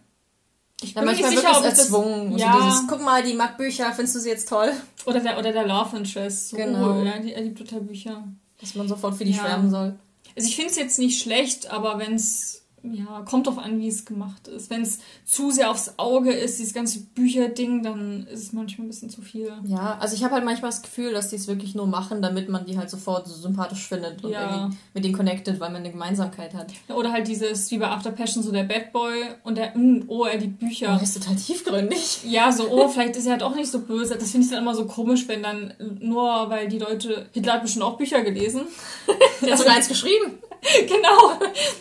ich 0.81 0.93
bin 0.93 1.05
manchmal 1.05 1.31
sicher, 1.31 1.57
ob 1.57 1.63
erzwungen. 1.63 2.31
Das, 2.31 2.41
ja. 2.41 2.53
So 2.53 2.65
dieses, 2.65 2.87
guck 2.87 3.01
mal, 3.01 3.23
die 3.23 3.33
mag 3.33 3.57
Bücher, 3.57 3.91
findest 3.93 4.15
du 4.15 4.19
sie 4.19 4.29
jetzt 4.29 4.49
toll? 4.49 4.71
Oder 5.05 5.19
der, 5.19 5.37
oder 5.37 5.51
der 5.51 5.67
Love 5.67 5.97
Interest. 5.97 6.55
Genau. 6.55 7.03
Ja, 7.03 7.13
er 7.13 7.41
liebt 7.41 7.57
total 7.57 7.81
Bücher. 7.81 8.23
Dass 8.59 8.75
man 8.75 8.87
sofort 8.87 9.15
für 9.15 9.25
die 9.25 9.31
ja. 9.31 9.43
schwärmen 9.43 9.69
soll. 9.69 9.95
Also 10.35 10.47
ich 10.47 10.55
finde 10.55 10.71
es 10.71 10.77
jetzt 10.77 10.99
nicht 10.99 11.21
schlecht, 11.21 11.71
aber 11.71 11.99
wenn 11.99 12.15
es 12.15 12.60
ja, 12.83 13.21
kommt 13.29 13.45
drauf 13.45 13.59
an, 13.59 13.79
wie 13.79 13.87
es 13.87 14.05
gemacht 14.05 14.47
ist. 14.47 14.69
Wenn 14.69 14.81
es 14.81 14.99
zu 15.23 15.51
sehr 15.51 15.69
aufs 15.69 15.93
Auge 15.97 16.31
ist, 16.31 16.57
dieses 16.57 16.73
ganze 16.73 17.01
Bücherding, 17.01 17.83
dann 17.83 18.25
ist 18.27 18.41
es 18.41 18.53
manchmal 18.53 18.87
ein 18.87 18.89
bisschen 18.89 19.09
zu 19.09 19.21
viel. 19.21 19.53
Ja, 19.65 19.97
also 19.99 20.15
ich 20.15 20.23
habe 20.23 20.33
halt 20.33 20.45
manchmal 20.45 20.71
das 20.71 20.81
Gefühl, 20.81 21.13
dass 21.13 21.29
die 21.29 21.35
es 21.35 21.47
wirklich 21.47 21.75
nur 21.75 21.85
machen, 21.85 22.21
damit 22.21 22.49
man 22.49 22.65
die 22.65 22.77
halt 22.77 22.89
sofort 22.89 23.27
so 23.27 23.35
sympathisch 23.35 23.87
findet 23.87 24.23
und 24.23 24.31
ja. 24.31 24.49
irgendwie 24.49 24.77
mit 24.95 25.03
denen 25.03 25.15
connected, 25.15 25.59
weil 25.59 25.69
man 25.69 25.81
eine 25.81 25.91
Gemeinsamkeit 25.91 26.55
hat. 26.55 26.73
Oder 26.89 27.11
halt 27.11 27.27
dieses, 27.27 27.69
wie 27.69 27.77
bei 27.77 27.87
After 27.87 28.11
Passion, 28.11 28.41
so 28.41 28.51
der 28.51 28.63
Bad 28.63 28.91
Boy 28.91 29.25
und 29.43 29.57
der, 29.57 29.77
mm, 29.77 30.05
oh, 30.07 30.25
er 30.25 30.39
die 30.39 30.47
Bücher. 30.47 30.97
Oh, 30.99 31.03
ist 31.03 31.13
total 31.13 31.35
tiefgründig. 31.35 32.23
Ja, 32.25 32.51
so, 32.51 32.67
oh, 32.69 32.87
vielleicht 32.87 33.15
ist 33.15 33.27
er 33.27 33.33
halt 33.33 33.43
auch 33.43 33.55
nicht 33.55 33.69
so 33.69 33.79
böse. 33.81 34.15
Das 34.15 34.31
finde 34.31 34.45
ich 34.45 34.51
dann 34.51 34.63
immer 34.63 34.73
so 34.73 34.85
komisch, 34.85 35.27
wenn 35.27 35.43
dann 35.43 35.73
nur, 35.99 36.49
weil 36.49 36.67
die 36.67 36.79
Leute, 36.79 37.27
Hitler 37.33 37.53
hat 37.53 37.61
bestimmt 37.61 37.85
auch 37.85 37.97
Bücher 37.97 38.21
gelesen. 38.21 38.61
Der 39.41 39.51
hat 39.51 39.59
sogar 39.59 39.75
eins 39.75 39.87
geschrieben. 39.87 40.39
genau. 40.87 41.39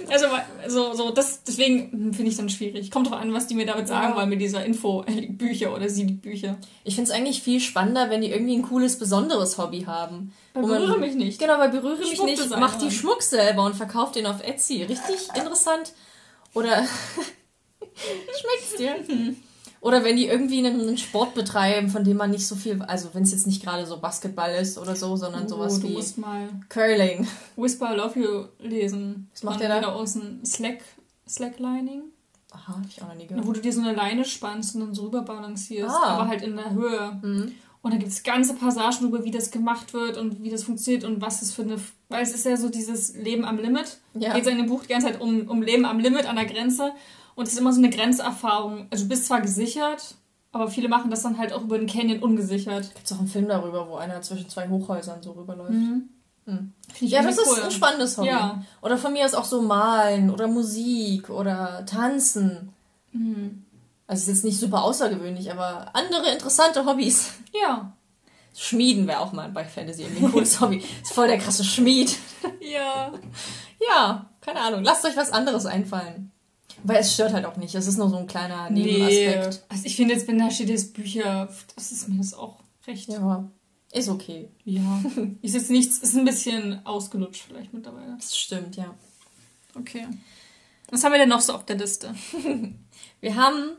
Also 0.09 0.27
so, 0.69 0.95
so 0.95 1.11
das, 1.11 1.43
deswegen 1.45 2.13
finde 2.15 2.31
ich 2.31 2.37
dann 2.37 2.49
schwierig. 2.49 2.91
Kommt 2.91 3.11
drauf 3.11 3.21
an, 3.21 3.33
was 3.35 3.47
die 3.47 3.55
mir 3.55 3.67
damit 3.67 3.89
sagen 3.89 4.11
ja. 4.11 4.17
wollen 4.17 4.29
mit 4.29 4.41
dieser 4.41 4.65
Info, 4.65 5.05
Bücher 5.29 5.75
oder 5.75 5.89
sie 5.89 6.07
die 6.07 6.15
Bücher. 6.15 6.57
Ich 6.85 6.95
finde 6.95 7.11
es 7.11 7.17
eigentlich 7.17 7.43
viel 7.43 7.61
spannender, 7.61 8.09
wenn 8.09 8.23
die 8.23 8.31
irgendwie 8.31 8.57
ein 8.57 8.63
cooles, 8.63 8.99
besonderes 8.99 9.59
Hobby 9.59 9.83
haben. 9.83 10.33
Bei 10.55 10.63
berühre 10.63 10.99
mich 10.99 11.15
nicht. 11.15 11.39
Genau, 11.39 11.59
bei 11.59 11.69
berühre 11.69 11.99
mich 11.99 12.23
nicht. 12.23 12.51
Macht 12.59 12.81
die 12.81 12.91
Schmuck 12.91 13.23
selber 13.23 13.65
und 13.65 13.77
verkauft 13.77 14.17
den 14.17 14.27
auf 14.27 14.43
Etsy. 14.43 14.83
Richtig 14.83 15.29
interessant. 15.35 15.93
Oder 16.55 16.87
schmeckt's 17.95 18.77
dir? 18.79 18.97
Oder 19.81 20.05
wenn 20.05 20.17
die 20.17 20.27
irgendwie 20.27 20.65
einen, 20.65 20.99
Sport 20.99 21.35
betreiben, 21.35 21.89
von 21.89 22.05
dem 22.05 22.19
man 22.19 22.31
nicht 22.31 22.47
so 22.47 22.55
viel, 22.55 22.83
also 22.83 23.09
wenn 23.15 23.23
es 23.23 23.33
jetzt 23.33 23.47
nicht 23.47 23.63
gerade 23.63 23.87
so 23.87 23.99
Basketball 23.99 24.55
ist 24.55 24.77
oder 24.77 24.95
so, 24.95 25.17
sondern 25.17 25.45
oh, 25.47 25.49
sowas 25.49 25.83
wie 25.83 25.95
musst 25.95 26.19
mal 26.19 26.49
Curling. 26.69 27.27
Whisper 27.57 27.95
I 27.95 27.97
Love 27.97 28.21
You 28.21 28.45
lesen. 28.59 29.31
Was 29.33 29.43
macht 29.43 29.61
der 29.61 29.69
da? 29.71 29.81
Da 29.81 29.93
außen 29.93 30.45
Slack, 30.45 30.81
Slacklining. 31.27 32.03
Aha, 32.53 32.77
hab 32.77 32.87
ich 32.87 33.01
auch 33.01 33.09
noch 33.09 33.15
nie 33.15 33.27
gehört. 33.27 33.47
Wo 33.47 33.53
du 33.53 33.61
dir 33.61 33.73
so 33.73 33.81
eine 33.81 33.95
Leine 33.95 34.25
spannst 34.25 34.75
und 34.75 34.83
dann 34.83 34.95
so 34.95 35.05
rüber 35.05 35.23
balancierst, 35.23 35.95
ah. 35.95 36.09
aber 36.09 36.29
halt 36.29 36.43
in 36.43 36.57
der 36.57 36.73
Höhe. 36.73 37.19
Mhm. 37.23 37.53
Und 37.83 37.95
da 37.95 37.97
gibt 37.97 38.11
es 38.11 38.23
ganze 38.23 38.55
Passagen 38.55 39.07
über, 39.07 39.25
wie 39.25 39.31
das 39.31 39.51
gemacht 39.51 39.95
wird 39.95 40.19
und 40.19 40.43
wie 40.43 40.51
das 40.51 40.65
funktioniert 40.65 41.05
und 41.05 41.23
was 41.23 41.41
das 41.41 41.53
für 41.53 41.63
eine. 41.63 41.77
Weil 42.11 42.23
es 42.23 42.35
ist 42.35 42.45
ja 42.45 42.57
so 42.59 42.69
dieses 42.69 43.17
Leben 43.17 43.47
am 43.47 43.57
Limit. 43.57 43.99
Ja. 44.13 44.35
Geht 44.35 44.43
es 44.43 44.51
in 44.51 44.59
dem 44.59 44.67
Buch 44.67 44.83
die 44.83 44.89
ganze 44.89 45.07
Zeit 45.07 45.21
um, 45.21 45.49
um 45.49 45.63
Leben 45.63 45.87
am 45.87 45.99
Limit 45.99 46.27
an 46.27 46.37
der 46.37 46.45
Grenze. 46.45 46.93
Und 47.41 47.47
es 47.47 47.55
ist 47.55 47.59
immer 47.59 47.73
so 47.73 47.79
eine 47.79 47.89
Grenzerfahrung. 47.89 48.87
Also 48.91 49.05
du 49.05 49.09
bist 49.09 49.25
zwar 49.25 49.41
gesichert, 49.41 50.15
aber 50.53 50.69
viele 50.69 50.91
machen 50.91 51.11
das 51.11 51.23
dann 51.23 51.39
halt 51.39 51.55
auch 51.55 51.63
über 51.63 51.79
den 51.79 51.87
Canyon 51.87 52.23
ungesichert. 52.23 52.95
Gibt 52.95 53.07
es 53.07 53.13
auch 53.15 53.19
einen 53.19 53.29
Film 53.29 53.49
darüber, 53.49 53.89
wo 53.89 53.97
einer 53.97 54.21
zwischen 54.21 54.47
zwei 54.51 54.69
Hochhäusern 54.69 55.23
so 55.23 55.33
rüberläuft. 55.33 55.71
Mhm. 55.71 56.11
Hm. 56.45 56.75
Ja, 57.01 57.23
das 57.23 57.39
cool. 57.39 57.57
ist 57.57 57.65
ein 57.65 57.71
spannendes 57.71 58.19
Hobby. 58.19 58.29
Ja. 58.29 58.63
Oder 58.83 58.99
von 58.99 59.15
mir 59.15 59.25
ist 59.25 59.35
auch 59.35 59.47
so 59.47 59.63
malen 59.63 60.29
oder 60.29 60.49
Musik 60.49 61.31
oder 61.31 61.87
tanzen. 61.87 62.75
Mhm. 63.13 63.65
Also 64.07 64.21
ist 64.21 64.29
jetzt 64.29 64.45
nicht 64.45 64.61
super 64.61 64.83
außergewöhnlich, 64.85 65.51
aber 65.51 65.95
andere 65.95 66.31
interessante 66.31 66.85
Hobbys. 66.85 67.31
Ja. 67.59 67.97
Schmieden 68.55 69.07
wäre 69.07 69.21
auch 69.21 69.33
mal 69.33 69.49
bei 69.49 69.65
Fantasy 69.65 70.03
irgendwie 70.03 70.27
ein 70.27 70.33
cooles 70.33 70.61
Hobby. 70.61 70.85
Ist 71.03 71.15
voll 71.15 71.29
der 71.29 71.39
krasse 71.39 71.65
Schmied. 71.65 72.19
Ja. 72.61 73.13
Ja, 73.81 74.27
keine 74.43 74.61
Ahnung. 74.61 74.85
Lasst 74.85 75.07
euch 75.07 75.17
was 75.17 75.33
anderes 75.33 75.65
einfallen. 75.65 76.30
Weil 76.85 76.99
es 76.99 77.15
stört 77.15 77.33
halt 77.33 77.45
auch 77.45 77.57
nicht. 77.57 77.75
Es 77.75 77.87
ist 77.87 77.99
nur 77.99 78.09
so 78.09 78.17
ein 78.17 78.27
kleiner 78.27 78.71
Nebenaspekt. 78.71 79.55
Nee. 79.55 79.61
Also 79.69 79.85
ich 79.85 79.97
finde 79.97 80.15
jetzt, 80.15 80.29
wenn 80.29 80.39
da 80.39 80.51
steht 80.51 80.69
jetzt 80.69 80.95
Bücher, 80.95 81.49
das 81.75 81.93
ist 81.93 82.09
mir 82.09 82.19
das 82.19 82.35
auch 82.35 82.61
recht. 82.87 83.09
Ja. 83.09 83.49
Ist 83.93 84.09
okay. 84.09 84.49
Ja. 84.65 85.03
ist 85.43 85.55
jetzt 85.55 85.71
nichts, 85.71 85.99
ist 85.99 86.17
ein 86.17 86.25
bisschen 86.25 86.85
ausgelutscht 86.87 87.45
vielleicht 87.47 87.73
mittlerweile. 87.73 88.15
Das 88.17 88.37
stimmt, 88.37 88.77
ja. 88.77 88.95
Okay. 89.75 90.07
Was 90.91 91.05
haben 91.05 91.13
wir 91.13 91.19
denn 91.19 91.29
noch 91.29 91.41
so 91.41 91.55
auf 91.55 91.65
der 91.67 91.77
Liste? 91.77 92.15
wir 93.21 93.37
haben 93.37 93.77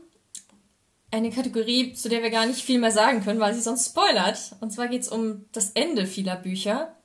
eine 1.10 1.30
Kategorie, 1.30 1.92
zu 1.92 2.08
der 2.08 2.22
wir 2.22 2.30
gar 2.30 2.46
nicht 2.46 2.62
viel 2.62 2.78
mehr 2.78 2.90
sagen 2.90 3.22
können, 3.22 3.40
weil 3.40 3.54
sie 3.54 3.60
sonst 3.60 3.86
spoilert. 3.86 4.56
Und 4.60 4.72
zwar 4.72 4.88
geht 4.88 5.02
es 5.02 5.08
um 5.08 5.44
das 5.52 5.70
Ende 5.70 6.06
vieler 6.06 6.36
Bücher. 6.36 6.96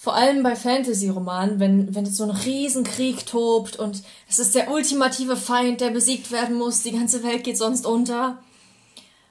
Vor 0.00 0.14
allem 0.14 0.44
bei 0.44 0.54
Fantasy-Romanen, 0.54 1.58
wenn, 1.58 1.92
wenn 1.92 2.04
jetzt 2.04 2.16
so 2.16 2.22
ein 2.22 2.30
Riesenkrieg 2.30 3.26
tobt 3.26 3.80
und 3.80 4.04
es 4.28 4.38
ist 4.38 4.54
der 4.54 4.70
ultimative 4.70 5.36
Feind, 5.36 5.80
der 5.80 5.90
besiegt 5.90 6.30
werden 6.30 6.54
muss, 6.54 6.84
die 6.84 6.92
ganze 6.92 7.24
Welt 7.24 7.42
geht 7.42 7.58
sonst 7.58 7.84
unter. 7.84 8.38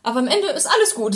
Aber 0.03 0.19
am 0.19 0.27
Ende 0.27 0.47
ist 0.49 0.67
alles 0.67 0.93
gut. 0.93 1.15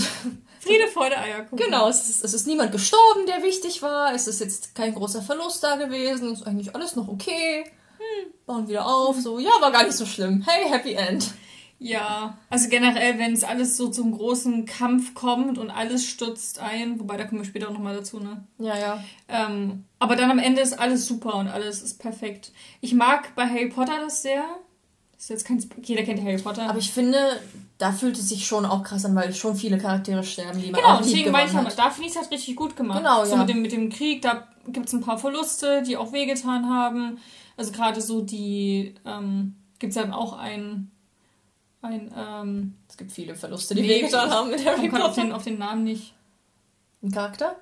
Friede, 0.62 0.88
Freude, 0.88 1.18
Eierkuchen. 1.18 1.58
Genau, 1.58 1.90
es 1.90 2.10
ist, 2.10 2.24
es 2.24 2.34
ist 2.34 2.48
niemand 2.48 2.72
gestorben, 2.72 3.26
der 3.28 3.44
wichtig 3.44 3.82
war. 3.82 4.16
Es 4.16 4.26
ist 4.28 4.40
jetzt 4.40 4.74
kein 4.74 4.96
großer 4.96 5.22
Verlust 5.22 5.62
da 5.66 5.76
gewesen. 5.76 6.32
Es 6.32 6.40
ist 6.40 6.48
eigentlich 6.48 6.74
alles 6.74 6.96
noch 6.96 7.10
okay. 7.10 7.66
Hm, 7.98 8.32
bauen 8.46 8.70
wieder 8.70 8.88
auf. 8.88 9.20
So, 9.20 9.38
ja, 9.38 9.52
war 9.60 9.74
gar 9.74 9.84
nicht 9.84 9.98
so 9.98 10.06
schlimm. 10.06 10.46
Hey, 10.48 10.70
Happy 10.70 10.94
End. 10.94 11.34
Ja, 11.84 12.38
also 12.52 12.70
generell, 12.70 13.18
wenn 13.18 13.34
es 13.34 13.44
alles 13.44 13.76
so 13.76 13.88
zum 13.88 14.12
großen 14.12 14.68
Kampf 14.68 15.16
kommt 15.16 15.58
und 15.58 15.72
alles 15.72 16.06
stürzt 16.06 16.60
ein, 16.60 17.00
wobei 17.00 17.18
da 17.18 17.24
kommen 17.24 17.42
wir 17.42 17.46
später 17.48 17.70
auch 17.70 17.74
nochmal 17.74 17.96
dazu, 17.96 18.20
ne? 18.20 18.44
Ja, 18.60 18.78
ja. 18.78 19.04
Ähm, 19.28 19.86
aber 19.98 20.16
dann 20.16 20.30
am 20.30 20.38
Ende 20.38 20.62
ist 20.62 20.80
alles 20.80 21.08
super 21.08 21.34
und 21.38 21.48
alles 21.48 21.82
ist 21.82 21.98
perfekt. 21.98 22.52
Ich 22.82 22.94
mag 22.94 23.34
bei 23.34 23.48
Harry 23.48 23.70
Potter 23.70 23.94
das 24.00 24.22
sehr. 24.22 24.44
Das 25.14 25.24
ist 25.24 25.30
jetzt 25.30 25.46
kein, 25.48 25.66
jeder 25.82 26.04
kennt 26.04 26.22
Harry 26.22 26.38
Potter. 26.38 26.70
Aber 26.70 26.78
ich 26.78 26.92
finde, 26.92 27.18
da 27.80 27.92
fühlt 27.92 28.16
es 28.16 28.30
sich 28.30 28.46
schon 28.46 28.66
auch 28.66 28.84
krass 28.84 29.04
an, 29.06 29.16
weil 29.16 29.34
schon 29.34 29.56
viele 29.56 29.80
Charaktere 29.80 30.24
sterben, 30.24 30.62
die 30.62 30.70
man 30.70 30.82
genau, 30.82 30.94
auch 30.94 31.02
lieb 31.02 31.10
deswegen 31.10 31.32
meine 31.32 31.68
ich, 31.68 31.76
da 31.76 31.90
finde 31.90 32.10
ich 32.10 32.16
es 32.16 32.22
halt 32.22 32.30
richtig 32.30 32.56
gut 32.56 32.76
gemacht. 32.76 33.00
Genau, 33.00 33.26
so 33.26 33.32
ja. 33.32 33.38
mit 33.38 33.50
dem, 33.50 33.62
mit 33.64 33.72
dem 33.72 33.90
Krieg, 33.90 34.22
da 34.22 34.48
gibt 34.68 34.86
es 34.86 34.94
ein 34.94 35.02
paar 35.02 35.18
Verluste, 35.18 35.82
die 35.82 35.98
auch 35.98 36.14
wehgetan 36.14 36.70
haben. 36.70 37.18
Also 37.58 37.72
gerade 37.72 38.02
so 38.02 38.22
die, 38.22 38.94
ähm, 39.04 39.56
gibt 39.80 39.92
es 39.92 39.96
ja 39.96 40.14
auch 40.14 40.38
ein, 40.38 40.92
ein, 41.82 42.12
ähm, 42.16 42.76
Es 42.88 42.98
gibt 42.98 43.12
viele 43.12 43.36
Verluste, 43.36 43.74
die 43.76 43.84
wehgetan 43.84 44.30
haben 44.30 44.50
mit 44.50 44.66
Harry 44.66 44.86
ich 44.86 44.92
komme 44.92 45.04
auf 45.04 45.12
Potter. 45.16 45.22
den, 45.24 45.32
auf 45.34 45.44
den 45.44 45.58
Namen 45.58 45.84
nicht. 45.84 46.14
Ein 47.04 47.12
Charakter? 47.12 47.56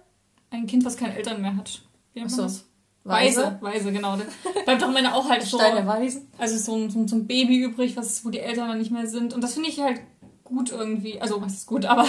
Ein 0.52 0.68
Kind, 0.68 0.84
was 0.86 0.98
keine 0.98 1.16
Eltern 1.16 1.42
mehr 1.42 1.56
hat. 1.56 1.82
Wie 2.14 2.20
nennt 2.20 2.32
Ach 2.32 2.36
so. 2.36 2.42
man 2.44 2.52
das? 2.52 2.66
Weise, 3.06 3.58
Weise, 3.62 3.92
genau. 3.94 4.18
Das 4.18 4.28
bleibt 4.66 4.82
doch 4.82 4.88
am 4.90 4.96
Ende 4.96 5.14
auch 5.14 5.30
halt 5.30 5.42
so. 5.44 5.58
Stein 5.58 5.76
der 5.76 5.88
Weisen. 5.88 6.28
Also 6.38 6.58
so 6.58 6.76
ein, 6.76 6.90
so, 6.90 7.00
ein- 7.00 7.08
so 7.08 7.16
ein 7.16 7.28
Baby 7.28 7.58
übrig, 7.60 7.96
was, 7.96 8.26
wo 8.26 8.30
die 8.30 8.40
Eltern 8.40 8.68
dann 8.68 8.78
nicht 8.78 8.92
mehr 8.92 9.08
sind. 9.08 9.34
Und 9.34 9.42
das 9.42 9.54
finde 9.54 9.70
ich 9.70 9.80
halt 9.80 10.02
gut 10.44 10.70
irgendwie. 10.72 11.20
Also, 11.22 11.42
was 11.42 11.54
ist 11.54 11.66
gut, 11.68 11.86
aber 11.86 12.06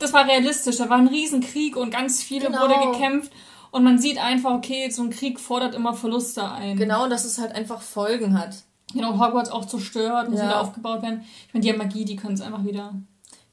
das 0.00 0.12
war 0.12 0.26
realistisch. 0.26 0.76
Da 0.76 0.90
war 0.90 0.98
ein 0.98 1.06
Riesenkrieg 1.08 1.76
und 1.76 1.90
ganz 1.90 2.22
viele 2.22 2.46
Genau. 2.46 2.62
wurde 2.62 2.90
gekämpft. 2.92 3.32
Und 3.70 3.84
man 3.84 3.98
sieht 3.98 4.18
einfach, 4.18 4.52
okay, 4.54 4.90
so 4.90 5.02
ein 5.02 5.10
Krieg 5.10 5.38
fordert 5.38 5.74
immer 5.74 5.94
Verluste 5.94 6.50
ein. 6.50 6.76
Genau, 6.76 7.08
dass 7.08 7.24
es 7.24 7.38
halt 7.38 7.52
einfach 7.54 7.80
Folgen 7.82 8.38
hat. 8.38 8.56
Genau, 8.94 9.12
Hogwarts 9.18 9.50
auch 9.50 9.64
zerstört, 9.66 10.30
muss 10.30 10.38
Ja. 10.38 10.46
wieder 10.46 10.60
aufgebaut 10.60 11.02
werden. 11.02 11.24
Ich 11.46 11.54
meine, 11.54 11.62
die 11.62 11.70
haben 11.70 11.78
Magie, 11.78 12.04
die 12.04 12.16
können 12.16 12.34
es 12.34 12.40
einfach 12.40 12.64
wieder. 12.64 12.94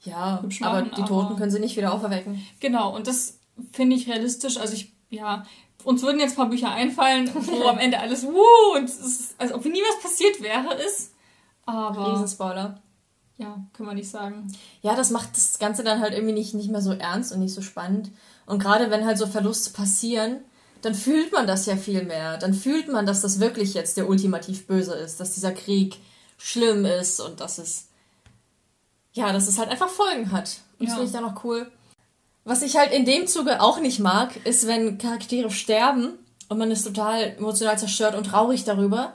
Ja, 0.03 0.41
Hübsch 0.41 0.61
aber 0.61 0.79
machen, 0.81 0.91
die 0.95 1.01
aber- 1.01 1.07
Toten 1.07 1.35
können 1.35 1.51
sie 1.51 1.59
nicht 1.59 1.75
wieder 1.75 1.93
auferwecken. 1.93 2.41
Genau, 2.59 2.95
und 2.95 3.07
das 3.07 3.39
finde 3.71 3.95
ich 3.95 4.07
realistisch. 4.07 4.57
Also 4.57 4.73
ich, 4.75 4.93
ja, 5.09 5.43
uns 5.83 6.01
würden 6.03 6.19
jetzt 6.19 6.33
ein 6.33 6.37
paar 6.37 6.49
Bücher 6.49 6.71
einfallen, 6.71 7.29
wo 7.33 7.67
am 7.67 7.79
Ende 7.79 7.99
alles, 7.99 8.23
wuh, 8.25 8.75
und 8.77 8.85
es 8.85 8.99
ist, 8.99 9.35
als 9.39 9.51
ob 9.53 9.65
nie 9.65 9.81
was 9.89 10.01
passiert 10.03 10.41
wäre, 10.41 10.73
ist. 10.85 11.13
Aber, 11.65 12.13
Riesenspoiler. 12.13 12.79
ja, 13.37 13.57
können 13.73 13.89
wir 13.89 13.95
nicht 13.95 14.09
sagen. 14.09 14.47
Ja, 14.81 14.95
das 14.95 15.09
macht 15.09 15.35
das 15.35 15.57
Ganze 15.59 15.83
dann 15.83 15.99
halt 15.99 16.13
irgendwie 16.13 16.33
nicht, 16.33 16.53
nicht 16.53 16.69
mehr 16.71 16.81
so 16.81 16.91
ernst 16.93 17.33
und 17.33 17.39
nicht 17.39 17.53
so 17.53 17.61
spannend. 17.61 18.11
Und 18.45 18.59
gerade 18.59 18.91
wenn 18.91 19.05
halt 19.05 19.17
so 19.17 19.25
Verluste 19.27 19.71
passieren, 19.71 20.37
dann 20.85 20.93
fühlt 20.93 21.31
man 21.31 21.47
das 21.47 21.65
ja 21.65 21.75
viel 21.77 22.03
mehr. 22.03 22.37
Dann 22.37 22.53
fühlt 22.53 22.87
man, 22.87 23.07
dass 23.07 23.21
das 23.21 23.39
wirklich 23.39 23.73
jetzt 23.73 23.97
der 23.97 24.07
ultimativ 24.07 24.67
Böse 24.67 24.93
ist, 24.93 25.19
dass 25.19 25.33
dieser 25.33 25.51
Krieg 25.51 25.97
schlimm 26.37 26.85
ist 26.85 27.19
und 27.19 27.39
dass 27.39 27.57
es, 27.57 27.87
ja, 29.13 29.33
dass 29.33 29.47
es 29.47 29.57
halt 29.57 29.69
einfach 29.69 29.89
Folgen 29.89 30.31
hat. 30.31 30.57
Und 30.79 30.87
das 30.87 30.89
Ja. 30.89 30.95
finde 30.95 31.05
ich 31.07 31.11
dann 31.11 31.25
auch 31.25 31.43
cool. 31.43 31.71
Was 32.43 32.61
ich 32.61 32.77
halt 32.77 32.91
in 32.93 33.05
dem 33.05 33.25
Zuge 33.25 33.61
auch 33.61 33.79
nicht 33.79 33.99
mag, 33.99 34.45
ist, 34.45 34.67
wenn 34.67 34.99
Charaktere 34.99 35.49
sterben 35.49 36.13
und 36.49 36.59
man 36.59 36.69
ist 36.69 36.83
total 36.83 37.35
emotional 37.37 37.79
zerstört 37.79 38.13
und 38.13 38.25
traurig 38.25 38.63
darüber. 38.63 39.13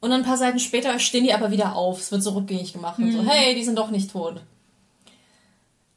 Und 0.00 0.10
dann 0.10 0.20
ein 0.20 0.26
paar 0.26 0.36
Seiten 0.36 0.58
später 0.58 0.98
stehen 0.98 1.24
die 1.24 1.32
aber 1.32 1.50
wieder 1.50 1.74
auf. 1.74 2.00
Es 2.00 2.12
wird 2.12 2.22
so 2.22 2.32
rückgängig 2.32 2.74
gemacht. 2.74 2.98
Und 2.98 3.10
so, 3.12 3.22
hey, 3.22 3.54
die 3.54 3.64
sind 3.64 3.78
doch 3.78 3.90
nicht 3.90 4.10
tot. 4.12 4.42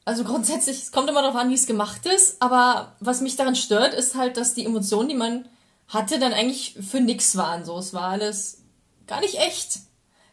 Also 0.10 0.24
grundsätzlich, 0.24 0.82
es 0.82 0.91
kommt 0.91 1.07
immer 1.07 1.22
darauf 1.22 1.36
an, 1.36 1.51
wie 1.51 1.53
es 1.53 1.68
gemacht 1.68 2.07
ist. 2.07 2.41
Aber 2.41 2.95
was 2.99 3.22
mich 3.22 3.36
daran 3.36 3.55
stört, 3.55 3.93
ist 3.93 4.16
halt, 4.16 4.38
dass 4.38 4.55
die 4.55 4.66
Emotionen, 4.66 5.07
die 5.07 5.14
man 5.14 5.47
hatte, 5.88 6.18
dann 6.18 6.34
eigentlich 6.34 6.76
für 6.82 6.99
nix 6.99 7.38
waren. 7.38 7.64
So, 7.64 7.78
es 7.78 7.93
war 7.93 8.10
alles 8.10 8.64
gar 9.05 9.22
nicht 9.22 9.36
echt. 9.36 9.82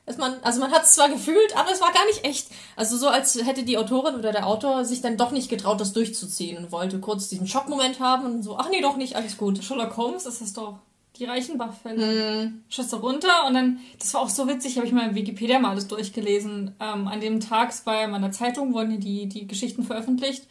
Dass 0.06 0.16
man, 0.16 0.34
also 0.40 0.60
man 0.60 0.70
hat 0.70 0.84
es 0.84 0.94
zwar 0.94 1.10
gefühlt, 1.10 1.54
aber 1.54 1.70
es 1.70 1.82
war 1.82 1.92
gar 1.92 2.06
nicht 2.06 2.24
echt. 2.24 2.48
Also 2.74 2.96
so, 2.96 3.08
als 3.08 3.34
hätte 3.34 3.64
die 3.64 3.76
Autorin 3.76 4.14
oder 4.14 4.32
der 4.32 4.46
Autor 4.46 4.86
sich 4.86 5.02
dann 5.02 5.18
doch 5.18 5.30
nicht 5.30 5.50
getraut, 5.50 5.78
das 5.78 5.92
durchzuziehen 5.92 6.56
und 6.56 6.72
wollte 6.72 6.98
kurz 6.98 7.28
diesen 7.28 7.46
Schockmoment 7.46 8.00
haben 8.00 8.24
und 8.24 8.42
so, 8.42 8.56
ach 8.56 8.70
nee, 8.70 8.80
doch 8.80 8.96
nicht, 8.96 9.14
alles 9.14 9.36
gut. 9.36 9.62
Sherlock 9.62 9.98
Holmes 9.98 10.24
ist 10.24 10.56
doch. 10.56 10.78
Die 11.18 11.24
Reichenbach-Fälle. 11.24 12.52
Schüsse 12.68 12.96
runter 12.96 13.46
und 13.46 13.54
dann, 13.54 13.80
das 13.98 14.12
war 14.14 14.20
auch 14.22 14.28
so 14.28 14.46
witzig, 14.48 14.76
habe 14.76 14.86
ich 14.86 14.92
mal 14.92 15.08
in 15.08 15.14
Wikipedia 15.14 15.58
mal 15.58 15.70
alles 15.70 15.88
durchgelesen. 15.88 16.74
Ähm, 16.80 17.08
an 17.08 17.20
dem 17.20 17.40
Tag 17.40 17.72
bei 17.84 18.06
meiner 18.06 18.30
Zeitung 18.32 18.74
wurden 18.74 19.00
die, 19.00 19.26
die 19.28 19.46
Geschichten 19.46 19.82
veröffentlicht, 19.82 20.46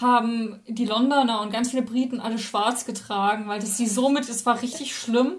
haben 0.00 0.60
die 0.66 0.86
Londoner 0.86 1.40
und 1.40 1.52
ganz 1.52 1.70
viele 1.70 1.82
Briten 1.82 2.20
alle 2.20 2.38
schwarz 2.38 2.84
getragen, 2.84 3.46
weil 3.46 3.60
das 3.60 3.76
sie 3.76 3.86
somit, 3.86 4.28
es 4.28 4.44
war 4.44 4.60
richtig 4.62 4.94
schlimm. 4.96 5.34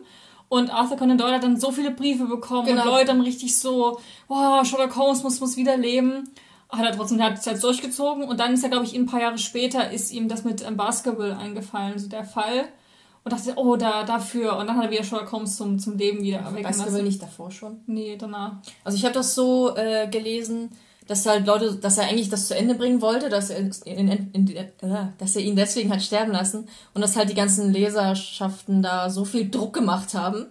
Und 0.47 0.69
Arthur 0.73 0.97
Conan 0.97 1.17
Doyle 1.17 1.33
hat 1.35 1.43
dann 1.43 1.59
so 1.59 1.71
viele 1.71 1.91
Briefe 1.91 2.25
bekommen 2.25 2.67
Genau. 2.67 2.83
und 2.83 2.87
Leute 2.87 3.07
dann 3.07 3.21
richtig 3.21 3.57
so, 3.57 3.99
oh, 4.29 4.63
Sherlock 4.63 4.95
Holmes 4.95 5.23
muss, 5.23 5.39
muss 5.41 5.57
wieder 5.57 5.75
leben. 5.75 6.29
Hat 6.69 6.85
er 6.85 6.95
trotzdem, 6.95 7.21
hat 7.21 7.37
es 7.39 7.45
jetzt 7.45 7.63
durchgezogen 7.63 8.23
und 8.23 8.39
dann 8.39 8.53
ist 8.53 8.63
er, 8.63 8.69
glaube 8.69 8.85
ich, 8.85 8.95
ein 8.95 9.05
paar 9.07 9.21
Jahre 9.21 9.37
später 9.37 9.91
ist 9.91 10.11
ihm 10.11 10.29
das 10.29 10.43
mit 10.43 10.65
ähm, 10.65 10.77
Basketball 10.77 11.33
eingefallen, 11.33 11.99
so 11.99 12.07
der 12.07 12.23
Fall. 12.23 12.65
Und 13.25 13.31
dachte, 13.31 13.53
oh, 13.55 13.75
da, 13.75 14.03
dafür. 14.03 14.55
Und 14.55 14.67
dann 14.67 14.77
hat 14.77 14.85
er 14.85 14.91
wieder 14.91 15.03
Sherlock 15.03 15.31
Holmes 15.31 15.57
zum, 15.57 15.79
zum 15.79 15.97
Leben 15.97 16.21
wieder 16.21 16.37
erwecken 16.37 16.77
lassen. 16.77 17.03
nicht 17.03 17.21
davor 17.21 17.51
schon. 17.51 17.79
Nee, 17.87 18.15
danach. 18.17 18.57
Also 18.83 18.97
ich 18.97 19.03
habe 19.03 19.15
das 19.15 19.33
so 19.33 19.75
äh, 19.75 20.07
gelesen, 20.07 20.69
dass 21.07 21.25
halt 21.25 21.47
Leute, 21.47 21.75
dass 21.75 21.97
er 21.97 22.05
eigentlich 22.07 22.29
das 22.29 22.47
zu 22.47 22.55
Ende 22.55 22.75
bringen 22.75 23.01
wollte, 23.01 23.29
dass 23.29 23.49
er, 23.49 23.59
in, 23.59 24.07
in, 24.07 24.31
in, 24.31 24.55
äh, 24.55 24.67
dass 25.17 25.35
er 25.35 25.41
ihn 25.41 25.55
deswegen 25.55 25.91
hat 25.91 26.03
sterben 26.03 26.31
lassen 26.31 26.67
und 26.93 27.01
dass 27.01 27.15
halt 27.15 27.29
die 27.29 27.35
ganzen 27.35 27.73
Leserschaften 27.73 28.81
da 28.81 29.09
so 29.09 29.25
viel 29.25 29.49
Druck 29.49 29.73
gemacht 29.73 30.13
haben, 30.13 30.45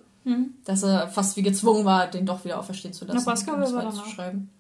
dass 0.64 0.82
er 0.82 1.08
fast 1.08 1.36
wie 1.36 1.42
gezwungen 1.42 1.84
war, 1.84 2.08
den 2.08 2.26
doch 2.26 2.44
wieder 2.44 2.58
auferstehen 2.58 2.94
zu 2.94 3.04
lassen. 3.04 3.22
Na, 3.24 3.32
um 3.54 3.62
es 3.62 3.72
war 3.72 3.84
weiterzuschreiben. 3.84 4.50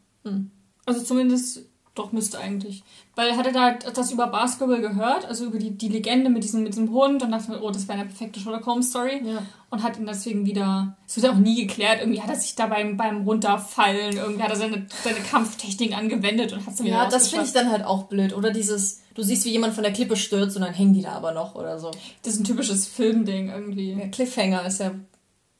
Also 0.86 1.02
zumindest, 1.02 1.60
doch 1.94 2.12
müsste 2.12 2.38
eigentlich. 2.38 2.82
Weil 3.14 3.28
er 3.28 3.36
hatte 3.36 3.52
da 3.52 3.72
das 3.72 4.10
über 4.10 4.26
Basketball 4.26 4.80
gehört, 4.80 5.24
also 5.26 5.44
über 5.44 5.58
die, 5.58 5.70
die 5.70 5.88
Legende 5.88 6.28
mit 6.28 6.42
diesem, 6.42 6.64
mit 6.64 6.72
diesem 6.72 6.90
Hund 6.90 7.22
und 7.22 7.30
dachte, 7.30 7.60
oh, 7.62 7.70
das 7.70 7.86
wäre 7.86 7.98
eine 7.98 8.08
perfekte 8.08 8.40
Sherlock 8.40 8.66
Holmes 8.66 8.90
Story. 8.90 9.22
Ja. 9.24 9.42
Und 9.70 9.82
hat 9.82 9.98
ihn 9.98 10.06
deswegen 10.06 10.44
wieder, 10.44 10.96
es 11.06 11.20
wird 11.20 11.32
auch 11.32 11.36
nie 11.36 11.66
geklärt, 11.66 12.00
irgendwie 12.00 12.20
hat 12.20 12.30
er 12.30 12.36
sich 12.36 12.54
da 12.54 12.66
beim, 12.66 12.96
beim 12.96 13.22
Runterfallen, 13.22 14.16
irgendwie 14.16 14.42
hat 14.42 14.50
er 14.50 14.56
seine, 14.56 14.86
seine 15.02 15.20
Kampftechnik 15.20 15.96
angewendet 15.96 16.52
und 16.52 16.66
hat 16.66 16.74
es 16.74 16.80
wieder 16.82 16.94
Ja, 16.94 17.08
das 17.08 17.28
finde 17.28 17.44
ich 17.44 17.52
dann 17.52 17.70
halt 17.70 17.84
auch 17.84 18.04
blöd. 18.04 18.34
Oder 18.34 18.50
dieses, 18.50 19.02
du 19.14 19.22
siehst, 19.22 19.44
wie 19.44 19.50
jemand 19.50 19.74
von 19.74 19.84
der 19.84 19.92
Klippe 19.92 20.16
stürzt 20.16 20.56
und 20.56 20.62
dann 20.62 20.74
hängen 20.74 20.94
die 20.94 21.02
da 21.02 21.12
aber 21.12 21.32
noch 21.32 21.54
oder 21.54 21.78
so. 21.78 21.92
Das 22.22 22.34
ist 22.34 22.40
ein 22.40 22.44
typisches 22.44 22.86
Filmding 22.86 23.50
irgendwie. 23.50 23.94
Der 23.94 24.10
Cliffhanger 24.10 24.66
ist 24.66 24.80
ja 24.80 24.92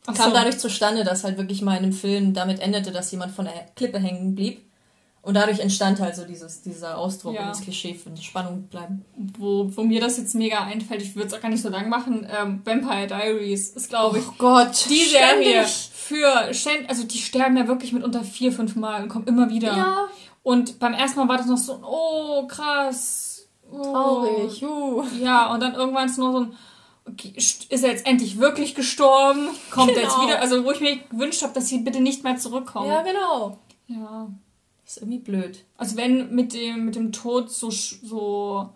Ach 0.07 0.15
kam 0.15 0.31
so. 0.31 0.37
dadurch 0.37 0.59
zustande, 0.59 1.05
dass 1.05 1.25
halt 1.25 1.39
wirklich 1.39 1.63
mal 1.63 1.77
in 1.77 1.85
einem 1.85 1.93
Film 1.93 2.35
damit 2.35 2.61
endete, 2.61 2.93
dass 2.93 3.11
jemand 3.11 3.33
von 3.33 3.47
der 3.47 3.55
Klippe 3.75 3.99
hängen 3.99 4.35
blieb. 4.35 4.63
Und 5.25 5.35
dadurch 5.35 5.59
entstand 5.61 6.01
halt 6.01 6.15
so 6.15 6.25
dieses, 6.27 6.61
dieser 6.61 6.99
Ausdruck 6.99 7.35
Ja. 7.35 7.43
und 7.43 7.49
das 7.49 7.63
Klischee 7.63 7.95
für 7.95 8.11
die 8.11 8.23
Spannung 8.23 8.65
bleiben. 8.69 9.05
wo, 9.39 9.71
wo 9.75 9.83
mir 9.83 10.01
das 10.01 10.19
jetzt 10.19 10.35
mega 10.35 10.59
einfällt, 10.65 11.01
ich 11.01 11.17
würde 11.17 11.29
es 11.29 11.35
auch 11.35 11.41
gar 11.41 11.49
nicht 11.49 11.63
so 11.63 11.71
lang 11.71 11.89
machen, 11.89 12.27
ähm, 12.31 12.61
Vampire 12.65 13.07
Diaries 13.07 13.71
ist, 13.71 13.89
glaube 13.89 14.19
ich, 14.19 14.25
Gott, 14.39 14.85
die 14.91 15.05
Serie 15.05 15.65
für, 15.65 16.51
also 16.89 17.05
die 17.05 17.17
sterben 17.19 17.57
ja 17.57 17.67
wirklich 17.67 17.93
mitunter 17.95 18.23
vier, 18.23 18.53
fünf 18.53 18.77
Mal 18.77 19.03
und 19.03 19.09
kommen 19.09 19.27
immer 19.27 19.49
wieder. 19.49 19.75
Ja, 19.75 19.97
Und 20.43 20.79
beim 20.79 20.93
ersten 20.93 21.19
Mal 21.21 21.29
war 21.29 21.39
das 21.39 21.47
noch 21.47 21.57
so, 21.57 21.79
oh, 21.83 22.47
krass. 22.47 23.49
Oh. 23.73 23.83
traurig. 23.83 24.63
Uh. 24.63 25.03
Ja, 25.23 25.53
und 25.55 25.61
dann 25.61 25.75
irgendwann 25.75 26.07
ist 26.07 26.19
nur 26.19 26.33
so 26.33 26.41
ein, 26.41 26.53
okay, 27.09 27.33
st- 27.39 27.71
ist 27.71 27.83
er 27.83 27.91
jetzt 27.93 28.07
endlich 28.07 28.39
wirklich 28.39 28.75
gestorben? 28.75 29.49
Kommt 29.71 29.93
er 29.97 30.03
jetzt 30.03 30.15
Genau. 30.17 30.27
wieder? 30.29 30.41
Also, 30.43 30.63
wo 30.67 30.71
ich 30.71 30.81
mir 30.81 30.99
gewünscht 31.11 31.43
habe, 31.43 31.55
dass 31.55 31.69
sie 31.69 31.79
bitte 31.79 32.01
nicht 32.03 32.23
mehr 32.25 32.37
zurückkommen. 32.37 32.89
Ja, 32.89 33.01
genau. 33.03 33.57
ja. 33.87 34.29
Ist 34.87 34.99
irgendwie 34.99 35.19
blöd. 35.19 35.65
Also 35.77 35.97
wenn 35.97 36.35
mit 36.35 36.53
dem, 36.53 36.85
mit 36.85 36.95
dem 36.97 37.13
Tod 37.13 37.51
so, 37.51 37.71
so 37.71 38.69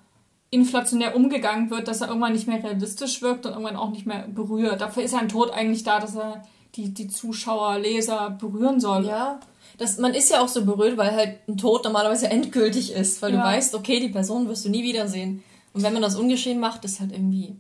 inflationär 0.51 1.15
umgegangen 1.15 1.71
wird, 1.71 1.89
dass 1.89 2.01
er 2.01 2.09
irgendwann 2.09 2.33
nicht 2.33 2.47
mehr 2.49 2.63
realistisch 2.63 3.21
wirkt 3.21 3.45
und 3.45 3.53
irgendwann 3.53 3.77
auch 3.77 3.91
nicht 3.91 4.07
mehr 4.07 4.27
berührt. 4.29 4.81
Dafür 4.81 5.03
ist 5.03 5.15
ein 5.15 5.29
Tod 5.29 5.51
eigentlich 5.51 5.85
da, 5.85 6.01
dass 6.01 6.17
er 6.17 6.43
die, 6.75 6.95
die 6.95 7.09
Zuschauer, 7.09 7.79
Leser 7.79 8.31
berühren 8.41 8.81
soll. 8.81 9.07
Ja. 9.07 9.41
Das, 9.77 9.99
man 9.99 10.15
ist 10.15 10.31
ja 10.31 10.41
auch 10.41 10.49
so 10.49 10.65
berührt, 10.65 10.97
weil 10.97 11.13
halt 11.15 11.39
ein 11.49 11.59
Tod 11.59 11.85
normalerweise 11.85 12.29
endgültig 12.31 12.93
ist, 12.93 13.21
weil 13.21 13.35
Ja. 13.35 13.41
du 13.41 13.47
weißt, 13.47 13.75
okay, 13.75 14.01
die 14.01 14.09
Person 14.09 14.49
wirst 14.49 14.65
du 14.65 14.71
nie 14.71 14.83
wiedersehen. 14.83 15.43
Und 15.75 15.83
wenn 15.83 15.93
man 15.93 16.03
das 16.03 16.17
ungeschehen 16.17 16.59
macht, 16.59 16.85
ist 16.87 17.01
halt 17.01 17.13
irgendwie. 17.13 17.57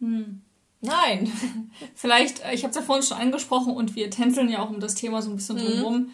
Hm. 0.00 0.40
Nein. 0.80 1.30
Vielleicht, 1.94 2.42
äh, 2.44 2.54
ich 2.54 2.62
habe 2.62 2.70
es 2.70 2.76
ja 2.76 2.82
vorhin 2.82 3.04
schon 3.04 3.18
angesprochen 3.18 3.74
und 3.74 3.94
wir 3.94 4.10
tänzeln 4.10 4.48
ja 4.48 4.60
auch 4.62 4.70
um 4.70 4.80
das 4.80 4.94
Thema 4.94 5.20
so 5.20 5.30
ein 5.30 5.36
bisschen 5.36 5.58
drumherum. 5.58 6.10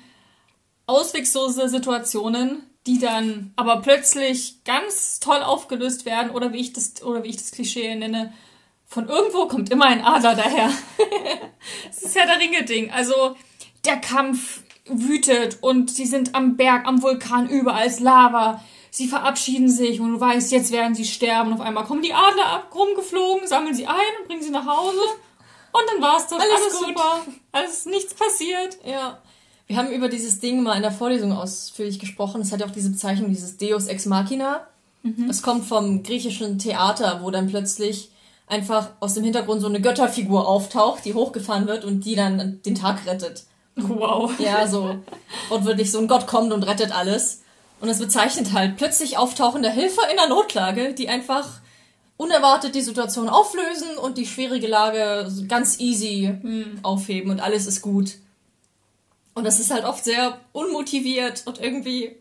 Auswegslose 0.93 1.69
Situationen, 1.69 2.63
die 2.87 2.99
dann 2.99 3.53
aber 3.57 3.81
plötzlich 3.81 4.63
ganz 4.65 5.21
toll 5.21 5.43
aufgelöst 5.43 6.05
werden 6.05 6.31
oder 6.31 6.53
wie 6.53 6.61
ich 6.61 6.73
das 6.73 7.03
oder 7.03 7.25
wie 7.25 7.29
ich 7.29 7.37
das 7.37 7.53
Klischee 7.53 7.95
nenne, 7.95 8.33
von 8.87 9.09
irgendwo 9.09 9.47
kommt 9.47 9.71
immer 9.71 9.87
ein 9.87 10.05
Adler 10.05 10.35
daher. 10.35 10.71
das 11.87 12.03
ist 12.03 12.15
ja 12.15 12.27
der 12.27 12.39
Ringe-Ding. 12.39 12.91
Also 12.91 13.37
der 13.87 13.97
Kampf 13.97 14.63
wütet 14.87 15.63
und 15.63 15.91
sie 15.91 16.07
sind 16.07 16.35
am 16.35 16.57
Berg, 16.57 16.87
am 16.87 17.03
Vulkan, 17.03 17.49
überall 17.49 17.87
ist 17.87 18.01
Lava. 18.01 18.63
Sie 18.91 19.09
verabschieden 19.09 19.71
sich 19.71 20.01
und 20.01 20.13
du 20.13 20.21
weißt, 20.21 20.53
jetzt 20.53 20.73
werden 20.73 20.95
sie 20.95 21.07
sterben. 21.07 21.55
Auf 21.55 21.63
einmal 21.63 21.85
kommen 21.85 22.03
die 22.03 22.13
Adler 22.13 22.47
ab, 22.47 22.75
rumgeflogen, 22.75 23.47
sammeln 23.49 23.75
sie 23.75 23.87
ein 23.87 23.97
und 24.21 24.29
bringen 24.29 24.43
sie 24.43 24.51
nach 24.51 24.67
Hause. 24.67 25.01
Und 25.73 25.83
dann 25.91 26.03
war's 26.03 26.27
das. 26.27 26.39
Alles, 26.39 26.61
Alles 26.61 26.79
super. 26.79 27.21
Alles 27.53 27.87
nichts 27.87 28.13
passiert. 28.13 28.77
Ja. 28.85 29.23
Wir 29.73 29.79
haben 29.79 29.91
über 29.91 30.11
dieses 30.11 30.39
Ding 30.39 30.63
mal 30.63 30.77
in 30.77 30.83
der 30.83 30.93
Vorlesung 30.93 31.33
ausführlich 31.33 31.99
gesprochen. 31.99 32.43
Es 32.43 32.53
hat 32.53 32.61
ja 32.61 32.67
auch 32.67 32.73
diese 32.73 32.91
Bezeichnung, 32.91 33.31
dieses 33.31 33.57
Deus 33.57 33.87
Ex 33.87 34.05
Machina. 34.05 34.67
Mhm. 35.03 35.31
Es 35.31 35.41
kommt 35.41 35.65
vom 35.65 36.03
griechischen 36.03 36.59
Theater, 36.59 37.21
wo 37.23 37.31
dann 37.31 37.47
plötzlich 37.47 38.11
einfach 38.47 38.91
aus 39.01 39.15
dem 39.15 39.25
Hintergrund 39.25 39.63
so 39.63 39.69
eine 39.69 39.81
Götterfigur 39.81 40.47
auftaucht, 40.47 41.07
die 41.07 41.15
hochgefahren 41.15 41.67
wird 41.67 41.87
und 41.87 42.05
die 42.05 42.15
dann 42.15 42.61
den 42.67 42.75
Tag 42.75 43.07
rettet. 43.07 43.45
Wow. 43.77 44.39
Ja, 44.39 44.67
so. 44.69 44.97
Und 45.49 45.65
wirklich 45.65 45.91
so 45.91 46.01
ein 46.01 46.07
Gott 46.07 46.27
kommt 46.27 46.53
und 46.53 46.65
rettet 46.65 46.95
alles. 46.95 47.41
Und 47.81 47.89
das 47.89 47.99
bezeichnet 47.99 48.53
halt 48.53 48.77
plötzlich 48.77 49.17
auftauchende 49.17 49.71
Hilfe 49.71 50.03
in 50.11 50.19
der 50.19 50.29
Notlage, 50.29 50.93
die 50.93 51.09
einfach 51.09 51.49
unerwartet 52.19 52.75
die 52.75 52.83
Situation 52.83 53.31
auflösen 53.31 53.97
und 53.97 54.19
die 54.19 54.27
schwierige 54.27 54.67
Lage 54.67 55.33
ganz 55.49 55.81
easy 55.81 56.31
mhm. 56.43 56.81
aufheben 56.83 57.31
und 57.31 57.41
alles 57.41 57.67
ist 57.67 57.81
gut. 57.81 58.17
Und 59.35 59.45
das 59.45 59.61
ist 59.61 59.71
halt 59.71 59.85
oft 59.85 60.05
sehr 60.05 60.39
unmotiviert 60.53 61.43
und 61.47 61.61
irgendwie 61.61 62.17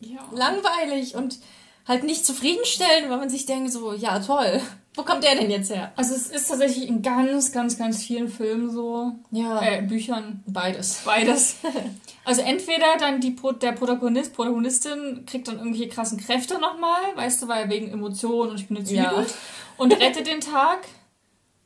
ja. 0.00 0.20
langweilig 0.32 1.14
und 1.14 1.38
halt 1.86 2.04
nicht 2.04 2.26
zufriedenstellend, 2.26 3.10
weil 3.10 3.18
man 3.18 3.30
sich 3.30 3.46
denkt 3.46 3.72
so, 3.72 3.92
ja 3.92 4.18
toll, 4.20 4.60
wo 4.94 5.04
kommt 5.04 5.24
der 5.24 5.34
denn 5.34 5.50
jetzt 5.50 5.70
her? 5.70 5.92
Also 5.96 6.14
es 6.14 6.28
ist 6.28 6.48
tatsächlich 6.48 6.86
in 6.86 7.00
ganz, 7.00 7.50
ganz, 7.50 7.78
ganz 7.78 8.04
vielen 8.04 8.28
Filmen 8.28 8.70
so. 8.70 9.12
Ja. 9.30 9.62
Äh, 9.62 9.82
Büchern. 9.82 10.42
Beides. 10.46 11.00
Beides. 11.04 11.56
also 12.24 12.42
entweder 12.42 12.98
dann 12.98 13.20
die 13.20 13.34
der 13.60 13.72
Protagonist, 13.72 14.34
Protagonistin 14.34 15.24
kriegt 15.26 15.48
dann 15.48 15.58
irgendwelche 15.58 15.88
krassen 15.88 16.18
Kräfte 16.18 16.58
nochmal, 16.58 17.00
weißt 17.14 17.42
du, 17.42 17.48
weil 17.48 17.70
wegen 17.70 17.90
Emotionen 17.90 18.50
und 18.50 18.60
ich 18.60 18.68
bin 18.68 18.76
jetzt 18.76 18.90
ja. 18.90 19.24
und 19.78 19.92
rettet 19.92 20.26
den 20.26 20.40
Tag. 20.40 20.80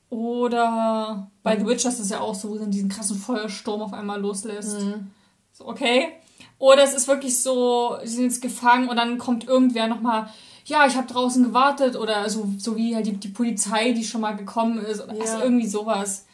Oder 0.08 1.30
bei 1.42 1.58
The 1.58 1.66
Witcher 1.66 1.88
ist 1.88 1.98
es 1.98 2.10
ja 2.10 2.20
auch 2.20 2.34
so, 2.34 2.50
wo 2.50 2.58
dann 2.58 2.70
diesen 2.70 2.88
krassen 2.88 3.16
Feuersturm 3.16 3.82
auf 3.82 3.92
einmal 3.92 4.20
loslässt. 4.20 4.80
Mhm. 4.80 5.10
So, 5.52 5.66
okay. 5.66 6.12
Oder 6.58 6.84
es 6.84 6.94
ist 6.94 7.08
wirklich 7.08 7.38
so, 7.38 7.96
sie 8.02 8.16
sind 8.16 8.24
jetzt 8.24 8.42
gefangen 8.42 8.88
und 8.88 8.96
dann 8.96 9.18
kommt 9.18 9.46
irgendwer 9.46 9.88
nochmal, 9.88 10.28
ja, 10.64 10.86
ich 10.86 10.96
habe 10.96 11.06
draußen 11.06 11.44
gewartet 11.44 11.96
oder 11.96 12.28
so, 12.30 12.48
so 12.56 12.76
wie 12.76 12.94
halt 12.94 13.06
die, 13.06 13.12
die 13.12 13.28
Polizei, 13.28 13.92
die 13.92 14.04
schon 14.04 14.20
mal 14.20 14.36
gekommen 14.36 14.78
ist. 14.78 15.02
Oder 15.02 15.14
ja. 15.14 15.20
also 15.20 15.38
irgendwie 15.38 15.66
sowas. 15.66 16.26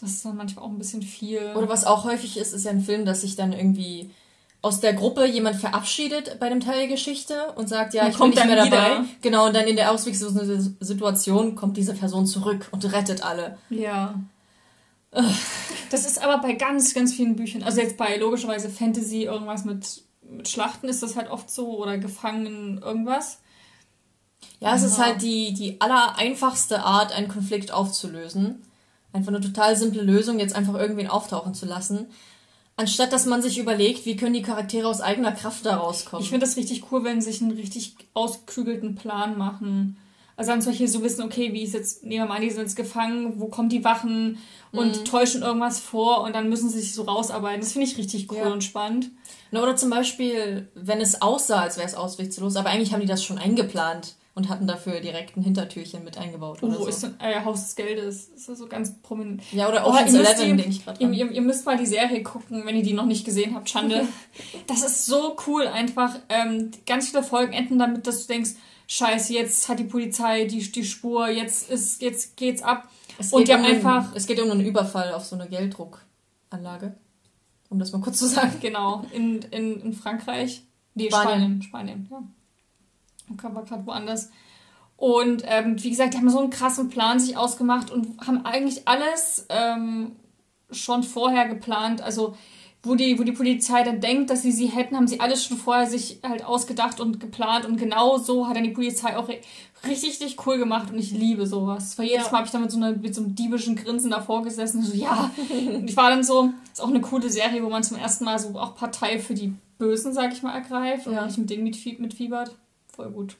Das 0.00 0.10
ist 0.10 0.24
dann 0.24 0.36
manchmal 0.36 0.64
auch 0.64 0.70
ein 0.70 0.78
bisschen 0.78 1.02
viel. 1.02 1.52
Oder 1.56 1.68
was 1.68 1.84
auch 1.84 2.04
häufig 2.04 2.36
ist, 2.36 2.52
ist 2.52 2.64
ja 2.64 2.70
ein 2.70 2.80
Film, 2.80 3.04
dass 3.04 3.22
sich 3.22 3.36
dann 3.36 3.52
irgendwie 3.52 4.10
aus 4.60 4.80
der 4.80 4.92
Gruppe 4.92 5.24
jemand 5.26 5.56
verabschiedet 5.56 6.38
bei 6.40 6.48
dem 6.48 6.60
Teil 6.60 6.78
der 6.78 6.88
Geschichte 6.88 7.52
und 7.54 7.68
sagt, 7.68 7.94
ja, 7.94 8.08
ich 8.08 8.18
bin 8.18 8.30
nicht 8.30 8.44
mehr 8.44 8.56
dabei. 8.56 8.68
Wieder. 8.68 9.04
Genau, 9.22 9.46
und 9.46 9.54
dann 9.54 9.66
in 9.66 9.76
der 9.76 9.92
ausweglosen 9.92 10.76
Situation 10.80 11.54
kommt 11.54 11.76
diese 11.76 11.94
Person 11.94 12.26
zurück 12.26 12.68
und 12.72 12.92
rettet 12.92 13.24
alle. 13.24 13.56
Ja. 13.70 14.14
Das 15.90 16.04
ist 16.04 16.22
aber 16.22 16.38
bei 16.38 16.52
ganz, 16.54 16.92
ganz 16.92 17.14
vielen 17.14 17.36
Büchern, 17.36 17.62
also 17.62 17.80
jetzt 17.80 17.96
bei 17.96 18.16
logischerweise 18.16 18.68
Fantasy, 18.68 19.22
irgendwas 19.22 19.64
mit, 19.64 20.02
mit 20.22 20.48
Schlachten 20.48 20.88
ist 20.88 21.02
das 21.02 21.16
halt 21.16 21.30
oft 21.30 21.50
so 21.50 21.78
oder 21.78 21.96
Gefangenen 21.96 22.78
irgendwas. 22.82 23.38
Ja, 24.60 24.74
es 24.74 24.82
ja. 24.82 24.88
ist 24.88 24.98
halt 24.98 25.22
die, 25.22 25.54
die 25.54 25.80
allereinfachste 25.80 26.82
Art, 26.82 27.12
einen 27.12 27.28
Konflikt 27.28 27.72
aufzulösen. 27.72 28.62
Einfach 29.12 29.28
eine 29.28 29.40
total 29.40 29.76
simple 29.76 30.02
Lösung, 30.02 30.38
jetzt 30.38 30.54
einfach 30.54 30.74
irgendwen 30.74 31.08
auftauchen 31.08 31.54
zu 31.54 31.64
lassen. 31.64 32.08
Anstatt 32.78 33.12
dass 33.12 33.26
man 33.26 33.42
sich 33.42 33.58
überlegt, 33.58 34.06
wie 34.06 34.16
können 34.16 34.34
die 34.34 34.42
Charaktere 34.42 34.86
aus 34.86 35.00
eigener 35.00 35.32
Kraft 35.32 35.66
da 35.66 35.78
rauskommen. 35.78 36.22
Ich 36.22 36.30
finde 36.30 36.46
das 36.46 36.56
richtig 36.56 36.92
cool, 36.92 37.02
wenn 37.02 37.20
sie 37.20 37.32
sich 37.32 37.42
einen 37.42 37.50
richtig 37.50 37.96
ausgeklügelten 38.14 38.94
Plan 38.94 39.36
machen. 39.36 39.96
Also 40.36 40.52
dann 40.52 40.62
zum 40.62 40.70
Beispiel 40.70 40.86
so 40.86 41.02
wissen, 41.02 41.22
okay, 41.24 41.52
wie 41.52 41.64
ist 41.64 41.74
jetzt, 41.74 42.04
nehmen 42.04 42.22
wir 42.22 42.28
mal 42.28 42.36
an, 42.36 42.42
die 42.42 42.50
sind 42.50 42.60
jetzt 42.60 42.76
gefangen, 42.76 43.40
wo 43.40 43.46
kommen 43.48 43.68
die 43.68 43.82
Wachen 43.82 44.38
und 44.70 45.00
mhm. 45.00 45.04
täuschen 45.04 45.42
irgendwas 45.42 45.80
vor 45.80 46.22
und 46.22 46.36
dann 46.36 46.48
müssen 46.48 46.70
sie 46.70 46.78
sich 46.78 46.94
so 46.94 47.02
rausarbeiten. 47.02 47.60
Das 47.60 47.72
finde 47.72 47.88
ich 47.88 47.98
richtig 47.98 48.30
cool 48.30 48.38
ja. 48.38 48.52
und 48.52 48.62
spannend. 48.62 49.10
Oder 49.50 49.74
zum 49.74 49.90
Beispiel, 49.90 50.68
wenn 50.76 51.00
es 51.00 51.20
aussah, 51.20 51.62
als 51.62 51.78
wäre 51.78 51.88
es 51.88 51.96
ausweglos, 51.96 52.54
aber 52.54 52.70
eigentlich 52.70 52.92
haben 52.92 53.00
die 53.00 53.08
das 53.08 53.24
schon 53.24 53.38
eingeplant 53.38 54.14
und 54.38 54.48
hatten 54.48 54.68
dafür 54.68 55.00
direkt 55.00 55.36
ein 55.36 55.42
Hintertürchen 55.42 56.04
mit 56.04 56.16
eingebaut. 56.16 56.60
Oh, 56.62 56.68
wo 56.68 56.84
so. 56.84 56.86
ist 56.86 57.02
denn 57.02 57.16
äh, 57.18 57.44
Haus 57.44 57.64
des 57.64 57.74
Geldes? 57.74 58.28
Ist 58.28 58.48
das 58.48 58.58
so 58.58 58.68
ganz 58.68 58.94
prominent. 59.02 59.42
Ja, 59.50 59.68
oder 59.68 59.84
Ocean's 59.84 60.14
oh, 60.14 60.18
Eleven, 60.18 60.56
den 60.56 60.70
ich 60.70 60.84
gerade 60.84 61.02
ihr, 61.02 61.10
ihr, 61.10 61.28
ihr, 61.32 61.42
müsst 61.42 61.66
mal 61.66 61.76
die 61.76 61.86
Serie 61.86 62.22
gucken, 62.22 62.64
wenn 62.64 62.76
ihr 62.76 62.84
die 62.84 62.92
noch 62.92 63.04
nicht 63.04 63.24
gesehen 63.24 63.56
habt. 63.56 63.68
Schande. 63.68 64.06
das 64.68 64.84
ist 64.84 65.06
so 65.06 65.36
cool 65.48 65.66
einfach. 65.66 66.14
Ähm, 66.28 66.70
ganz 66.86 67.08
viele 67.08 67.24
Folgen 67.24 67.52
enden 67.52 67.80
damit, 67.80 68.06
dass 68.06 68.28
du 68.28 68.32
denkst, 68.32 68.50
scheiße, 68.86 69.32
jetzt 69.32 69.68
hat 69.68 69.80
die 69.80 69.84
Polizei 69.84 70.44
die, 70.44 70.60
die 70.70 70.84
Spur, 70.84 71.26
jetzt, 71.28 71.68
ist, 71.68 72.00
jetzt 72.00 72.36
geht's 72.36 72.62
ab. 72.62 72.88
Es 73.18 73.32
und 73.32 73.48
die 73.48 73.52
um 73.52 73.64
einfach... 73.64 74.14
es 74.14 74.28
geht 74.28 74.40
um 74.40 74.52
einen 74.52 74.60
Überfall 74.60 75.14
auf 75.14 75.24
so 75.24 75.34
eine 75.34 75.48
Gelddruckanlage. 75.48 76.94
Um 77.70 77.80
das 77.80 77.90
mal 77.90 78.00
kurz 78.00 78.20
zu 78.20 78.28
sagen. 78.28 78.52
Genau, 78.60 79.04
in, 79.12 79.42
in, 79.50 79.80
in 79.80 79.92
Frankreich. 79.94 80.62
Nee, 80.94 81.08
Spanien. 81.08 81.60
Spanien, 81.60 81.62
Spanien 81.62 82.08
ja. 82.08 82.22
War 83.30 83.64
gerade 83.64 83.86
woanders. 83.86 84.30
Und 84.96 85.44
ähm, 85.46 85.82
wie 85.82 85.90
gesagt, 85.90 86.14
die 86.14 86.18
haben 86.18 86.28
so 86.28 86.40
einen 86.40 86.50
krassen 86.50 86.88
Plan 86.88 87.20
sich 87.20 87.36
ausgemacht 87.36 87.90
und 87.90 88.20
haben 88.26 88.44
eigentlich 88.44 88.88
alles 88.88 89.46
ähm, 89.48 90.16
schon 90.70 91.04
vorher 91.04 91.48
geplant. 91.48 92.02
Also 92.02 92.34
wo 92.82 92.94
die, 92.94 93.18
wo 93.18 93.24
die 93.24 93.32
Polizei 93.32 93.82
dann 93.82 94.00
denkt, 94.00 94.30
dass 94.30 94.42
sie 94.42 94.52
sie 94.52 94.66
hätten, 94.66 94.96
haben 94.96 95.08
sie 95.08 95.20
alles 95.20 95.44
schon 95.44 95.56
vorher 95.56 95.86
sich 95.86 96.20
halt 96.22 96.44
ausgedacht 96.44 97.00
und 97.00 97.18
geplant. 97.18 97.66
Und 97.66 97.76
genau 97.76 98.18
so 98.18 98.48
hat 98.48 98.56
dann 98.56 98.64
die 98.64 98.70
Polizei 98.70 99.16
auch 99.16 99.28
richtig, 99.28 100.20
richtig 100.20 100.46
cool 100.46 100.58
gemacht. 100.58 100.90
Und 100.92 100.98
ich 100.98 101.10
liebe 101.10 101.46
sowas. 101.46 101.98
Weil 101.98 102.06
jedes 102.06 102.26
ja. 102.26 102.32
Mal 102.32 102.38
habe 102.38 102.46
ich 102.46 102.52
dann 102.52 102.62
mit 102.62 102.70
so, 102.70 102.76
einer, 102.78 102.92
mit 102.92 103.14
so 103.14 103.22
einem 103.22 103.34
diebischen 103.34 103.74
Grinsen 103.74 104.10
davor 104.10 104.42
gesessen. 104.42 104.82
So, 104.82 104.94
ja. 104.94 105.30
und 105.74 105.90
ich 105.90 105.96
war 105.96 106.10
dann 106.10 106.22
so, 106.22 106.50
ist 106.72 106.80
auch 106.80 106.88
eine 106.88 107.00
coole 107.00 107.28
Serie, 107.30 107.62
wo 107.64 107.68
man 107.68 107.82
zum 107.82 107.96
ersten 107.96 108.24
Mal 108.24 108.38
so 108.38 108.56
auch 108.58 108.76
Partei 108.76 109.18
für 109.18 109.34
die 109.34 109.52
Bösen, 109.78 110.12
sag 110.12 110.32
ich 110.32 110.42
mal, 110.42 110.54
ergreift. 110.54 111.08
Und 111.08 111.14
ja. 111.14 111.26
nicht 111.26 111.38
mit 111.38 111.50
denen 111.50 111.64
mitfiebert. 111.64 112.54
Voll 112.98 113.12
gut. 113.12 113.36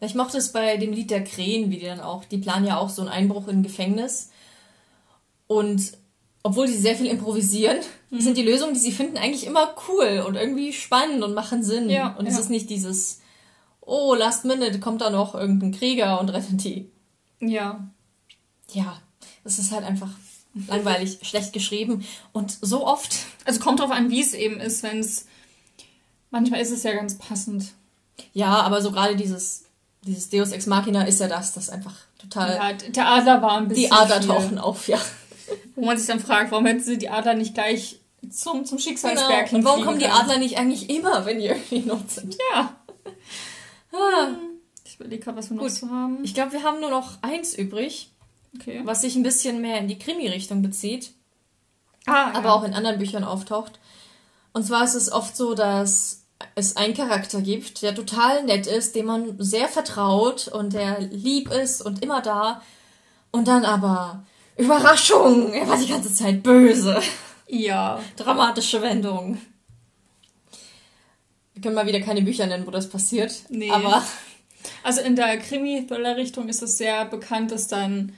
Ich 0.00 0.16
mochte 0.16 0.38
es 0.38 0.50
bei 0.50 0.76
dem 0.76 0.92
Lied 0.92 1.12
der 1.12 1.22
Krähen, 1.22 1.70
wie 1.70 1.78
die 1.78 1.86
dann 1.86 2.00
auch, 2.00 2.24
die 2.24 2.38
planen 2.38 2.66
ja 2.66 2.78
auch 2.78 2.88
so 2.88 3.00
einen 3.00 3.10
Einbruch 3.12 3.46
in 3.46 3.58
ein 3.58 3.62
Gefängnis. 3.62 4.30
Und 5.46 5.92
obwohl 6.42 6.66
sie 6.66 6.76
sehr 6.76 6.96
viel 6.96 7.06
improvisieren, 7.06 7.78
mhm. 8.10 8.20
sind 8.20 8.36
die 8.36 8.42
Lösungen, 8.42 8.74
die 8.74 8.80
sie 8.80 8.90
finden, 8.90 9.16
eigentlich 9.16 9.46
immer 9.46 9.72
cool 9.86 10.24
und 10.26 10.34
irgendwie 10.34 10.72
spannend 10.72 11.22
und 11.22 11.32
machen 11.32 11.62
Sinn. 11.62 11.88
Ja, 11.88 12.16
und 12.16 12.26
es 12.26 12.34
ja. 12.34 12.40
ist 12.40 12.50
nicht 12.50 12.70
dieses, 12.70 13.20
oh, 13.80 14.14
last 14.14 14.44
minute 14.44 14.80
kommt 14.80 15.00
da 15.00 15.10
noch 15.10 15.36
irgendein 15.36 15.70
Krieger 15.70 16.18
und 16.18 16.30
rettet 16.30 16.64
die. 16.64 16.90
Ja. 17.38 17.88
Ja, 18.72 19.00
es 19.44 19.60
ist 19.60 19.70
halt 19.70 19.84
einfach 19.84 20.10
langweilig, 20.66 21.20
schlecht 21.22 21.52
geschrieben 21.52 22.04
und 22.32 22.50
so 22.50 22.84
oft. 22.84 23.14
Also 23.44 23.60
kommt 23.60 23.78
drauf 23.78 23.92
an, 23.92 24.10
wie 24.10 24.20
es 24.20 24.34
eben 24.34 24.58
ist, 24.58 24.82
wenn 24.82 24.98
es. 24.98 25.26
Manchmal 26.32 26.60
ist 26.60 26.72
es 26.72 26.82
ja 26.82 26.94
ganz 26.94 27.16
passend. 27.16 27.74
Ja, 28.32 28.60
aber 28.62 28.82
so 28.82 28.90
gerade 28.92 29.16
dieses, 29.16 29.64
dieses 30.02 30.30
Deus 30.30 30.52
Ex 30.52 30.66
Machina 30.66 31.04
ist 31.04 31.20
ja 31.20 31.28
das, 31.28 31.54
das 31.54 31.70
einfach 31.70 31.94
total. 32.18 32.56
Ja, 32.56 32.72
der 32.72 33.08
Adler 33.08 33.42
war 33.42 33.58
ein 33.58 33.68
bisschen. 33.68 33.84
Die 33.84 33.92
Adler 33.92 34.20
viel. 34.20 34.28
tauchen 34.28 34.58
auf, 34.58 34.88
ja. 34.88 34.98
Wo 35.76 35.84
man 35.84 35.96
sich 35.96 36.06
dann 36.06 36.20
fragt, 36.20 36.50
warum 36.50 36.66
hätten 36.66 36.80
sie 36.80 36.98
die 36.98 37.08
Adler 37.08 37.34
nicht 37.34 37.54
gleich 37.54 38.00
zum, 38.30 38.64
zum 38.64 38.78
Schicksalsberg 38.78 39.46
genau. 39.46 39.58
Und 39.58 39.64
warum 39.64 39.84
kommen 39.84 39.98
die 39.98 40.06
Adler 40.06 40.38
nicht 40.38 40.58
eigentlich 40.58 40.90
immer, 40.90 41.24
wenn 41.24 41.38
die 41.38 41.46
irgendwie 41.46 41.80
not 41.80 42.10
sind? 42.10 42.36
Ja. 42.52 42.76
Ah. 43.92 44.28
Ich 44.84 44.96
überlege 44.96 45.22
gerade, 45.24 45.38
was 45.38 45.50
wir 45.50 45.56
noch 45.56 45.68
so 45.68 45.88
haben. 45.88 46.18
Ich 46.24 46.34
glaube, 46.34 46.52
wir 46.52 46.62
haben 46.62 46.80
nur 46.80 46.90
noch 46.90 47.22
eins 47.22 47.54
übrig. 47.54 48.10
Okay. 48.54 48.80
Was 48.84 49.02
sich 49.02 49.14
ein 49.16 49.22
bisschen 49.22 49.60
mehr 49.60 49.78
in 49.78 49.88
die 49.88 49.98
Krimi-Richtung 49.98 50.62
bezieht. 50.62 51.12
Ah, 52.06 52.30
aber 52.32 52.48
ja. 52.48 52.52
auch 52.54 52.64
in 52.64 52.74
anderen 52.74 52.98
Büchern 52.98 53.24
auftaucht. 53.24 53.78
Und 54.52 54.64
zwar 54.64 54.84
ist 54.84 54.94
es 54.94 55.12
oft 55.12 55.36
so, 55.36 55.54
dass 55.54 56.17
es 56.54 56.76
einen 56.76 56.94
Charakter 56.94 57.40
gibt, 57.40 57.82
der 57.82 57.94
total 57.94 58.44
nett 58.44 58.66
ist, 58.66 58.94
dem 58.94 59.06
man 59.06 59.34
sehr 59.38 59.68
vertraut 59.68 60.48
und 60.48 60.72
der 60.72 61.00
lieb 61.00 61.50
ist 61.50 61.82
und 61.82 62.02
immer 62.02 62.22
da. 62.22 62.62
Und 63.30 63.48
dann 63.48 63.64
aber, 63.64 64.24
Überraschung, 64.56 65.52
er 65.52 65.68
war 65.68 65.76
die 65.76 65.88
ganze 65.88 66.12
Zeit 66.12 66.42
böse. 66.42 67.00
Ja. 67.48 68.00
Dramatische 68.16 68.82
Wendung. 68.82 69.38
Wir 71.54 71.62
können 71.62 71.74
mal 71.74 71.86
wieder 71.86 72.00
keine 72.00 72.22
Bücher 72.22 72.46
nennen, 72.46 72.66
wo 72.66 72.70
das 72.70 72.88
passiert. 72.88 73.34
Nee. 73.48 73.70
Aber. 73.70 74.04
Also 74.82 75.00
in 75.00 75.16
der 75.16 75.38
Krimi-Thriller-Richtung 75.38 76.48
ist 76.48 76.62
es 76.62 76.78
sehr 76.78 77.04
bekannt, 77.04 77.52
dass 77.52 77.68
dann 77.68 78.12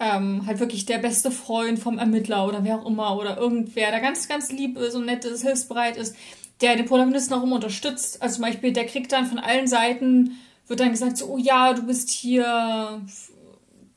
ähm, 0.00 0.46
halt 0.46 0.60
wirklich 0.60 0.86
der 0.86 0.98
beste 0.98 1.30
Freund 1.30 1.78
vom 1.78 1.98
Ermittler 1.98 2.46
oder 2.46 2.62
wer 2.64 2.78
auch 2.78 2.86
immer 2.86 3.16
oder 3.16 3.36
irgendwer, 3.36 3.90
der 3.90 4.00
ganz, 4.00 4.28
ganz 4.28 4.52
lieb 4.52 4.78
ist 4.78 4.94
und 4.94 5.06
nett 5.06 5.24
ist, 5.24 5.42
hilfsbereit 5.42 5.96
ist, 5.96 6.14
der 6.60 6.76
den 6.76 6.86
Protagonisten 6.86 7.34
auch 7.34 7.42
immer 7.42 7.56
unterstützt. 7.56 8.20
Also 8.22 8.36
zum 8.36 8.44
Beispiel, 8.44 8.72
der 8.72 8.86
kriegt 8.86 9.12
dann 9.12 9.26
von 9.26 9.38
allen 9.38 9.66
Seiten, 9.66 10.38
wird 10.66 10.80
dann 10.80 10.90
gesagt, 10.90 11.16
so, 11.16 11.26
oh 11.26 11.38
ja, 11.38 11.72
du 11.72 11.82
bist 11.82 12.10
hier, 12.10 13.00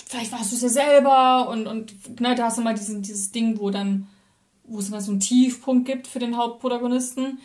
vielleicht 0.05 0.31
warst 0.31 0.51
du 0.51 0.55
es 0.55 0.61
ja 0.61 0.69
selber 0.69 1.49
und, 1.49 1.67
und 1.67 2.19
ne, 2.19 2.35
da 2.35 2.45
hast 2.45 2.57
du 2.57 2.61
mal 2.61 2.75
diesen, 2.75 3.01
dieses 3.01 3.31
Ding, 3.31 3.59
wo 3.59 3.69
dann, 3.69 4.07
wo 4.63 4.79
es 4.79 4.89
dann 4.89 5.01
so 5.01 5.11
einen 5.11 5.19
Tiefpunkt 5.19 5.85
gibt 5.85 6.07
für 6.07 6.19
den 6.19 6.37
Hauptprotagonisten. 6.37 7.39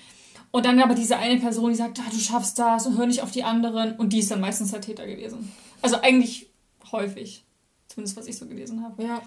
Und 0.53 0.65
dann 0.65 0.81
aber 0.81 0.95
diese 0.95 1.19
eine 1.19 1.39
Person, 1.39 1.71
die 1.71 1.77
sagt, 1.77 1.99
ah, 2.01 2.11
du 2.11 2.19
schaffst 2.19 2.59
das 2.59 2.87
und 2.87 2.97
hör 2.97 3.07
nicht 3.07 3.23
auf 3.23 3.31
die 3.31 3.45
anderen. 3.45 3.97
Und 3.97 4.13
die 4.13 4.21
ist 4.21 4.31
dann 4.31 4.41
meistens 4.41 4.71
der 4.71 4.81
Täter 4.81 5.07
gewesen. 5.07 5.53
Also 5.83 6.01
eigentlich 6.01 6.49
häufig. 6.93 7.45
Zumindest 7.89 8.17
was 8.17 8.27
ich 8.27 8.39
so 8.39 8.47
gelesen 8.47 8.83
habe. 8.83 9.03
Ja. 9.03 9.23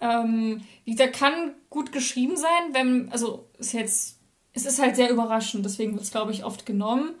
Ähm, 0.00 0.60
wie 0.84 0.92
gesagt, 0.92 1.16
kann 1.16 1.54
gut 1.70 1.90
geschrieben 1.90 2.36
sein, 2.36 2.72
wenn, 2.72 3.10
also 3.10 3.48
ist 3.58 3.72
jetzt, 3.72 4.17
es 4.58 4.66
ist 4.66 4.80
halt 4.80 4.96
sehr 4.96 5.10
überraschend, 5.10 5.64
deswegen 5.64 5.92
wird 5.92 6.02
es, 6.02 6.10
glaube 6.10 6.32
ich, 6.32 6.44
oft 6.44 6.66
genommen. 6.66 7.14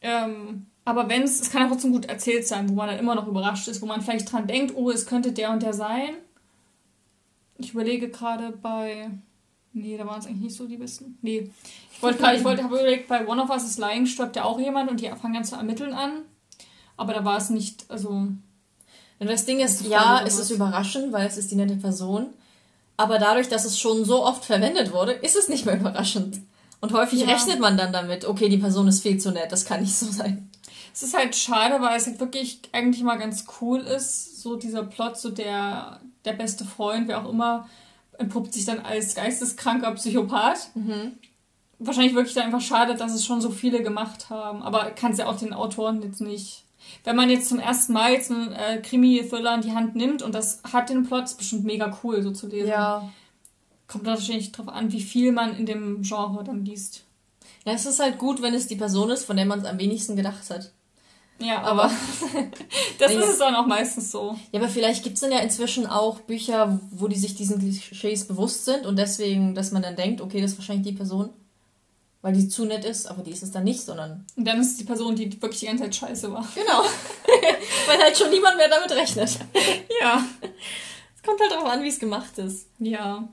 Ähm, 0.00 0.66
aber 0.84 1.08
wenn 1.08 1.22
es, 1.22 1.40
es 1.40 1.50
kann 1.50 1.64
auch 1.64 1.68
trotzdem 1.68 1.92
gut 1.92 2.06
erzählt 2.06 2.46
sein, 2.46 2.68
wo 2.68 2.74
man 2.74 2.88
dann 2.88 2.98
immer 2.98 3.14
noch 3.14 3.28
überrascht 3.28 3.68
ist, 3.68 3.80
wo 3.80 3.86
man 3.86 4.00
vielleicht 4.02 4.30
dran 4.30 4.48
denkt, 4.48 4.74
oh, 4.74 4.90
es 4.90 5.06
könnte 5.06 5.30
der 5.30 5.52
und 5.52 5.62
der 5.62 5.74
sein. 5.74 6.14
Ich 7.56 7.70
überlege 7.70 8.08
gerade 8.08 8.50
bei, 8.50 9.10
nee, 9.72 9.96
da 9.96 10.06
waren 10.06 10.18
es 10.18 10.26
eigentlich 10.26 10.42
nicht 10.42 10.56
so 10.56 10.66
die 10.66 10.76
besten. 10.76 11.18
Nee, 11.22 11.52
ich 11.92 12.02
wollte 12.02 12.18
gerade, 12.18 12.36
ich 12.36 12.44
wollte, 12.44 12.64
habe 12.64 12.80
überlegt, 12.80 13.06
bei 13.06 13.26
One 13.28 13.40
of 13.40 13.50
Us 13.50 13.62
is 13.62 13.78
Lying 13.78 14.06
stirbt 14.06 14.34
ja 14.34 14.42
auch 14.42 14.58
jemand 14.58 14.90
und 14.90 15.00
die 15.00 15.08
fangen 15.08 15.34
dann 15.34 15.44
zu 15.44 15.54
ermitteln 15.54 15.92
an. 15.92 16.22
Aber 16.96 17.14
da 17.14 17.24
war 17.24 17.38
es 17.38 17.48
nicht, 17.48 17.84
also. 17.88 18.26
Das 19.20 19.44
Ding 19.44 19.60
ist, 19.60 19.86
ja, 19.86 20.24
es 20.26 20.36
ist 20.36 20.50
überraschend, 20.50 21.12
weil 21.12 21.28
es 21.28 21.36
ist 21.36 21.52
die 21.52 21.54
nette 21.54 21.76
Person. 21.76 22.30
Aber 22.96 23.20
dadurch, 23.20 23.48
dass 23.48 23.64
es 23.64 23.78
schon 23.78 24.04
so 24.04 24.24
oft 24.24 24.44
verwendet 24.44 24.92
wurde, 24.92 25.12
ist 25.12 25.36
es 25.36 25.48
nicht 25.48 25.64
mehr 25.64 25.78
überraschend. 25.78 26.40
Und 26.82 26.92
häufig 26.92 27.20
ja. 27.20 27.28
rechnet 27.28 27.60
man 27.60 27.78
dann 27.78 27.92
damit, 27.92 28.26
okay, 28.26 28.50
die 28.50 28.58
Person 28.58 28.88
ist 28.88 29.02
viel 29.02 29.18
zu 29.18 29.30
nett, 29.30 29.50
das 29.50 29.64
kann 29.64 29.80
nicht 29.80 29.96
so 29.96 30.06
sein. 30.06 30.50
Es 30.92 31.02
ist 31.02 31.16
halt 31.16 31.34
schade, 31.34 31.80
weil 31.80 31.96
es 31.96 32.06
halt 32.06 32.20
wirklich 32.20 32.60
eigentlich 32.72 33.02
mal 33.02 33.18
ganz 33.18 33.46
cool 33.60 33.80
ist, 33.80 34.42
so 34.42 34.56
dieser 34.56 34.82
Plot, 34.82 35.16
so 35.16 35.30
der, 35.30 36.00
der 36.26 36.34
beste 36.34 36.66
Freund, 36.66 37.08
wer 37.08 37.24
auch 37.24 37.30
immer, 37.30 37.66
entpuppt 38.18 38.52
sich 38.52 38.66
dann 38.66 38.80
als 38.80 39.14
geisteskranker 39.14 39.92
Psychopath. 39.92 40.70
Mhm 40.74 41.12
wahrscheinlich 41.86 42.14
wirklich 42.14 42.34
dann 42.34 42.44
einfach 42.44 42.60
schade, 42.60 42.94
dass 42.94 43.14
es 43.14 43.24
schon 43.24 43.40
so 43.40 43.50
viele 43.50 43.82
gemacht 43.82 44.30
haben. 44.30 44.62
Aber 44.62 44.90
kann 44.90 45.12
es 45.12 45.18
ja 45.18 45.26
auch 45.26 45.36
den 45.36 45.52
Autoren 45.52 46.02
jetzt 46.02 46.20
nicht. 46.20 46.64
Wenn 47.04 47.16
man 47.16 47.30
jetzt 47.30 47.48
zum 47.48 47.58
ersten 47.58 47.92
Mal 47.92 48.12
jetzt 48.12 48.30
einen 48.30 48.52
äh, 48.52 48.78
Krimi-Thriller 48.78 49.54
in 49.54 49.60
die 49.62 49.72
Hand 49.72 49.96
nimmt 49.96 50.22
und 50.22 50.34
das 50.34 50.60
hat 50.72 50.90
den 50.90 51.04
Plot, 51.04 51.24
ist 51.24 51.38
bestimmt 51.38 51.64
mega 51.64 51.96
cool, 52.02 52.22
so 52.22 52.32
zu 52.32 52.48
lesen. 52.48 52.68
Ja. 52.68 53.08
Kommt 53.92 54.06
wahrscheinlich 54.06 54.52
drauf 54.52 54.68
an, 54.68 54.90
wie 54.90 55.02
viel 55.02 55.32
man 55.32 55.54
in 55.56 55.66
dem 55.66 56.02
Genre 56.02 56.42
dann 56.42 56.64
liest. 56.64 57.04
Ja, 57.66 57.74
es 57.74 57.86
ist 57.86 58.00
halt 58.00 58.18
gut, 58.18 58.40
wenn 58.40 58.54
es 58.54 58.66
die 58.66 58.76
Person 58.76 59.10
ist, 59.10 59.24
von 59.24 59.36
der 59.36 59.44
man 59.44 59.60
es 59.60 59.66
am 59.66 59.78
wenigsten 59.78 60.16
gedacht 60.16 60.48
hat. 60.50 60.72
Ja, 61.38 61.62
aber, 61.62 61.90
das 62.98 63.12
ist 63.12 63.28
es 63.28 63.38
dann 63.38 63.54
auch 63.54 63.66
meistens 63.66 64.10
so. 64.10 64.36
Ja, 64.52 64.60
aber 64.60 64.68
vielleicht 64.68 65.02
gibt 65.02 65.16
es 65.16 65.20
dann 65.20 65.32
ja 65.32 65.38
inzwischen 65.38 65.86
auch 65.86 66.20
Bücher, 66.20 66.80
wo 66.90 67.08
die 67.08 67.18
sich 67.18 67.34
diesen 67.34 67.58
Klischees 67.58 68.26
bewusst 68.26 68.64
sind 68.64 68.86
und 68.86 68.96
deswegen, 68.96 69.54
dass 69.54 69.72
man 69.72 69.82
dann 69.82 69.96
denkt, 69.96 70.20
okay, 70.20 70.40
das 70.40 70.52
ist 70.52 70.58
wahrscheinlich 70.58 70.86
die 70.86 70.96
Person 70.96 71.30
weil 72.22 72.32
die 72.32 72.48
zu 72.48 72.64
nett 72.64 72.84
ist, 72.84 73.06
aber 73.06 73.22
die 73.22 73.32
ist 73.32 73.42
es 73.42 73.50
dann 73.50 73.64
nicht, 73.64 73.82
sondern. 73.82 74.24
Und 74.36 74.44
dann 74.46 74.60
ist 74.60 74.70
es 74.70 74.76
die 74.78 74.84
Person, 74.84 75.16
die 75.16 75.42
wirklich 75.42 75.60
die 75.60 75.66
ganze 75.66 75.82
Zeit 75.82 75.96
scheiße 75.96 76.32
war. 76.32 76.46
Genau. 76.54 76.82
weil 77.86 77.98
halt 77.98 78.16
schon 78.16 78.30
niemand 78.30 78.56
mehr 78.56 78.68
damit 78.68 78.92
rechnet. 78.92 79.38
ja. 80.00 80.24
Es 81.16 81.22
kommt 81.24 81.40
halt 81.40 81.50
darauf 81.50 81.68
an, 81.68 81.82
wie 81.82 81.88
es 81.88 81.98
gemacht 81.98 82.38
ist. 82.38 82.68
Ja. 82.78 83.28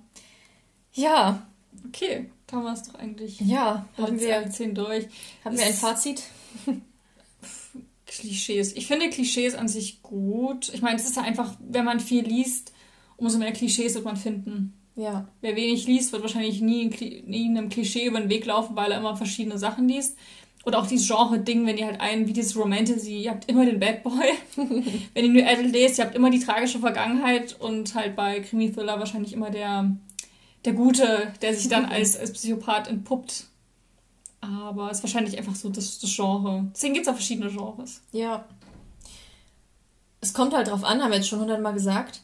Ja. 0.94 1.48
Okay, 1.88 2.30
da 2.48 2.58
haben 2.58 2.64
wir 2.64 2.74
es 2.74 2.84
doch 2.84 2.96
eigentlich. 2.96 3.40
Ja, 3.42 3.88
haben 3.98 4.20
wir 4.20 4.50
zehn 4.50 4.76
durch. 4.76 5.08
Haben 5.46 5.58
wir 5.58 5.66
ein 5.66 5.74
Fazit? 5.74 6.24
Klischees. 8.06 8.74
Ich 8.74 8.88
finde 8.88 9.10
Klischees 9.10 9.56
an 9.56 9.68
sich 9.68 10.02
gut. 10.02 10.72
Ich 10.74 10.82
meine, 10.82 10.98
es 10.98 11.06
ist 11.06 11.16
ja 11.16 11.22
einfach, 11.22 11.56
wenn 11.60 11.86
man 11.86 12.00
viel 12.00 12.26
liest, 12.26 12.74
umso 13.18 13.38
mehr 13.38 13.54
Klischees 13.54 13.94
wird 13.94 14.06
man 14.06 14.18
finden. 14.18 14.74
Ja. 14.96 15.28
Wer 15.42 15.56
wenig 15.56 15.88
liest, 15.88 16.12
wird 16.12 16.24
wahrscheinlich 16.24 16.60
nie, 16.60 16.90
nie 17.26 17.46
einem 17.48 17.70
Klischee 17.70 18.06
über 18.06 18.20
den 18.20 18.30
Weg 18.30 18.46
laufen, 18.46 18.76
weil 18.76 18.92
er 18.92 18.98
immer 18.98 19.16
verschiedene 19.16 19.58
Sachen 19.58 19.88
liest. 19.88 20.18
Oder 20.66 20.80
auch 20.80 20.88
dieses 20.88 21.08
Genre-Ding, 21.08 21.66
wenn 21.66 21.78
ihr 21.78 21.86
halt 21.86 22.02
einen, 22.02 22.28
wie 22.28 22.34
dieses 22.34 22.58
Romantasy, 22.58 23.24
ihr 23.24 23.32
habt 23.32 23.50
immer 23.50 23.66
den 23.66 23.80
Bad 23.80 24.04
Boy. 24.04 24.34
wenn 25.14 25.26
ihr 25.26 25.32
New 25.32 25.48
Adult 25.48 25.72
lest, 25.72 25.98
ihr 25.98 26.06
habt 26.06 26.16
immer 26.16 26.30
die 26.30 26.40
tragische 26.40 26.80
Vergangenheit 26.80 27.56
und 27.60 27.96
halt 27.96 28.16
bei 28.16 28.42
Krimi-Thriller 28.42 29.00
wahrscheinlich 29.00 29.32
immer 29.32 29.52
der, 29.52 29.96
der 30.66 30.74
Gute, 30.74 31.34
der 31.42 31.54
sich 31.54 31.70
dann 31.70 31.86
als, 31.92 32.18
als 32.18 32.34
Psychopath 32.34 32.88
entpuppt. 32.88 33.46
Aber 34.42 34.90
es 34.90 34.98
ist 34.98 35.04
wahrscheinlich 35.04 35.38
einfach 35.38 35.56
so 35.56 35.70
das, 35.70 36.00
das 36.00 36.16
Genre. 36.16 36.66
Deswegen 36.74 36.94
gibt 36.94 37.06
es 37.06 37.12
auch 37.12 37.16
verschiedene 37.16 37.50
Genres. 37.50 38.02
Ja. 38.12 38.46
Es 40.22 40.34
kommt 40.34 40.54
halt 40.54 40.68
drauf 40.68 40.84
an, 40.84 41.02
haben 41.02 41.12
wir 41.12 41.18
jetzt 41.18 41.28
schon 41.28 41.42
hundertmal 41.42 41.74
gesagt. 41.74 42.22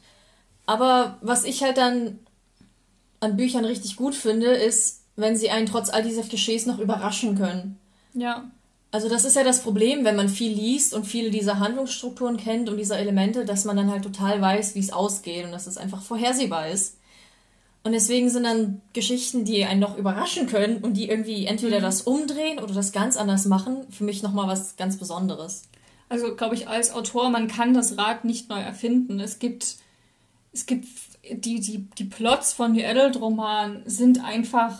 Aber 0.64 1.18
was 1.20 1.44
ich 1.44 1.62
halt 1.62 1.76
dann 1.76 2.18
an 3.20 3.36
Büchern 3.36 3.64
richtig 3.64 3.96
gut 3.96 4.14
finde, 4.14 4.46
ist, 4.46 5.02
wenn 5.16 5.36
sie 5.36 5.50
einen 5.50 5.66
trotz 5.66 5.88
all 5.88 6.02
dieser 6.02 6.22
Klischees 6.22 6.66
noch 6.66 6.78
überraschen 6.78 7.36
können. 7.36 7.78
Ja. 8.12 8.50
Also 8.90 9.08
das 9.08 9.24
ist 9.24 9.36
ja 9.36 9.44
das 9.44 9.62
Problem, 9.62 10.04
wenn 10.04 10.16
man 10.16 10.28
viel 10.28 10.52
liest 10.52 10.94
und 10.94 11.06
viele 11.06 11.30
dieser 11.30 11.58
Handlungsstrukturen 11.58 12.36
kennt 12.36 12.68
und 12.68 12.76
dieser 12.76 12.98
Elemente, 12.98 13.44
dass 13.44 13.64
man 13.64 13.76
dann 13.76 13.90
halt 13.90 14.04
total 14.04 14.40
weiß, 14.40 14.74
wie 14.74 14.80
es 14.80 14.92
ausgeht 14.92 15.44
und 15.44 15.52
dass 15.52 15.66
es 15.66 15.76
einfach 15.76 16.02
vorhersehbar 16.02 16.68
ist. 16.68 16.95
Und 17.86 17.92
deswegen 17.92 18.28
sind 18.28 18.42
dann 18.42 18.82
Geschichten, 18.94 19.44
die 19.44 19.64
einen 19.64 19.78
noch 19.78 19.96
überraschen 19.96 20.48
können 20.48 20.78
und 20.78 20.94
die 20.94 21.08
irgendwie 21.08 21.46
entweder 21.46 21.78
mhm. 21.78 21.82
das 21.82 22.02
umdrehen 22.02 22.58
oder 22.58 22.74
das 22.74 22.90
ganz 22.90 23.16
anders 23.16 23.44
machen, 23.44 23.86
für 23.90 24.02
mich 24.02 24.24
nochmal 24.24 24.48
was 24.48 24.74
ganz 24.74 24.96
Besonderes. 24.96 25.68
Also 26.08 26.34
glaube 26.34 26.56
ich, 26.56 26.66
als 26.66 26.92
Autor, 26.92 27.30
man 27.30 27.46
kann 27.46 27.74
das 27.74 27.96
Rad 27.96 28.24
nicht 28.24 28.48
neu 28.48 28.58
erfinden. 28.58 29.20
Es 29.20 29.38
gibt, 29.38 29.76
es 30.52 30.66
gibt 30.66 30.88
die, 31.30 31.60
die, 31.60 31.86
die 31.96 32.04
Plots 32.06 32.54
von 32.54 32.72
New 32.72 32.84
Adult 32.84 33.20
Romanen 33.20 33.84
sind 33.86 34.24
einfach 34.24 34.76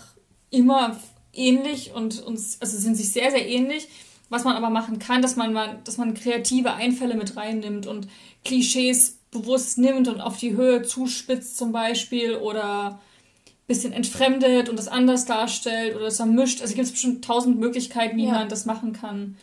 immer 0.51 0.99
ähnlich 1.33 1.93
und, 1.95 2.21
und 2.25 2.41
also 2.59 2.77
sind 2.77 2.97
sich 2.97 3.13
sehr, 3.13 3.31
sehr 3.31 3.49
ähnlich. 3.49 3.87
Was 4.31 4.43
man 4.43 4.57
aber 4.57 4.71
machen 4.71 4.99
kann, 4.99 5.23
dass 5.23 5.37
man, 5.37 5.53
mal, 5.53 5.79
dass 5.85 5.97
man 5.97 6.15
kreative 6.15 6.73
Einfälle 6.73 7.15
mit 7.15 7.37
reinnimmt 7.37 7.87
und 7.87 8.09
Klischees 8.45 9.21
bewusst 9.31 9.79
nimmt 9.79 10.09
und 10.09 10.21
auf 10.21 10.39
die 10.39 10.57
Höhe 10.57 10.83
zuspitzt 10.83 11.57
zum 11.57 11.73
Beispiel 11.73 12.37
oder 12.37 13.01
ein 13.47 13.67
bisschen 13.67 13.93
entfremdet 13.93 14.69
und 14.69 14.79
das 14.79 14.89
anders 14.89 15.25
darstellt 15.25 15.97
oder 15.97 16.07
es 16.07 16.17
vermischt. 16.17 16.63
Also 16.63 16.75
gibt 16.75 16.87
es 16.87 16.93
bestimmt 16.93 17.25
tausend 17.25 17.59
Möglichkeiten, 17.59 18.17
wie 18.17 18.27
ja. 18.27 18.33
man 18.33 18.49
das 18.49 18.65
machen 18.65 18.93
kann. 18.93 19.37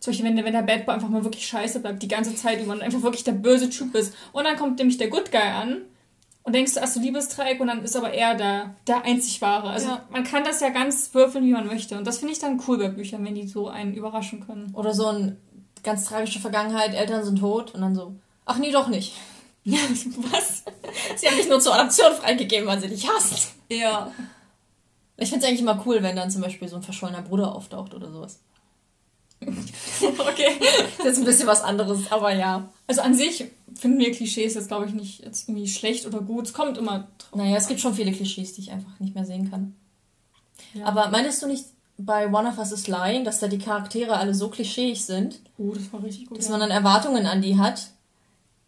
Zum 0.00 0.12
Beispiel, 0.12 0.28
wenn, 0.28 0.44
wenn 0.44 0.52
der 0.52 0.62
Bad 0.62 0.86
Boy 0.86 0.94
einfach 0.94 1.08
mal 1.08 1.24
wirklich 1.24 1.46
scheiße 1.46 1.80
bleibt, 1.80 2.02
die 2.02 2.08
ganze 2.08 2.34
Zeit 2.34 2.62
über 2.62 2.72
und 2.72 2.82
einfach 2.82 3.02
wirklich 3.02 3.24
der 3.24 3.32
böse 3.32 3.68
Typ 3.68 3.94
ist. 3.94 4.14
Und 4.32 4.44
dann 4.44 4.56
kommt 4.56 4.78
nämlich 4.78 4.96
der 4.96 5.08
Good 5.08 5.32
Guy 5.32 5.40
an 5.40 5.82
und 6.44 6.54
denkst 6.54 6.74
du, 6.74 6.80
hast 6.80 6.96
du 6.96 7.00
Liebestreik 7.00 7.60
und 7.60 7.66
dann 7.66 7.82
ist 7.82 7.96
aber 7.96 8.14
er 8.14 8.34
der, 8.34 8.74
der 8.86 9.04
einzig 9.04 9.42
wahre. 9.42 9.70
Also 9.70 9.88
ja. 9.88 10.04
man 10.10 10.24
kann 10.24 10.44
das 10.44 10.60
ja 10.60 10.70
ganz 10.70 11.12
würfeln, 11.12 11.44
wie 11.44 11.52
man 11.52 11.66
möchte. 11.66 11.98
Und 11.98 12.06
das 12.06 12.18
finde 12.18 12.32
ich 12.32 12.38
dann 12.38 12.62
cool 12.66 12.78
bei 12.78 12.88
Büchern, 12.88 13.24
wenn 13.24 13.34
die 13.34 13.46
so 13.46 13.68
einen 13.68 13.92
überraschen 13.92 14.46
können. 14.46 14.72
Oder 14.72 14.94
so 14.94 15.08
eine 15.08 15.36
ganz 15.82 16.04
tragische 16.04 16.40
Vergangenheit, 16.40 16.94
Eltern 16.94 17.24
sind 17.24 17.40
tot 17.40 17.74
und 17.74 17.80
dann 17.80 17.94
so, 17.94 18.14
ach 18.48 18.58
nee, 18.58 18.72
doch 18.72 18.88
nicht. 18.88 19.14
Was? 19.64 20.64
sie 21.16 21.26
haben 21.26 21.36
dich 21.36 21.48
nur 21.48 21.60
zur 21.60 21.74
Adoption 21.74 22.12
freigegeben, 22.12 22.66
weil 22.66 22.80
sie 22.80 22.88
dich 22.88 23.08
hasst. 23.08 23.52
Ja. 23.70 24.12
Ich 25.16 25.28
finde 25.28 25.44
es 25.44 25.48
eigentlich 25.48 25.60
immer 25.60 25.82
cool, 25.84 26.02
wenn 26.02 26.16
dann 26.16 26.30
zum 26.30 26.42
Beispiel 26.42 26.68
so 26.68 26.76
ein 26.76 26.82
verschollener 26.82 27.22
Bruder 27.22 27.54
auftaucht 27.54 27.92
oder 27.92 28.10
sowas. 28.10 28.40
okay. 29.40 30.58
Das 30.60 30.98
ist 30.98 31.04
jetzt 31.04 31.18
ein 31.18 31.24
bisschen 31.24 31.46
was 31.46 31.62
anderes, 31.62 32.10
aber 32.10 32.34
ja. 32.34 32.68
Also 32.86 33.02
an 33.02 33.14
sich 33.14 33.44
finden 33.74 33.98
wir 33.98 34.12
Klischees 34.12 34.54
jetzt, 34.54 34.68
glaube 34.68 34.86
ich, 34.86 34.92
nicht 34.92 35.24
jetzt 35.24 35.48
irgendwie 35.48 35.68
schlecht 35.68 36.06
oder 36.06 36.20
gut. 36.20 36.46
Es 36.46 36.52
kommt 36.52 36.78
immer 36.78 37.08
drauf. 37.18 37.34
Naja, 37.34 37.56
es 37.56 37.68
gibt 37.68 37.80
schon 37.80 37.94
viele 37.94 38.12
Klischees, 38.12 38.54
die 38.54 38.62
ich 38.62 38.72
einfach 38.72 38.98
nicht 38.98 39.14
mehr 39.14 39.24
sehen 39.24 39.50
kann. 39.50 39.74
Ja. 40.74 40.86
Aber 40.86 41.10
meinst 41.10 41.42
du 41.42 41.46
nicht 41.46 41.66
bei 41.98 42.28
One 42.32 42.48
of 42.48 42.58
Us 42.58 42.72
is 42.72 42.88
Lying, 42.88 43.24
dass 43.24 43.40
da 43.40 43.48
die 43.48 43.58
Charaktere 43.58 44.16
alle 44.16 44.34
so 44.34 44.48
klischeeig 44.48 44.96
sind? 44.96 45.40
Oh, 45.56 45.72
das 45.72 45.92
war 45.92 46.02
richtig 46.02 46.26
gut. 46.26 46.38
Dass 46.38 46.46
ja. 46.46 46.52
man 46.52 46.60
dann 46.60 46.70
Erwartungen 46.70 47.26
an 47.26 47.42
die 47.42 47.58
hat, 47.58 47.88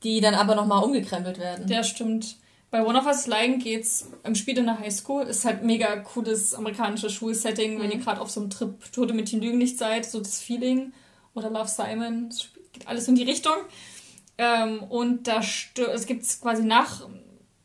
die 0.02 0.20
dann 0.20 0.34
aber 0.34 0.54
nochmal 0.54 0.82
umgekrempelt 0.82 1.38
werden. 1.38 1.68
Ja, 1.68 1.84
stimmt. 1.84 2.36
Bei 2.70 2.84
One 2.84 2.98
of 2.98 3.06
Us 3.06 3.26
Lying 3.26 3.58
geht's 3.58 4.08
im 4.22 4.34
Spiel 4.34 4.56
in 4.56 4.66
der 4.66 4.78
Highschool. 4.78 5.24
Ist 5.24 5.44
halt 5.44 5.64
mega 5.64 5.96
cooles 5.96 6.54
amerikanisches 6.54 7.12
Schulsetting, 7.12 7.74
mhm. 7.74 7.82
wenn 7.82 7.90
ihr 7.90 7.98
gerade 7.98 8.20
auf 8.20 8.30
so 8.30 8.40
einem 8.40 8.50
Trip 8.50 8.92
Tote 8.92 9.12
mit 9.12 9.32
den 9.32 9.40
Lügen 9.40 9.58
nicht 9.58 9.76
seid, 9.76 10.06
so 10.06 10.18
das 10.20 10.40
Feeling. 10.40 10.92
Oder 11.34 11.50
Love 11.50 11.68
Simon, 11.68 12.28
das 12.28 12.48
geht 12.72 12.86
alles 12.86 13.08
in 13.08 13.16
die 13.16 13.24
Richtung. 13.24 13.54
Ähm, 14.38 14.82
und 14.84 15.26
da 15.26 15.40
es 15.40 16.06
gibt 16.06 16.24
quasi 16.40 16.62
nach, 16.62 17.06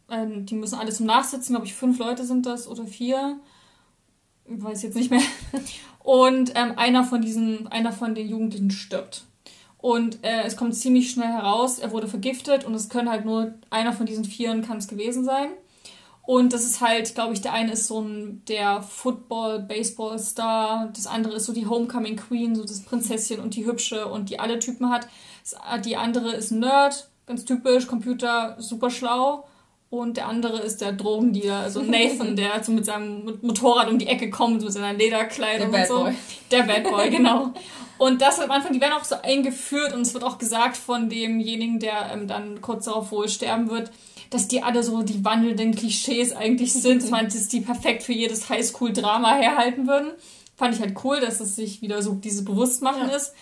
ähm, 0.10 0.45
die 0.45 0.56
müssen 0.56 0.76
alle 0.76 0.91
zum 0.91 1.06
Nachsitzen, 1.06 1.53
glaube 1.53 1.68
ich, 1.68 1.74
fünf 1.74 1.99
Leute 1.99 2.26
sind 2.26 2.45
das 2.45 2.68
oder 2.68 2.86
vier. 2.86 3.40
Ich 4.45 4.62
weiß 4.62 4.84
jetzt 4.84 4.95
nicht 4.95 5.10
mehr. 5.10 5.22
Und 5.99 6.52
ähm, 6.53 6.78
einer 6.78 7.03
von 7.03 7.22
diesen, 7.22 7.68
einer 7.68 7.91
von 7.91 8.14
den 8.14 8.30
Jugendlichen 8.30 8.70
stirbt. 8.70 9.26
Und 9.86 10.24
äh, 10.24 10.41
es 10.45 10.57
kommt 10.57 10.74
ziemlich 10.74 11.12
schnell 11.12 11.28
heraus, 11.28 11.78
er 11.78 11.91
wurde 11.91 12.07
vergiftet 12.07 12.64
und 12.66 12.74
es 12.74 12.90
können 12.90 13.07
halt 13.07 13.24
nur 13.24 13.53
einer 13.70 13.94
von 13.94 14.07
diesen 14.07 14.26
Vieren 14.26 14.64
kann 14.64 14.78
es 14.78 14.88
gewesen 14.88 15.24
sein. 15.24 15.49
Und 16.24 16.53
das 16.53 16.64
ist 16.64 16.82
halt, 16.82 17.14
glaube 17.14 17.36
ich, 17.36 17.41
der 17.41 17.53
eine 17.53 17.74
ist 17.74 17.86
so 17.86 18.02
ein 18.02 18.41
der 18.48 18.82
Football, 18.82 19.60
Baseball-Star, 19.60 20.90
das 20.95 21.06
andere 21.06 21.36
ist 21.36 21.45
so 21.45 21.53
die 21.53 21.68
Homecoming 21.68 22.16
Queen, 22.16 22.56
so 22.56 22.64
das 22.64 22.82
Prinzesschen 22.82 23.40
und 23.40 23.56
die 23.56 23.68
Hübsche 23.68 24.07
und 24.07 24.32
die 24.32 24.40
alle 24.40 24.57
Typen 24.57 24.90
hat. 24.90 25.07
Die 25.86 25.98
andere 25.98 26.34
ist 26.34 26.49
Nerd, 26.49 27.07
ganz 27.28 27.45
typisch, 27.45 27.86
Computer, 27.86 28.56
super 28.57 28.90
schlau. 28.90 29.45
Und 29.91 30.18
der 30.18 30.28
andere 30.28 30.62
ist 30.62 30.82
der 30.82 30.94
Drogendealer, 30.94 31.60
also 31.60 31.82
Nathan, 31.84 32.36
der 32.36 32.64
so 32.64 32.72
mit 32.72 32.86
seinem 32.86 33.38
Motorrad 33.44 33.88
um 33.88 33.99
die 33.99 34.07
Ecke 34.07 34.32
kommt, 34.32 34.64
mit 34.64 34.74
seiner 34.74 34.94
Lederkleidung 34.94 35.72
der 35.72 35.82
und 35.82 35.88
so. 35.88 35.99
Boy. 36.06 36.16
Der 36.49 36.64
Bad 36.64 36.84
Boy, 36.86 37.12
genau. 37.12 37.53
Und 37.98 38.22
das 38.22 38.40
am 38.40 38.52
Anfang, 38.52 38.74
die 38.74 38.82
werden 38.82 38.94
auch 38.94 39.04
so 39.04 39.16
eingeführt 39.22 39.94
und 39.94 40.02
es 40.02 40.14
wird 40.14 40.24
auch 40.24 40.38
gesagt 40.38 40.76
von 40.78 41.10
demjenigen, 41.10 41.80
der 41.80 42.12
ähm, 42.12 42.28
dann 42.28 42.62
kurz 42.62 42.86
darauf 42.86 43.12
wohl 43.12 43.30
sterben 43.30 43.70
wird, 43.70 43.92
dass 44.30 44.48
die 44.48 44.64
alle 44.64 44.84
so 44.84 45.02
die 45.02 45.24
wandelnden 45.24 45.74
Klischees 45.76 46.34
eigentlich 46.34 46.74
sind. 46.74 47.10
Dass 47.12 47.48
die 47.48 47.62
perfekt 47.62 48.04
für 48.04 48.14
jedes 48.14 48.50
Highschool-Drama 48.50 49.36
herhalten 49.36 49.88
würden. 49.88 50.12
Fand 50.58 50.76
ich 50.76 50.82
halt 50.82 50.96
cool, 51.04 51.20
dass 51.20 51.40
es 51.40 51.56
sich 51.56 51.82
wieder 51.82 52.02
so 52.02 52.14
dieses 52.14 52.46
Bewusstmachen 52.46 53.10
ja. 53.10 53.16
ist. 53.16 53.34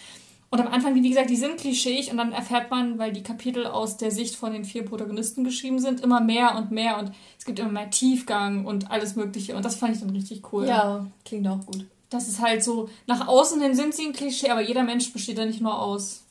Und 0.54 0.60
am 0.60 0.68
Anfang, 0.68 0.94
wie 0.94 1.10
gesagt, 1.10 1.32
die 1.32 1.36
sind 1.36 1.58
klischeeig 1.58 2.12
und 2.12 2.18
dann 2.18 2.32
erfährt 2.32 2.70
man, 2.70 3.00
weil 3.00 3.12
die 3.12 3.24
Kapitel 3.24 3.66
aus 3.66 3.98
der 3.98 4.12
Sicht 4.12 4.36
von 4.36 4.54
den 4.54 4.66
vier 4.66 4.86
Protagonisten 4.86 5.44
geschrieben 5.44 5.80
sind, 5.80 6.02
immer 6.02 6.22
mehr 6.22 6.56
und 6.56 6.70
mehr 6.70 7.00
und 7.00 7.12
es 7.40 7.46
gibt 7.46 7.58
immer 7.58 7.72
mehr 7.72 7.90
Tiefgang 7.90 8.66
und 8.66 8.92
alles 8.92 9.16
Mögliche 9.16 9.56
und 9.56 9.66
das 9.66 9.76
fand 9.76 9.96
ich 9.96 10.02
dann 10.02 10.12
richtig 10.12 10.54
cool. 10.54 10.68
Ja, 10.68 11.08
klingt 11.26 11.48
auch 11.48 11.66
gut. 11.66 11.88
Das 12.14 12.28
ist 12.28 12.42
halt 12.42 12.64
so, 12.64 12.90
nach 13.08 13.28
außen 13.28 13.60
hin 13.62 13.76
sind 13.76 13.96
sie 13.96 14.06
ein 14.06 14.14
Klischee, 14.14 14.50
aber 14.50 14.62
jeder 14.62 14.84
Mensch 14.84 15.12
besteht 15.12 15.38
ja 15.38 15.46
nicht 15.46 15.62
nur 15.62 15.80
aus 15.80 16.24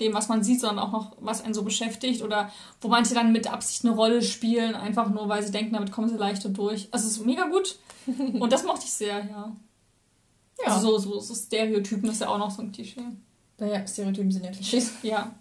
dem, 0.00 0.14
was 0.14 0.28
man 0.28 0.42
sieht, 0.42 0.60
sondern 0.60 0.78
auch 0.78 0.92
noch, 0.92 1.12
was 1.20 1.42
einen 1.42 1.54
so 1.54 1.62
beschäftigt 1.62 2.22
oder 2.22 2.50
wo 2.80 2.88
manche 2.88 3.14
dann 3.14 3.32
mit 3.32 3.52
Absicht 3.52 3.84
eine 3.84 3.94
Rolle 3.94 4.22
spielen, 4.22 4.74
einfach 4.74 5.10
nur, 5.10 5.28
weil 5.28 5.42
sie 5.42 5.50
denken, 5.50 5.74
damit 5.74 5.92
kommen 5.92 6.08
sie 6.08 6.16
leichter 6.16 6.48
durch. 6.48 6.88
Also 6.92 7.06
es 7.06 7.18
ist 7.18 7.26
mega 7.26 7.46
gut 7.48 7.78
und 8.40 8.52
das 8.52 8.64
mochte 8.64 8.84
ich 8.84 8.92
sehr, 8.92 9.18
ja. 9.18 9.56
Ja. 10.60 10.74
Also 10.74 10.98
so, 10.98 11.10
so, 11.12 11.20
so 11.20 11.34
Stereotypen 11.34 12.08
ist 12.08 12.20
ja 12.20 12.28
auch 12.28 12.38
noch 12.38 12.50
so 12.50 12.62
ein 12.62 12.72
Klischee. 12.72 13.02
Naja, 13.58 13.86
Stereotypen 13.86 14.32
sind 14.32 14.44
ja 14.44 14.50
Klischees. 14.50 14.92
Ja. 15.02 15.34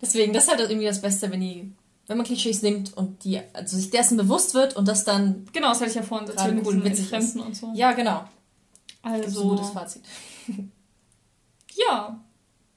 Deswegen, 0.00 0.32
das 0.32 0.44
ist 0.44 0.50
halt 0.50 0.60
irgendwie 0.60 0.86
das 0.86 1.00
Beste, 1.00 1.30
wenn 1.30 1.40
die, 1.40 1.72
wenn 2.06 2.16
man 2.16 2.26
Klischees 2.26 2.62
nimmt 2.62 2.96
und 2.96 3.24
die, 3.24 3.40
also 3.52 3.76
sich 3.76 3.90
dessen 3.90 4.16
bewusst 4.16 4.54
wird 4.54 4.76
und 4.76 4.86
das 4.86 5.04
dann. 5.04 5.46
Genau, 5.52 5.68
das 5.68 5.80
hatte 5.80 5.90
ich 5.90 5.96
ja 5.96 6.02
vorhin 6.02 6.28
erzählt, 6.28 6.54
mit 6.54 6.98
Fremden 6.98 7.40
und 7.40 7.56
so. 7.56 7.72
Ja, 7.74 7.92
genau. 7.92 8.24
Also. 9.04 9.42
Ein 9.42 9.48
gutes 9.48 9.70
Fazit. 9.70 10.02
ja. 11.74 12.20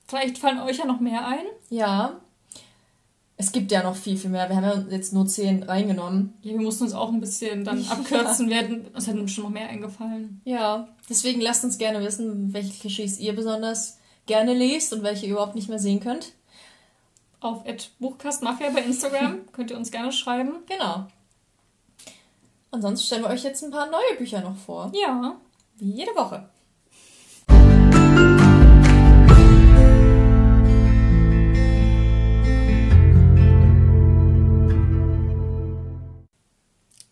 Vielleicht 0.07 0.37
fallen 0.37 0.59
euch 0.59 0.77
ja 0.77 0.85
noch 0.85 0.99
mehr 0.99 1.25
ein. 1.27 1.45
Ja. 1.69 2.21
Es 3.39 3.51
gibt 3.51 3.71
ja 3.71 3.83
noch 3.83 3.95
viel, 3.95 4.17
viel 4.17 4.31
mehr. 4.31 4.49
Wir 4.49 4.55
haben 4.55 4.63
ja 4.63 4.95
jetzt 4.95 5.13
nur 5.13 5.27
zehn 5.27 5.61
reingenommen. 5.63 6.33
Ja, 6.41 6.53
wir 6.53 6.61
mussten 6.61 6.85
uns 6.85 6.93
auch 6.93 7.09
ein 7.09 7.19
bisschen 7.19 7.63
dann 7.63 7.87
abkürzen. 7.89 8.49
ja. 8.49 8.55
werden. 8.55 8.87
uns 8.87 9.07
hätten 9.07 9.27
schon 9.27 9.43
noch 9.43 9.51
mehr 9.51 9.69
eingefallen. 9.69 10.41
Ja, 10.43 10.87
deswegen 11.09 11.41
lasst 11.41 11.63
uns 11.63 11.77
gerne 11.77 12.03
wissen, 12.03 12.53
welche 12.53 12.73
Klischees 12.79 13.19
ihr 13.19 13.35
besonders 13.35 13.99
gerne 14.25 14.53
lest 14.53 14.91
und 14.93 15.03
welche 15.03 15.27
ihr 15.27 15.33
überhaupt 15.33 15.55
nicht 15.55 15.69
mehr 15.69 15.79
sehen 15.79 15.99
könnt. 15.99 16.33
Auf 17.39 17.63
Buchkastmafia 17.99 18.71
bei 18.71 18.81
Instagram 18.81 19.39
könnt 19.51 19.69
ihr 19.69 19.77
uns 19.77 19.91
gerne 19.91 20.11
schreiben. 20.11 20.53
Genau. 20.67 21.07
Und 22.71 22.81
sonst 22.81 23.05
stellen 23.05 23.23
wir 23.23 23.29
euch 23.29 23.43
jetzt 23.43 23.63
ein 23.63 23.71
paar 23.71 23.89
neue 23.89 24.17
Bücher 24.17 24.41
noch 24.41 24.55
vor. 24.55 24.91
Ja. 24.95 25.39
Wie 25.79 25.91
jede 25.91 26.15
Woche. 26.15 26.49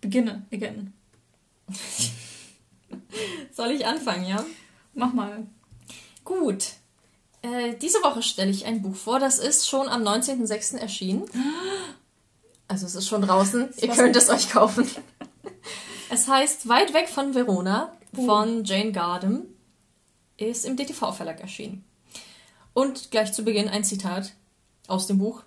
Beginne 0.02 0.46
again. 0.52 0.94
Soll 3.52 3.72
ich 3.72 3.86
anfangen, 3.86 4.26
ja? 4.26 4.44
Mach 4.96 5.14
mal. 5.14 5.46
Gut. 6.24 6.74
Äh, 7.44 7.76
diese 7.76 8.00
Woche 8.00 8.24
stelle 8.24 8.50
ich 8.50 8.66
ein 8.66 8.82
Buch 8.82 8.96
vor, 8.96 9.20
das 9.20 9.38
ist 9.38 9.70
schon 9.70 9.88
am 9.88 10.02
19.06. 10.02 10.78
erschienen. 10.78 11.26
Also 12.68 12.88
es 12.88 12.96
ist 12.96 13.08
schon 13.08 13.22
draußen. 13.22 13.70
Ihr 13.78 13.90
könnt 13.90 14.16
es 14.16 14.28
euch 14.28 14.50
kaufen. 14.50 14.90
es 16.10 16.28
heißt 16.28 16.68
Weit 16.68 16.96
weg 16.96 17.08
von 17.08 17.36
Verona 17.36 17.96
von 18.16 18.64
Jane 18.64 18.92
Gardam. 18.92 19.44
Ist 20.38 20.66
im 20.66 20.76
DTV-Verlag 20.76 21.40
erschienen. 21.40 21.86
Und 22.74 23.10
gleich 23.12 23.32
zu 23.32 23.46
Beginn 23.46 23.70
ein 23.70 23.86
Zitat 23.86 24.34
aus 24.88 25.08
dem 25.08 25.20
Buch. 25.20 25.44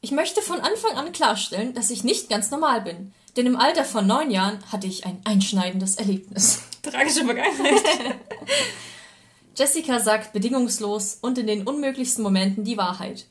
Ich 0.00 0.10
möchte 0.10 0.40
von 0.40 0.60
Anfang 0.60 0.96
an 0.96 1.12
klarstellen, 1.12 1.74
dass 1.74 1.90
ich 1.90 2.04
nicht 2.04 2.30
ganz 2.30 2.50
normal 2.50 2.80
bin. 2.80 3.12
Denn 3.36 3.46
im 3.46 3.56
Alter 3.56 3.84
von 3.84 4.06
neun 4.06 4.30
Jahren 4.30 4.58
hatte 4.72 4.86
ich 4.86 5.04
ein 5.04 5.20
einschneidendes 5.24 5.96
Erlebnis. 5.96 6.62
Tragische 6.82 7.24
Vergangenheit. 7.24 7.82
Jessica 9.56 10.00
sagt 10.00 10.32
bedingungslos 10.32 11.18
und 11.20 11.38
in 11.38 11.46
den 11.46 11.66
unmöglichsten 11.66 12.22
Momenten 12.22 12.64
die 12.64 12.78
Wahrheit. 12.78 13.26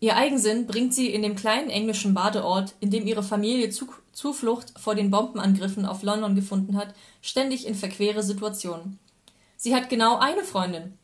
Ihr 0.00 0.16
Eigensinn 0.16 0.66
bringt 0.66 0.94
sie 0.94 1.08
in 1.08 1.22
dem 1.22 1.34
kleinen 1.34 1.70
englischen 1.70 2.14
Badeort, 2.14 2.74
in 2.80 2.90
dem 2.90 3.06
ihre 3.06 3.22
Familie 3.22 3.70
Zuflucht 4.18 4.72
vor 4.76 4.96
den 4.96 5.12
Bombenangriffen 5.12 5.86
auf 5.86 6.02
London 6.02 6.34
gefunden 6.34 6.76
hat, 6.76 6.92
ständig 7.22 7.68
in 7.68 7.76
verquere 7.76 8.24
Situationen. 8.24 8.98
Sie 9.56 9.76
hat 9.76 9.88
genau 9.88 10.18
eine 10.18 10.42
Freundin. 10.42 10.98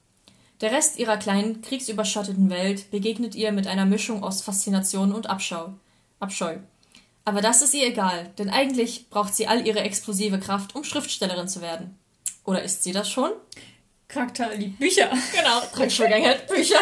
Der 0.60 0.72
Rest 0.72 0.98
ihrer 0.98 1.16
kleinen, 1.16 1.62
kriegsüberschatteten 1.62 2.50
Welt 2.50 2.90
begegnet 2.90 3.36
ihr 3.36 3.52
mit 3.52 3.68
einer 3.68 3.84
Mischung 3.84 4.24
aus 4.24 4.42
Faszination 4.42 5.12
und 5.12 5.30
Abschau. 5.30 5.74
Abscheu. 6.18 6.56
Aber 7.24 7.40
das 7.40 7.62
ist 7.62 7.72
ihr 7.74 7.86
egal, 7.86 8.32
denn 8.36 8.50
eigentlich 8.50 9.08
braucht 9.10 9.36
sie 9.36 9.46
all 9.46 9.64
ihre 9.64 9.82
explosive 9.82 10.40
Kraft, 10.40 10.74
um 10.74 10.82
Schriftstellerin 10.82 11.46
zu 11.46 11.60
werden. 11.60 11.96
Oder 12.44 12.64
ist 12.64 12.82
sie 12.82 12.90
das 12.90 13.08
schon? 13.08 13.30
Charakter 14.08 14.52
liebt 14.56 14.80
Bücher. 14.80 15.08
Genau, 15.32 15.60
Vergangenheit 15.88 16.48
Bücher. 16.48 16.80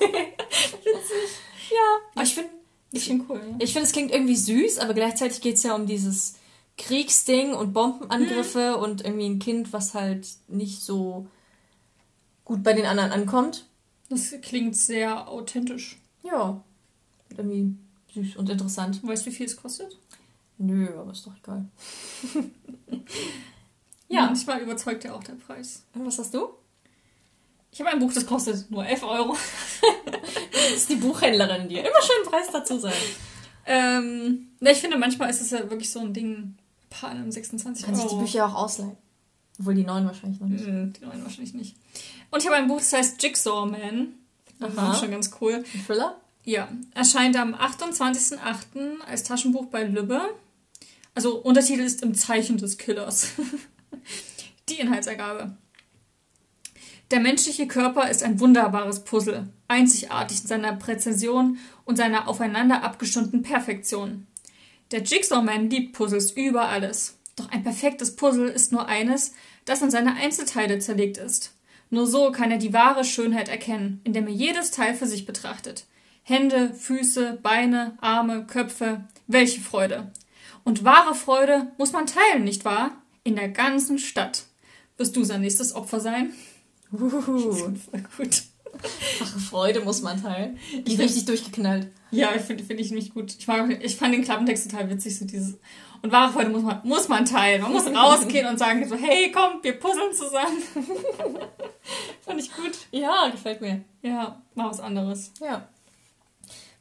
Witzig. 0.00 1.28
Ja, 1.70 1.98
aber 2.14 2.22
ich 2.24 2.32
finde 2.32 2.57
ich 2.90 3.04
finde 3.06 3.24
cool. 3.28 3.40
Ja. 3.50 3.56
Ich 3.60 3.72
finde, 3.72 3.86
es 3.86 3.92
klingt 3.92 4.12
irgendwie 4.12 4.36
süß, 4.36 4.78
aber 4.78 4.94
gleichzeitig 4.94 5.40
geht 5.40 5.56
es 5.56 5.62
ja 5.62 5.74
um 5.74 5.86
dieses 5.86 6.36
Kriegsding 6.78 7.52
und 7.52 7.72
Bombenangriffe 7.72 8.74
hm. 8.74 8.82
und 8.82 9.04
irgendwie 9.04 9.28
ein 9.28 9.38
Kind, 9.38 9.72
was 9.72 9.94
halt 9.94 10.28
nicht 10.48 10.82
so 10.82 11.26
gut 12.44 12.62
bei 12.62 12.72
den 12.72 12.86
anderen 12.86 13.12
ankommt. 13.12 13.66
Das 14.08 14.32
klingt 14.40 14.76
sehr 14.76 15.28
authentisch. 15.28 15.98
Ja. 16.22 16.62
Irgendwie 17.36 17.74
süß 18.14 18.36
und 18.36 18.48
interessant. 18.48 19.06
Weißt 19.06 19.26
du, 19.26 19.30
wie 19.30 19.34
viel 19.34 19.46
es 19.46 19.56
kostet? 19.56 19.98
Nö, 20.56 20.88
aber 20.98 21.12
ist 21.12 21.26
doch 21.26 21.36
egal. 21.36 21.66
ja. 24.08 24.26
Manchmal 24.26 24.62
überzeugt 24.62 25.04
ja 25.04 25.14
auch 25.14 25.22
der 25.22 25.34
Preis. 25.34 25.84
Und 25.94 26.06
was 26.06 26.18
hast 26.18 26.32
du? 26.32 26.48
Ich 27.70 27.80
habe 27.80 27.90
ein 27.90 27.98
Buch, 27.98 28.12
das 28.12 28.26
kostet 28.26 28.70
nur 28.70 28.84
11 28.86 29.02
Euro. 29.02 29.36
das 30.52 30.72
ist 30.72 30.88
die 30.88 30.96
Buchhändlerin, 30.96 31.68
die 31.68 31.76
immer 31.76 32.02
schön 32.02 32.30
Preis 32.30 32.46
dazu 32.52 32.78
sagt. 32.78 32.96
Ähm, 33.66 34.48
ne, 34.60 34.72
ich 34.72 34.78
finde, 34.78 34.96
manchmal 34.96 35.30
ist 35.30 35.42
es 35.42 35.50
ja 35.50 35.58
wirklich 35.70 35.90
so 35.90 36.00
ein 36.00 36.14
Ding, 36.14 36.56
paar 36.88 37.14
26 37.28 37.84
Euro. 37.84 37.92
Kannst 37.92 38.10
du 38.10 38.16
die 38.16 38.22
Bücher 38.22 38.46
auch 38.46 38.54
ausleihen? 38.54 38.96
Obwohl 39.58 39.74
die 39.74 39.84
neuen 39.84 40.06
wahrscheinlich 40.06 40.40
noch 40.40 40.48
nicht. 40.48 40.64
Mm, 40.66 40.92
die 40.92 41.04
neuen 41.04 41.22
wahrscheinlich 41.22 41.54
nicht. 41.54 41.76
Und 42.30 42.40
ich 42.40 42.46
habe 42.46 42.56
ein 42.56 42.68
Buch, 42.68 42.78
das 42.78 42.92
heißt 42.92 43.22
Jigsaw 43.22 43.66
Man. 43.66 44.14
Das 44.58 44.72
ist 44.72 45.00
schon 45.00 45.10
ganz 45.10 45.30
cool. 45.40 45.64
Ein 45.72 45.84
Thriller? 45.84 46.16
Ja. 46.44 46.68
Erscheint 46.94 47.36
am 47.36 47.54
28.08. 47.54 49.00
als 49.06 49.24
Taschenbuch 49.24 49.66
bei 49.66 49.84
Lübbe. 49.84 50.20
Also 51.14 51.38
Untertitel 51.38 51.82
ist 51.82 52.02
Im 52.02 52.14
Zeichen 52.14 52.58
des 52.58 52.78
Killers. 52.78 53.28
die 54.68 54.80
Inhaltsergabe. 54.80 55.56
Der 57.10 57.20
menschliche 57.20 57.66
Körper 57.66 58.10
ist 58.10 58.22
ein 58.22 58.38
wunderbares 58.38 59.04
Puzzle, 59.04 59.48
einzigartig 59.66 60.42
in 60.42 60.46
seiner 60.46 60.74
Präzision 60.74 61.58
und 61.86 61.96
seiner 61.96 62.28
aufeinander 62.28 62.82
abgestimmten 62.82 63.42
Perfektion. 63.42 64.26
Der 64.90 65.02
Jigsaw-Man 65.02 65.70
liebt 65.70 65.94
Puzzles 65.94 66.32
über 66.32 66.68
alles. 66.68 67.18
Doch 67.36 67.50
ein 67.50 67.62
perfektes 67.62 68.14
Puzzle 68.14 68.48
ist 68.48 68.72
nur 68.72 68.88
eines, 68.88 69.32
das 69.64 69.80
in 69.80 69.90
seine 69.90 70.16
Einzelteile 70.16 70.80
zerlegt 70.80 71.16
ist. 71.16 71.54
Nur 71.88 72.06
so 72.06 72.30
kann 72.30 72.50
er 72.50 72.58
die 72.58 72.74
wahre 72.74 73.04
Schönheit 73.04 73.48
erkennen, 73.48 74.02
indem 74.04 74.26
er 74.26 74.32
jedes 74.34 74.70
Teil 74.70 74.94
für 74.94 75.06
sich 75.06 75.24
betrachtet. 75.24 75.86
Hände, 76.22 76.74
Füße, 76.74 77.38
Beine, 77.42 77.96
Arme, 78.02 78.44
Köpfe. 78.46 79.04
Welche 79.26 79.62
Freude! 79.62 80.12
Und 80.62 80.84
wahre 80.84 81.14
Freude 81.14 81.72
muss 81.78 81.92
man 81.92 82.04
teilen, 82.04 82.44
nicht 82.44 82.66
wahr? 82.66 83.02
In 83.24 83.36
der 83.36 83.48
ganzen 83.48 83.98
Stadt. 83.98 84.44
Wirst 84.98 85.16
du 85.16 85.24
sein 85.24 85.40
nächstes 85.40 85.74
Opfer 85.74 86.00
sein? 86.00 86.34
Uh, 86.92 86.98
gut. 88.16 88.42
Ach, 89.20 89.38
Freude 89.40 89.80
muss 89.80 90.02
man 90.02 90.22
teilen. 90.22 90.58
Die 90.86 90.92
ist 90.92 91.00
richtig 91.00 91.24
durchgeknallt. 91.24 91.88
Ja, 92.10 92.34
ich 92.34 92.42
finde 92.42 92.64
find 92.64 92.80
ich 92.80 92.90
nicht 92.90 93.14
gut. 93.14 93.34
Ich, 93.38 93.46
mag, 93.46 93.82
ich 93.82 93.96
fand 93.96 94.14
den 94.14 94.24
Klappentext 94.24 94.70
total 94.70 94.90
witzig, 94.90 95.18
so 95.18 95.24
dieses. 95.24 95.58
Und 96.00 96.12
wahre 96.12 96.32
Freude 96.32 96.50
muss 96.50 96.62
man, 96.62 96.80
muss 96.84 97.08
man 97.08 97.24
teilen. 97.24 97.62
Man 97.62 97.72
muss 97.72 97.86
rausgehen 97.94 98.46
und 98.46 98.58
sagen 98.58 98.86
so, 98.88 98.96
hey, 98.96 99.32
komm, 99.32 99.62
wir 99.62 99.78
puzzeln 99.78 100.12
zusammen. 100.12 100.62
fand 102.24 102.40
ich 102.40 102.54
gut. 102.54 102.72
Ja, 102.92 103.28
gefällt 103.30 103.60
mir. 103.60 103.82
Ja, 104.02 104.40
mal 104.54 104.70
was 104.70 104.80
anderes. 104.80 105.32
Ja. 105.40 105.68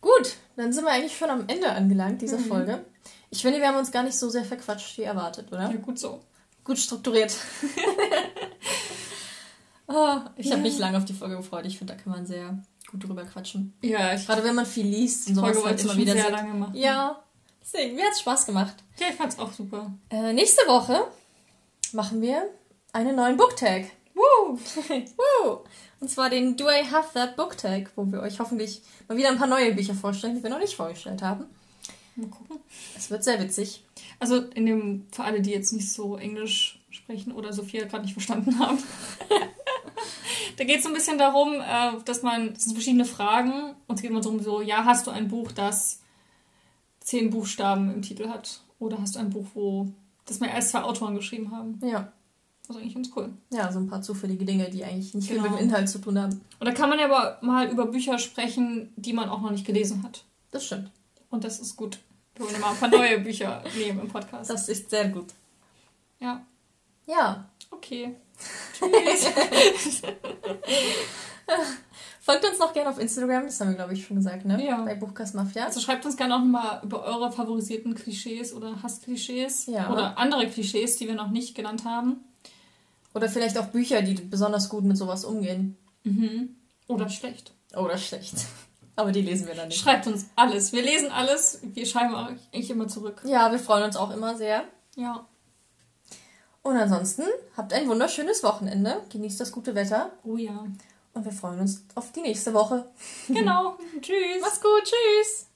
Gut, 0.01 0.35
dann 0.55 0.71
sind 0.71 0.85
wir 0.85 0.91
eigentlich 0.91 1.17
schon 1.17 1.29
am 1.29 1.45
Ende 1.47 1.69
angelangt 1.71 2.21
dieser 2.21 2.37
mhm. 2.37 2.45
Folge. 2.45 2.85
Ich 3.29 3.41
finde, 3.41 3.59
wir 3.59 3.67
haben 3.67 3.77
uns 3.77 3.91
gar 3.91 4.03
nicht 4.03 4.17
so 4.17 4.29
sehr 4.29 4.45
verquatscht 4.45 4.97
wie 4.97 5.03
erwartet, 5.03 5.47
oder? 5.51 5.71
Ja, 5.71 5.77
gut 5.77 5.99
so. 5.99 6.21
Gut 6.63 6.77
strukturiert. 6.77 7.35
Oh, 9.87 10.17
ich 10.35 10.51
habe 10.51 10.61
mich 10.61 10.77
lange 10.77 10.97
auf 10.97 11.05
die 11.05 11.13
Folge 11.13 11.37
gefreut. 11.37 11.65
Ich 11.65 11.77
finde, 11.77 11.93
da 11.93 12.01
kann 12.01 12.11
man 12.11 12.25
sehr 12.25 12.61
gut 12.89 13.03
drüber 13.03 13.23
quatschen. 13.23 13.73
Ja, 13.81 14.13
ich 14.13 14.25
Gerade 14.25 14.43
wenn 14.43 14.55
man 14.55 14.65
viel 14.65 14.85
liest 14.85 15.29
und 15.29 15.35
sowas 15.35 15.51
Folge 15.53 15.69
halt 15.69 15.83
immer 15.83 15.97
wieder 15.97 16.13
sehr 16.13 16.23
sieht. 16.23 16.31
lange 16.31 16.53
machen. 16.53 16.75
Ja, 16.75 17.23
deswegen, 17.61 17.95
mir 17.95 18.05
hat's 18.05 18.19
Spaß 18.21 18.45
gemacht. 18.45 18.75
Ja, 18.99 19.07
ich 19.09 19.15
fand's 19.15 19.39
auch 19.39 19.51
super. 19.51 19.93
Äh, 20.09 20.33
nächste 20.33 20.61
Woche 20.67 21.05
machen 21.93 22.21
wir 22.21 22.49
einen 22.93 23.15
neuen 23.15 23.37
Booktag. 23.37 23.85
Woo! 24.13 24.57
Woo! 24.57 25.59
Und 25.99 26.09
zwar 26.09 26.29
den 26.29 26.57
Do 26.57 26.69
I 26.69 26.83
Have 26.91 27.09
That 27.13 27.35
Booktag, 27.35 27.91
wo 27.95 28.05
wir 28.11 28.21
euch 28.21 28.39
hoffentlich 28.39 28.81
mal 29.07 29.17
wieder 29.17 29.29
ein 29.29 29.37
paar 29.37 29.47
neue 29.47 29.73
Bücher 29.73 29.93
vorstellen, 29.95 30.35
die 30.35 30.43
wir 30.43 30.49
noch 30.49 30.59
nicht 30.59 30.75
vorgestellt 30.75 31.21
haben. 31.21 31.45
Mal 32.15 32.29
gucken. 32.29 32.57
Es 32.95 33.09
wird 33.11 33.23
sehr 33.23 33.39
witzig. 33.39 33.83
Also 34.19 34.37
in 34.37 34.65
dem, 34.65 35.07
für 35.11 35.23
alle, 35.23 35.41
die 35.41 35.51
jetzt 35.51 35.73
nicht 35.73 35.91
so 35.91 36.17
Englisch 36.17 36.79
sprechen 36.97 37.31
oder 37.31 37.53
Sophia 37.53 37.85
gerade 37.85 38.03
nicht 38.03 38.13
verstanden 38.13 38.59
haben. 38.59 38.77
da 40.57 40.63
geht 40.63 40.77
es 40.77 40.83
so 40.83 40.89
ein 40.89 40.95
bisschen 40.95 41.17
darum, 41.17 41.53
äh, 41.55 42.01
dass 42.05 42.21
man, 42.23 42.53
das 42.53 42.63
sind 42.65 42.73
verschiedene 42.73 43.05
Fragen 43.05 43.75
und 43.87 43.95
es 43.95 44.01
geht 44.01 44.11
immer 44.11 44.21
darum, 44.21 44.41
so, 44.41 44.61
ja, 44.61 44.85
hast 44.85 45.07
du 45.07 45.11
ein 45.11 45.27
Buch, 45.27 45.51
das 45.51 46.01
zehn 46.99 47.29
Buchstaben 47.29 47.93
im 47.93 48.01
Titel 48.01 48.27
hat? 48.29 48.61
Oder 48.79 48.99
hast 48.99 49.15
du 49.15 49.19
ein 49.19 49.29
Buch, 49.29 49.47
wo 49.53 49.87
das 50.25 50.39
mehr 50.39 50.53
als 50.53 50.71
zwei 50.71 50.81
Autoren 50.83 51.15
geschrieben 51.15 51.51
haben? 51.51 51.79
Ja. 51.83 52.11
Das 52.67 52.75
ist 52.75 52.81
eigentlich 52.81 52.95
ganz 52.95 53.11
cool. 53.15 53.29
Ja, 53.49 53.71
so 53.71 53.79
ein 53.79 53.87
paar 53.87 54.01
zufällige 54.01 54.43
Dinge, 54.43 54.69
die 54.69 54.83
eigentlich 54.83 55.13
nicht 55.13 55.27
viel 55.27 55.37
Genau. 55.37 55.51
mit 55.51 55.59
dem 55.59 55.67
Inhalt 55.69 55.87
zu 55.87 55.99
tun 55.99 56.19
haben. 56.19 56.41
Und 56.59 56.65
da 56.67 56.73
kann 56.73 56.89
man 56.89 56.99
ja 56.99 57.05
aber 57.05 57.37
mal 57.41 57.69
über 57.71 57.85
Bücher 57.85 58.19
sprechen, 58.19 58.91
die 58.97 59.13
man 59.13 59.29
auch 59.29 59.41
noch 59.41 59.51
nicht 59.51 59.65
gelesen 59.65 60.03
hat. 60.03 60.25
Das 60.51 60.65
stimmt. 60.65 60.91
Und 61.29 61.45
das 61.45 61.59
ist 61.59 61.77
gut. 61.77 61.99
Wir 62.35 62.45
wollen 62.45 62.59
mal 62.59 62.71
ein 62.71 62.77
paar 62.77 62.89
neue 62.89 63.19
Bücher 63.19 63.63
nehmen 63.77 64.01
im 64.01 64.07
Podcast. 64.09 64.49
Das 64.49 64.67
ist 64.67 64.89
sehr 64.89 65.07
gut. 65.09 65.27
Ja, 66.19 66.41
Ja. 67.07 67.49
okay. 67.71 68.15
Tschüss. 68.73 70.01
Folgt 72.21 72.45
uns 72.45 72.59
noch 72.59 72.73
gerne 72.73 72.89
auf 72.89 72.99
Instagram, 72.99 73.45
das 73.45 73.59
haben 73.61 73.69
wir, 73.69 73.75
glaube 73.77 73.93
ich, 73.93 74.05
schon 74.05 74.17
gesagt, 74.17 74.45
ne? 74.45 74.63
Ja. 74.63 74.83
Bei 74.83 74.95
Buchkast 74.95 75.33
Mafia. 75.33 75.65
Also 75.65 75.79
schreibt 75.79 76.05
uns 76.05 76.17
gerne 76.17 76.35
auch 76.35 76.43
mal 76.43 76.81
über 76.83 77.03
eure 77.03 77.31
favorisierten 77.31 77.95
Klischees 77.95 78.53
oder 78.53 78.83
Hassklischees 78.83 79.65
Ja. 79.67 79.91
oder 79.91 80.17
andere 80.17 80.47
Klischees, 80.47 80.97
die 80.97 81.07
wir 81.07 81.15
noch 81.15 81.29
nicht 81.29 81.55
genannt 81.55 81.85
haben. 81.85 82.17
Oder 83.15 83.29
vielleicht 83.29 83.57
auch 83.57 83.67
Bücher, 83.67 84.01
die 84.01 84.13
besonders 84.15 84.67
gut 84.69 84.83
mit 84.83 84.97
sowas 84.97 85.23
umgehen. 85.25 85.77
Mhm. 86.03 86.57
Oder 86.87 87.09
schlecht. 87.09 87.53
Oder 87.75 87.97
schlecht. 87.97 88.35
Aber 88.97 89.11
die 89.11 89.21
lesen 89.21 89.47
wir 89.47 89.55
dann 89.55 89.69
nicht. 89.69 89.79
Schreibt 89.79 90.05
uns 90.07 90.25
alles. 90.35 90.73
Wir 90.73 90.81
lesen 90.83 91.11
alles. 91.11 91.61
Wir 91.63 91.85
schreiben 91.85 92.13
auch 92.13 92.27
eigentlich 92.27 92.69
immer 92.69 92.87
zurück. 92.87 93.21
Ja, 93.25 93.51
wir 93.51 93.59
freuen 93.59 93.83
uns 93.85 93.95
auch 93.95 94.11
immer 94.11 94.35
sehr. 94.35 94.65
Ja. 94.95 95.25
Und 96.67 96.75
ansonsten 96.75 97.23
habt 97.55 97.71
ein 97.71 97.87
wunderschönes 97.87 98.43
Wochenende. 98.43 99.01
Genießt 99.09 99.39
das 99.39 99.53
gute 99.53 99.73
Wetter. 99.73 100.11
Oh 100.25 100.35
ja. 100.35 100.65
Und 101.13 101.23
wir 101.23 101.31
freuen 101.31 101.61
uns 101.61 101.85
auf 101.95 102.11
die 102.11 102.19
nächste 102.19 102.53
Woche. 102.53 102.83
Genau. 103.29 103.77
Tschüss. 104.01 104.41
Mach's 104.41 104.59
gut. 104.59 104.83
Tschüss. 104.83 105.47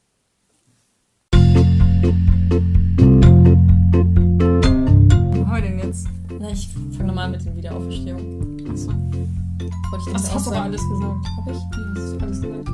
Wir 5.34 5.62
denn 5.62 5.80
jetzt? 5.80 6.08
Na, 6.40 6.50
ich 6.50 6.70
fange 6.96 7.08
nochmal 7.08 7.30
mit 7.30 7.44
den 7.44 7.58
Wiederauferstehung. 7.58 8.70
Achso. 8.72 8.92
Wollte 8.92 10.06
ich 10.08 10.14
Das 10.14 10.34
hast 10.34 10.48
du 10.48 10.52
aber 10.52 10.62
alles 10.62 10.82
gesagt. 10.82 11.28
Hab 11.36 11.48
ich? 11.48 11.58
Ja, 11.58 11.94
hast 11.98 12.14
du 12.14 12.20
alles 12.22 12.42
gesagt. 12.42 12.70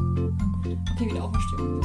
Okay, 0.93 1.09
wieder 1.09 1.23
Auferstehung. 1.23 1.81